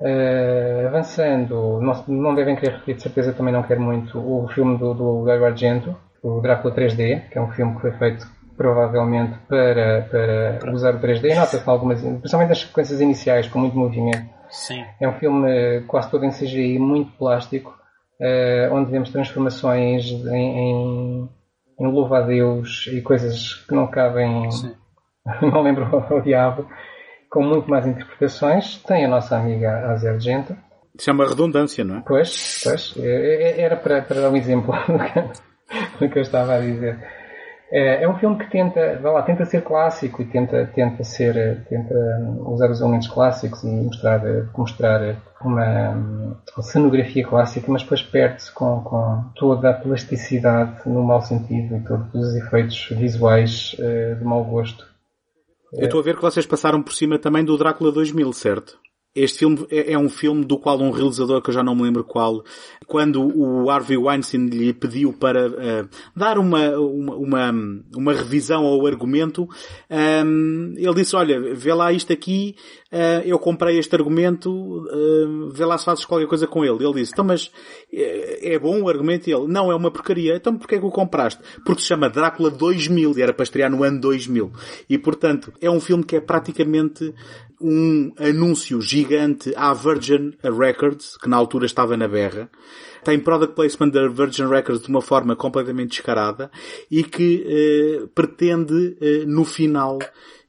[0.00, 4.76] Uh, avançando, não, não, devem querer repetir, de certeza também não quero muito, o filme
[4.76, 8.26] do, do Dario Argento, o Drácula 3D, que é um filme que foi feito
[8.56, 10.02] provavelmente para,
[10.60, 11.34] para usar o 3D.
[11.34, 14.28] Nota-se algumas, principalmente nas sequências iniciais, com muito movimento.
[14.50, 14.84] Sim.
[15.00, 17.70] É um filme quase todo em CGI, muito plástico,
[18.20, 21.28] uh, onde vemos transformações em, em
[21.82, 24.48] em louva a Deus e coisas que não cabem,
[25.42, 26.68] não lembro ao diabo,
[27.28, 28.76] com muito mais interpretações.
[28.84, 30.56] Tem a nossa amiga Asia Argento.
[30.96, 32.02] Isso é uma redundância, não é?
[32.06, 32.94] Pois, pois.
[32.98, 34.72] É, é, era para, para dar um exemplo
[35.98, 36.98] do que eu estava a dizer.
[37.72, 41.64] É, é um filme que tenta, vai lá, tenta ser clássico e tenta, tenta ser,
[41.70, 41.94] tenta
[42.44, 44.20] usar os elementos clássicos e mostrar,
[44.54, 45.92] mostrar uma,
[46.54, 51.80] uma cenografia clássica, mas depois perde-se com, com toda a plasticidade no mau sentido e
[51.80, 54.86] todos os efeitos visuais uh, de mau gosto.
[55.72, 58.78] Eu estou a ver que vocês passaram por cima também do Drácula 2000, certo?
[59.14, 61.82] Este filme é, é, um filme do qual um realizador que eu já não me
[61.82, 62.42] lembro qual,
[62.86, 67.54] quando o Harvey Weinstein lhe pediu para uh, dar uma, uma, uma,
[67.94, 69.48] uma, revisão ao argumento, um,
[69.90, 72.56] ehm, ele disse, olha, vê lá isto aqui,
[72.92, 76.84] uh, eu comprei este argumento, uh, vê lá se fazes qualquer coisa com ele.
[76.84, 77.50] Ele disse, então mas
[77.92, 79.28] é bom o argumento?
[79.28, 80.36] E ele, não, é uma porcaria.
[80.36, 81.42] Então porquê é que o compraste?
[81.64, 84.52] Porque se chama Drácula 2000 e era para estrear no ano 2000.
[84.88, 87.14] E portanto, é um filme que é praticamente
[87.62, 92.50] um anúncio gigante à Virgin Records, que na altura estava na berra.
[93.04, 96.50] Tem product placement da Virgin Records de uma forma completamente descarada
[96.90, 99.98] e que eh, pretende, eh, no final,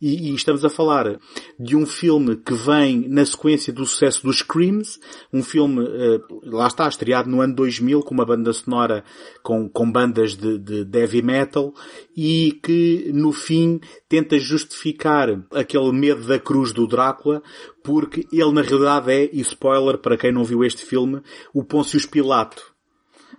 [0.04, 1.18] e, e, estamos a falar
[1.58, 5.00] de um filme que vem na sequência do sucesso dos Screams,
[5.32, 9.06] um filme, uh, lá está, estreado no ano 2000 com uma banda sonora
[9.42, 11.74] com, com bandas de, de heavy metal
[12.18, 17.42] e que no fim tenta justificar aquele medo da cruz do Drácula
[17.82, 21.22] porque ele na realidade é, e spoiler para quem não viu este filme,
[21.54, 22.74] o Pôncio Pilato.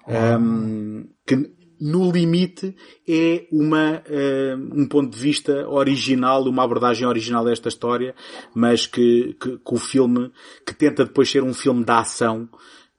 [0.08, 1.50] Um, que
[1.84, 2.74] no limite
[3.06, 8.14] é uma, uh, um ponto de vista original, uma abordagem original desta história,
[8.54, 10.32] mas que, que, que o filme,
[10.66, 12.48] que tenta depois ser um filme de ação,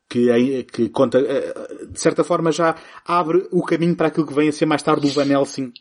[0.08, 4.50] que, que conta, uh, de certa forma já abre o caminho para aquilo que vem
[4.50, 5.74] a ser mais tarde o Van Helsing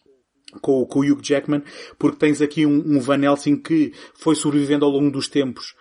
[0.63, 1.63] com, com o Hugh Jackman,
[1.99, 5.75] porque tens aqui um, um Van Helsing que foi sobrevivendo ao longo dos tempos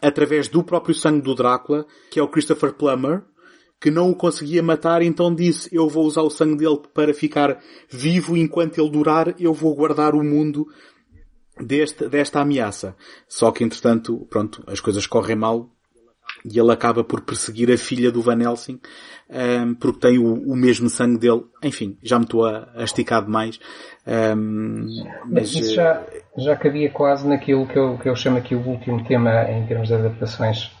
[0.00, 3.22] através do próprio sangue do Drácula, que é o Christopher Plummer,
[3.84, 7.60] que não o conseguia matar, então disse, eu vou usar o sangue dele para ficar
[7.90, 10.66] vivo enquanto ele durar, eu vou guardar o mundo
[11.60, 12.96] deste, desta ameaça.
[13.28, 15.68] Só que entretanto, pronto, as coisas correm mal
[16.46, 18.80] e ele acaba por perseguir a filha do Van Helsing,
[19.28, 21.42] um, porque tem o, o, mesmo sangue dele.
[21.62, 23.60] Enfim, já me estou a, a esticar demais.
[24.06, 24.86] Um,
[25.26, 26.02] mas isso já,
[26.38, 29.88] já cabia quase naquilo que eu, que eu chamo aqui o último tema em termos
[29.88, 30.72] de adaptações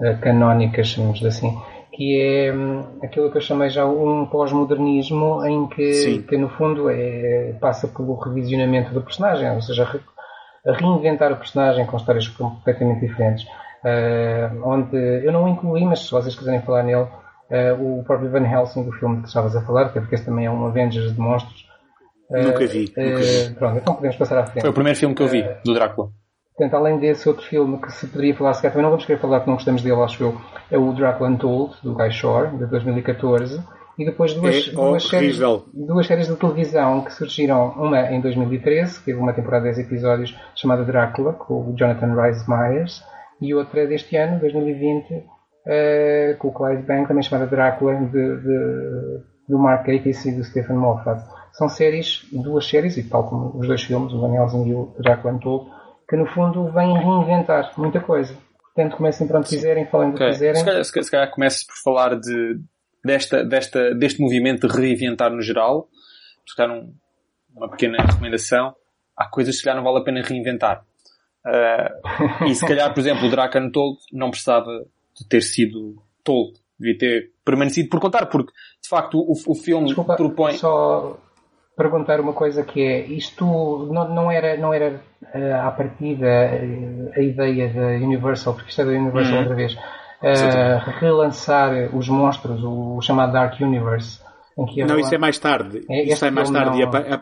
[0.00, 1.56] uh, canónicas, chamamos assim,
[2.00, 6.88] que é hum, aquilo que eu chamei já um pós-modernismo em que, que no fundo
[6.88, 10.00] é, passa pelo revisionamento do personagem, ou seja,
[10.66, 13.44] a reinventar o personagem com histórias completamente diferentes.
[13.84, 18.30] Uh, onde eu não o incluí, mas se vocês quiserem falar nele, uh, o próprio
[18.30, 21.20] Van Helsing do filme que estavas a falar, porque esse também é um Avengers de
[21.20, 21.66] monstros.
[22.30, 22.90] Uh, nunca vi.
[22.96, 23.54] Nunca vi.
[23.58, 24.62] Pronto, então podemos passar à frente.
[24.62, 26.08] Foi o primeiro filme que eu vi, do Drácula.
[26.56, 29.18] Portanto, além desse outro filme que se poderia falar, se calhar também não vamos querer
[29.18, 30.40] falar que não gostamos dele, acho eu,
[30.70, 33.62] é o Dracula Untold, do Guy Shore, de 2014.
[33.98, 39.00] E depois duas, é duas, séries, duas séries de televisão que surgiram, uma em 2013,
[39.00, 43.04] que teve uma temporada de 10 episódios, chamada Drácula, com o Jonathan Rhys Myers,
[43.42, 45.24] e outra deste ano, 2020, uh,
[45.66, 50.44] eh, com o Clive Bank, também chamada Drácula, de, de, do Mark Gatiss e do
[50.44, 51.22] Stephen Moffat.
[51.52, 54.94] São séries, duas séries, e tal como os dois filmes, o Van Helsing e o
[54.98, 55.70] Drácula Untold,
[56.08, 58.34] que no fundo vem reinventar muita coisa.
[58.80, 60.56] Portanto, comecem para onde quiserem, falem do que quiserem.
[60.56, 62.60] Se calhar, se calhar por falar de,
[63.04, 65.88] desta, desta, deste movimento de reinventar no geral.
[66.46, 66.94] Se calhar um,
[67.54, 68.74] uma pequena recomendação.
[69.16, 70.82] Há coisas que se calhar não vale a pena reinventar.
[71.44, 76.58] Uh, e se calhar, por exemplo, o Draken Told não precisava de ter sido Told.
[76.78, 78.52] Devia ter permanecido por contar, porque
[78.82, 80.54] de facto o, o filme Desculpa, propõe.
[80.54, 81.18] Só
[81.76, 83.44] perguntar uma coisa que é, isto
[83.92, 85.02] não, não era, não era
[85.34, 89.40] uh, à partida uh, a ideia da Universal, porque isto é da Universal uhum.
[89.40, 94.20] outra vez, uh, relançar os monstros, o, o, chamado Dark Universe.
[94.58, 95.84] Em que não, isso é mais tarde.
[95.88, 96.80] É, isso é mais tarde não...
[96.80, 97.20] e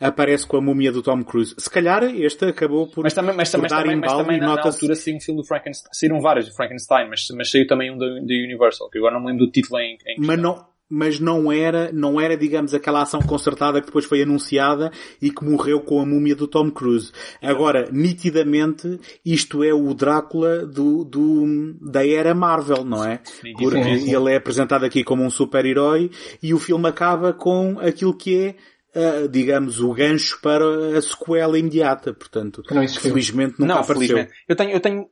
[0.00, 1.54] aparece com a múmia do Tom Cruise.
[1.58, 4.56] Se calhar este acabou por, mas também, mas, por mas, dar também, mas também na,
[4.56, 7.92] na altura saiu um filme do Frankenstein, saíram vários do Frankenstein, mas, mas saiu também
[7.92, 11.20] um da Universal, que agora não me lembro do título em, em Mas não, mas
[11.20, 14.90] não era, não era, digamos, aquela ação concertada que depois foi anunciada
[15.22, 17.12] e que morreu com a múmia do Tom Cruise.
[17.40, 23.20] Agora, nitidamente, isto é o Drácula do, do, da era Marvel, não é?
[23.56, 26.10] Porque ele é apresentado aqui como um super-herói
[26.42, 28.56] e o filme acaba com aquilo que é
[28.92, 32.12] Uh, digamos, o gancho para a sequela imediata.
[32.12, 32.60] Portanto,
[33.00, 34.16] felizmente nunca não, apareceu.
[34.16, 34.32] Felizmente.
[34.48, 35.06] Eu tenho, eu tenho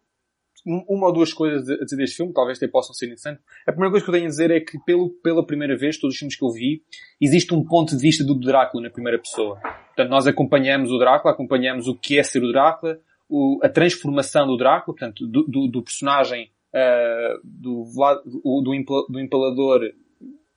[0.67, 3.43] uma ou duas coisas a dizer deste filme, talvez até possam ser interessantes.
[3.67, 6.15] A primeira coisa que eu tenho a dizer é que, pelo, pela primeira vez, todos
[6.15, 6.83] os filmes que eu vi,
[7.21, 9.59] existe um ponto de vista do Drácula na primeira pessoa.
[9.89, 14.47] Portanto, nós acompanhamos o Drácula, acompanhamos o que é ser o Drácula, o, a transformação
[14.47, 19.83] do Drácula, portanto, do, do, do personagem uh, do, Vlad, do, do, do Empalador.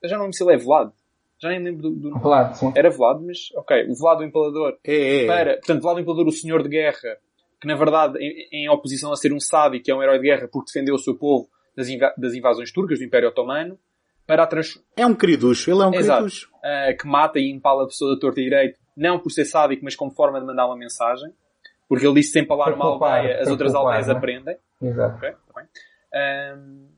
[0.02, 0.90] Eu já não lembro se ele é Vlad.
[1.38, 2.18] Já nem lembro do, do...
[2.20, 2.72] Vlad, sim.
[2.76, 3.88] Era Vlad, mas ok.
[3.88, 4.78] O Vlad o Empalador.
[4.84, 5.26] É, é.
[5.26, 7.18] Para, portanto, Vlad o Empalador, o Senhor de Guerra,
[7.62, 10.48] que na verdade, em, em oposição a ser um sádico, é um herói de guerra
[10.50, 13.78] porque defendeu o seu povo das, inv das invasões turcas do Império Otomano,
[14.26, 14.82] para a trans...
[14.96, 16.24] É um queriducho, ele é um Exato.
[16.24, 16.50] queriducho.
[16.56, 19.84] Uh, que mata e empala a pessoa da torta e direito, não por ser sádico,
[19.84, 21.32] mas como forma de mandar uma mensagem.
[21.88, 24.12] Porque ele disse que se empalar uma aldeia, as outras aldeias né?
[24.12, 24.56] aprendem.
[24.82, 25.16] Exato.
[25.18, 25.32] Okay?
[25.54, 26.56] Tá.
[26.56, 26.88] Um,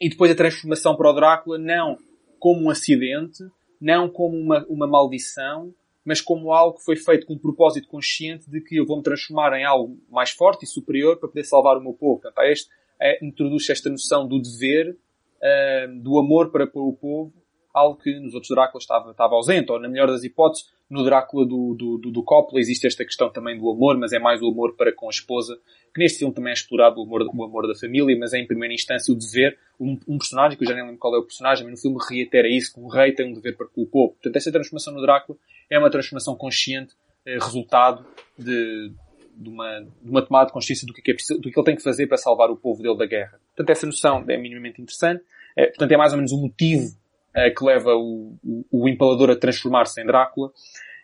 [0.00, 1.98] e depois a transformação para o Drácula, não
[2.38, 3.42] como um acidente,
[3.80, 8.50] não como uma, uma maldição, mas como algo que foi feito com um propósito consciente
[8.50, 11.76] de que eu vou me transformar em algo mais forte e superior para poder salvar
[11.76, 12.20] o meu povo.
[12.20, 12.70] Portanto, este,
[13.00, 17.32] é, introduz esta noção do dever, uh, do amor para, o povo,
[17.72, 21.46] algo que nos outros Dráculas estava, estava ausente, ou na melhor das hipóteses, no Drácula
[21.46, 24.48] do, do, do, do Coppola existe esta questão também do amor, mas é mais o
[24.48, 25.56] amor para com a esposa,
[25.94, 28.46] que neste filme também é explorado o amor, o amor da família, mas é em
[28.46, 31.22] primeira instância o dever, um, um personagem, que eu já nem lembro qual é o
[31.22, 33.86] personagem, mas no filme reitera isso, que o rei tem um dever para com o
[33.86, 34.14] povo.
[34.14, 35.38] Portanto, essa transformação no Drácula
[35.70, 38.04] é uma transformação consciente, eh, resultado
[38.36, 38.92] de,
[39.36, 41.76] de, uma, de uma tomada de consciência do que, é preciso, do que ele tem
[41.76, 43.40] que fazer para salvar o povo dele da guerra.
[43.54, 45.22] Portanto, essa noção é minimamente interessante.
[45.56, 46.94] É, portanto, é mais ou menos o motivo
[47.34, 50.50] eh, que leva o, o, o empalador a transformar-se em Drácula.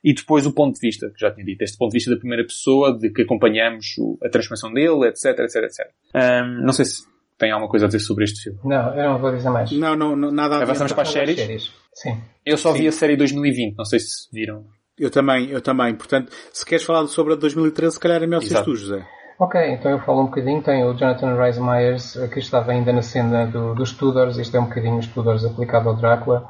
[0.03, 2.17] E depois o ponto de vista, que já tinha dito, este ponto de vista da
[2.17, 5.91] primeira pessoa, de que acompanhamos o, a transformação dele, etc, etc, etc.
[6.15, 7.03] Um, não sei se
[7.39, 8.59] tem alguma coisa a dizer sobre este filme.
[8.65, 9.71] Não, eu não vou dizer mais.
[9.73, 11.39] Não, não, não nada a Avançamos para as séries?
[11.39, 11.73] séries.
[11.95, 12.21] Sim.
[12.45, 12.81] Eu só Sim.
[12.81, 14.65] vi a série 2020, não sei se viram.
[14.99, 15.95] Eu também, eu também.
[15.95, 18.71] Portanto, se queres falar sobre a de 2013, se calhar é melhor seres Exato.
[18.71, 19.07] tu, José.
[19.39, 20.63] Ok, então eu falo um bocadinho.
[20.63, 24.39] Tem o Jonathan Rhys Meyers, eh, que estava ainda na cena do, dos Tudors.
[24.39, 26.49] Este é um bocadinho os Tudors aplicado ao Drácula.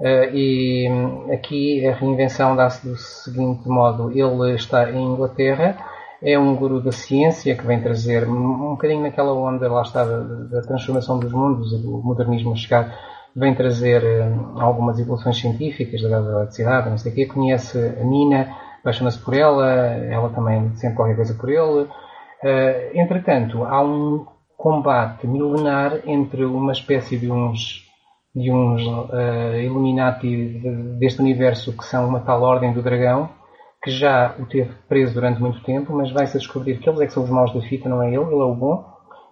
[0.00, 4.10] Eh, e hum, aqui a reinvenção dá-se do seguinte modo.
[4.10, 5.76] Ele está em Inglaterra,
[6.24, 10.04] é um guru da ciência que vem trazer um um bocadinho naquela onda, lá está,
[10.04, 12.92] da, da transformação dos mundos e do modernismo a chegar,
[13.36, 17.26] vem trazer hum, algumas evoluções científicas da eletricidade, não sei o quê.
[17.26, 18.48] Conhece a Nina,
[18.80, 21.88] apaixona-se por ela, ela também sente qualquer coisa por ele.
[22.42, 27.82] Eh, entretanto, há um combate milenar entre uma espécie de uns
[28.34, 33.28] de uns eh, Illuminati de- deste universo que são uma tal Ordem do Dragão,
[33.84, 37.12] que já o teve preso durante muito tempo, mas vai-se descobrir que eles é que
[37.12, 38.82] são os maus da fita, não é ele, ele é o bom,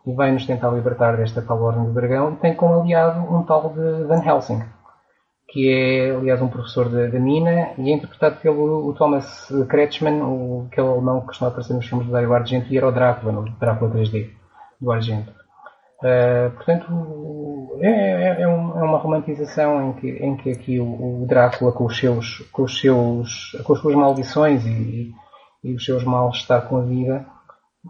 [0.06, 4.04] e vai-nos tentar libertar desta tal Ordem do Dragão, tem como aliado um tal de
[4.04, 4.62] Van Helsing,
[5.48, 10.88] que é, aliás, um professor da Nina, e é interpretado pelo Thomas Kretschmann, o, aquele
[10.88, 13.90] alemão que costuma aparecer nos filmes do Dario Argento, e era o Drácula, no Drácula
[13.90, 14.32] 3D,
[14.78, 15.41] do Argento.
[16.02, 21.22] Uh, portanto, é, é- é um- é uma romantização em que, em que aqui o,
[21.22, 25.12] o Drácula, com os seus, com os seus, com as suas maldições e,
[25.62, 27.24] e os seus maus estar com a vida,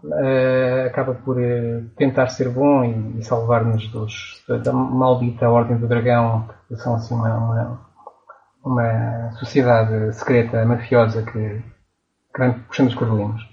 [0.03, 3.91] uh, acaba por uh, tentar ser bom e, e salvar-nos
[4.47, 7.81] da, da maldita Ordem do Dragão, que são assim uma, uma,
[8.63, 11.63] uma sociedade secreta, mafiosa, que,
[12.35, 13.52] que puxando os cordelinhos.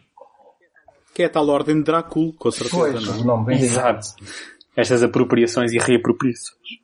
[1.21, 3.25] Que é a tal ordem de Drácula, com certeza, Pois, não é?
[3.25, 3.55] nome.
[3.55, 4.07] Exato.
[4.75, 6.81] Estas apropriações e reapropriações.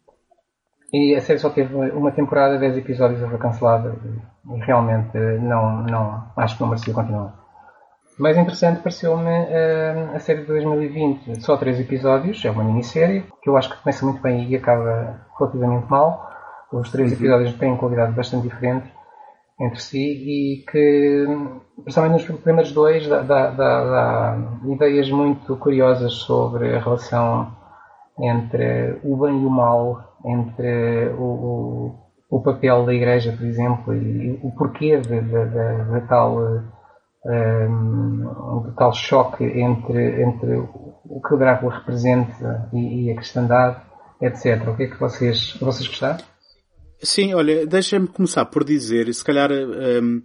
[0.93, 6.31] E a série só teve uma temporada, 10 episódios, foi cancelada e realmente não, não,
[6.37, 7.35] acho que não merecia continuar.
[8.19, 13.49] Mais interessante pareceu-me eh, a série de 2020, só 3 episódios, é uma minissérie, que
[13.49, 16.31] eu acho que começa muito bem e acaba relativamente mal.
[16.71, 18.87] Os três episódios têm qualidade bastante diferente
[19.61, 21.27] entre si e que,
[21.83, 27.57] principalmente nos primeiros dois, dá, dá, dá, ideias muito curiosas sobre a relação
[28.21, 33.95] entre o bem e o mal, entre o, o, o papel da Igreja, por exemplo,
[33.95, 36.39] e o porquê de, de, de, de tal,
[37.25, 43.81] um, de tal choque entre, entre o que o Drácula representa e, e a cristandade,
[44.21, 44.69] etc.
[44.69, 46.36] O que é que vocês, vocês gostaram?
[47.03, 50.23] Sim, olha, deixa-me começar por dizer, se calhar hum,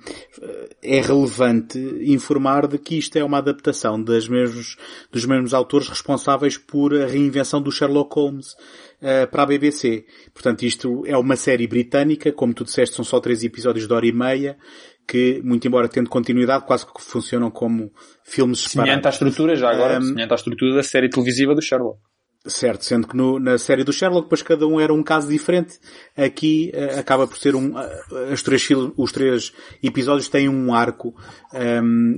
[0.81, 4.77] é relevante informar de que isto é uma adaptação das mesmos,
[5.11, 8.53] dos mesmos autores responsáveis por a reinvenção do Sherlock Holmes
[9.01, 10.05] uh, para a BBC.
[10.33, 14.05] Portanto, isto é uma série britânica, como tu disseste, são só três episódios de hora
[14.05, 14.57] e meia,
[15.05, 17.91] que, muito embora tendo continuidade, quase que funcionam como
[18.23, 18.89] filmes separados.
[18.89, 21.99] Semelhante à estrutura, já agora, Um, semelhante à estrutura da série televisiva do Sherlock.
[22.47, 25.77] Certo, sendo que no, na série do Sherlock, depois cada um era um caso diferente.
[26.17, 29.53] Aqui uh, acaba por ser um, uh, os, três, os três
[29.83, 31.13] episódios têm um arco,
[31.53, 32.15] um,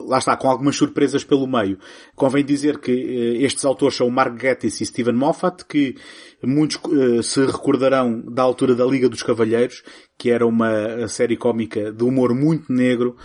[0.00, 1.78] lá está, com algumas surpresas pelo meio.
[2.14, 5.94] Convém dizer que uh, estes autores são Mark Gatiss e Stephen Moffat, que
[6.42, 6.78] muitos
[7.26, 9.82] se recordarão da altura da Liga dos Cavalheiros,
[10.18, 13.16] que era uma série cómica de humor muito negro,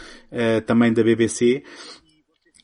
[0.67, 1.63] também da BBC.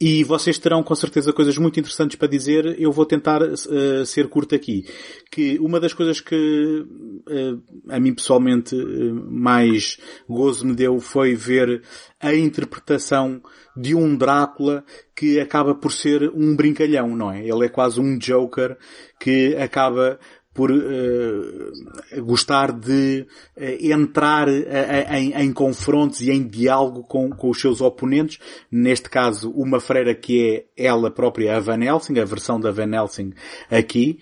[0.02, 2.80] E vocês terão com certeza coisas muito interessantes para dizer.
[2.80, 4.86] Eu vou tentar uh, ser curto aqui.
[5.32, 9.98] Que uma das coisas que uh, a mim pessoalmente uh, mais
[10.28, 11.82] gozo me deu foi ver
[12.20, 13.42] a interpretação
[13.76, 14.84] de um Drácula
[15.16, 17.48] que acaba por ser um brincalhão, não é?
[17.48, 18.78] Ele é quase um Joker
[19.20, 20.20] que acaba
[20.54, 23.26] por uh, gostar de
[23.58, 28.40] uh, entrar uh, em, em, confrontos e em diálogo com, com, os seus oponentes.
[28.72, 32.94] Neste caso, uma freira que é ela própria, a Van Helsing, a versão da Van
[32.94, 33.34] Helsing
[33.70, 34.20] aqui,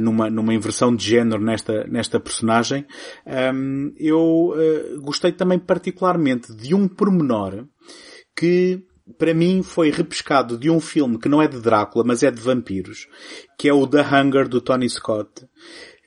[0.00, 2.84] numa, numa inversão de género nesta, nesta personagem.
[3.54, 4.54] Um, eu
[5.02, 7.64] gostei também particularmente de um pormenor
[8.36, 8.82] que
[9.18, 12.40] para mim foi repescado de um filme que não é de Drácula, mas é de
[12.40, 13.08] vampiros,
[13.58, 15.46] que é o The Hunger do Tony Scott,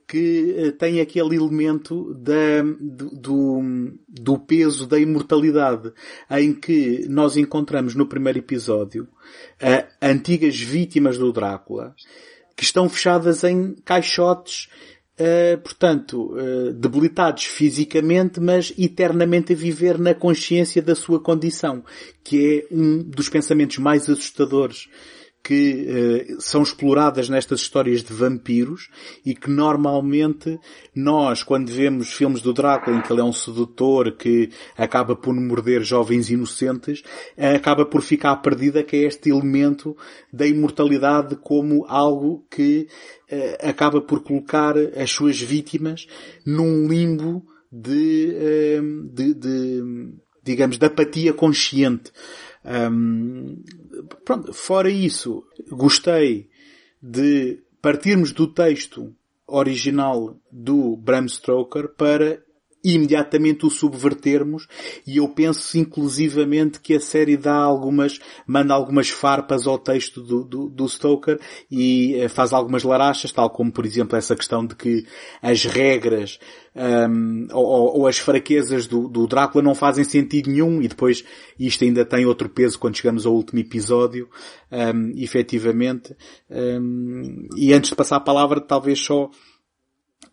[0.08, 3.62] que uh, tem aquele elemento da, do,
[4.08, 5.92] do peso da imortalidade,
[6.30, 11.96] em que nós encontramos no primeiro episódio uh, antigas vítimas do Drácula,
[12.56, 14.70] que estão fechadas em caixotes
[15.18, 21.86] Uh, portanto, uh, debilitados fisicamente, mas eternamente a viver na consciência da sua condição,
[22.22, 24.90] que é um dos pensamentos mais assustadores
[25.46, 28.90] que uh, são exploradas nestas histórias de vampiros
[29.24, 30.60] e que normalmente
[30.96, 35.36] nós, quando vemos filmes do Drácula em que ele é um sedutor que acaba por
[35.36, 37.02] morder jovens inocentes,
[37.38, 39.96] uh, acaba por ficar perdida que é este elemento
[40.34, 42.88] da imortalidade como algo que
[43.32, 46.08] uh, acaba por colocar as suas vítimas
[46.44, 48.82] num limbo de,
[49.14, 52.12] de, de digamos, de apatia consciente.
[52.66, 53.62] Um,
[54.24, 56.50] pronto, fora isso, gostei
[57.02, 59.16] de partirmos do texto
[59.48, 62.44] original do Bram Stoker para
[62.86, 64.68] imediatamente o subvertermos
[65.08, 70.44] e eu penso inclusivamente que a série dá algumas, manda algumas farpas ao texto do,
[70.44, 71.40] do, do Stoker
[71.70, 75.06] e eh, faz algumas larachas, tal como por exemplo essa questão de que
[75.42, 76.40] as regras
[76.76, 81.24] um, ou, ou, as fraquezas do, do Drácula não fazem sentido nenhum e depois
[81.58, 84.30] isto ainda tem outro peso quando chegamos ao último episódio,
[84.70, 86.14] um, efetivamente.
[86.52, 89.30] Um, e antes de passar a palavra, talvez só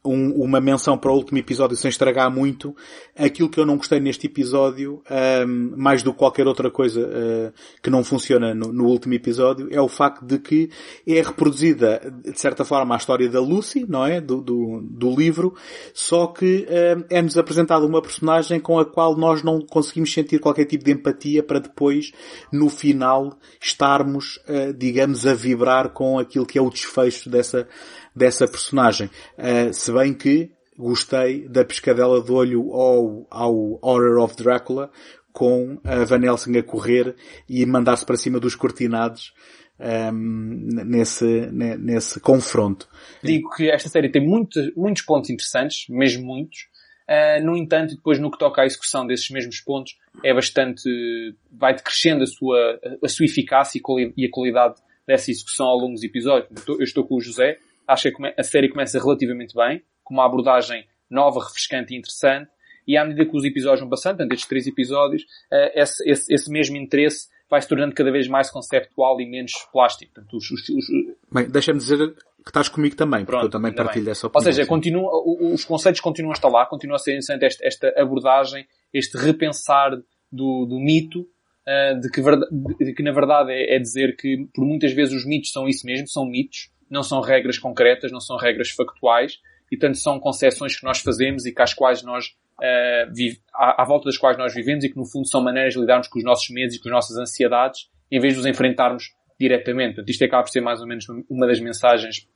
[0.05, 2.75] um, uma menção para o último episódio sem estragar muito.
[3.17, 5.03] Aquilo que eu não gostei neste episódio,
[5.47, 9.69] um, mais do que qualquer outra coisa uh, que não funciona no, no, último episódio,
[9.71, 10.71] é o facto de que
[11.07, 14.21] é reproduzida, de certa forma, a história da Lucy, não é?
[14.21, 15.55] Do, do, do livro,
[15.95, 20.65] só que uh, é-nos apresentada uma personagem com a qual nós não conseguimos sentir qualquer
[20.65, 22.13] tipo de empatia para depois,
[22.51, 27.69] no final, estarmos, uh, digamos, a vibrar com aquilo que é o desfecho dessa
[28.15, 29.09] dessa personagem.
[29.39, 34.91] Uh, se bem que gostei da pescadela de olho ao, ao Horror of Drácula
[35.33, 37.15] com a Van Helsing a correr
[37.49, 39.33] e mandar-se para cima dos cortinados
[39.81, 42.87] um, ehm, nesse, nesse confronto.
[43.23, 46.71] Digo que esta série tem muitos, muitos pontos interessantes, mesmo muitos.
[47.09, 50.83] Uh, no entanto, depois no que toca à execução desses mesmos pontos, é bastante,
[51.51, 53.81] vai decrescendo a sua, a sua eficácia
[54.17, 54.77] e a qualidade
[55.07, 56.49] dessa execução ao longo dos episódios.
[56.69, 57.59] Eu estou com o José,
[57.93, 62.51] Acho que a série começa relativamente bem, com uma abordagem nova, refrescante e interessante.
[62.87, 66.35] E à medida que os episódios vão passando, portanto, estes três episódios, uh, esse, esse,
[66.35, 70.13] esse, mesmo interesse vai se tornando cada vez mais conceptual e menos plástico.
[70.15, 70.87] Portanto, os, os, os...
[71.31, 71.99] Bem, deixa-me dizer
[72.43, 74.49] que estás comigo também, Pronto, porque eu também partilho dessa opinião.
[74.49, 75.11] Ou seja, continua,
[75.55, 79.93] os conceitos continuam a estar lá, continua a ser interessante esta, esta abordagem, este repensar
[80.31, 82.21] do, do mito, uh, de, que,
[82.85, 85.87] de que na verdade é, é dizer que por muitas vezes os mitos são isso
[85.87, 89.39] mesmo, são mitos, não são regras concretas, não são regras factuais,
[89.71, 93.83] e tanto são concessões que nós fazemos e que às quais nós, uh, vive, à,
[93.83, 96.19] à, volta das quais nós vivemos e que no fundo são maneiras de lidarmos com
[96.19, 99.95] os nossos medos e com as nossas ansiedades, em vez de os enfrentarmos diretamente.
[99.95, 102.29] Portanto, isto acaba por ser mais ou menos uma das mensagens,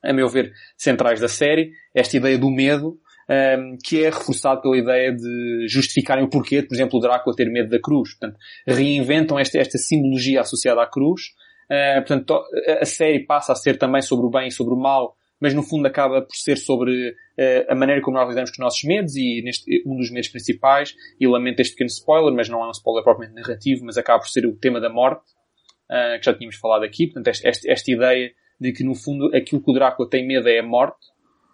[0.00, 4.62] a meu ver, centrais da série, esta ideia do medo, um, ehm, que é reforçado
[4.62, 8.10] pela ideia de justificarem o porquê, por exemplo, o Drácula ter medo da cruz.
[8.16, 11.32] Portanto, reinventam esta, esta simbologia associada à cruz,
[11.64, 12.44] Uh, portanto,
[12.80, 15.62] a série passa a ser também sobre o bem e sobre o mal, mas no
[15.62, 19.16] fundo acaba por ser sobre uh, a maneira como nós lidamos com os nossos medos
[19.16, 22.70] e neste, um dos medos principais, e lamento este pequeno spoiler, mas não é um
[22.70, 25.24] spoiler propriamente narrativo, mas acaba por ser o tema da morte,
[25.90, 29.34] uh, que já tínhamos falado aqui, portanto esta, esta, esta ideia de que no fundo
[29.36, 31.06] aquilo que o Drácula tem medo é a morte,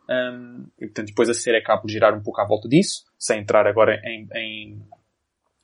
[0.09, 3.41] um, e portanto depois a série acaba por girar um pouco à volta disso, sem
[3.41, 4.83] entrar agora em, em,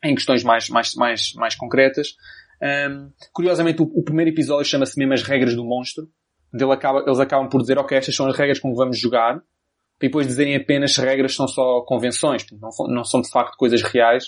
[0.05, 2.17] em questões mais, mais, mais, mais concretas.
[2.63, 6.09] Um, curiosamente o, o, primeiro episódio chama-se mesmo as regras do monstro,
[6.55, 9.37] ele acaba, eles acabam por dizer, ok, estas são as regras com que vamos jogar,
[9.37, 14.27] e depois dizerem apenas regras são só convenções, não, não são de facto coisas reais.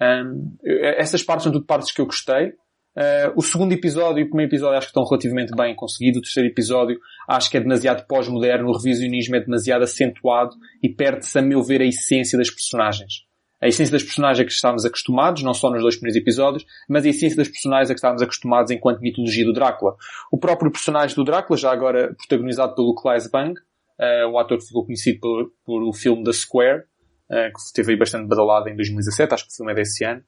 [0.00, 0.56] Um,
[0.96, 2.52] essas partes são tudo partes que eu gostei.
[2.98, 6.18] Uh, o segundo episódio e o primeiro episódio acho que estão relativamente bem conseguidos.
[6.18, 6.98] O terceiro episódio
[7.28, 11.80] acho que é demasiado pós-moderno, o revisionismo é demasiado acentuado e perde-se, a meu ver,
[11.80, 13.24] a essência das personagens.
[13.60, 17.04] A essência das personagens a que estávamos acostumados, não só nos dois primeiros episódios, mas
[17.04, 19.96] a essência das personagens a que estávamos acostumados enquanto mitologia do Drácula.
[20.30, 23.58] O próprio personagem do Drácula, já agora protagonizado pelo Clive Bang,
[23.98, 26.82] uh, o ator que ficou conhecido por, por o filme The Square,
[27.30, 30.22] uh, que esteve aí bastante badalado em 2017, acho que o filme é desse ano.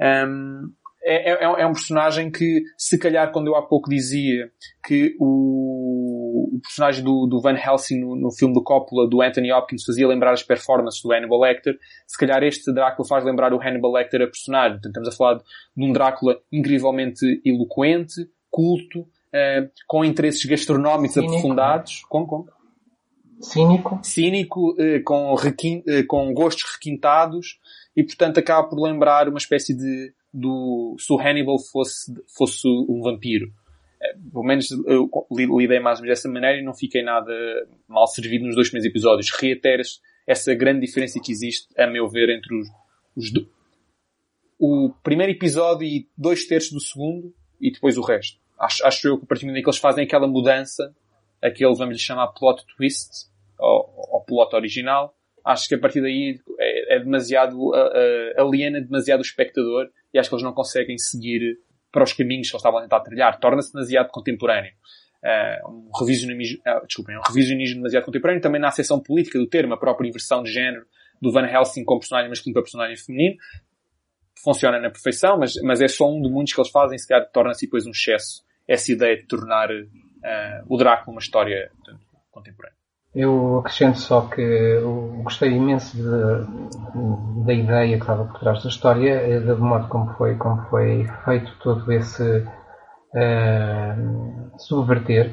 [0.00, 0.72] Um,
[1.06, 4.50] é, é, é, um personagem que, se calhar, quando eu há pouco dizia
[4.86, 5.93] que o,
[6.54, 10.06] o personagem do, do, Van Helsing no, no, filme do Coppola, do Anthony Hopkins, fazia
[10.06, 11.76] lembrar as performances do Hannibal Lecter,
[12.06, 14.74] se calhar este Drácula faz lembrar o Hannibal Lecter a personagem.
[14.74, 15.34] Portanto, estamos a falar
[15.76, 21.32] de um Drácula incrivelmente eloquente, culto, uh, com interesses gastronómicos Cínico.
[21.32, 22.02] aprofundados.
[22.08, 22.46] Com, com?
[23.40, 24.00] Cínico.
[24.02, 27.58] Cínico, uh, com, requin, uh, com gostos requintados,
[27.96, 33.00] e portanto acaba por lembrar uma espécie de do se o Hannibal fosse, fosse um
[33.00, 33.52] vampiro.
[34.32, 37.32] Pelo menos eu lidei mais ou menos dessa maneira e não fiquei nada
[37.88, 39.30] mal servido nos dois primeiros episódios.
[39.30, 42.68] Reiteras essa grande diferença que existe, a meu ver, entre os,
[43.16, 43.48] os do...
[44.58, 48.38] o primeiro episódio e dois terços do segundo e depois o resto.
[48.58, 50.94] Acho, acho eu que a partir do momento que eles fazem aquela mudança,
[51.42, 56.40] aquele, vamos lhe chamar plot twist, ou, ou plot original, acho que a partir daí
[56.58, 60.96] é, é demasiado, uh, uh, aliena demasiado o espectador e acho que eles não conseguem
[60.96, 61.58] seguir
[61.94, 63.38] para os caminhos que eles estavam a tentar trilhar.
[63.38, 64.72] Torna-se demasiado contemporâneo.
[65.22, 69.72] Uh, um revisionismo, uh, desculpem, um revisionismo demasiado contemporâneo também na acessão política do termo,
[69.72, 70.84] a própria inversão de género
[71.22, 73.36] do Van Helsing como personagem masculino para personagem feminino.
[74.42, 77.30] Funciona na perfeição, mas, mas é só um de muitos que eles fazem, se calhar
[77.30, 82.83] torna-se depois um excesso essa ideia de tornar uh, o Drácula uma história portanto, contemporânea.
[83.14, 88.68] Eu acrescento só que eu gostei imenso de, da ideia que estava por trás da
[88.68, 92.44] história, eh, do modo como foi, como foi feito todo esse
[93.14, 95.30] uh, subverter.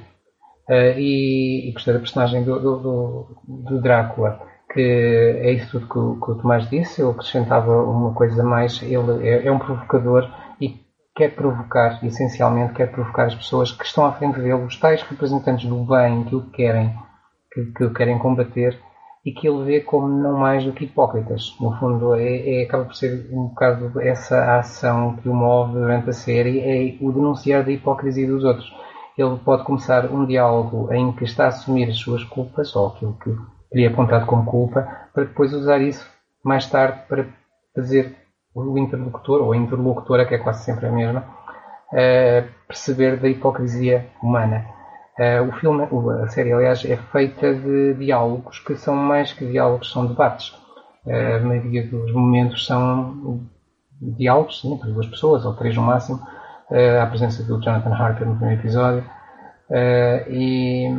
[0.70, 4.40] Uh, e, e, gostei da personagem do, do, do, Drácula,
[4.72, 7.02] que é isso tudo que o, que o Tomás disse.
[7.02, 10.30] Eu acrescentava uma coisa mais: ele é, é um provocador
[10.62, 10.80] e
[11.16, 15.68] quer provocar, essencialmente, quer provocar as pessoas que estão à frente dele, os tais representantes
[15.68, 16.96] do bem que o querem
[17.52, 18.80] que, que querem combater
[19.24, 21.56] e que ele vê como não mais do que hipócritas.
[21.60, 26.10] No fundo, é, é, acaba por ser um bocado essa ação que o move durante
[26.10, 28.74] a série, é o denunciar da hipocrisia dos outros.
[29.18, 33.18] Ele pode começar um diálogo em que está a assumir as suas culpas, ou aquilo
[33.24, 33.36] que
[33.70, 36.10] teria apontado como culpa, para depois usar isso
[36.44, 37.28] mais tarde para
[37.76, 38.16] fazer
[38.56, 41.22] o interlocutor, ou a interlocutora, que é quase sempre a mesma,
[41.94, 44.66] uh, perceber da hipocrisia humana.
[45.20, 45.88] Uh, o filme,
[46.24, 50.50] a série, aliás, é feita de diálogos que são mais que diálogos, são debates.
[51.06, 53.42] Uh, a maioria dos momentos são
[54.02, 56.20] diálogos sim, entre duas pessoas, ou três no máximo.
[56.70, 59.04] Uh, a presença do Jonathan Harker no primeiro episódio.
[60.30, 60.90] e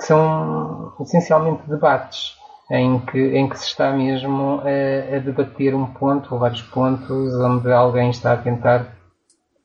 [0.00, 2.36] são essencialmente debates
[2.70, 7.34] em que, em que se está mesmo a, a debater um ponto ou vários pontos
[7.34, 8.94] onde alguém está a tentar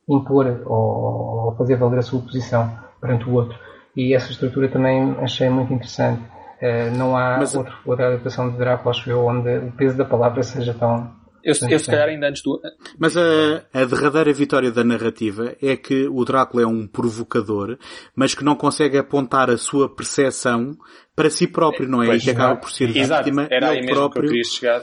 [0.08, 3.58] impor ou, ou fazer valer a sua posição perante o outro
[3.96, 6.20] e essa estrutura também achei muito interessante.
[6.60, 10.04] Uh, não há Mas, outro, outra adaptação de Drácula, acho eu, onde o peso da
[10.04, 11.12] palavra seja tão.
[11.42, 12.58] Eu, eu se calhar ainda antes do.
[12.98, 17.76] Mas a, a derradeira vitória da narrativa é que o Drácula é um provocador,
[18.16, 20.74] mas que não consegue apontar a sua percepção
[21.14, 22.06] para si próprio, não é?
[22.06, 23.24] Pois, e que acaba por ser Exato.
[23.24, 24.22] vítima Era aí mesmo próprio.
[24.22, 24.82] que eu queria chegar.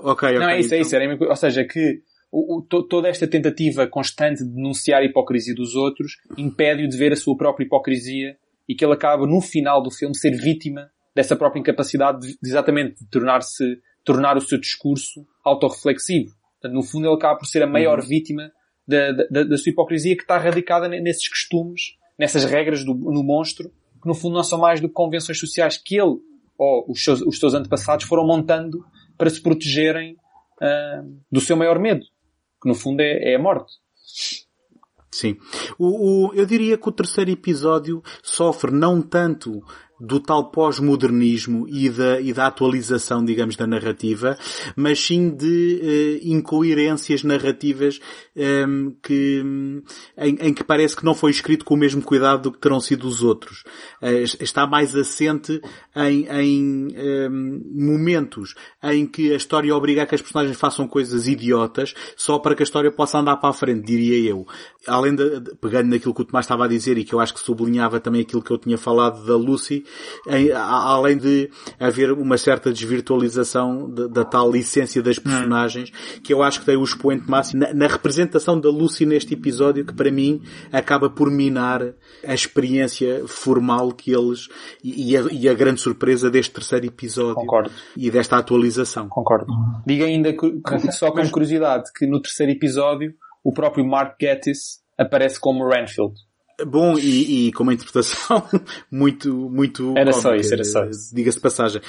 [0.00, 0.38] Ok, ok.
[0.40, 0.96] Não, é isso, é isso.
[0.96, 5.74] Era, ou seja, que o, o, toda esta tentativa constante de denunciar a hipocrisia dos
[5.74, 8.36] outros impede-o de ver a sua própria hipocrisia
[8.68, 12.48] e que ele acaba no final do filme ser vítima dessa própria incapacidade de, de
[12.48, 16.30] exatamente de tornar-se tornar o seu discurso autorreflexivo.
[16.60, 18.06] Portanto, no fundo ele acaba por ser a maior uhum.
[18.06, 18.52] vítima
[18.86, 23.70] da, da, da, sua hipocrisia que está radicada nesses costumes, nessas regras do, no monstro,
[24.00, 26.18] que no fundo não são mais do que convenções sociais que ele
[26.56, 28.84] ou os seus, os seus antepassados foram montando
[29.16, 32.04] para se protegerem uh, do seu maior medo
[32.60, 33.72] que no fundo é, é a morte.
[35.10, 35.36] Sim.
[35.78, 39.62] O, o, eu diria que o terceiro episódio sofre não tanto
[40.00, 44.38] do tal pós-modernismo e da, e da atualização, digamos, da narrativa,
[44.74, 48.00] mas sim de uh, incoerências narrativas
[48.34, 49.44] ehm, que,
[50.16, 52.80] em, em, que parece que não foi escrito com o mesmo cuidado do que terão
[52.80, 53.62] sido os outros.
[54.02, 55.60] Uh, está mais assente
[55.94, 61.26] em, em ehm, momentos em que a história obriga a que as personagens façam coisas
[61.26, 64.46] idiotas só para que a história possa andar para a frente, diria eu.
[64.86, 67.40] Além de pegando naquilo que o Tomás estava a dizer e que eu acho que
[67.40, 69.84] sublinhava também aquilo que eu tinha falado da Lucy,
[70.26, 75.90] em, além de haver uma certa desvirtualização de, da tal essência das personagens,
[76.22, 79.84] que eu acho que tem o expoente máximo na, na, representação da Lucy neste episódio,
[79.84, 81.94] que para mim acaba por minar
[82.26, 84.48] a experiência formal que eles,
[84.82, 87.34] e, e, a, e a, grande surpresa deste terceiro episódio.
[87.34, 87.70] Concordo.
[87.96, 89.08] E desta atualização.
[89.08, 89.46] Concordo.
[89.86, 95.40] Diga ainda, que, só com curiosidade, que no terceiro episódio, o próprio Mark Gatiss aparece
[95.40, 96.14] como Renfield.
[96.66, 98.42] Bom, e, e com uma interpretação
[98.90, 101.14] muito, muito Era cómica, só isso, era só isso.
[101.14, 101.82] Diga-se de passagem.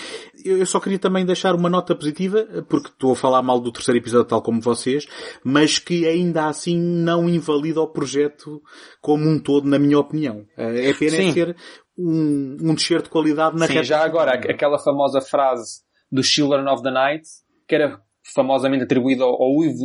[0.43, 3.72] Eu, eu, só queria também deixar uma nota positiva, porque estou a falar mal do
[3.72, 5.08] terceiro episódio tal como vocês,
[5.43, 8.61] mas que ainda assim não invalida o projeto
[9.01, 10.45] como um todo, na minha opinião.
[10.58, 11.32] Eh, é pena Sim.
[11.32, 11.56] ser
[11.98, 13.85] um, um descer de qualidade na Sim, reta.
[13.85, 17.27] já agora, aquela famosa frase do Children of the Night,
[17.67, 18.00] que era
[18.33, 19.38] famosamente atribuída ao,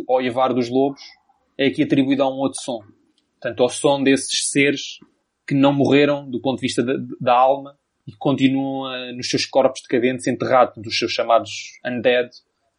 [0.08, 1.00] ao Ivar dos Lobos,
[1.58, 2.80] é aqui atribuída a um outro som.
[3.46, 4.98] Portanto, ao som desses seres
[5.46, 9.30] que não morreram do ponto de vista da, da alma e que continuam uh, nos
[9.30, 12.28] seus corpos decadentes enterrados, dos seus chamados undead,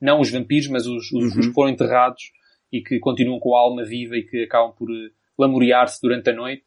[0.01, 1.39] não os vampiros, mas os, os, uhum.
[1.39, 2.33] os que foram enterrados
[2.69, 6.33] e que continuam com a alma viva e que acabam por uh, lamorear-se durante a
[6.33, 6.65] noite.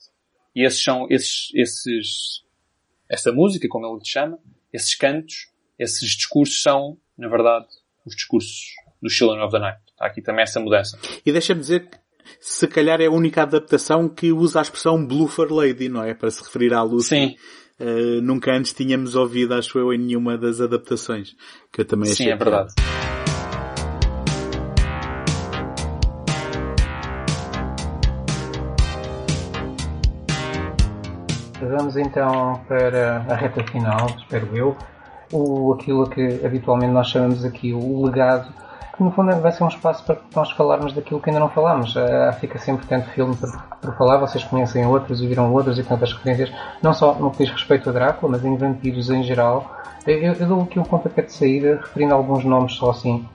[0.56, 2.42] E esses são, esses, esses,
[3.06, 4.38] essa música, como ele chama,
[4.72, 7.66] esses cantos, esses discursos são, na verdade,
[8.06, 8.64] os discursos
[9.02, 9.82] dos Children of the Night.
[10.00, 10.98] Há aqui também essa mudança.
[11.26, 11.98] E deixa-me dizer que
[12.40, 16.14] se calhar é a única adaptação que usa a expressão Bluffer Lady, não é?
[16.14, 17.08] Para se referir à Lucy.
[17.08, 17.36] Sim.
[17.80, 21.34] Uh, nunca antes tínhamos ouvido, acho eu, em nenhuma das adaptações.
[21.72, 22.26] Que eu também achei.
[22.26, 22.74] Sim, é verdade.
[31.60, 34.76] Vamos então para a reta final, espero eu.
[35.32, 38.52] O, aquilo que habitualmente nós chamamos aqui o legado
[39.00, 41.96] que no fundo vai ser um espaço para nós falarmos daquilo que ainda não falámos.
[41.96, 46.12] Uh, fica sempre tanto filme por, falar, vocês conhecem outros e viram outros e tantas
[46.12, 49.74] referências, não só no que diz respeito a Drácula, mas em vampiros em geral.
[50.06, 53.26] Eu, eu dou aqui um pontapé de saída, referindo alguns nomes só assim,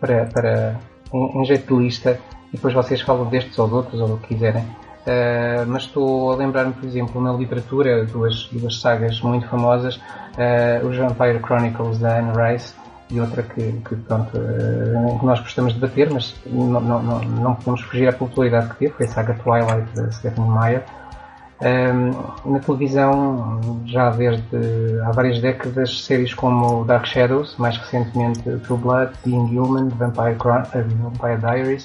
[0.00, 0.76] para, para
[1.12, 2.18] em, jeito de lista,
[2.48, 4.62] e depois vocês falam destes ou de outros, ou o que quiserem.
[4.62, 10.86] Uh, mas estou a lembrar-me, por exemplo, na literatura, duas, duas sagas muito famosas, uh,
[10.86, 12.79] os Vampire Chronicles da Anne Rice
[13.10, 17.80] e outra que, que pronto, uh, nós gostamos de debater, mas não, não, não, podemos
[17.82, 20.84] fugir à popularidade que teve, foi a saga Twilight de Stephanie Meyer.
[21.60, 22.12] Um, ehm,
[22.46, 29.12] na televisão, já desde há várias décadas, séries como Dark Shadows, mais recentemente True Blood,
[29.24, 31.84] Being Human, Vampire, uh, Vampire Diaries,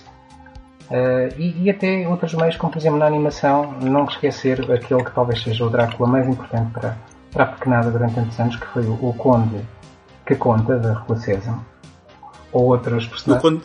[0.91, 5.11] uh, e, e, até outros meios, como por exemplo na animação, não esquecer aquele que
[5.11, 6.97] talvez seja o Drácula mais importante para,
[7.33, 9.61] para a pequenada durante tantos anos, que foi o, o Conde
[10.25, 11.59] que conta da Rua César.
[12.51, 13.63] Ou outros personagens.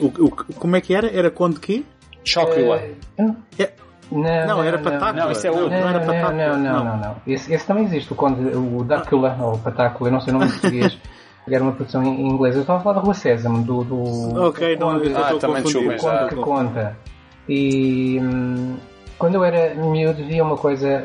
[0.00, 1.08] O, o, como é que era?
[1.08, 1.84] Era Conde quê?
[2.24, 2.80] Chocula.
[3.18, 3.72] Uh, é,
[4.10, 5.12] não, não, era Patácula.
[5.12, 5.70] Não, isso é outro.
[5.70, 6.32] Não, não, era Patácula.
[6.32, 6.96] Não, não, não.
[6.98, 10.38] não, Esse, esse, também existe, o Conde, o Drácula, ou Patácula, eu não sei o
[10.38, 10.98] nome em português.
[11.50, 12.54] era uma produção em inglês.
[12.54, 15.98] Eu estava a falar da Rua Sésamo, do, do Ok, não, conde, ah, também o
[15.98, 16.96] conde que conta.
[17.48, 18.76] E hum,
[19.18, 21.04] quando eu era miúdo via uma coisa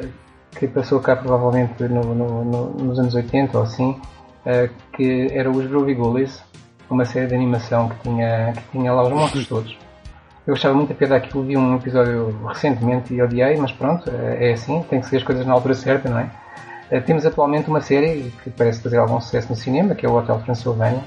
[0.52, 4.00] que passou cá provavelmente no, no, no, nos anos 80 ou assim,
[4.48, 6.42] uh, que era os Groovy Ghoulies,
[6.90, 9.78] uma série de animação que tinha, que tinha lá os monstros todos.
[10.48, 14.50] Eu gostava muito a piada daquilo, vi um episódio recentemente e odiei, mas pronto, eh,
[14.50, 16.30] é assim, tem que ser as coisas na altura certa, não é?
[16.90, 20.16] Uh, temos atualmente uma série que parece fazer algum sucesso no cinema, que é o
[20.16, 21.04] Hotel Transilvânia,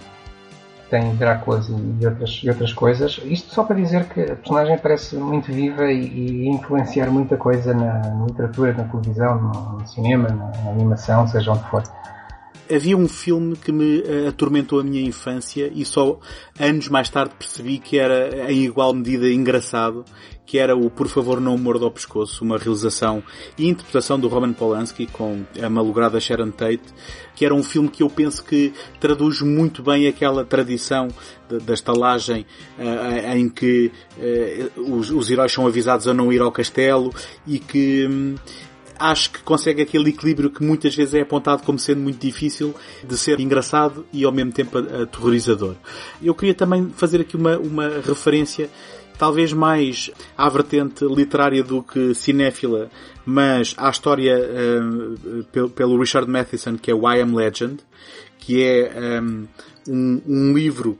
[0.90, 3.18] tem Dráculas e outras, e outras coisas.
[3.24, 7.72] Isto só para dizer que a personagem parece muito viva e, e influenciar muita coisa
[7.72, 11.82] na, na literatura, na televisão, no, no cinema, na, na, animação, seja onde for
[12.70, 16.18] havia um filme que me eh, atormentou a minha infância e só
[16.58, 20.04] anos mais tarde percebi que era em igual medida engraçado,
[20.46, 23.22] que era o Por Favor Não Morda ao Pescoço, uma realização
[23.56, 26.82] e interpretação do Roman Polanski com a malograda Sharon Tate,
[27.36, 31.08] que era um filme que eu penso que traduz muito bem aquela tradição
[31.48, 32.44] da estalagem
[32.78, 33.92] uh, em que
[34.76, 37.12] uh, os, heróis são avisados a não ir ao castelo
[37.46, 38.34] e que um,
[39.00, 43.16] acho que consegue aquele equilíbrio que muitas vezes é apontado como sendo muito difícil de
[43.16, 45.74] ser engraçado e ao mesmo tempo aterrorizador.
[46.22, 48.68] Eu queria também fazer aqui uma, uma referência
[49.18, 52.90] talvez mais à vertente literária do que cinéfila,
[53.24, 57.78] mas à história uh, pelo, pelo Richard Matheson, que é o I Am Legend,
[58.38, 59.20] que é
[59.88, 60.98] um, um livro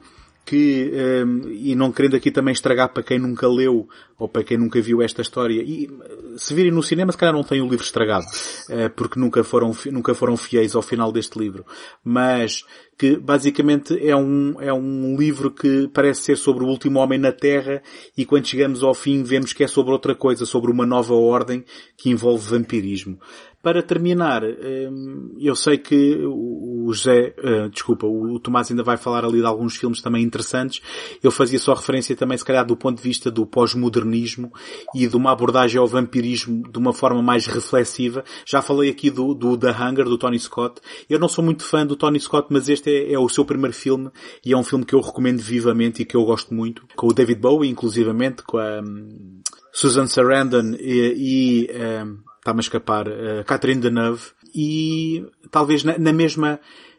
[0.51, 0.91] que,
[1.25, 3.89] um, e não querendo aqui também estragar para quem nunca leu
[4.19, 5.89] ou para quem nunca viu esta história, e
[6.37, 9.71] se virem no cinema se calhar não têm o livro estragado, uh, porque nunca foram,
[9.93, 11.65] nunca foram fiéis ao final deste livro.
[12.03, 12.65] Mas
[12.99, 17.33] que basicamente é um, é um livro que parece ser sobre o último homem na
[17.33, 17.81] Terra
[18.15, 21.65] e quando chegamos ao fim vemos que é sobre outra coisa, sobre uma nova ordem
[21.97, 23.19] que envolve vampirismo.
[23.63, 29.23] Para terminar, hum, eu sei que o José, eh, desculpa, o Tomás ainda vai falar
[29.25, 30.81] ali de alguns filmes também interessantes.
[31.23, 34.51] Eu fazia só referência também, se calhar, do ponto de vista do pós-modernismo
[34.95, 38.25] e de uma abordagem ao vampirismo de uma forma mais reflexiva.
[38.47, 40.81] Já falei aqui do, do The Hunger, do Tony Scott.
[41.09, 43.75] Eu não sou muito fã do Tony Scott, mas este é, é o seu primeiro
[43.75, 44.11] filme
[44.45, 46.85] e é um filme que eu recomendo vivamente e que eu gosto muito.
[46.97, 49.41] Com o David Bowie, inclusivamente, com a um,
[49.73, 51.71] Susan Sarandon e, e
[52.05, 56.59] um, está-me a escapar, uh, Catherine Deneuve, e talvez na, na mesma,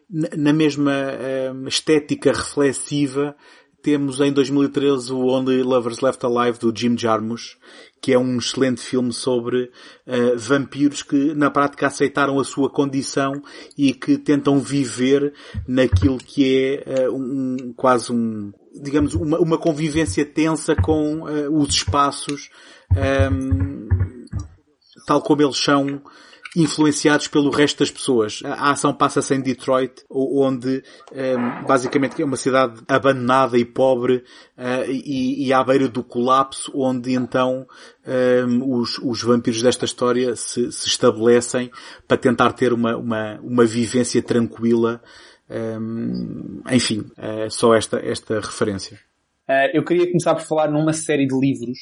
[0.09, 3.35] na, na mesma uh, estética reflexiva
[3.81, 7.57] temos em 2013 o Only Lovers Left Alive do Jim Jarmusch,
[7.99, 13.41] que é um excelente filme sobre uh, vampiros que na prática aceitaram a sua condição
[13.77, 15.33] e que tentam viver
[15.67, 21.73] naquilo que é uh, um, quase um, digamos, uma, uma convivência tensa com uh, os
[21.73, 22.49] espaços
[22.91, 23.87] um,
[25.05, 26.01] tal como eles são
[26.55, 28.41] influenciados pelo resto das pessoas.
[28.43, 34.23] A ação passa-se em Detroit, onde ehm, basicamente é uma cidade abandonada e pobre
[34.57, 37.65] uh, e, à beira do colapso, onde então
[38.05, 41.71] ehm, os, os, vampiros desta história se, se, estabelecem
[42.05, 45.01] para tentar ter uma, uma, uma vivência tranquila.
[45.49, 48.99] Ehm, enfim, uh, só esta, esta referência.
[49.47, 51.80] Uh, eu queria começar por falar numa série de livros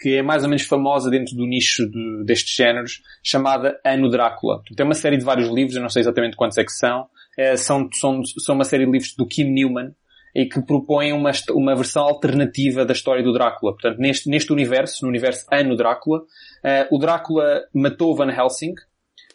[0.00, 4.62] que é mais ou menos famosa dentro do nicho de, destes géneros, chamada Ano Drácula.
[4.74, 7.06] Tem uma série de vários livros, eu não sei exatamente quantos é que são.
[7.38, 9.94] É, são, são, são uma série de livros do Kim Newman
[10.34, 13.72] e que propõem uma, uma versão alternativa da história do Drácula.
[13.72, 18.74] Portanto, neste, neste universo, no universo Ano Drácula, uh, o Drácula matou Van Helsing,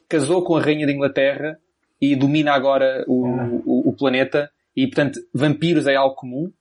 [0.10, 1.58] casou com a Rainha de Inglaterra
[2.02, 3.28] e domina agora o,
[3.66, 6.52] o, o planeta e, portanto, vampiros é algo comum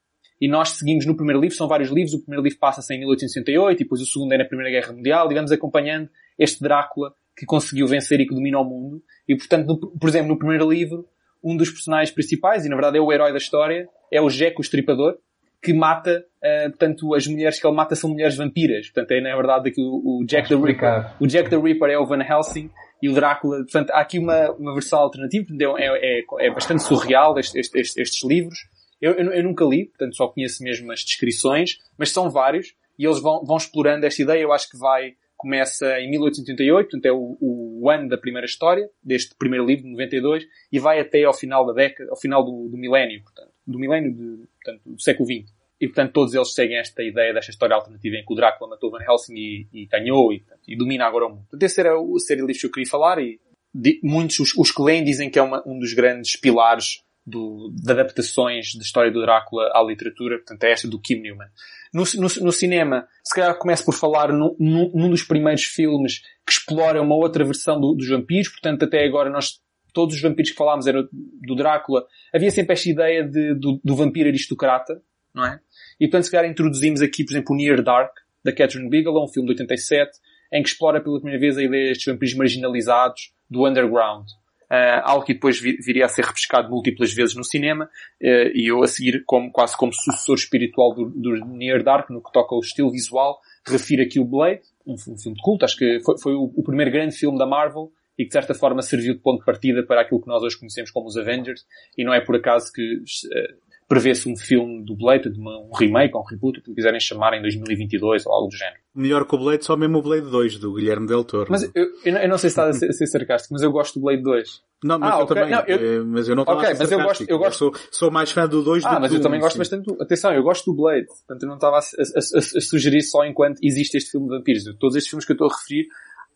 [0.44, 3.81] e nós seguimos no primeiro livro, são vários livros, o primeiro livro passa-se em 1868
[3.81, 7.47] e depois o segundo é na Primeira Guerra Mundial e vamos acompanhando este Drácula que
[7.47, 9.02] conseguiu vencer e que domina o mundo.
[9.26, 11.08] E portanto, no, por exemplo, no primeiro livro,
[11.42, 14.58] um dos personagens principais, e na verdade é o herói da história, é o Jack
[14.58, 15.16] o Estripador,
[15.62, 18.90] que mata, uh, portanto, as mulheres que ele mata são mulheres vampiras.
[18.90, 21.98] Portanto, é na verdade que o, o Jack the Ripper, o Jack the Ripper é
[21.98, 22.68] o Van Helsing
[23.00, 25.47] e o Drácula, portanto, há aqui uma, uma versão alternativa,
[25.78, 28.58] é, é, é bastante surreal estes, estes, estes livros.
[29.00, 33.05] Eu, eu, eu, nunca li, portanto só conheço mesmo as descrições, mas são vários e
[33.05, 34.40] eles vão, vão explorando esta ideia.
[34.40, 38.89] Eu acho que vai, começa em 1888, portanto é o, o ano da primeira história,
[39.02, 42.68] deste primeiro livro, de 92, e vai até ao final da década, ao final do,
[42.68, 45.52] do milénio, portanto, do milénio de, portanto, do século XX.
[45.81, 48.90] E, portanto, todos eles seguem esta ideia desta história alternativa em que o Drácula matou
[48.90, 51.42] Van Helsing e, e ganhou e, portanto, e, domina agora o mundo.
[51.42, 53.40] Portanto, esse era o série de livros que eu queria falar e
[53.74, 57.73] de, muitos, os, os que leem dizem que é uma, um dos grandes pilares do,
[57.75, 61.49] de adaptações da história do Drácula à literatura, portanto é esta do Kim Newman.
[61.93, 66.53] No, no, no cinema, se calhar começo por falar no, num dos primeiros filmes que
[66.53, 69.61] explora uma outra versão do, dos vampiros, portanto até agora nós,
[69.93, 73.97] todos os vampiros que falámos eram do Drácula, havia sempre esta ideia de, do, do
[73.97, 75.01] vampiro aristocrata,
[75.33, 75.61] não é?
[75.99, 78.12] E portanto se calhar introduzimos aqui, por exemplo, o Near Dark,
[78.44, 80.19] da Catherine Bigelow, um filme de 87,
[80.53, 84.27] em que explora pela primeira vez a ideia destes vampiros marginalizados do underground
[84.75, 88.83] uh, algo que depois viria a ser repescado múltiplas vezes no cinema, uh, e eu
[88.83, 92.61] a seguir como, quase como sucessor espiritual do, do Near Dark, no que toca ao
[92.61, 96.35] estilo visual, refiro aqui o Blade, um, um filme de culto, acho que foi, foi
[96.35, 99.41] o, o, primeiro grande filme da Marvel, e que de certa forma serviu de ponto
[99.41, 101.65] de partida para aquilo que nós hoje conhecemos como os Avengers,
[101.97, 103.64] e não é por acaso que uh,
[103.94, 107.40] prevê-se um filme do Blade, um remake ou um reboot, o que quiserem chamar em
[107.40, 108.78] 2022 ou algo do género.
[108.94, 111.47] Melhor que o Blade, só mesmo o Blade 2, do Guilherme Del Toro.
[111.50, 113.98] Mas eu, eu, não sei se está a ser, a ser, sarcástico, mas eu gosto
[113.98, 114.62] do Blade 2.
[114.84, 115.36] Não, mas ah, eu okay.
[115.36, 115.50] também.
[115.50, 115.76] Não, eu...
[115.78, 117.64] Eh, mas eu não estou okay, a ser mas eu gosto, eu gosto...
[117.64, 119.84] Eu sou, sou mais fã do 2 ah, do que mas eu também gosto bastante
[119.84, 120.02] do...
[120.02, 121.06] Atenção, eu gosto do Blade.
[121.06, 124.64] Portanto, eu não estava a, a, a, sugerir só enquanto existe este filme de vampiros.
[124.78, 125.86] Todos estes filmes que eu estou a referir,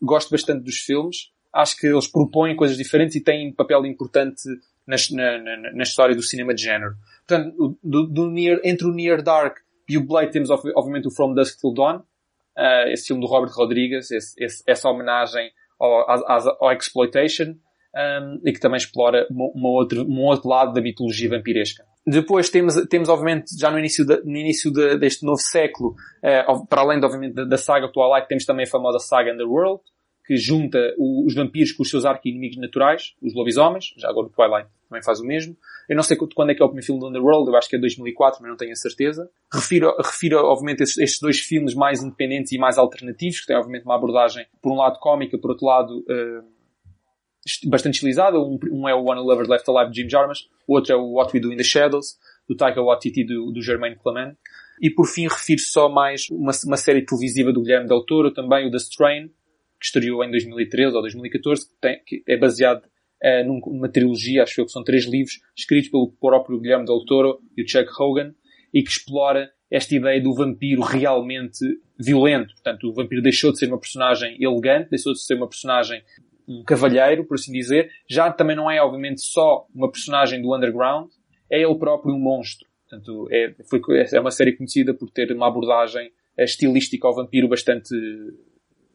[0.01, 1.31] gosto bastante dos filmes.
[1.53, 4.41] Acho que eles propõem coisas diferentes e têm um papel importante
[4.89, 4.95] na,
[5.39, 6.95] na, na, história do cinema de género.
[7.29, 11.35] Portanto, do, do near, entre o Near Dark e o Blade temos obviamente o From
[11.35, 16.65] Dusk Till Dawn, uh, esse filme do Robert Rodrigues, esse, esse, essa homenagem ao, ao,
[16.65, 17.55] ao Exploitation.
[17.95, 21.83] um, e que também explora uma, uma outra, um outro lado da mitologia vampiresca.
[22.05, 26.67] Depois temos, temos obviamente, já no início, da, no início de, deste novo século, uh,
[26.67, 29.81] para além, de, obviamente, da, da saga Twilight, temos também a famosa saga Underworld,
[30.29, 34.29] que junta o, os vampiros com os seus arqui-inimigos naturais, os lobisomens, já agora o
[34.29, 35.57] Twilight também faz o mesmo.
[35.89, 37.75] Eu não sei quando é que é o primeiro filme do Underworld, eu acho que
[37.75, 39.27] é 2004, mas não tenho a certeza.
[39.51, 43.85] Refiro, refiro obviamente, estes, estes dois filmes mais independentes e mais alternativos, que têm, obviamente,
[43.85, 48.37] uma abordagem, por um lado, cómica, por outro lado, uh, bastante estilizada.
[48.39, 51.13] Um, um, é o One Lover Left Alive de Jim Jarmusch, o outro é o
[51.13, 54.35] What We Do in the Shadows, do Taika Waititi do, do Germain Clement.
[54.79, 58.67] E por fim refiro só mais uma, uma série televisiva do Guilherme Del Toro, também
[58.67, 59.31] o The Strain,
[59.79, 64.59] que estreou em 2013 ou 2014, que, tem, que é baseado uh, numa trilogia, acho
[64.59, 68.33] eu que são três livros, escritos pelo próprio Guilherme Del Toro e o Chuck Hogan,
[68.73, 71.59] e que explora esta ideia do vampiro realmente
[71.97, 72.53] violento.
[72.53, 76.01] Portanto, o vampiro deixou de ser uma personagem elegante, deixou de ser uma personagem
[76.47, 77.91] um cavalheiro, por assim dizer.
[78.09, 81.09] Já também não é, obviamente, só uma personagem do underground,
[81.49, 82.67] é ele próprio um monstro.
[82.89, 83.79] Portanto, é, foi,
[84.11, 87.93] é uma série conhecida por ter uma abordagem estilística ao vampiro bastante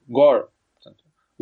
[0.09, 0.47] gore,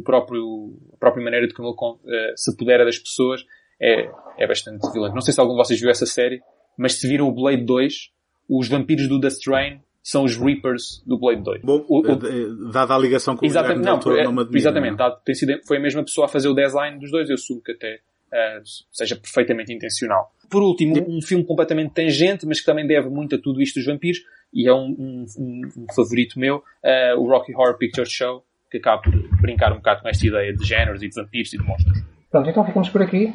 [0.03, 3.45] o próprio, a própria maneira de como ele uh, se apodera das pessoas
[3.81, 5.15] é, é bastante violento.
[5.15, 6.43] Não sei se algum de vocês viu essa série,
[6.77, 8.11] mas se viram o Blade 2,
[8.49, 11.63] os vampiros do The Strain são os Reapers do Blade 2.
[11.63, 15.17] Bom, o, o, eh, dada a ligação com exatamente, o Guilherme não, é, Exatamente, não.
[15.25, 17.73] tem sido, foi a mesma pessoa a fazer o design dos dois, eu assumo que
[17.73, 18.01] até
[18.33, 20.33] uh, seja perfeitamente intencional.
[20.51, 23.79] Por último, um, um filme completamente tangente, mas que também deve muito a tudo isto
[23.79, 24.21] dos vampiros,
[24.53, 29.03] e é um, um, um favorito meu, uh, o Rocky Horror Picture Show, que acaba
[29.03, 31.99] por brincar um bocado com esta ideia de géneros e de vampiros e de monstros.
[32.31, 33.35] Pronto, então ficamos por aqui.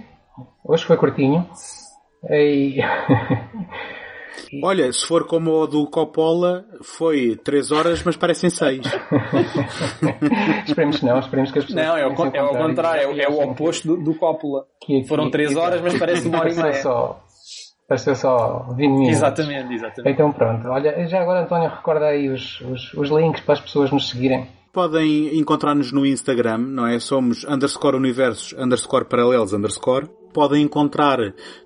[0.65, 1.47] Hoje foi curtinho.
[2.29, 2.79] E...
[4.63, 8.81] Olha, se for como o do Coppola, foi 3 horas, mas parecem 6.
[10.65, 11.85] esperemos que não, esperemos que as pessoas.
[11.85, 14.65] Não, é, o, é ao contrário, é, é, o oposto do, do Coppola.
[14.81, 16.73] Que, que, Foram 3 horas, mas parece uma hora e meia.
[16.73, 17.19] Só,
[17.87, 19.09] pareceu só 20 minutos.
[19.09, 20.13] Exatamente, exatamente.
[20.13, 23.91] Então pronto, olha, já agora António recorda aí os, os, os links para as pessoas
[23.91, 26.99] nos seguirem podem encontrar-nos no Instagram, não é?
[26.99, 30.07] Somos underscore universos, underscore paralelos, underscore.
[30.31, 31.17] Podem encontrar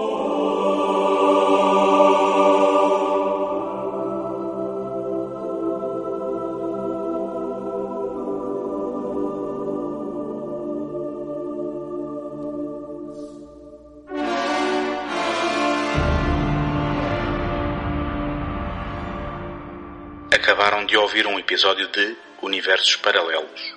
[20.31, 23.75] Acabaram de ouvir um episódio de Universos Paralelos.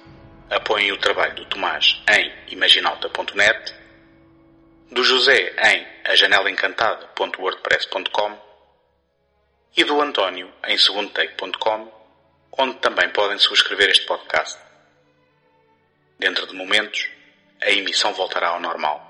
[0.49, 3.78] Apoiem o trabalho do Tomás em imaginalta.net
[4.91, 8.37] do José em ajanelaencantada.wordpress.com
[9.77, 11.91] e do António em segundotake.com,
[12.57, 14.57] onde também podem subscrever este podcast.
[16.17, 17.07] Dentro de momentos,
[17.61, 19.08] a emissão voltará ao normal.